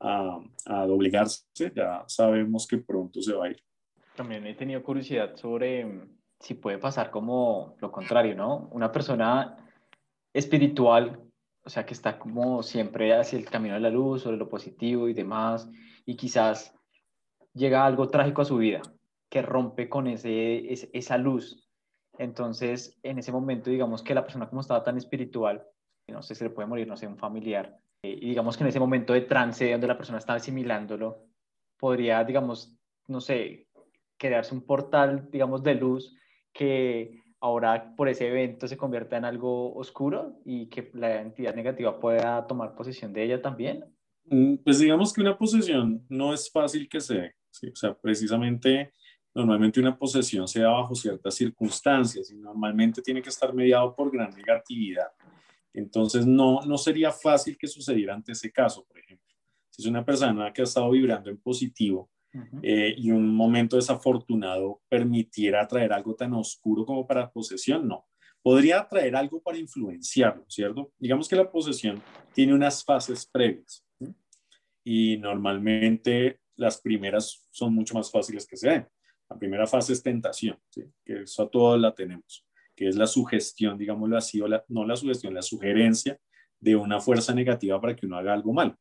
a, 0.00 0.40
a 0.66 0.86
doblegarse, 0.86 1.44
ya 1.74 2.04
sabemos 2.06 2.66
que 2.66 2.78
pronto 2.78 3.20
se 3.22 3.32
va 3.32 3.46
a 3.46 3.50
ir. 3.50 3.62
También 4.16 4.46
he 4.46 4.54
tenido 4.54 4.82
curiosidad 4.82 5.36
sobre 5.36 5.86
si 6.42 6.54
puede 6.54 6.78
pasar 6.78 7.10
como 7.10 7.76
lo 7.78 7.92
contrario, 7.92 8.34
¿no? 8.34 8.68
Una 8.72 8.90
persona 8.90 9.56
espiritual, 10.32 11.20
o 11.64 11.70
sea, 11.70 11.86
que 11.86 11.94
está 11.94 12.18
como 12.18 12.64
siempre 12.64 13.14
hacia 13.14 13.38
el 13.38 13.48
camino 13.48 13.74
de 13.74 13.80
la 13.80 13.90
luz, 13.90 14.22
sobre 14.22 14.36
lo 14.36 14.48
positivo 14.48 15.08
y 15.08 15.14
demás, 15.14 15.70
y 16.04 16.16
quizás 16.16 16.74
llega 17.54 17.86
algo 17.86 18.08
trágico 18.08 18.42
a 18.42 18.46
su 18.46 18.56
vida, 18.56 18.82
que 19.30 19.40
rompe 19.40 19.88
con 19.88 20.08
ese, 20.08 20.72
esa 20.92 21.16
luz. 21.16 21.68
Entonces, 22.18 22.98
en 23.04 23.20
ese 23.20 23.30
momento, 23.30 23.70
digamos 23.70 24.02
que 24.02 24.14
la 24.14 24.24
persona 24.24 24.48
como 24.48 24.62
estaba 24.62 24.82
tan 24.82 24.96
espiritual, 24.96 25.64
no 26.08 26.22
sé, 26.22 26.34
se 26.34 26.44
le 26.44 26.50
puede 26.50 26.68
morir, 26.68 26.88
no 26.88 26.96
sé, 26.96 27.06
un 27.06 27.18
familiar, 27.18 27.78
eh, 28.02 28.18
y 28.20 28.30
digamos 28.30 28.56
que 28.56 28.64
en 28.64 28.68
ese 28.68 28.80
momento 28.80 29.12
de 29.12 29.22
trance, 29.22 29.70
donde 29.70 29.86
la 29.86 29.96
persona 29.96 30.18
está 30.18 30.34
asimilándolo, 30.34 31.22
podría, 31.78 32.24
digamos, 32.24 32.76
no 33.06 33.20
sé, 33.20 33.68
crearse 34.18 34.54
un 34.54 34.62
portal, 34.62 35.28
digamos, 35.30 35.62
de 35.62 35.76
luz 35.76 36.16
que 36.52 37.22
ahora 37.40 37.94
por 37.96 38.08
ese 38.08 38.28
evento 38.28 38.68
se 38.68 38.76
convierta 38.76 39.16
en 39.16 39.24
algo 39.24 39.74
oscuro 39.74 40.40
y 40.44 40.66
que 40.66 40.90
la 40.94 41.20
entidad 41.20 41.54
negativa 41.54 41.98
pueda 41.98 42.46
tomar 42.46 42.74
posesión 42.74 43.12
de 43.12 43.24
ella 43.24 43.42
también? 43.42 43.84
Mm, 44.26 44.56
pues 44.56 44.78
digamos 44.78 45.12
que 45.12 45.20
una 45.20 45.36
posesión 45.36 46.04
no 46.08 46.32
es 46.32 46.50
fácil 46.50 46.88
que 46.88 47.00
se 47.00 47.34
o 47.60 47.76
sea, 47.76 47.94
precisamente 47.94 48.92
normalmente 49.34 49.80
una 49.80 49.96
posesión 49.96 50.46
se 50.46 50.60
da 50.60 50.70
bajo 50.70 50.94
ciertas 50.94 51.34
circunstancias 51.34 52.30
y 52.30 52.36
normalmente 52.36 53.02
tiene 53.02 53.22
que 53.22 53.30
estar 53.30 53.52
mediado 53.54 53.94
por 53.94 54.10
gran 54.10 54.30
negatividad. 54.30 55.08
Entonces 55.72 56.26
no, 56.26 56.60
no 56.62 56.76
sería 56.76 57.10
fácil 57.10 57.56
que 57.56 57.66
sucediera 57.66 58.14
ante 58.14 58.32
ese 58.32 58.52
caso, 58.52 58.84
por 58.86 58.98
ejemplo. 58.98 59.34
Si 59.70 59.82
es 59.82 59.88
una 59.88 60.04
persona 60.04 60.52
que 60.52 60.60
ha 60.60 60.64
estado 60.64 60.90
vibrando 60.90 61.30
en 61.30 61.38
positivo, 61.38 62.10
eh, 62.62 62.94
y 62.96 63.10
un 63.10 63.34
momento 63.34 63.76
desafortunado 63.76 64.80
permitiera 64.88 65.66
traer 65.66 65.92
algo 65.92 66.14
tan 66.14 66.32
oscuro 66.34 66.86
como 66.86 67.06
para 67.06 67.30
posesión, 67.30 67.86
no. 67.86 68.06
Podría 68.42 68.86
traer 68.88 69.14
algo 69.14 69.40
para 69.40 69.58
influenciarlo, 69.58 70.44
¿cierto? 70.48 70.92
Digamos 70.98 71.28
que 71.28 71.36
la 71.36 71.50
posesión 71.50 72.02
tiene 72.32 72.54
unas 72.54 72.84
fases 72.84 73.26
previas 73.26 73.84
y 74.84 75.16
normalmente 75.18 76.40
las 76.56 76.80
primeras 76.80 77.46
son 77.50 77.74
mucho 77.74 77.94
más 77.94 78.10
fáciles 78.10 78.46
que 78.46 78.56
se 78.56 78.70
den. 78.70 78.88
La 79.30 79.38
primera 79.38 79.66
fase 79.66 79.92
es 79.92 80.02
tentación, 80.02 80.58
que 81.04 81.22
eso 81.22 81.42
a 81.44 81.50
todos 81.50 81.80
la 81.80 81.94
tenemos, 81.94 82.44
que 82.74 82.88
es 82.88 82.96
la 82.96 83.06
sugestión, 83.06 83.78
digámoslo 83.78 84.16
así, 84.16 84.40
o 84.40 84.48
no 84.68 84.86
la 84.86 84.96
sugestión, 84.96 85.34
la 85.34 85.42
sugerencia 85.42 86.18
de 86.60 86.76
una 86.76 87.00
fuerza 87.00 87.34
negativa 87.34 87.80
para 87.80 87.96
que 87.96 88.06
uno 88.06 88.16
haga 88.16 88.34
algo 88.34 88.52
mal. 88.52 88.76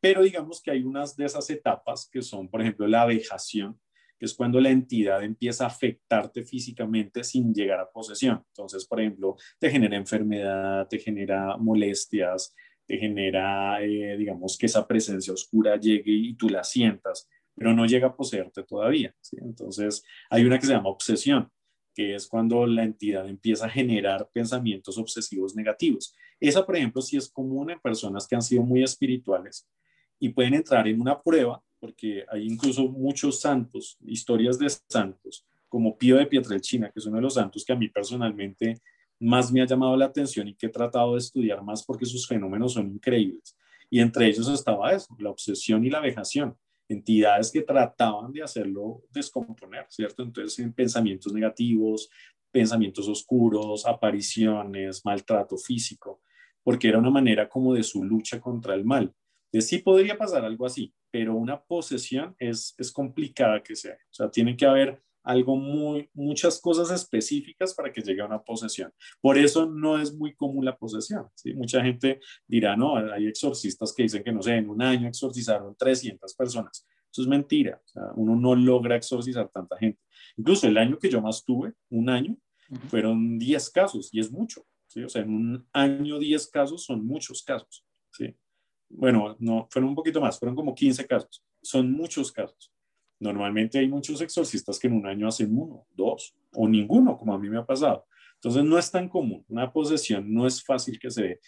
Pero 0.00 0.22
digamos 0.22 0.62
que 0.62 0.70
hay 0.70 0.82
unas 0.82 1.16
de 1.16 1.24
esas 1.24 1.50
etapas 1.50 2.08
que 2.10 2.22
son, 2.22 2.48
por 2.48 2.60
ejemplo, 2.60 2.86
la 2.86 3.04
vejación, 3.04 3.80
que 4.18 4.26
es 4.26 4.34
cuando 4.34 4.60
la 4.60 4.70
entidad 4.70 5.22
empieza 5.22 5.64
a 5.64 5.68
afectarte 5.68 6.44
físicamente 6.44 7.24
sin 7.24 7.52
llegar 7.52 7.80
a 7.80 7.90
posesión. 7.90 8.44
Entonces, 8.48 8.86
por 8.86 9.00
ejemplo, 9.00 9.36
te 9.58 9.70
genera 9.70 9.96
enfermedad, 9.96 10.88
te 10.88 10.98
genera 10.98 11.56
molestias, 11.56 12.54
te 12.86 12.98
genera, 12.98 13.82
eh, 13.82 14.16
digamos, 14.16 14.56
que 14.56 14.66
esa 14.66 14.86
presencia 14.86 15.32
oscura 15.32 15.76
llegue 15.76 16.12
y 16.12 16.34
tú 16.34 16.48
la 16.48 16.64
sientas, 16.64 17.28
pero 17.54 17.74
no 17.74 17.86
llega 17.86 18.08
a 18.08 18.16
poseerte 18.16 18.62
todavía. 18.62 19.14
Entonces, 19.32 20.04
hay 20.30 20.44
una 20.44 20.58
que 20.58 20.66
se 20.66 20.72
llama 20.72 20.90
obsesión, 20.90 21.50
que 21.94 22.14
es 22.14 22.28
cuando 22.28 22.66
la 22.66 22.84
entidad 22.84 23.28
empieza 23.28 23.66
a 23.66 23.70
generar 23.70 24.28
pensamientos 24.32 24.96
obsesivos 24.98 25.54
negativos. 25.54 26.14
Esa, 26.40 26.64
por 26.64 26.76
ejemplo, 26.76 27.02
sí 27.02 27.16
es 27.16 27.28
común 27.28 27.70
en 27.70 27.80
personas 27.80 28.26
que 28.26 28.36
han 28.36 28.42
sido 28.42 28.62
muy 28.62 28.82
espirituales 28.82 29.68
y 30.18 30.30
pueden 30.30 30.54
entrar 30.54 30.86
en 30.88 31.00
una 31.00 31.20
prueba 31.20 31.62
porque 31.80 32.24
hay 32.28 32.46
incluso 32.46 32.88
muchos 32.88 33.40
santos, 33.40 33.96
historias 34.06 34.58
de 34.58 34.68
santos, 34.88 35.46
como 35.68 35.96
Pío 35.96 36.16
de 36.16 36.26
Pietrelcina, 36.26 36.90
que 36.90 36.98
es 36.98 37.06
uno 37.06 37.16
de 37.16 37.22
los 37.22 37.34
santos 37.34 37.64
que 37.64 37.72
a 37.72 37.76
mí 37.76 37.88
personalmente 37.88 38.80
más 39.20 39.52
me 39.52 39.60
ha 39.60 39.66
llamado 39.66 39.96
la 39.96 40.06
atención 40.06 40.48
y 40.48 40.54
que 40.54 40.66
he 40.66 40.70
tratado 40.70 41.12
de 41.12 41.18
estudiar 41.18 41.62
más 41.62 41.84
porque 41.84 42.06
sus 42.06 42.26
fenómenos 42.26 42.74
son 42.74 42.90
increíbles. 42.90 43.56
Y 43.90 44.00
entre 44.00 44.26
ellos 44.26 44.48
estaba 44.48 44.92
eso, 44.92 45.16
la 45.18 45.30
obsesión 45.30 45.84
y 45.84 45.90
la 45.90 46.00
vejación, 46.00 46.56
entidades 46.88 47.50
que 47.50 47.62
trataban 47.62 48.32
de 48.32 48.42
hacerlo 48.42 49.02
descomponer, 49.10 49.86
¿cierto? 49.88 50.22
Entonces, 50.22 50.58
en 50.58 50.72
pensamientos 50.72 51.32
negativos, 51.32 52.08
pensamientos 52.50 53.08
oscuros, 53.08 53.86
apariciones, 53.86 55.04
maltrato 55.04 55.56
físico, 55.56 56.22
porque 56.62 56.88
era 56.88 56.98
una 56.98 57.10
manera 57.10 57.48
como 57.48 57.74
de 57.74 57.82
su 57.82 58.04
lucha 58.04 58.40
contra 58.40 58.74
el 58.74 58.84
mal. 58.84 59.12
Entonces, 59.50 59.70
sí 59.70 59.78
podría 59.78 60.16
pasar 60.16 60.44
algo 60.44 60.66
así, 60.66 60.92
pero 61.10 61.34
una 61.34 61.62
posesión 61.62 62.34
es, 62.38 62.74
es 62.78 62.92
complicada 62.92 63.62
que 63.62 63.74
sea. 63.76 63.94
O 63.94 64.14
sea, 64.14 64.30
tiene 64.30 64.56
que 64.56 64.66
haber 64.66 65.02
algo 65.28 65.56
muy, 65.56 66.08
muchas 66.14 66.60
cosas 66.60 66.90
específicas 66.90 67.74
para 67.74 67.92
que 67.92 68.00
llegue 68.00 68.22
a 68.22 68.26
una 68.26 68.42
posesión. 68.42 68.90
Por 69.20 69.36
eso 69.36 69.66
no 69.66 70.00
es 70.00 70.14
muy 70.14 70.34
común 70.34 70.64
la 70.64 70.76
posesión. 70.76 71.26
¿sí? 71.34 71.52
Mucha 71.52 71.82
gente 71.82 72.20
dirá, 72.46 72.76
no, 72.76 72.96
hay 72.96 73.26
exorcistas 73.26 73.92
que 73.92 74.04
dicen 74.04 74.22
que, 74.22 74.32
no 74.32 74.42
sé, 74.42 74.56
en 74.56 74.70
un 74.70 74.80
año 74.80 75.06
exorcizaron 75.06 75.76
300 75.76 76.34
personas. 76.34 76.86
Eso 77.12 77.22
es 77.22 77.28
mentira. 77.28 77.80
O 77.84 77.88
sea, 77.88 78.02
uno 78.16 78.36
no 78.36 78.54
logra 78.54 78.96
exorcizar 78.96 79.50
tanta 79.50 79.76
gente. 79.76 80.00
Incluso 80.36 80.66
el 80.66 80.78
año 80.78 80.98
que 80.98 81.10
yo 81.10 81.20
más 81.20 81.44
tuve, 81.44 81.74
un 81.90 82.08
año, 82.08 82.36
fueron 82.88 83.38
10 83.38 83.70
casos 83.70 84.08
y 84.12 84.20
es 84.20 84.30
mucho. 84.30 84.64
¿sí? 84.86 85.02
O 85.02 85.08
sea, 85.08 85.22
en 85.22 85.30
un 85.30 85.68
año 85.72 86.18
10 86.18 86.48
casos 86.48 86.84
son 86.84 87.06
muchos 87.06 87.42
casos. 87.42 87.84
Bueno, 88.90 89.36
no, 89.38 89.66
fueron 89.70 89.90
un 89.90 89.94
poquito 89.94 90.20
más, 90.20 90.38
fueron 90.38 90.56
como 90.56 90.74
15 90.74 91.06
casos. 91.06 91.44
Son 91.62 91.90
muchos 91.92 92.32
casos. 92.32 92.72
Normalmente 93.20 93.78
hay 93.78 93.88
muchos 93.88 94.20
exorcistas 94.20 94.78
que 94.78 94.86
en 94.86 94.94
un 94.94 95.06
año 95.06 95.28
hacen 95.28 95.56
uno, 95.56 95.86
dos 95.90 96.36
o 96.54 96.68
ninguno, 96.68 97.16
como 97.16 97.34
a 97.34 97.38
mí 97.38 97.48
me 97.48 97.58
ha 97.58 97.66
pasado. 97.66 98.06
Entonces 98.34 98.64
no 98.64 98.78
es 98.78 98.90
tan 98.90 99.08
común. 99.08 99.44
Una 99.48 99.72
posesión 99.72 100.32
no 100.32 100.46
es 100.46 100.62
fácil 100.62 100.98
que 100.98 101.10
se 101.10 101.22
dé. 101.22 101.40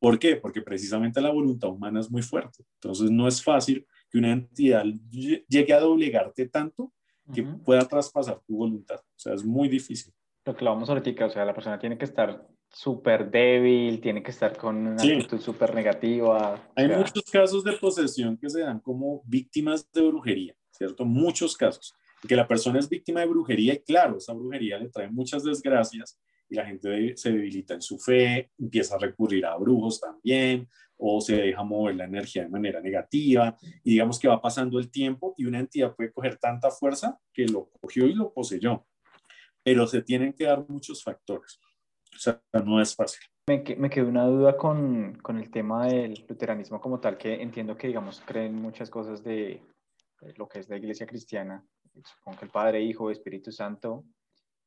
¿Por 0.00 0.18
qué? 0.18 0.34
Porque 0.34 0.62
precisamente 0.62 1.20
la 1.20 1.30
voluntad 1.30 1.70
humana 1.70 2.00
es 2.00 2.10
muy 2.10 2.22
fuerte. 2.22 2.64
Entonces 2.74 3.10
no 3.10 3.28
es 3.28 3.42
fácil 3.42 3.86
que 4.10 4.18
una 4.18 4.32
entidad 4.32 4.84
llegue 5.10 5.72
a 5.72 5.80
doblegarte 5.80 6.48
tanto 6.48 6.92
que 7.32 7.44
pueda 7.44 7.86
traspasar 7.86 8.40
tu 8.44 8.56
voluntad. 8.56 8.96
O 8.96 9.18
sea, 9.18 9.34
es 9.34 9.44
muy 9.44 9.68
difícil. 9.68 10.12
Lo 10.44 10.56
que 10.56 10.64
vamos 10.64 10.88
ahorita, 10.88 11.26
o 11.26 11.30
sea, 11.30 11.44
la 11.44 11.54
persona 11.54 11.78
tiene 11.78 11.96
que 11.96 12.04
estar 12.04 12.44
súper 12.72 13.30
débil, 13.30 14.00
tiene 14.00 14.22
que 14.22 14.30
estar 14.30 14.56
con 14.56 14.76
una 14.76 15.02
actitud 15.02 15.40
súper 15.40 15.74
negativa. 15.74 16.70
Hay 16.74 16.88
muchos 16.88 17.24
casos 17.30 17.62
de 17.64 17.72
posesión 17.72 18.36
que 18.36 18.48
se 18.48 18.60
dan 18.60 18.80
como 18.80 19.22
víctimas 19.26 19.90
de 19.92 20.02
brujería. 20.02 20.54
¿cierto? 20.72 21.04
Muchos 21.04 21.56
casos, 21.56 21.94
que 22.26 22.36
la 22.36 22.48
persona 22.48 22.78
es 22.78 22.88
víctima 22.88 23.20
de 23.20 23.26
brujería 23.26 23.74
y 23.74 23.78
claro, 23.78 24.18
esa 24.18 24.32
brujería 24.32 24.78
le 24.78 24.88
trae 24.88 25.08
muchas 25.08 25.44
desgracias 25.44 26.18
y 26.48 26.56
la 26.56 26.66
gente 26.66 27.16
se 27.16 27.30
debilita 27.30 27.74
en 27.74 27.82
su 27.82 27.98
fe, 27.98 28.50
empieza 28.58 28.96
a 28.96 28.98
recurrir 28.98 29.46
a 29.46 29.56
brujos 29.56 30.00
también 30.00 30.68
o 30.96 31.20
se 31.20 31.36
deja 31.36 31.62
mover 31.62 31.96
la 31.96 32.04
energía 32.04 32.42
de 32.42 32.48
manera 32.48 32.80
negativa 32.80 33.56
y 33.82 33.92
digamos 33.92 34.18
que 34.18 34.28
va 34.28 34.40
pasando 34.40 34.78
el 34.78 34.90
tiempo 34.90 35.34
y 35.36 35.44
una 35.44 35.60
entidad 35.60 35.94
puede 35.94 36.12
coger 36.12 36.38
tanta 36.38 36.70
fuerza 36.70 37.18
que 37.32 37.46
lo 37.46 37.70
cogió 37.80 38.06
y 38.06 38.14
lo 38.14 38.32
poseyó. 38.32 38.86
Pero 39.64 39.86
se 39.86 40.02
tienen 40.02 40.32
que 40.32 40.44
dar 40.44 40.68
muchos 40.68 41.02
factores. 41.02 41.60
O 42.14 42.18
sea, 42.18 42.40
no 42.64 42.80
es 42.80 42.94
fácil. 42.94 43.20
Me, 43.48 43.64
me 43.76 43.90
quedó 43.90 44.08
una 44.08 44.26
duda 44.26 44.56
con, 44.56 45.18
con, 45.22 45.38
el 45.38 45.50
tema 45.50 45.86
del 45.86 46.24
luteranismo 46.28 46.80
como 46.80 47.00
tal, 47.00 47.18
que 47.18 47.42
entiendo 47.42 47.76
que, 47.76 47.88
digamos, 47.88 48.22
creen 48.24 48.54
muchas 48.54 48.88
cosas 48.88 49.24
de, 49.24 49.60
lo 50.36 50.48
que 50.48 50.60
es 50.60 50.68
la 50.68 50.76
iglesia 50.76 51.06
cristiana, 51.06 51.64
supongo 52.04 52.38
que 52.38 52.44
el 52.44 52.50
Padre, 52.50 52.82
Hijo, 52.82 53.10
Espíritu 53.10 53.50
Santo, 53.50 54.04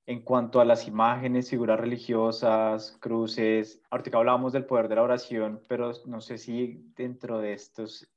en 0.05 0.21
cuanto 0.21 0.59
a 0.59 0.65
las 0.65 0.87
imágenes, 0.87 1.49
figuras 1.49 1.79
religiosas, 1.79 2.97
cruces, 2.99 3.81
ahorita 3.89 4.17
hablábamos 4.17 4.53
del 4.53 4.65
poder 4.65 4.87
de 4.87 4.95
la 4.95 5.03
oración, 5.03 5.61
pero 5.67 5.91
no 6.05 6.21
sé 6.21 6.37
si 6.37 6.91
dentro 6.95 7.39
de 7.39 7.53
estos, 7.53 8.07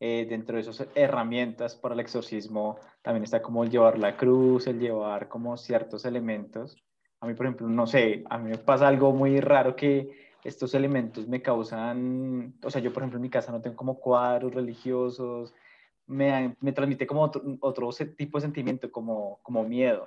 eh, 0.00 0.26
dentro 0.28 0.56
de 0.56 0.62
esas 0.62 0.86
herramientas 0.94 1.76
para 1.76 1.94
el 1.94 2.00
exorcismo, 2.00 2.78
también 3.00 3.24
está 3.24 3.40
como 3.40 3.64
el 3.64 3.70
llevar 3.70 3.98
la 3.98 4.16
cruz, 4.16 4.66
el 4.66 4.80
llevar 4.80 5.28
como 5.28 5.56
ciertos 5.56 6.04
elementos. 6.04 6.83
A 7.24 7.26
mí, 7.26 7.32
por 7.32 7.46
ejemplo, 7.46 7.66
no 7.66 7.86
sé, 7.86 8.22
a 8.28 8.36
mí 8.36 8.50
me 8.50 8.58
pasa 8.58 8.86
algo 8.86 9.10
muy 9.10 9.40
raro 9.40 9.74
que 9.74 10.10
estos 10.44 10.74
elementos 10.74 11.26
me 11.26 11.40
causan, 11.40 12.52
o 12.62 12.70
sea, 12.70 12.82
yo 12.82 12.92
por 12.92 13.02
ejemplo 13.02 13.16
en 13.16 13.22
mi 13.22 13.30
casa 13.30 13.50
no 13.50 13.62
tengo 13.62 13.76
como 13.76 13.98
cuadros 13.98 14.52
religiosos, 14.52 15.54
me, 16.06 16.54
me 16.60 16.72
transmite 16.72 17.06
como 17.06 17.22
otro, 17.22 17.42
otro, 17.60 17.88
tipo 18.14 18.36
de 18.36 18.42
sentimiento, 18.42 18.92
como, 18.92 19.38
como 19.42 19.64
miedo. 19.64 20.06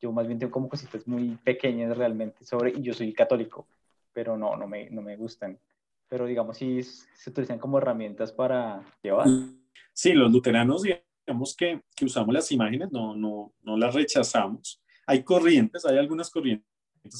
Yo 0.00 0.10
más 0.10 0.26
bien 0.26 0.38
tengo 0.38 0.50
como 0.50 0.70
cositas 0.70 1.06
muy 1.06 1.36
pequeñas 1.44 1.94
realmente 1.98 2.42
sobre, 2.46 2.70
y 2.70 2.80
yo 2.80 2.94
soy 2.94 3.12
católico, 3.12 3.66
pero 4.14 4.38
no, 4.38 4.56
no 4.56 4.66
me, 4.66 4.88
no 4.88 5.02
me 5.02 5.16
gustan. 5.16 5.58
Pero 6.08 6.24
digamos, 6.24 6.56
sí 6.56 6.82
se 6.82 7.28
utilizan 7.28 7.58
como 7.58 7.76
herramientas 7.76 8.32
para 8.32 8.82
llevar. 9.02 9.26
Sí, 9.92 10.14
los 10.14 10.32
luteranos, 10.32 10.82
digamos 10.82 11.54
que, 11.54 11.82
que 11.94 12.06
usamos 12.06 12.32
las 12.32 12.50
imágenes, 12.52 12.90
no, 12.90 13.14
no, 13.14 13.52
no 13.64 13.76
las 13.76 13.94
rechazamos. 13.94 14.80
Hay 15.08 15.24
corrientes, 15.24 15.84
hay 15.84 15.98
algunas 15.98 16.30
corrientes 16.30 16.66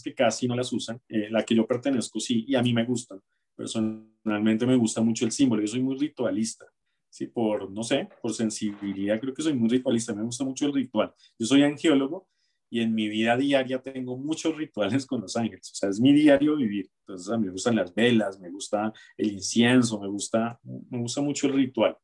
que 0.05 0.14
casi 0.14 0.47
no 0.47 0.55
las 0.55 0.72
usan. 0.72 1.01
Eh, 1.09 1.28
la 1.30 1.43
que 1.43 1.55
yo 1.55 1.66
pertenezco 1.66 2.20
sí, 2.20 2.45
y 2.47 2.55
a 2.55 2.62
mí 2.62 2.72
me 2.72 2.84
gustan. 2.84 3.20
Personalmente 3.57 4.66
me 4.66 4.76
gusta 4.76 5.01
mucho 5.01 5.24
el 5.24 5.32
símbolo, 5.32 5.62
yo 5.62 5.68
soy 5.68 5.82
muy 5.82 5.99
ritualista 5.99 6.66
sí, 7.11 7.26
por, 7.26 7.70
no 7.70 7.82
sé, 7.82 8.09
por 8.22 8.32
sensibilidad, 8.32 9.20
creo 9.20 9.34
que 9.34 9.43
soy 9.43 9.55
muy 9.55 9.68
ritualista, 9.68 10.14
me 10.14 10.22
gusta 10.22 10.45
mucho 10.45 10.66
el 10.66 10.74
ritual. 10.74 11.12
Yo 11.39 11.47
soy 11.47 11.62
angiólogo 11.62 12.28
y 12.70 12.80
en 12.80 12.95
mi 12.95 13.09
vida 13.09 13.36
diaria 13.36 13.80
tengo 13.82 14.16
muchos 14.16 14.57
rituales 14.57 15.07
con 15.07 15.22
los 15.22 15.36
ángeles, 15.36 15.70
o 15.72 15.74
sea, 15.74 15.89
es 15.89 16.01
mi 16.01 16.12
diario 16.12 16.57
vivir. 16.57 16.91
Entonces, 17.01 17.30
a 17.32 17.39
mí 17.39 17.47
me 17.47 17.53
gustan 17.53 17.76
las 17.76 17.95
velas, 17.95 18.39
me 18.41 18.51
gusta 18.51 18.93
el 19.16 19.32
incienso, 19.32 20.01
me 20.01 20.09
gusta, 20.09 20.61
me 20.62 20.99
gusta 20.99 21.20
mucho 21.20 21.47
el 21.47 21.55
ritual. 21.55 21.97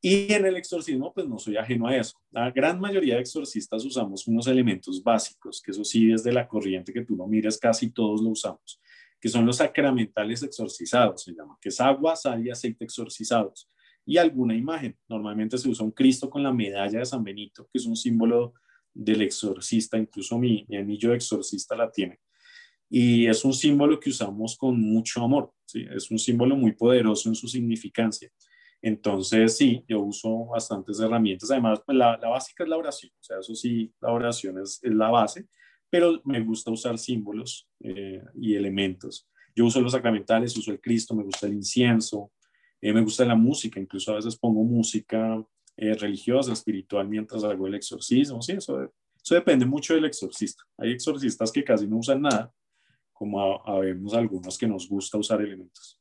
Y 0.00 0.32
en 0.32 0.46
el 0.46 0.56
exorcismo, 0.56 1.12
pues 1.12 1.28
no 1.28 1.38
soy 1.38 1.56
ajeno 1.56 1.88
a 1.88 1.96
eso. 1.96 2.16
La 2.30 2.50
gran 2.50 2.78
mayoría 2.78 3.16
de 3.16 3.20
exorcistas 3.20 3.84
usamos 3.84 4.28
unos 4.28 4.46
elementos 4.46 5.02
básicos, 5.02 5.60
que 5.60 5.72
eso 5.72 5.82
sí, 5.84 6.06
desde 6.06 6.32
la 6.32 6.46
corriente 6.46 6.92
que 6.92 7.04
tú 7.04 7.16
no 7.16 7.26
mires, 7.26 7.58
casi 7.58 7.90
todos 7.90 8.22
lo 8.22 8.30
usamos, 8.30 8.80
que 9.20 9.28
son 9.28 9.44
los 9.44 9.56
sacramentales 9.56 10.42
exorcizados, 10.44 11.24
se 11.24 11.32
llama, 11.32 11.58
que 11.60 11.70
es 11.70 11.80
agua, 11.80 12.14
sal 12.14 12.46
y 12.46 12.50
aceite 12.50 12.84
exorcizados 12.84 13.68
y 14.08 14.16
alguna 14.16 14.56
imagen. 14.56 14.96
Normalmente 15.06 15.58
se 15.58 15.68
usa 15.68 15.84
un 15.84 15.90
Cristo 15.90 16.30
con 16.30 16.42
la 16.42 16.52
medalla 16.52 17.00
de 17.00 17.04
San 17.04 17.22
Benito, 17.22 17.68
que 17.70 17.78
es 17.78 17.84
un 17.84 17.94
símbolo 17.94 18.54
del 18.94 19.20
exorcista, 19.20 19.98
incluso 19.98 20.38
mi, 20.38 20.64
mi 20.66 20.78
anillo 20.78 21.12
exorcista 21.12 21.76
la 21.76 21.90
tiene. 21.90 22.18
Y 22.88 23.26
es 23.26 23.44
un 23.44 23.52
símbolo 23.52 24.00
que 24.00 24.08
usamos 24.08 24.56
con 24.56 24.80
mucho 24.80 25.22
amor, 25.22 25.52
¿sí? 25.66 25.84
es 25.94 26.10
un 26.10 26.18
símbolo 26.18 26.56
muy 26.56 26.72
poderoso 26.72 27.28
en 27.28 27.34
su 27.34 27.48
significancia. 27.48 28.30
Entonces, 28.80 29.56
sí, 29.56 29.84
yo 29.88 30.00
uso 30.00 30.46
bastantes 30.46 31.00
herramientas. 31.00 31.50
Además, 31.50 31.80
pues, 31.84 31.96
la, 31.98 32.16
la, 32.16 32.28
básica 32.28 32.64
es 32.64 32.70
la 32.70 32.76
oración, 32.76 33.12
o 33.18 33.22
sea, 33.22 33.38
eso 33.40 33.54
sí, 33.54 33.92
la 34.00 34.12
oración 34.12 34.58
es, 34.58 34.78
es 34.82 34.94
la 34.94 35.10
base, 35.10 35.48
pero 35.90 36.20
me 36.24 36.40
gusta 36.40 36.70
usar 36.70 36.98
símbolos 36.98 37.68
eh, 37.80 38.22
y 38.34 38.54
elementos. 38.54 39.28
Yo 39.54 39.64
uso 39.64 39.80
los 39.80 39.92
sacramentales, 39.92 40.56
uso 40.56 40.70
el 40.70 40.80
Cristo, 40.80 41.14
me 41.14 41.24
gusta 41.24 41.46
el 41.46 41.54
incienso, 41.54 42.30
eh, 42.80 42.92
me 42.92 43.00
gusta 43.00 43.24
la 43.24 43.34
música, 43.34 43.80
incluso 43.80 44.12
a 44.12 44.16
veces 44.16 44.36
pongo 44.36 44.62
música 44.62 45.44
eh, 45.76 45.94
religiosa, 45.94 46.52
espiritual 46.52 47.08
mientras 47.08 47.42
hago 47.42 47.66
el 47.66 47.74
exorcismo. 47.74 48.40
Sí, 48.40 48.52
eso, 48.52 48.92
eso 49.20 49.34
depende 49.34 49.66
mucho 49.66 49.94
del 49.94 50.04
exorcista. 50.04 50.62
Hay 50.76 50.92
exorcistas 50.92 51.50
que 51.50 51.64
casi 51.64 51.86
no 51.88 51.96
usan 51.96 52.22
nada, 52.22 52.52
como 53.12 53.66
habemos 53.66 54.14
algunos 54.14 54.56
que 54.56 54.68
nos 54.68 54.88
gusta 54.88 55.18
usar 55.18 55.40
elementos. 55.40 55.97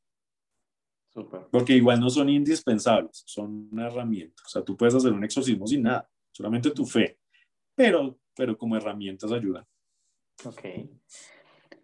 Porque 1.52 1.74
igual 1.74 2.00
no 2.00 2.10
son 2.10 2.30
indispensables, 2.30 3.24
son 3.26 3.70
una 3.72 3.88
herramienta. 3.88 4.44
O 4.46 4.50
sea, 4.50 4.64
tú 4.64 4.76
puedes 4.76 4.96
hacer 4.96 5.12
un 5.12 5.24
exorcismo 5.24 5.66
sin 5.66 5.84
nada, 5.84 6.10
solamente 6.32 6.72
tu 6.72 6.86
fe, 6.86 7.18
pero, 7.76 8.18
pero 8.36 8.58
como 8.58 8.76
herramientas 8.76 9.32
ayudan. 9.32 9.66
Ok. 10.46 10.62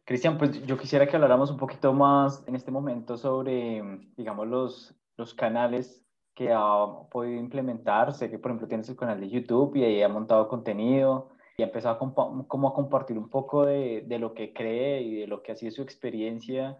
Cristian, 0.05 0.37
pues 0.37 0.65
yo 0.65 0.77
quisiera 0.77 1.07
que 1.07 1.15
habláramos 1.15 1.49
un 1.49 1.57
poquito 1.57 1.93
más 1.93 2.43
en 2.47 2.55
este 2.55 2.71
momento 2.71 3.17
sobre, 3.17 3.81
digamos, 4.17 4.47
los, 4.47 4.95
los 5.15 5.33
canales 5.33 6.03
que 6.35 6.51
ha 6.51 6.85
podido 7.09 7.39
implementar. 7.39 8.13
Sé 8.13 8.29
que, 8.29 8.37
por 8.37 8.51
ejemplo, 8.51 8.67
tienes 8.67 8.89
el 8.89 8.97
canal 8.97 9.19
de 9.19 9.29
YouTube 9.29 9.75
y 9.75 9.83
ahí 9.83 10.01
ha 10.01 10.09
montado 10.09 10.47
contenido 10.49 11.29
y 11.57 11.61
ha 11.61 11.67
empezado 11.67 11.95
a, 11.95 12.47
como 12.47 12.67
a 12.67 12.73
compartir 12.73 13.17
un 13.17 13.29
poco 13.29 13.65
de, 13.65 14.03
de, 14.05 14.19
lo 14.19 14.33
que 14.33 14.53
cree 14.53 15.01
y 15.01 15.15
de 15.21 15.27
lo 15.27 15.41
que 15.41 15.51
ha 15.51 15.55
sido 15.55 15.71
su 15.71 15.81
experiencia. 15.81 16.77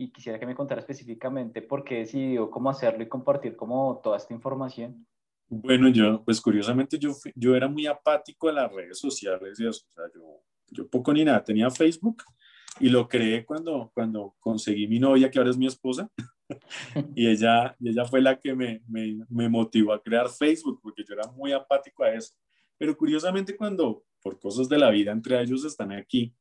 Y 0.00 0.10
quisiera 0.10 0.40
que 0.40 0.46
me 0.46 0.54
contara 0.54 0.80
específicamente 0.80 1.60
por 1.60 1.84
qué 1.84 1.96
decidió 1.96 2.50
cómo 2.50 2.70
hacerlo 2.70 3.02
y 3.02 3.08
compartir 3.08 3.54
como 3.54 4.00
toda 4.02 4.16
esta 4.16 4.32
información. 4.32 5.06
Bueno, 5.46 5.90
yo, 5.90 6.24
pues 6.24 6.40
curiosamente 6.40 6.98
yo, 6.98 7.14
yo 7.34 7.54
era 7.54 7.68
muy 7.68 7.86
apático 7.86 8.48
a 8.48 8.52
las 8.52 8.72
redes 8.72 8.98
sociales 8.98 9.60
y 9.60 9.66
eso. 9.68 9.84
O 9.90 9.92
sea, 9.92 10.04
yo, 10.14 10.40
yo 10.68 10.88
poco 10.88 11.12
ni 11.12 11.22
nada. 11.22 11.44
Tenía 11.44 11.68
Facebook 11.68 12.22
y 12.78 12.88
lo 12.88 13.06
creé 13.06 13.44
cuando, 13.44 13.90
cuando 13.92 14.34
conseguí 14.40 14.88
mi 14.88 14.98
novia, 14.98 15.30
que 15.30 15.38
ahora 15.38 15.50
es 15.50 15.58
mi 15.58 15.66
esposa. 15.66 16.08
y 17.14 17.28
ella, 17.28 17.76
y 17.78 17.90
ella 17.90 18.06
fue 18.06 18.22
la 18.22 18.40
que 18.40 18.54
me, 18.54 18.80
me, 18.88 19.18
me, 19.28 19.50
motivó 19.50 19.92
a 19.92 20.02
crear 20.02 20.30
Facebook, 20.30 20.80
porque 20.82 21.04
yo 21.06 21.12
era 21.12 21.30
muy 21.32 21.52
apático 21.52 22.04
a 22.04 22.14
eso. 22.14 22.32
Pero 22.78 22.96
curiosamente 22.96 23.54
cuando 23.54 24.02
por 24.22 24.40
cosas 24.40 24.66
de 24.66 24.78
la 24.78 24.88
vida 24.88 25.12
entre 25.12 25.38
ellos 25.42 25.62
están 25.66 25.92
aquí, 25.92 26.34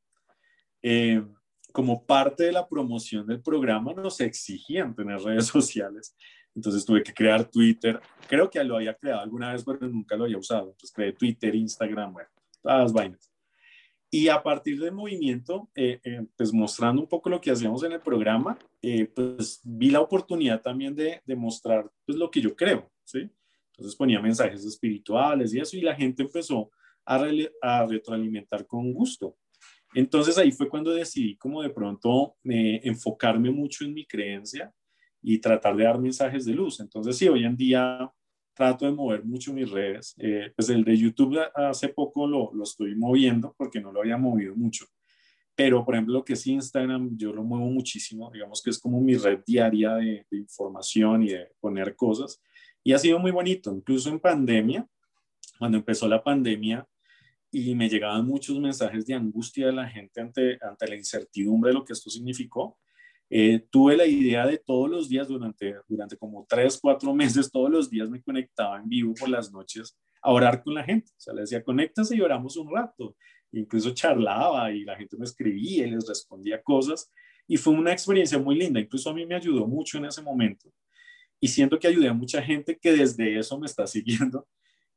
eh, 0.81 1.22
como 1.71 2.05
parte 2.05 2.43
de 2.43 2.51
la 2.51 2.67
promoción 2.67 3.25
del 3.27 3.41
programa 3.41 3.93
nos 3.93 4.19
exigían 4.21 4.95
tener 4.95 5.19
redes 5.19 5.47
sociales. 5.47 6.15
Entonces 6.55 6.83
tuve 6.83 7.03
que 7.03 7.13
crear 7.13 7.49
Twitter. 7.49 7.99
Creo 8.27 8.49
que 8.49 8.63
lo 8.63 8.77
había 8.77 8.93
creado 8.93 9.21
alguna 9.21 9.53
vez, 9.53 9.63
pero 9.63 9.87
nunca 9.87 10.15
lo 10.15 10.25
había 10.25 10.37
usado. 10.37 10.71
Entonces 10.71 10.91
creé 10.91 11.13
Twitter, 11.13 11.55
Instagram, 11.55 12.13
bueno, 12.13 12.29
todas 12.61 12.79
las 12.83 12.93
vainas. 12.93 13.31
Y 14.11 14.27
a 14.27 14.41
partir 14.41 14.79
del 14.79 14.91
movimiento, 14.91 15.69
eh, 15.75 15.99
eh, 16.03 16.25
pues 16.35 16.51
mostrando 16.51 17.01
un 17.01 17.07
poco 17.07 17.29
lo 17.29 17.39
que 17.39 17.51
hacíamos 17.51 17.83
en 17.83 17.91
el 17.91 18.01
programa, 18.01 18.57
eh, 18.81 19.05
pues 19.05 19.61
vi 19.63 19.91
la 19.91 20.01
oportunidad 20.01 20.61
también 20.61 20.95
de, 20.95 21.21
de 21.23 21.35
mostrar 21.35 21.89
pues, 22.05 22.17
lo 22.17 22.31
que 22.31 22.41
yo 22.41 22.55
creo, 22.55 22.91
¿sí? 23.03 23.29
Entonces 23.71 23.95
ponía 23.95 24.19
mensajes 24.19 24.65
espirituales 24.65 25.53
y 25.53 25.59
eso, 25.59 25.77
y 25.77 25.81
la 25.81 25.95
gente 25.95 26.23
empezó 26.23 26.71
a, 27.05 27.23
a 27.61 27.85
retroalimentar 27.85 28.65
con 28.65 28.91
gusto. 28.93 29.37
Entonces 29.93 30.37
ahí 30.37 30.51
fue 30.51 30.69
cuando 30.69 30.91
decidí 30.91 31.35
como 31.37 31.61
de 31.61 31.69
pronto 31.69 32.35
enfocarme 32.43 33.49
mucho 33.51 33.85
en 33.85 33.93
mi 33.93 34.05
creencia 34.05 34.71
y 35.21 35.39
tratar 35.39 35.75
de 35.75 35.83
dar 35.83 35.99
mensajes 35.99 36.45
de 36.45 36.53
luz. 36.53 36.79
Entonces 36.79 37.17
sí, 37.17 37.27
hoy 37.27 37.43
en 37.43 37.55
día 37.55 38.11
trato 38.53 38.85
de 38.85 38.91
mover 38.91 39.23
mucho 39.23 39.53
mis 39.53 39.69
redes. 39.69 40.15
Eh, 40.17 40.51
pues 40.55 40.69
el 40.69 40.83
de 40.83 40.97
YouTube 40.97 41.39
hace 41.55 41.89
poco 41.89 42.27
lo, 42.27 42.51
lo, 42.53 42.63
estoy 42.63 42.95
moviendo 42.95 43.55
porque 43.57 43.79
no 43.79 43.91
lo 43.91 44.01
había 44.01 44.17
movido 44.17 44.55
mucho. 44.55 44.85
Pero, 45.59 45.83
por 45.83 45.93
ejemplo, 45.93 46.13
lo 46.13 46.23
que 46.23 46.33
es 46.33 46.47
Instagram, 46.47 47.17
yo 47.17 47.33
lo 47.33 47.43
muevo 47.43 47.65
muchísimo. 47.65 48.31
Digamos 48.31 48.61
que 48.61 48.69
es 48.69 48.79
como 48.79 49.01
mi 49.01 49.15
red 49.15 49.39
diaria 49.45 49.95
de, 49.95 50.25
información 50.31 51.23
y 51.23 51.31
de 51.31 51.49
poner 51.59 51.97
cosas. 51.97 52.41
Y 52.81 52.93
ha 52.93 52.97
sido 52.97 53.19
muy 53.19 53.31
bonito. 53.31 53.69
Incluso 53.73 54.09
en 54.09 54.21
pandemia, 54.21 54.87
cuando 55.57 55.77
empezó 55.77 56.07
la 56.07 56.23
pandemia 56.23 56.87
y 57.51 57.73
me 57.76 57.89
llegaban 57.89 58.26
muchos 58.26 58.59
mensajes 58.59 59.05
de 59.05 59.15
angustia 59.15 59.67
de 59.67 59.73
la 59.73 59.88
gente 59.88 60.21
ante, 60.21 60.59
ante 60.61 60.88
la 60.88 60.95
incertidumbre 60.95 61.69
de 61.69 61.73
lo 61.76 61.85
que 61.85 61.93
esto 61.93 62.09
significó, 62.09 62.77
eh, 63.31 63.59
tuve 63.69 63.95
la 63.95 64.07
idea 64.07 64.47
de 64.47 64.57
todos 64.57 64.89
los 64.89 65.07
días, 65.07 65.27
durante, 65.27 65.76
durante 65.88 66.17
como 66.17 66.45
tres, 66.49 66.80
cuatro 66.81 67.13
meses, 67.15 67.51
todos 67.51 67.69
los 67.69 67.89
días 67.89 68.09
me 68.09 68.21
conectaba 68.21 68.80
en 68.80 68.89
vivo 68.89 69.13
por 69.13 69.30
las 69.30 69.51
noches 69.51 69.97
a 70.21 70.31
orar 70.31 70.63
con 70.63 70.73
la 70.73 70.84
gente. 70.84 71.11
O 71.11 71.19
sea, 71.19 71.34
le 71.34 71.41
decía, 71.41 71.63
conéctase 71.63 72.15
y 72.15 72.21
oramos 72.21 72.57
un 72.57 72.73
rato. 72.73 73.15
Incluso 73.51 73.91
charlaba 73.91 74.71
y 74.71 74.84
la 74.84 74.95
gente 74.95 75.17
me 75.17 75.26
escribía 75.26 75.88
y 75.88 75.91
les 75.91 76.07
respondía 76.07 76.61
cosas. 76.61 77.11
Y 77.47 77.57
fue 77.57 77.73
una 77.73 77.91
experiencia 77.91 78.38
muy 78.38 78.55
linda. 78.55 78.80
Incluso 78.80 79.09
a 79.09 79.13
mí 79.13 79.26
me 79.26 79.35
ayudó 79.35 79.67
mucho 79.67 79.97
en 79.97 80.05
ese 80.05 80.21
momento. 80.21 80.71
Y 81.39 81.47
siento 81.47 81.80
que 81.80 81.88
ayudé 81.88 82.09
a 82.09 82.13
mucha 82.13 82.41
gente 82.41 82.77
que 82.77 82.91
desde 82.91 83.39
eso 83.39 83.57
me 83.59 83.65
está 83.65 83.88
siguiendo 83.88 84.47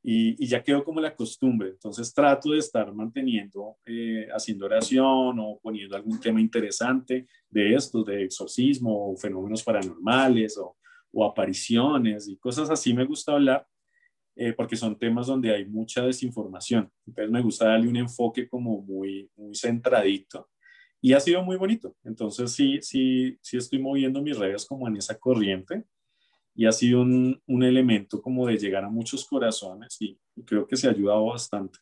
y, 0.03 0.45
ya 0.45 0.61
quedó 0.61 0.83
como 0.83 0.99
la 0.99 1.15
costumbre. 1.15 1.69
Entonces 1.69 2.13
trato 2.13 2.51
de 2.51 2.59
estar 2.59 2.93
manteniendo, 2.93 3.77
eh, 3.85 4.27
haciendo 4.35 4.65
oración 4.65 5.39
o 5.39 5.59
poniendo 5.61 5.95
algún 5.95 6.19
tema 6.19 6.41
interesante 6.41 7.25
de 7.49 7.73
esto, 7.73 8.03
de 8.03 8.23
exorcismo 8.23 9.11
o 9.11 9.15
fenómenos 9.15 9.63
paranormales 9.63 10.57
o, 10.57 10.75
o 11.11 11.25
apariciones 11.25 12.27
y 12.27 12.35
cosas 12.37 12.69
así 12.69 12.93
me 12.93 13.05
gusta 13.05 13.31
hablar 13.31 13.65
eh, 14.35 14.51
porque 14.51 14.75
son 14.75 14.97
temas 14.97 15.27
donde 15.27 15.53
hay 15.53 15.65
mucha 15.65 16.03
desinformación. 16.03 16.91
Entonces 17.05 17.31
me 17.31 17.41
gusta 17.41 17.67
darle 17.67 17.87
un 17.87 17.95
enfoque 17.95 18.47
como 18.47 18.81
muy, 18.81 19.29
muy 19.35 19.55
centradito 19.55 20.49
y 20.99 21.13
ha 21.13 21.19
sido 21.19 21.43
muy 21.43 21.55
bonito. 21.55 21.95
Entonces 22.03 22.51
sí, 22.51 22.79
sí, 22.81 23.37
sí 23.41 23.57
estoy 23.57 23.79
moviendo 23.79 24.21
mis 24.21 24.37
redes 24.37 24.65
como 24.65 24.87
en 24.87 24.97
esa 24.97 25.17
corriente 25.17 25.85
y 26.55 26.65
ha 26.65 26.71
sido 26.71 27.01
un, 27.01 27.41
un, 27.47 27.63
elemento 27.63 28.21
como 28.21 28.47
de 28.47 28.57
llegar 28.57 28.83
a 28.83 28.89
muchos 28.89 29.25
corazones 29.25 29.97
y, 29.99 30.17
creo 30.45 30.65
que 30.65 30.75
se 30.75 30.87
ha 30.87 30.91
ayudado 30.91 31.25
bastante. 31.25 31.79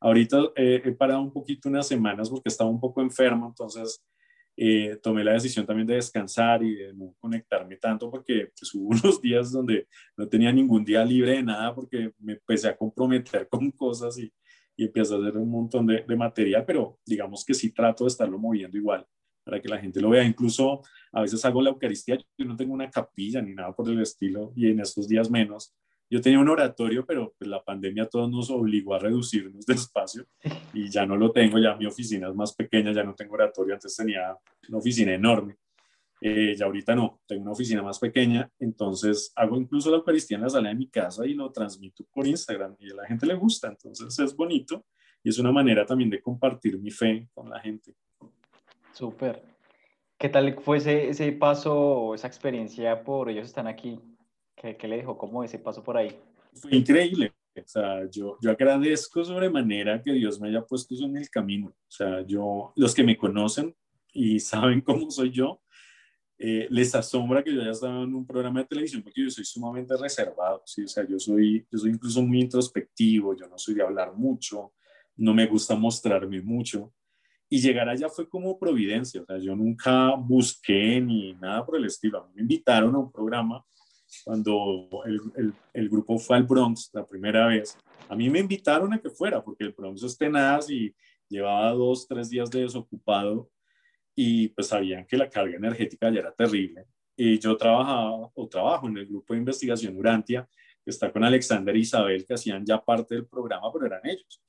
Ahorita 0.00 0.38
eh, 0.54 0.80
he 0.84 0.92
parado 0.92 1.20
un 1.20 1.32
poquito 1.32 1.68
unas 1.68 1.88
semanas 1.88 2.30
porque 2.30 2.48
estaba 2.48 2.70
un 2.70 2.78
poco 2.78 3.02
enfermo, 3.02 3.48
entonces 3.48 4.04
eh, 4.56 4.98
tomé 5.02 5.24
la 5.24 5.32
decisión 5.32 5.66
también 5.66 5.86
de 5.86 5.94
descansar 5.94 6.62
y 6.62 6.76
de 6.76 6.94
no 6.94 7.14
conectarme 7.18 7.76
tanto 7.76 8.10
porque 8.10 8.52
pues, 8.58 8.72
hubo 8.74 8.88
unos 8.88 9.20
días 9.20 9.50
donde 9.50 9.88
no 10.16 10.28
tenía 10.28 10.52
ningún 10.52 10.84
día 10.84 11.04
libre 11.04 11.32
de 11.32 11.42
nada 11.42 11.74
porque 11.74 12.12
me 12.18 12.34
empecé 12.34 12.68
a 12.68 12.76
comprometer 12.76 13.48
con 13.48 13.70
cosas 13.72 14.18
y, 14.18 14.32
y 14.76 14.84
empecé 14.84 15.14
a 15.14 15.18
hacer 15.18 15.36
un 15.36 15.50
montón 15.50 15.86
de, 15.86 16.04
de 16.06 16.16
material, 16.16 16.64
pero 16.64 16.98
digamos 17.04 17.44
que 17.44 17.54
sí 17.54 17.72
trato 17.72 18.04
de 18.04 18.08
estarlo 18.08 18.38
moviendo 18.38 18.76
igual 18.76 19.06
para 19.48 19.62
que 19.62 19.68
la 19.68 19.78
gente 19.78 19.98
lo 19.98 20.10
vea. 20.10 20.24
Incluso 20.24 20.82
a 21.10 21.22
veces 21.22 21.42
hago 21.46 21.62
la 21.62 21.70
Eucaristía, 21.70 22.18
yo 22.18 22.44
no 22.44 22.54
tengo 22.54 22.74
una 22.74 22.90
capilla 22.90 23.40
ni 23.40 23.54
nada 23.54 23.74
por 23.74 23.88
el 23.88 23.98
estilo, 24.02 24.52
y 24.54 24.68
en 24.70 24.80
estos 24.80 25.08
días 25.08 25.30
menos. 25.30 25.74
Yo 26.10 26.20
tenía 26.20 26.38
un 26.38 26.50
oratorio, 26.50 27.06
pero 27.06 27.34
pues, 27.38 27.48
la 27.48 27.64
pandemia 27.64 28.02
a 28.02 28.08
todos 28.08 28.30
nos 28.30 28.50
obligó 28.50 28.94
a 28.94 28.98
reducirnos 28.98 29.64
de 29.64 29.74
espacio 29.74 30.26
y 30.74 30.90
ya 30.90 31.06
no 31.06 31.16
lo 31.16 31.32
tengo, 31.32 31.58
ya 31.58 31.76
mi 31.76 31.86
oficina 31.86 32.28
es 32.28 32.34
más 32.34 32.54
pequeña, 32.54 32.92
ya 32.92 33.04
no 33.04 33.14
tengo 33.14 33.34
oratorio, 33.34 33.74
antes 33.74 33.96
tenía 33.96 34.36
una 34.68 34.78
oficina 34.78 35.14
enorme. 35.14 35.56
Eh, 36.20 36.54
ya 36.54 36.66
ahorita 36.66 36.94
no, 36.94 37.22
tengo 37.26 37.42
una 37.42 37.52
oficina 37.52 37.82
más 37.82 37.98
pequeña, 37.98 38.50
entonces 38.58 39.32
hago 39.34 39.56
incluso 39.56 39.90
la 39.90 39.96
Eucaristía 39.96 40.36
en 40.36 40.42
la 40.42 40.50
sala 40.50 40.68
de 40.68 40.74
mi 40.74 40.90
casa 40.90 41.26
y 41.26 41.32
lo 41.32 41.50
transmito 41.52 42.04
por 42.12 42.26
Instagram 42.26 42.76
y 42.80 42.90
a 42.90 42.96
la 42.96 43.06
gente 43.06 43.24
le 43.24 43.34
gusta, 43.34 43.68
entonces 43.68 44.18
es 44.18 44.36
bonito 44.36 44.84
y 45.22 45.30
es 45.30 45.38
una 45.38 45.52
manera 45.52 45.86
también 45.86 46.10
de 46.10 46.20
compartir 46.20 46.78
mi 46.78 46.90
fe 46.90 47.28
con 47.32 47.48
la 47.48 47.60
gente. 47.60 47.94
Súper. 48.98 49.44
¿Qué 50.18 50.28
tal 50.28 50.60
fue 50.60 50.78
ese, 50.78 51.10
ese, 51.10 51.30
paso 51.30 52.16
esa 52.16 52.26
experiencia 52.26 53.04
por 53.04 53.30
ellos 53.30 53.46
están 53.46 53.68
aquí? 53.68 54.00
¿Qué, 54.56 54.76
¿Qué, 54.76 54.88
le 54.88 54.96
dejó 54.96 55.16
como 55.16 55.44
ese 55.44 55.60
paso 55.60 55.84
por 55.84 55.96
ahí? 55.96 56.18
Fue 56.52 56.74
increíble. 56.74 57.32
O 57.54 57.62
sea, 57.64 58.10
yo, 58.10 58.36
yo 58.42 58.50
agradezco 58.50 59.24
sobremanera 59.24 60.02
que 60.02 60.12
Dios 60.12 60.40
me 60.40 60.48
haya 60.48 60.66
puesto 60.66 60.96
eso 60.96 61.04
en 61.04 61.16
el 61.16 61.30
camino. 61.30 61.68
O 61.68 61.90
sea, 61.90 62.22
yo, 62.22 62.72
los 62.74 62.92
que 62.92 63.04
me 63.04 63.16
conocen 63.16 63.72
y 64.12 64.40
saben 64.50 64.80
cómo 64.80 65.12
soy 65.12 65.30
yo, 65.30 65.62
eh, 66.36 66.66
les 66.68 66.92
asombra 66.96 67.44
que 67.44 67.54
yo 67.54 67.60
haya 67.60 67.70
estado 67.70 68.02
en 68.02 68.16
un 68.16 68.26
programa 68.26 68.60
de 68.60 68.66
televisión 68.66 69.04
porque 69.04 69.22
yo 69.22 69.30
soy 69.30 69.44
sumamente 69.44 69.96
reservado. 69.96 70.60
¿sí? 70.66 70.82
O 70.82 70.88
sea, 70.88 71.06
yo 71.06 71.20
soy, 71.20 71.64
yo 71.70 71.78
soy 71.78 71.90
incluso 71.90 72.20
muy 72.20 72.40
introspectivo, 72.40 73.36
yo 73.36 73.46
no 73.46 73.58
soy 73.58 73.76
de 73.76 73.82
hablar 73.84 74.12
mucho, 74.12 74.72
no 75.18 75.32
me 75.34 75.46
gusta 75.46 75.76
mostrarme 75.76 76.42
mucho 76.42 76.92
y 77.50 77.60
llegar 77.60 77.88
allá 77.88 78.08
fue 78.08 78.28
como 78.28 78.58
providencia, 78.58 79.22
o 79.22 79.24
sea, 79.24 79.38
yo 79.38 79.56
nunca 79.56 80.14
busqué 80.16 81.00
ni 81.00 81.32
nada 81.34 81.64
por 81.64 81.76
el 81.76 81.86
estilo. 81.86 82.18
A 82.18 82.26
mí 82.26 82.32
me 82.34 82.42
invitaron 82.42 82.94
a 82.94 82.98
un 82.98 83.10
programa 83.10 83.64
cuando 84.24 84.88
el, 85.72 85.88
grupo 85.88 86.18
fue 86.18 86.36
al 86.36 86.44
Bronx 86.44 86.90
la 86.92 87.06
primera 87.06 87.46
vez. 87.46 87.76
A 88.08 88.14
mí 88.14 88.28
me 88.28 88.40
invitaron 88.40 88.92
a 88.92 88.98
que 88.98 89.10
fuera, 89.10 89.42
porque 89.42 89.64
el 89.64 89.72
Bronx 89.72 90.02
es 90.02 90.16
tenaz 90.16 90.70
y 90.70 90.94
llevaba 91.28 91.72
dos, 91.72 92.06
tres 92.06 92.28
días 92.30 92.50
de 92.50 92.62
desocupado 92.62 93.50
y 94.14 94.48
pues 94.48 94.68
sabían 94.68 95.06
que 95.06 95.16
la 95.16 95.28
carga 95.28 95.56
energética 95.56 96.10
ya 96.10 96.20
era 96.20 96.32
terrible. 96.32 96.84
Y 97.16 97.38
yo 97.38 97.56
trabajaba 97.56 98.30
o 98.34 98.48
trabajo 98.48 98.88
en 98.88 98.98
el 98.98 99.06
grupo 99.06 99.32
de 99.32 99.40
investigación 99.40 99.96
Urantia, 99.96 100.48
que 100.84 100.90
está 100.90 101.12
con 101.12 101.24
Alexander 101.24 101.74
e 101.74 101.80
Isabel, 101.80 102.26
que 102.26 102.34
hacían 102.34 102.64
ya 102.64 102.82
parte 102.82 103.14
del 103.14 103.26
programa, 103.26 103.70
pero 103.72 103.86
eran 103.86 104.00
ellos. 104.04 104.42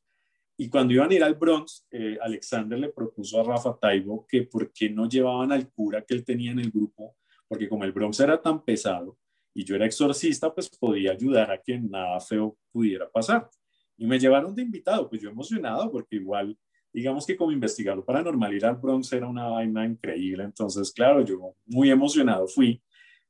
Y 0.61 0.67
cuando 0.67 0.93
iban 0.93 1.09
a 1.09 1.13
ir 1.13 1.23
al 1.23 1.35
Bronx, 1.35 1.87
eh, 1.89 2.17
Alexander 2.21 2.77
le 2.77 2.89
propuso 2.89 3.39
a 3.39 3.43
Rafa 3.45 3.77
Taibo 3.79 4.27
que 4.27 4.43
por 4.43 4.73
qué 4.73 4.89
no 4.89 5.07
llevaban 5.07 5.53
al 5.53 5.71
cura 5.71 6.03
que 6.03 6.13
él 6.13 6.25
tenía 6.25 6.51
en 6.51 6.59
el 6.59 6.69
grupo, 6.69 7.15
porque 7.47 7.69
como 7.69 7.85
el 7.85 7.93
Bronx 7.93 8.19
era 8.19 8.41
tan 8.41 8.65
pesado 8.65 9.17
y 9.53 9.63
yo 9.63 9.77
era 9.77 9.85
exorcista, 9.85 10.53
pues 10.53 10.69
podía 10.69 11.13
ayudar 11.13 11.49
a 11.49 11.61
que 11.61 11.79
nada 11.79 12.19
feo 12.19 12.57
pudiera 12.73 13.09
pasar. 13.09 13.49
Y 13.95 14.05
me 14.05 14.19
llevaron 14.19 14.53
de 14.53 14.63
invitado, 14.63 15.09
pues 15.09 15.21
yo 15.21 15.29
emocionado, 15.29 15.89
porque 15.89 16.17
igual, 16.17 16.57
digamos 16.91 17.25
que 17.25 17.37
como 17.37 17.53
investigador 17.53 18.03
paranormal 18.03 18.53
ir 18.53 18.65
al 18.65 18.75
Bronx 18.75 19.13
era 19.13 19.27
una 19.27 19.47
vaina 19.47 19.85
increíble. 19.85 20.43
Entonces, 20.43 20.91
claro, 20.91 21.23
yo 21.23 21.55
muy 21.67 21.89
emocionado 21.89 22.49
fui, 22.49 22.83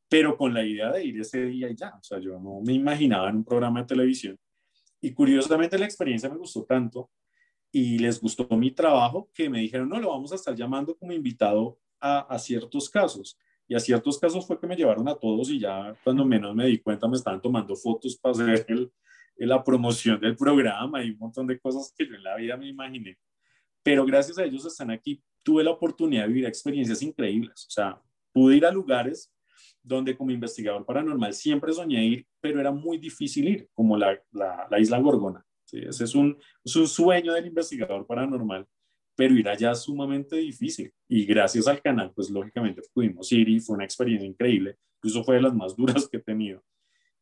pero 0.09 0.35
con 0.35 0.51
la 0.51 0.65
idea 0.65 0.91
de 0.91 1.05
ir 1.05 1.21
ese 1.21 1.45
día 1.45 1.69
y 1.69 1.75
ya. 1.75 1.89
O 1.89 2.01
sea, 2.01 2.17
yo 2.17 2.39
no 2.39 2.59
me 2.65 2.73
imaginaba 2.73 3.29
en 3.29 3.35
un 3.35 3.45
programa 3.45 3.81
de 3.81 3.85
televisión. 3.85 4.35
Y 5.01 5.13
curiosamente 5.13 5.77
la 5.77 5.85
experiencia 5.85 6.29
me 6.29 6.37
gustó 6.37 6.63
tanto 6.63 7.09
y 7.71 7.99
les 7.99 8.19
gustó 8.19 8.47
mi 8.57 8.71
trabajo 8.71 9.29
que 9.33 9.49
me 9.49 9.59
dijeron, 9.59 9.89
no, 9.89 9.99
lo 9.99 10.09
vamos 10.09 10.31
a 10.31 10.35
estar 10.35 10.55
llamando 10.55 10.97
como 10.97 11.13
invitado 11.13 11.79
a, 11.99 12.37
ciertos 12.39 12.89
casos. 12.89 13.37
Y 13.67 13.75
a 13.75 13.79
ciertos 13.79 14.17
casos 14.17 14.45
fue 14.47 14.59
que 14.59 14.65
me 14.65 14.75
llevaron 14.75 15.07
a 15.07 15.15
todos 15.15 15.49
y 15.49 15.59
ya 15.59 15.95
cuando 16.03 16.25
menos 16.25 16.55
me 16.55 16.65
di 16.65 16.79
cuenta 16.79 17.07
me 17.07 17.17
estaban 17.17 17.41
tomando 17.41 17.75
fotos 17.75 18.17
para 18.17 18.31
hacer 18.31 18.65
el, 18.67 18.91
la 19.37 19.63
promoción 19.63 20.19
del 20.19 20.35
programa 20.35 21.03
y 21.03 21.11
un 21.11 21.19
montón 21.19 21.45
de 21.45 21.59
cosas 21.59 21.93
que 21.95 22.07
yo 22.07 22.15
en 22.15 22.23
la 22.23 22.35
vida 22.35 22.57
me 22.57 22.67
imaginé. 22.67 23.17
Pero 23.83 24.05
gracias 24.05 24.37
a 24.37 24.43
ellos 24.43 24.65
están 24.65 24.91
aquí, 24.91 25.21
tuve 25.43 25.63
la 25.63 25.71
oportunidad 25.71 26.23
de 26.23 26.29
vivir 26.29 26.45
experiencias 26.45 27.01
increíbles. 27.01 27.65
O 27.67 27.69
sea, 27.69 28.01
pude 28.33 28.57
ir 28.57 28.65
a 28.65 28.71
lugares 28.71 29.31
donde 29.83 30.17
como 30.17 30.31
investigador 30.31 30.85
paranormal 30.85 31.33
siempre 31.33 31.71
soñé 31.73 32.03
ir, 32.05 32.27
pero 32.41 32.59
era 32.59 32.71
muy 32.71 32.97
difícil 32.97 33.47
ir, 33.47 33.69
como 33.73 33.97
la, 33.97 34.19
la, 34.31 34.67
la 34.69 34.79
isla 34.79 34.99
Gorgona 34.99 35.45
ese 35.77 36.03
es 36.03 36.15
un, 36.15 36.37
un 36.75 36.87
sueño 36.87 37.33
del 37.33 37.47
investigador 37.47 38.05
paranormal, 38.05 38.67
pero 39.15 39.35
ir 39.35 39.47
allá 39.47 39.71
es 39.71 39.79
sumamente 39.81 40.37
difícil. 40.37 40.91
Y 41.07 41.25
gracias 41.25 41.67
al 41.67 41.81
canal, 41.81 42.11
pues 42.13 42.29
lógicamente 42.29 42.81
pudimos 42.93 43.31
ir 43.31 43.49
y 43.49 43.59
fue 43.59 43.75
una 43.75 43.85
experiencia 43.85 44.27
increíble. 44.27 44.77
incluso 44.97 45.23
fue 45.23 45.35
de 45.35 45.41
las 45.41 45.53
más 45.53 45.75
duras 45.75 46.07
que 46.07 46.17
he 46.17 46.21
tenido. 46.21 46.63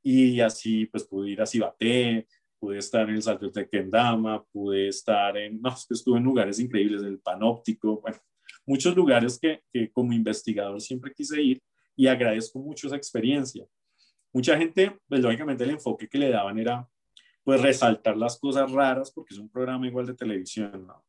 Y 0.04 0.40
así, 0.40 0.86
pues 0.86 1.04
pude 1.04 1.32
ir 1.32 1.42
a 1.42 1.46
Cibaté, 1.46 2.28
pude 2.60 2.78
estar 2.78 3.10
en 3.10 3.16
el 3.16 3.22
Salto 3.22 3.48
de 3.48 3.52
Tequendama, 3.52 4.44
pude 4.52 4.88
estar 4.88 5.36
en, 5.38 5.62
no, 5.62 5.76
estuve 5.90 6.18
en 6.18 6.24
lugares 6.24 6.60
increíbles, 6.60 7.04
el 7.04 7.20
Panóptico, 7.20 8.02
muchos 8.66 8.96
lugares 8.96 9.38
que, 9.40 9.62
que 9.72 9.92
como 9.92 10.14
investigador 10.14 10.80
siempre 10.82 11.14
quise 11.14 11.42
ir 11.42 11.62
y 11.96 12.08
agradezco 12.08 12.60
mucho 12.60 12.88
esa 12.88 12.96
experiencia. 12.96 13.66
Mucha 14.34 14.58
gente, 14.58 15.00
pues 15.08 15.22
lógicamente 15.22 15.64
el 15.64 15.72
enfoque 15.72 16.08
que 16.08 16.18
le 16.18 16.30
daban 16.30 16.60
era 16.60 16.88
pues 17.44 17.62
resaltar 17.62 18.18
las 18.18 18.38
cosas 18.40 18.72
raras 18.72 19.12
porque 19.12 19.34
es 19.34 19.40
un 19.40 19.50
programa 19.50 19.88
igual 19.88 20.06
de 20.06 20.14
televisión, 20.14 20.86
¿no? 20.86 21.04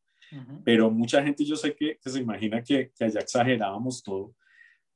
Pero 0.63 0.91
mucha 0.91 1.23
gente 1.23 1.43
yo 1.43 1.55
sé 1.55 1.75
que, 1.75 1.97
se 1.99 2.19
imagina 2.19 2.63
que, 2.63 2.91
que 2.95 3.05
allá 3.05 3.19
exagerábamos 3.19 4.03
todo, 4.03 4.35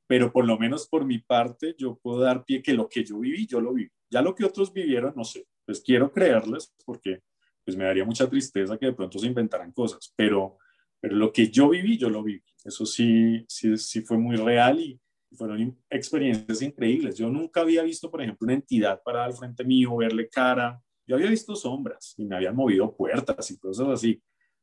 pero 0.06 0.32
por 0.32 0.46
lo 0.46 0.58
menos 0.58 0.86
por 0.88 1.04
mi 1.04 1.18
parte 1.18 1.74
yo 1.76 1.96
puedo 1.96 2.20
dar 2.20 2.44
pie 2.44 2.62
que 2.62 2.72
lo 2.72 2.88
que 2.88 3.04
yo 3.04 3.18
viví, 3.18 3.46
yo 3.46 3.60
lo 3.60 3.74
viví. 3.74 3.90
Ya 4.08 4.22
lo 4.22 4.34
que 4.34 4.44
otros 4.44 4.72
vivieron, 4.72 5.12
no 5.16 5.24
sé, 5.24 5.46
pues 5.66 5.80
quiero 5.80 6.12
creerles 6.12 6.72
porque 6.84 7.22
pues 7.64 7.76
me 7.76 7.84
daría 7.84 8.04
mucha 8.04 8.28
tristeza 8.28 8.78
que 8.78 8.86
de 8.86 8.92
pronto 8.92 9.18
se 9.18 9.26
inventaran 9.26 9.72
cosas, 9.72 10.12
pero, 10.14 10.58
pero 11.00 11.16
lo 11.16 11.32
que 11.32 11.48
yo 11.48 11.70
viví, 11.70 11.96
yo 11.96 12.10
lo 12.10 12.22
viví. 12.22 12.44
Eso 12.64 12.86
sí, 12.86 13.44
sí, 13.48 13.76
sí 13.76 14.02
fue 14.02 14.18
muy 14.18 14.36
real 14.36 14.80
y 14.80 15.00
fueron 15.34 15.78
experiencias 15.90 16.62
increíbles. 16.62 17.16
Yo 17.16 17.28
nunca 17.28 17.60
había 17.60 17.82
visto, 17.82 18.10
por 18.10 18.22
ejemplo, 18.22 18.44
una 18.44 18.54
entidad 18.54 19.02
parada 19.04 19.26
al 19.26 19.34
frente 19.34 19.64
mío, 19.64 19.96
verle 19.96 20.28
cara. 20.28 20.80
Yo 21.06 21.16
había 21.16 21.30
visto 21.30 21.54
sombras 21.54 22.14
y 22.16 22.24
me 22.24 22.36
habían 22.36 22.56
movido 22.56 22.94
puertas 22.96 23.50
y 23.50 23.58
cosas 23.58 23.88
así, 23.88 24.22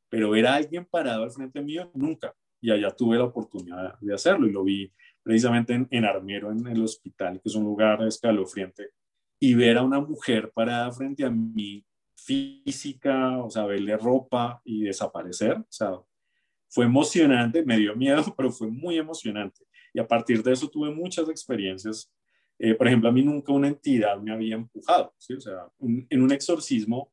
pero 0.09 0.31
ver 0.31 0.47
a 0.47 0.55
alguien 0.55 0.85
parado 0.85 1.23
al 1.23 1.31
frente 1.31 1.61
mío, 1.61 1.91
nunca. 1.93 2.33
Y 2.59 2.71
allá 2.71 2.91
tuve 2.91 3.17
la 3.17 3.25
oportunidad 3.25 3.99
de 3.99 4.13
hacerlo 4.13 4.47
y 4.47 4.51
lo 4.51 4.63
vi 4.63 4.91
precisamente 5.23 5.73
en, 5.73 5.87
en 5.91 6.05
Armero, 6.05 6.51
en 6.51 6.65
el 6.67 6.83
hospital, 6.83 7.39
que 7.41 7.49
es 7.49 7.55
un 7.55 7.63
lugar 7.63 8.01
escalofriante, 8.03 8.89
y 9.39 9.53
ver 9.53 9.77
a 9.77 9.83
una 9.83 9.99
mujer 9.99 10.51
parada 10.53 10.91
frente 10.91 11.23
a 11.23 11.29
mí, 11.29 11.85
física, 12.15 13.37
o 13.39 13.49
sea, 13.49 13.65
verle 13.65 13.97
ropa 13.97 14.61
y 14.63 14.83
desaparecer, 14.83 15.57
o 15.57 15.65
sea, 15.69 15.91
fue 16.71 16.85
emocionante, 16.85 17.65
me 17.65 17.77
dio 17.77 17.95
miedo, 17.95 18.23
pero 18.37 18.51
fue 18.51 18.69
muy 18.69 18.97
emocionante. 18.97 19.65
Y 19.93 19.99
a 19.99 20.07
partir 20.07 20.41
de 20.43 20.53
eso 20.53 20.69
tuve 20.69 20.89
muchas 20.91 21.29
experiencias. 21.29 22.11
Eh, 22.59 22.75
por 22.75 22.87
ejemplo, 22.87 23.09
a 23.09 23.11
mí 23.11 23.23
nunca 23.23 23.51
una 23.51 23.67
entidad 23.67 24.19
me 24.19 24.31
había 24.31 24.55
empujado, 24.55 25.13
¿sí? 25.17 25.33
O 25.33 25.41
sea, 25.41 25.67
en 25.79 26.21
un 26.21 26.31
exorcismo 26.31 27.11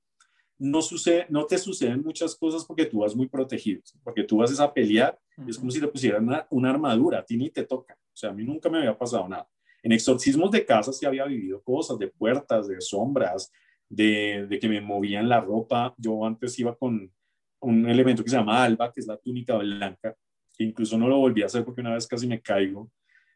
no, 0.58 0.82
sucede, 0.82 1.26
no 1.28 1.46
te 1.46 1.56
suceden 1.56 2.02
muchas 2.02 2.34
cosas 2.34 2.64
porque 2.64 2.84
tú 2.84 2.98
vas 2.98 3.14
muy 3.14 3.28
protegido, 3.28 3.80
porque 4.02 4.24
tú 4.24 4.38
vas 4.38 4.58
a 4.58 4.72
pelear 4.72 5.18
y 5.46 5.50
es 5.50 5.58
como 5.58 5.70
si 5.70 5.80
te 5.80 5.86
pusieran 5.86 6.26
una, 6.26 6.46
una, 6.50 6.70
armadura, 6.70 7.20
a 7.20 7.24
ti 7.24 7.36
ni 7.36 7.48
te 7.48 7.64
toca. 7.64 7.94
O 7.94 8.16
sea, 8.16 8.30
a 8.30 8.32
mí 8.32 8.44
nunca 8.44 8.68
me 8.68 8.78
había 8.78 8.98
pasado 8.98 9.28
nada. 9.28 9.48
En 9.82 9.92
exorcismos 9.92 10.50
de 10.50 10.66
casa 10.66 10.92
sí 10.92 11.06
había 11.06 11.24
vivido 11.24 11.62
cosas, 11.62 11.98
de 11.98 12.08
puertas, 12.08 12.66
de 12.66 12.80
sombras, 12.80 13.52
de, 13.88 14.46
de 14.48 14.58
que 14.58 14.68
me 14.68 14.80
movían 14.80 15.28
la 15.28 15.40
ropa. 15.40 15.94
Yo 15.96 16.26
antes 16.26 16.58
iba 16.58 16.74
con 16.76 17.10
un 17.60 17.88
elemento 17.88 18.24
que 18.24 18.30
se 18.30 18.36
llama 18.36 18.64
alba, 18.64 18.92
que 18.92 19.00
es 19.00 19.06
la 19.06 19.16
túnica 19.16 19.56
blanca, 19.56 20.16
incluso 20.58 20.98
no 20.98 21.08
lo 21.08 21.18
volví 21.18 21.42
a 21.42 21.46
hacer 21.46 21.64
porque 21.64 21.80
una 21.80 21.94
vez 21.94 22.06
casi 22.06 22.26
me 22.26 22.40
caigo 22.40 22.90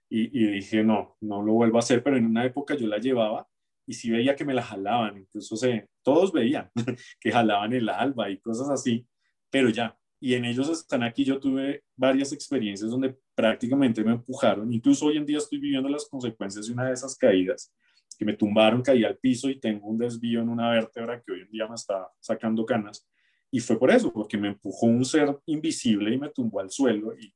y, 0.09 0.39
y 0.39 0.47
dije, 0.53 0.85
no, 0.85 1.17
no 1.21 1.43
lo 1.43 1.53
vuelvo 1.55 1.77
a 1.77 1.81
hacer, 1.81 2.03
pero 2.03 2.17
en 2.17 2.27
una 2.27 2.45
época 2.45 2.75
yo 2.75 2.87
la 2.87 2.99
llevaba 2.99 3.47
y 3.87 3.95
sí 3.95 4.11
veía 4.11 4.37
que 4.37 4.45
me 4.45 4.55
la 4.55 4.63
jalaban, 4.63 5.19
incluso 5.19 5.57
se, 5.57 5.89
todos 6.03 6.33
veían 6.33 6.71
que 7.21 7.33
jalaban 7.33 7.73
el 7.73 7.89
alba 7.89 8.31
y 8.31 8.39
cosas 8.39 8.71
así, 8.71 9.07
pero 9.51 9.69
ya, 9.71 9.97
y 10.21 10.35
en 10.35 10.45
ellos 10.45 10.69
están 10.69 11.03
aquí, 11.03 11.25
yo 11.25 11.41
tuve 11.41 11.83
varias 11.97 12.33
experiencias 12.33 12.91
donde 12.91 13.17
prácticamente 13.35 14.05
me 14.05 14.13
empujaron, 14.13 14.73
incluso 14.73 15.07
hoy 15.07 15.17
en 15.17 15.27
día 15.27 15.39
estoy 15.39 15.59
viviendo 15.59 15.89
las 15.89 16.09
consecuencias 16.09 16.67
de 16.67 16.73
una 16.73 16.87
de 16.87 16.93
esas 16.93 17.17
caídas, 17.17 17.73
que 18.19 18.25
me 18.25 18.37
tumbaron, 18.37 18.83
caí 18.83 19.05
al 19.05 19.17
piso 19.17 19.51
y 19.51 19.59
tengo 19.59 19.89
un 19.89 19.99
desvío 19.99 20.41
en 20.41 20.49
una 20.49 20.71
vértebra 20.71 21.21
que 21.21 21.33
hoy 21.33 21.41
en 21.41 21.51
día 21.51 21.67
me 21.67 21.75
está 21.75 22.09
sacando 22.21 22.65
canas, 22.65 23.09
y 23.55 23.61
fue 23.61 23.79
por 23.79 23.91
eso, 23.91 24.11
porque 24.11 24.39
me 24.39 24.49
empujó 24.49 24.87
un 24.87 25.05
ser 25.05 25.39
invisible 25.45 26.13
y 26.13 26.19
me 26.19 26.31
tumbó 26.31 26.61
al 26.61 26.71
suelo, 26.71 27.13
y 27.17 27.33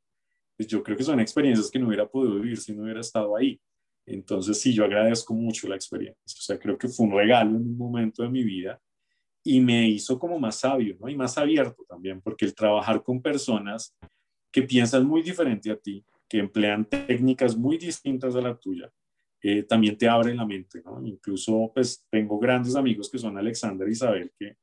pues 0.56 0.66
yo 0.66 0.82
creo 0.82 0.96
que 0.96 1.04
son 1.04 1.20
experiencias 1.20 1.70
que 1.70 1.78
no 1.78 1.88
hubiera 1.88 2.08
podido 2.08 2.36
vivir 2.36 2.56
si 2.56 2.74
no 2.74 2.84
hubiera 2.84 3.00
estado 3.00 3.36
ahí. 3.36 3.60
Entonces, 4.06 4.58
sí, 4.58 4.72
yo 4.72 4.84
agradezco 4.84 5.34
mucho 5.34 5.68
la 5.68 5.76
experiencia. 5.76 6.22
O 6.24 6.42
sea, 6.42 6.58
creo 6.58 6.78
que 6.78 6.88
fue 6.88 7.06
un 7.06 7.12
regalo 7.12 7.50
en 7.50 7.56
un 7.56 7.76
momento 7.76 8.22
de 8.22 8.30
mi 8.30 8.42
vida 8.42 8.80
y 9.44 9.60
me 9.60 9.88
hizo 9.90 10.18
como 10.18 10.38
más 10.38 10.60
sabio, 10.60 10.96
¿no? 10.98 11.08
Y 11.10 11.16
más 11.16 11.36
abierto 11.36 11.84
también, 11.86 12.22
porque 12.22 12.46
el 12.46 12.54
trabajar 12.54 13.02
con 13.02 13.20
personas 13.20 13.94
que 14.50 14.62
piensan 14.62 15.06
muy 15.06 15.22
diferente 15.22 15.70
a 15.70 15.76
ti, 15.76 16.02
que 16.26 16.38
emplean 16.38 16.86
técnicas 16.86 17.54
muy 17.54 17.76
distintas 17.76 18.34
a 18.34 18.40
la 18.40 18.56
tuya, 18.56 18.90
eh, 19.42 19.64
también 19.64 19.98
te 19.98 20.08
abre 20.08 20.34
la 20.34 20.46
mente, 20.46 20.80
¿no? 20.82 21.06
Incluso, 21.06 21.70
pues, 21.74 22.06
tengo 22.08 22.38
grandes 22.38 22.74
amigos 22.74 23.10
que 23.10 23.18
son 23.18 23.36
Alexander 23.36 23.86
y 23.86 23.92
Isabel, 23.92 24.32
que, 24.38 24.56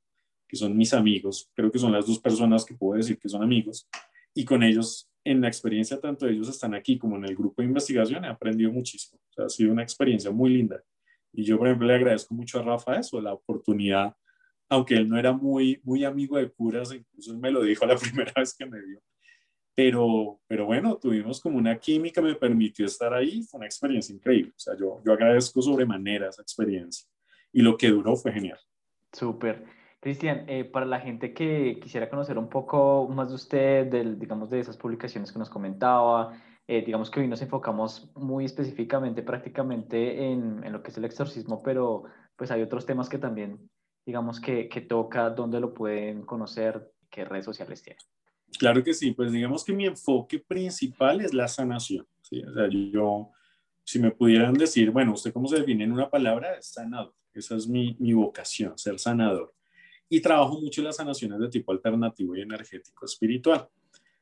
que 0.53 0.57
son 0.57 0.77
mis 0.77 0.93
amigos. 0.93 1.49
Creo 1.55 1.71
que 1.71 1.79
son 1.79 1.91
las 1.91 2.05
dos 2.05 2.19
personas 2.19 2.63
que 2.63 2.75
puedo 2.75 2.95
decir 2.95 3.17
que 3.17 3.27
son 3.27 3.41
amigos. 3.41 3.89
Y 4.35 4.45
con 4.45 4.61
ellos 4.61 5.09
en 5.23 5.41
la 5.41 5.47
experiencia, 5.47 5.99
tanto 5.99 6.27
ellos 6.27 6.47
están 6.47 6.75
aquí 6.75 6.99
como 6.99 7.17
en 7.17 7.25
el 7.25 7.35
grupo 7.35 7.63
de 7.63 7.69
investigación, 7.69 8.23
he 8.23 8.27
aprendido 8.27 8.71
muchísimo. 8.71 9.19
O 9.31 9.33
sea, 9.33 9.45
ha 9.45 9.49
sido 9.49 9.71
una 9.71 9.81
experiencia 9.81 10.29
muy 10.29 10.51
linda. 10.51 10.83
Y 11.31 11.43
yo, 11.43 11.57
por 11.57 11.65
ejemplo, 11.65 11.87
le 11.87 11.95
agradezco 11.95 12.35
mucho 12.35 12.59
a 12.59 12.61
Rafa 12.61 12.99
eso, 12.99 13.19
la 13.19 13.33
oportunidad, 13.33 14.15
aunque 14.69 14.93
él 14.93 15.09
no 15.09 15.17
era 15.17 15.33
muy, 15.33 15.81
muy 15.83 16.05
amigo 16.05 16.37
de 16.37 16.51
curas, 16.51 16.93
incluso 16.93 17.31
él 17.31 17.39
me 17.39 17.49
lo 17.49 17.63
dijo 17.63 17.87
la 17.87 17.95
primera 17.97 18.33
vez 18.35 18.55
que 18.55 18.67
me 18.67 18.79
vio. 18.79 19.01
Pero, 19.73 20.39
pero 20.45 20.67
bueno, 20.67 20.97
tuvimos 20.97 21.41
como 21.41 21.57
una 21.57 21.79
química, 21.79 22.21
me 22.21 22.35
permitió 22.35 22.85
estar 22.85 23.11
ahí, 23.11 23.41
fue 23.41 23.57
una 23.57 23.65
experiencia 23.65 24.13
increíble. 24.13 24.51
O 24.55 24.59
sea, 24.59 24.77
yo, 24.77 25.01
yo 25.03 25.13
agradezco 25.13 25.63
sobremanera 25.63 26.29
esa 26.29 26.43
experiencia. 26.43 27.09
Y 27.51 27.63
lo 27.63 27.75
que 27.75 27.87
duró 27.87 28.15
fue 28.15 28.33
genial. 28.33 28.59
Súper. 29.11 29.82
Cristian, 30.03 30.43
eh, 30.49 30.65
para 30.65 30.85
la 30.85 30.99
gente 30.99 31.33
que 31.33 31.79
quisiera 31.81 32.09
conocer 32.09 32.37
un 32.37 32.49
poco 32.49 33.07
más 33.07 33.29
de 33.29 33.35
usted, 33.35 33.87
del, 33.87 34.19
digamos, 34.19 34.49
de 34.49 34.59
esas 34.59 34.75
publicaciones 34.75 35.31
que 35.31 35.39
nos 35.39 35.49
comentaba, 35.49 36.37
eh, 36.67 36.83
digamos 36.85 37.09
que 37.09 37.21
hoy 37.21 37.27
nos 37.29 37.41
enfocamos 37.41 38.11
muy 38.13 38.43
específicamente 38.43 39.23
prácticamente 39.23 40.29
en, 40.29 40.61
en, 40.61 40.73
lo 40.73 40.83
que 40.83 40.91
es 40.91 40.97
el 40.97 41.05
exorcismo, 41.05 41.63
pero 41.63 42.03
pues 42.35 42.51
hay 42.51 42.61
otros 42.61 42.85
temas 42.85 43.07
que 43.07 43.17
también, 43.17 43.69
digamos, 44.05 44.41
que, 44.41 44.67
que 44.67 44.81
toca, 44.81 45.29
dónde 45.29 45.61
lo 45.61 45.73
pueden 45.73 46.23
conocer, 46.23 46.91
qué 47.09 47.23
redes 47.23 47.45
sociales 47.45 47.81
tiene. 47.81 47.99
Claro 48.59 48.83
que 48.83 48.93
sí, 48.93 49.13
pues 49.13 49.31
digamos 49.31 49.63
que 49.63 49.71
mi 49.71 49.85
enfoque 49.85 50.37
principal 50.37 51.21
es 51.21 51.33
la 51.33 51.47
sanación. 51.47 52.05
¿sí? 52.23 52.43
O 52.43 52.53
sea, 52.53 52.67
yo, 52.69 53.31
si 53.85 53.99
me 53.99 54.11
pudieran 54.11 54.53
decir, 54.55 54.91
bueno, 54.91 55.13
¿usted 55.13 55.31
cómo 55.31 55.47
se 55.47 55.59
define 55.59 55.85
en 55.85 55.93
una 55.93 56.09
palabra? 56.09 56.61
Sanador. 56.61 57.15
Esa 57.33 57.55
es 57.55 57.69
mi, 57.69 57.95
mi 57.99 58.11
vocación, 58.11 58.77
ser 58.77 58.99
sanador 58.99 59.53
y 60.15 60.21
trabajo 60.21 60.61
mucho 60.61 60.83
las 60.83 60.97
sanaciones 60.97 61.39
de 61.39 61.49
tipo 61.49 61.71
alternativo 61.71 62.35
y 62.35 62.41
energético 62.41 63.03
espiritual. 63.03 63.67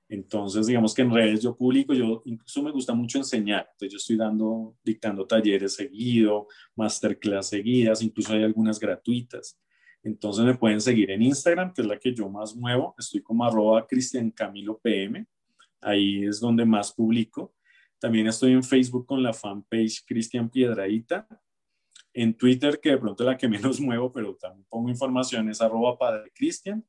Entonces, 0.07 0.67
digamos 0.67 0.93
que 0.93 1.01
en 1.01 1.13
redes 1.13 1.41
yo 1.41 1.53
publico, 1.53 1.93
yo 1.93 2.21
incluso 2.23 2.63
me 2.63 2.71
gusta 2.71 2.93
mucho 2.93 3.17
enseñar. 3.17 3.67
Entonces, 3.73 3.91
yo 3.91 3.97
estoy 3.97 4.15
dando, 4.15 4.77
dictando 4.85 5.27
talleres 5.27 5.75
seguido, 5.75 6.47
masterclass 6.77 7.49
seguidas, 7.49 8.01
incluso 8.01 8.31
hay 8.31 8.43
algunas 8.43 8.79
gratuitas. 8.79 9.59
Entonces, 10.01 10.45
me 10.45 10.55
pueden 10.55 10.79
seguir 10.79 11.11
en 11.11 11.23
Instagram, 11.23 11.73
que 11.73 11.81
es 11.81 11.87
la 11.89 11.99
que 11.99 12.13
yo 12.13 12.29
más 12.29 12.55
muevo. 12.55 12.95
Estoy 12.97 13.21
como 13.21 13.43
arroba 13.43 13.85
Cristian 13.85 14.31
Camilo 14.31 14.79
PM. 14.79 15.25
Ahí 15.81 16.23
es 16.23 16.39
donde 16.39 16.63
más 16.63 16.93
publico. 16.93 17.53
También 17.99 18.27
estoy 18.27 18.53
en 18.53 18.63
Facebook 18.63 19.05
con 19.05 19.21
la 19.21 19.33
fanpage 19.33 20.05
Cristian 20.05 20.49
Piedraíta 20.49 21.27
en 22.13 22.33
Twitter, 22.33 22.79
que 22.81 22.91
de 22.91 22.97
pronto 22.97 23.23
es 23.23 23.27
la 23.27 23.37
que 23.37 23.47
menos 23.47 23.79
muevo, 23.81 24.11
pero 24.11 24.35
también 24.35 24.65
pongo 24.69 24.89
información, 24.89 25.49
es 25.49 25.61
arroba 25.61 25.97
padre 25.97 26.31
Cristian. 26.33 26.85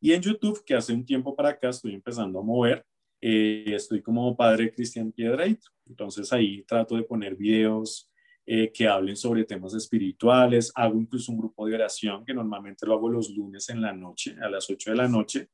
Y 0.00 0.12
en 0.12 0.22
YouTube, 0.22 0.62
que 0.64 0.74
hace 0.74 0.92
un 0.92 1.04
tiempo 1.04 1.34
para 1.34 1.50
acá 1.50 1.70
estoy 1.70 1.94
empezando 1.94 2.38
a 2.38 2.42
mover, 2.42 2.84
eh, 3.20 3.64
estoy 3.68 4.02
como 4.02 4.36
padre 4.36 4.72
Cristian 4.72 5.10
Piedraito. 5.12 5.68
Entonces 5.86 6.32
ahí 6.32 6.62
trato 6.64 6.96
de 6.96 7.02
poner 7.02 7.34
videos 7.34 8.10
eh, 8.44 8.70
que 8.72 8.86
hablen 8.86 9.16
sobre 9.16 9.44
temas 9.44 9.74
espirituales. 9.74 10.70
Hago 10.74 11.00
incluso 11.00 11.32
un 11.32 11.38
grupo 11.38 11.66
de 11.66 11.74
oración 11.74 12.24
que 12.24 12.34
normalmente 12.34 12.86
lo 12.86 12.94
hago 12.94 13.08
los 13.08 13.30
lunes 13.30 13.68
en 13.70 13.80
la 13.80 13.92
noche, 13.92 14.36
a 14.40 14.48
las 14.48 14.68
8 14.68 14.90
de 14.90 14.96
la 14.96 15.08
noche. 15.08 15.48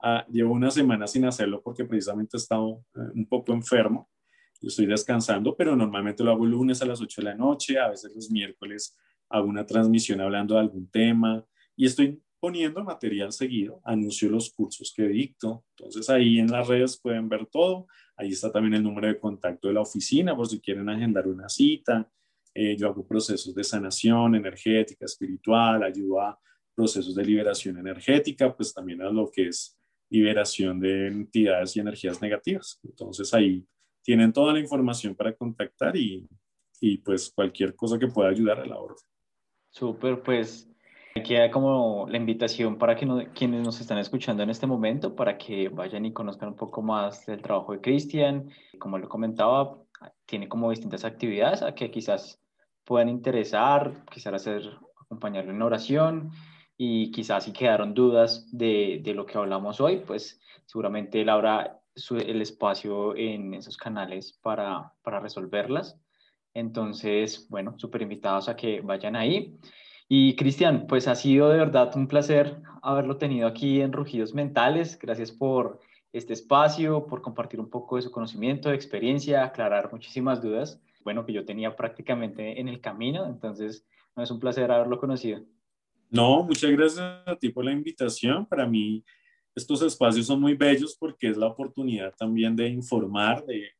Ah, 0.00 0.24
llevo 0.30 0.54
una 0.54 0.70
semana 0.70 1.08
sin 1.08 1.24
hacerlo 1.24 1.60
porque 1.62 1.84
precisamente 1.84 2.36
he 2.36 2.40
estado 2.40 2.84
eh, 2.94 3.00
un 3.14 3.26
poco 3.28 3.52
enfermo 3.52 4.08
estoy 4.60 4.86
descansando, 4.86 5.56
pero 5.56 5.76
normalmente 5.76 6.24
lo 6.24 6.32
hago 6.32 6.44
lunes 6.44 6.82
a 6.82 6.86
las 6.86 7.00
8 7.00 7.20
de 7.20 7.24
la 7.24 7.34
noche, 7.34 7.78
a 7.78 7.88
veces 7.88 8.12
los 8.14 8.30
miércoles 8.30 8.96
hago 9.28 9.46
una 9.46 9.66
transmisión 9.66 10.20
hablando 10.20 10.54
de 10.54 10.60
algún 10.60 10.90
tema 10.90 11.44
y 11.76 11.86
estoy 11.86 12.20
poniendo 12.40 12.82
material 12.84 13.32
seguido, 13.32 13.80
anuncio 13.84 14.30
los 14.30 14.52
cursos 14.52 14.92
que 14.94 15.08
dicto, 15.08 15.64
entonces 15.76 16.08
ahí 16.08 16.38
en 16.38 16.50
las 16.50 16.68
redes 16.68 16.98
pueden 17.00 17.28
ver 17.28 17.46
todo, 17.46 17.86
ahí 18.16 18.30
está 18.30 18.50
también 18.50 18.74
el 18.74 18.82
número 18.82 19.08
de 19.08 19.18
contacto 19.18 19.68
de 19.68 19.74
la 19.74 19.80
oficina 19.80 20.36
por 20.36 20.46
si 20.48 20.60
quieren 20.60 20.88
agendar 20.88 21.26
una 21.26 21.48
cita, 21.48 22.08
eh, 22.54 22.76
yo 22.76 22.88
hago 22.88 23.06
procesos 23.06 23.54
de 23.54 23.64
sanación 23.64 24.34
energética, 24.34 25.04
espiritual, 25.04 25.82
ayudo 25.82 26.20
a 26.20 26.38
procesos 26.74 27.14
de 27.14 27.24
liberación 27.24 27.76
energética, 27.78 28.54
pues 28.54 28.72
también 28.72 29.02
a 29.02 29.10
lo 29.10 29.30
que 29.30 29.48
es 29.48 29.76
liberación 30.10 30.80
de 30.80 31.08
entidades 31.08 31.76
y 31.76 31.80
energías 31.80 32.22
negativas, 32.22 32.80
entonces 32.84 33.34
ahí 33.34 33.64
tienen 34.08 34.32
toda 34.32 34.54
la 34.54 34.58
información 34.58 35.14
para 35.14 35.34
contactar 35.34 35.94
y, 35.94 36.26
y 36.80 36.96
pues 36.96 37.30
cualquier 37.30 37.76
cosa 37.76 37.98
que 37.98 38.06
pueda 38.06 38.30
ayudar 38.30 38.58
a 38.58 38.64
la 38.64 38.78
orden. 38.78 39.04
Súper, 39.68 40.22
pues 40.22 40.66
queda 41.22 41.50
como 41.50 42.06
la 42.08 42.16
invitación 42.16 42.78
para 42.78 42.96
que 42.96 43.06
quienes 43.34 43.62
nos 43.62 43.82
están 43.82 43.98
escuchando 43.98 44.42
en 44.42 44.48
este 44.48 44.66
momento, 44.66 45.14
para 45.14 45.36
que 45.36 45.68
vayan 45.68 46.06
y 46.06 46.14
conozcan 46.14 46.48
un 46.48 46.56
poco 46.56 46.80
más 46.80 47.26
del 47.26 47.42
trabajo 47.42 47.72
de 47.72 47.82
Cristian. 47.82 48.48
Como 48.78 48.96
lo 48.96 49.10
comentaba, 49.10 49.76
tiene 50.24 50.48
como 50.48 50.70
distintas 50.70 51.04
actividades 51.04 51.60
a 51.60 51.74
que 51.74 51.90
quizás 51.90 52.40
puedan 52.84 53.10
interesar, 53.10 54.06
quizás 54.10 54.32
hacer, 54.32 54.62
acompañarlo 55.02 55.50
en 55.50 55.60
oración 55.60 56.30
y 56.78 57.10
quizás 57.10 57.44
si 57.44 57.52
quedaron 57.52 57.92
dudas 57.92 58.48
de, 58.56 59.02
de 59.04 59.12
lo 59.12 59.26
que 59.26 59.36
hablamos 59.36 59.82
hoy, 59.82 59.98
pues 59.98 60.40
seguramente 60.64 61.20
él 61.20 61.28
habrá 62.10 62.24
el 62.24 62.42
espacio 62.42 63.16
en 63.16 63.54
esos 63.54 63.76
canales 63.76 64.38
para, 64.42 64.92
para 65.02 65.20
resolverlas. 65.20 65.98
Entonces, 66.54 67.46
bueno, 67.48 67.74
súper 67.78 68.02
invitados 68.02 68.48
a 68.48 68.56
que 68.56 68.80
vayan 68.80 69.16
ahí. 69.16 69.58
Y 70.08 70.36
Cristian, 70.36 70.86
pues 70.86 71.06
ha 71.06 71.14
sido 71.14 71.50
de 71.50 71.58
verdad 71.58 71.94
un 71.94 72.08
placer 72.08 72.60
haberlo 72.82 73.16
tenido 73.18 73.46
aquí 73.46 73.80
en 73.80 73.92
Rugidos 73.92 74.34
Mentales. 74.34 74.98
Gracias 74.98 75.30
por 75.30 75.80
este 76.12 76.32
espacio, 76.32 77.06
por 77.06 77.20
compartir 77.20 77.60
un 77.60 77.68
poco 77.68 77.96
de 77.96 78.02
su 78.02 78.10
conocimiento, 78.10 78.70
de 78.70 78.74
experiencia, 78.74 79.44
aclarar 79.44 79.92
muchísimas 79.92 80.40
dudas, 80.42 80.80
bueno, 81.04 81.26
que 81.26 81.32
yo 81.32 81.44
tenía 81.44 81.76
prácticamente 81.76 82.58
en 82.58 82.68
el 82.68 82.80
camino. 82.80 83.26
Entonces, 83.26 83.86
no, 84.16 84.22
es 84.22 84.30
un 84.30 84.40
placer 84.40 84.70
haberlo 84.70 84.98
conocido. 84.98 85.40
No, 86.10 86.42
muchas 86.42 86.70
gracias 86.70 87.00
a 87.26 87.36
ti 87.36 87.50
por 87.50 87.64
la 87.64 87.72
invitación. 87.72 88.46
Para 88.46 88.66
mí, 88.66 89.04
estos 89.58 89.82
espacios 89.82 90.26
son 90.26 90.40
muy 90.40 90.54
bellos 90.54 90.96
porque 90.98 91.28
es 91.28 91.36
la 91.36 91.48
oportunidad 91.48 92.14
también 92.16 92.54
de 92.56 92.68
informar, 92.68 93.44
de, 93.44 93.70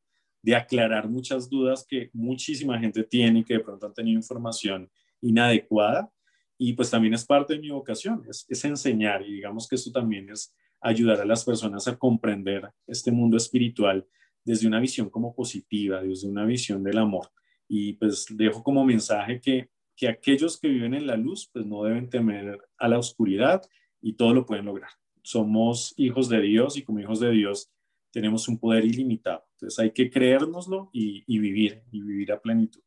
de 0.43 0.57
aclarar 0.57 1.09
muchas 1.09 1.49
dudas 1.49 1.87
que 1.89 2.11
muchísima 2.13 2.79
gente 2.79 3.05
tiene 3.05 3.41
y 3.41 3.45
que 3.45 3.55
de 3.55 3.61
pronto 3.61 3.87
han 3.87 3.95
tenido 3.95 4.17
información 4.17 4.91
inadecuada 5.21 6.11
y 6.59 6.73
pues 6.73 6.91
también 6.91 7.15
es 7.15 7.25
parte 7.25 7.55
de 7.55 7.61
mi 7.61 7.71
vocación, 7.71 8.25
es, 8.29 8.45
es 8.49 8.65
enseñar 8.65 9.23
y 9.23 9.35
digamos 9.35 9.69
que 9.69 9.77
eso 9.77 9.93
también 9.93 10.29
es 10.31 10.53
ayudar 10.81 11.21
a 11.21 11.25
las 11.25 11.45
personas 11.45 11.87
a 11.87 11.97
comprender 11.97 12.69
este 12.87 13.13
mundo 13.13 13.37
espiritual 13.37 14.07
desde 14.45 14.67
una 14.67 14.81
visión 14.81 15.09
como 15.11 15.35
positiva, 15.35 16.03
desde 16.03 16.29
una 16.29 16.45
visión 16.45 16.83
del 16.83 16.99
amor. 16.99 17.29
Y 17.69 17.93
pues 17.95 18.27
dejo 18.31 18.63
como 18.63 18.85
mensaje 18.85 19.41
que, 19.41 19.69
que 19.95 20.09
aquellos 20.09 20.59
que 20.59 20.69
viven 20.69 20.95
en 20.95 21.07
la 21.07 21.17
luz 21.17 21.49
pues 21.53 21.67
no 21.67 21.85
deben 21.85 22.09
temer 22.09 22.59
a 22.79 22.89
la 22.89 22.99
oscuridad 22.99 23.63
y 24.01 24.15
todo 24.15 24.35
lo 24.35 24.47
pueden 24.47 24.65
lograr. 24.65 24.91
Somos 25.29 25.93
hijos 25.99 26.31
de 26.31 26.41
Dios 26.41 26.79
y 26.79 26.83
como 26.83 27.01
hijos 27.01 27.21
de 27.21 27.31
Dios 27.31 27.71
tenemos 28.11 28.49
un 28.49 28.59
poder 28.59 28.87
ilimitado. 28.87 29.45
Entonces 29.53 29.79
hay 29.79 29.91
que 29.91 30.09
creérnoslo 30.09 30.89
y, 30.91 31.23
y 31.27 31.39
vivir, 31.39 31.83
y 31.93 32.01
vivir 32.01 32.33
a 32.33 32.41
plenitud. 32.41 32.81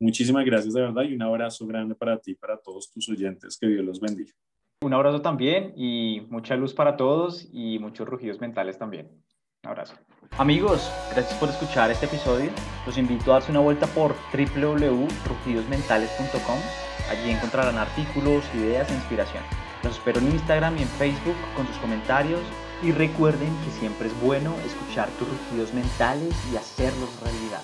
Muchísimas 0.00 0.44
gracias 0.44 0.74
de 0.74 0.80
verdad 0.80 1.04
y 1.04 1.14
un 1.14 1.22
abrazo 1.22 1.64
grande 1.64 1.94
para 1.94 2.18
ti 2.18 2.32
y 2.32 2.34
para 2.34 2.58
todos 2.58 2.90
tus 2.90 3.08
oyentes. 3.08 3.56
Que 3.56 3.68
Dios 3.68 3.84
los 3.84 4.00
bendiga. 4.00 4.32
Un 4.80 4.94
abrazo 4.94 5.22
también 5.22 5.74
y 5.76 6.22
mucha 6.28 6.56
luz 6.56 6.74
para 6.74 6.96
todos 6.96 7.48
y 7.52 7.78
muchos 7.78 8.08
rugidos 8.08 8.40
mentales 8.40 8.78
también. 8.78 9.08
Un 9.62 9.70
abrazo. 9.70 9.94
Amigos, 10.38 10.90
gracias 11.12 11.38
por 11.38 11.50
escuchar 11.50 11.92
este 11.92 12.06
episodio. 12.06 12.50
Los 12.84 12.98
invito 12.98 13.30
a 13.30 13.34
darse 13.34 13.52
una 13.52 13.60
vuelta 13.60 13.86
por 13.86 14.16
www.rugidosmentales.com. 14.34 16.58
Allí 17.10 17.30
encontrarán 17.30 17.78
artículos, 17.78 18.44
ideas 18.56 18.90
e 18.90 18.94
inspiración. 18.94 19.44
Los 19.86 19.98
espero 19.98 20.18
en 20.18 20.32
Instagram 20.32 20.76
y 20.78 20.82
en 20.82 20.88
Facebook 20.88 21.36
con 21.54 21.64
sus 21.68 21.76
comentarios. 21.76 22.40
Y 22.82 22.90
recuerden 22.90 23.56
que 23.64 23.70
siempre 23.70 24.08
es 24.08 24.20
bueno 24.20 24.52
escuchar 24.66 25.08
tus 25.10 25.28
rugidos 25.28 25.72
mentales 25.74 26.34
y 26.52 26.56
hacerlos 26.56 27.08
realidad. 27.22 27.62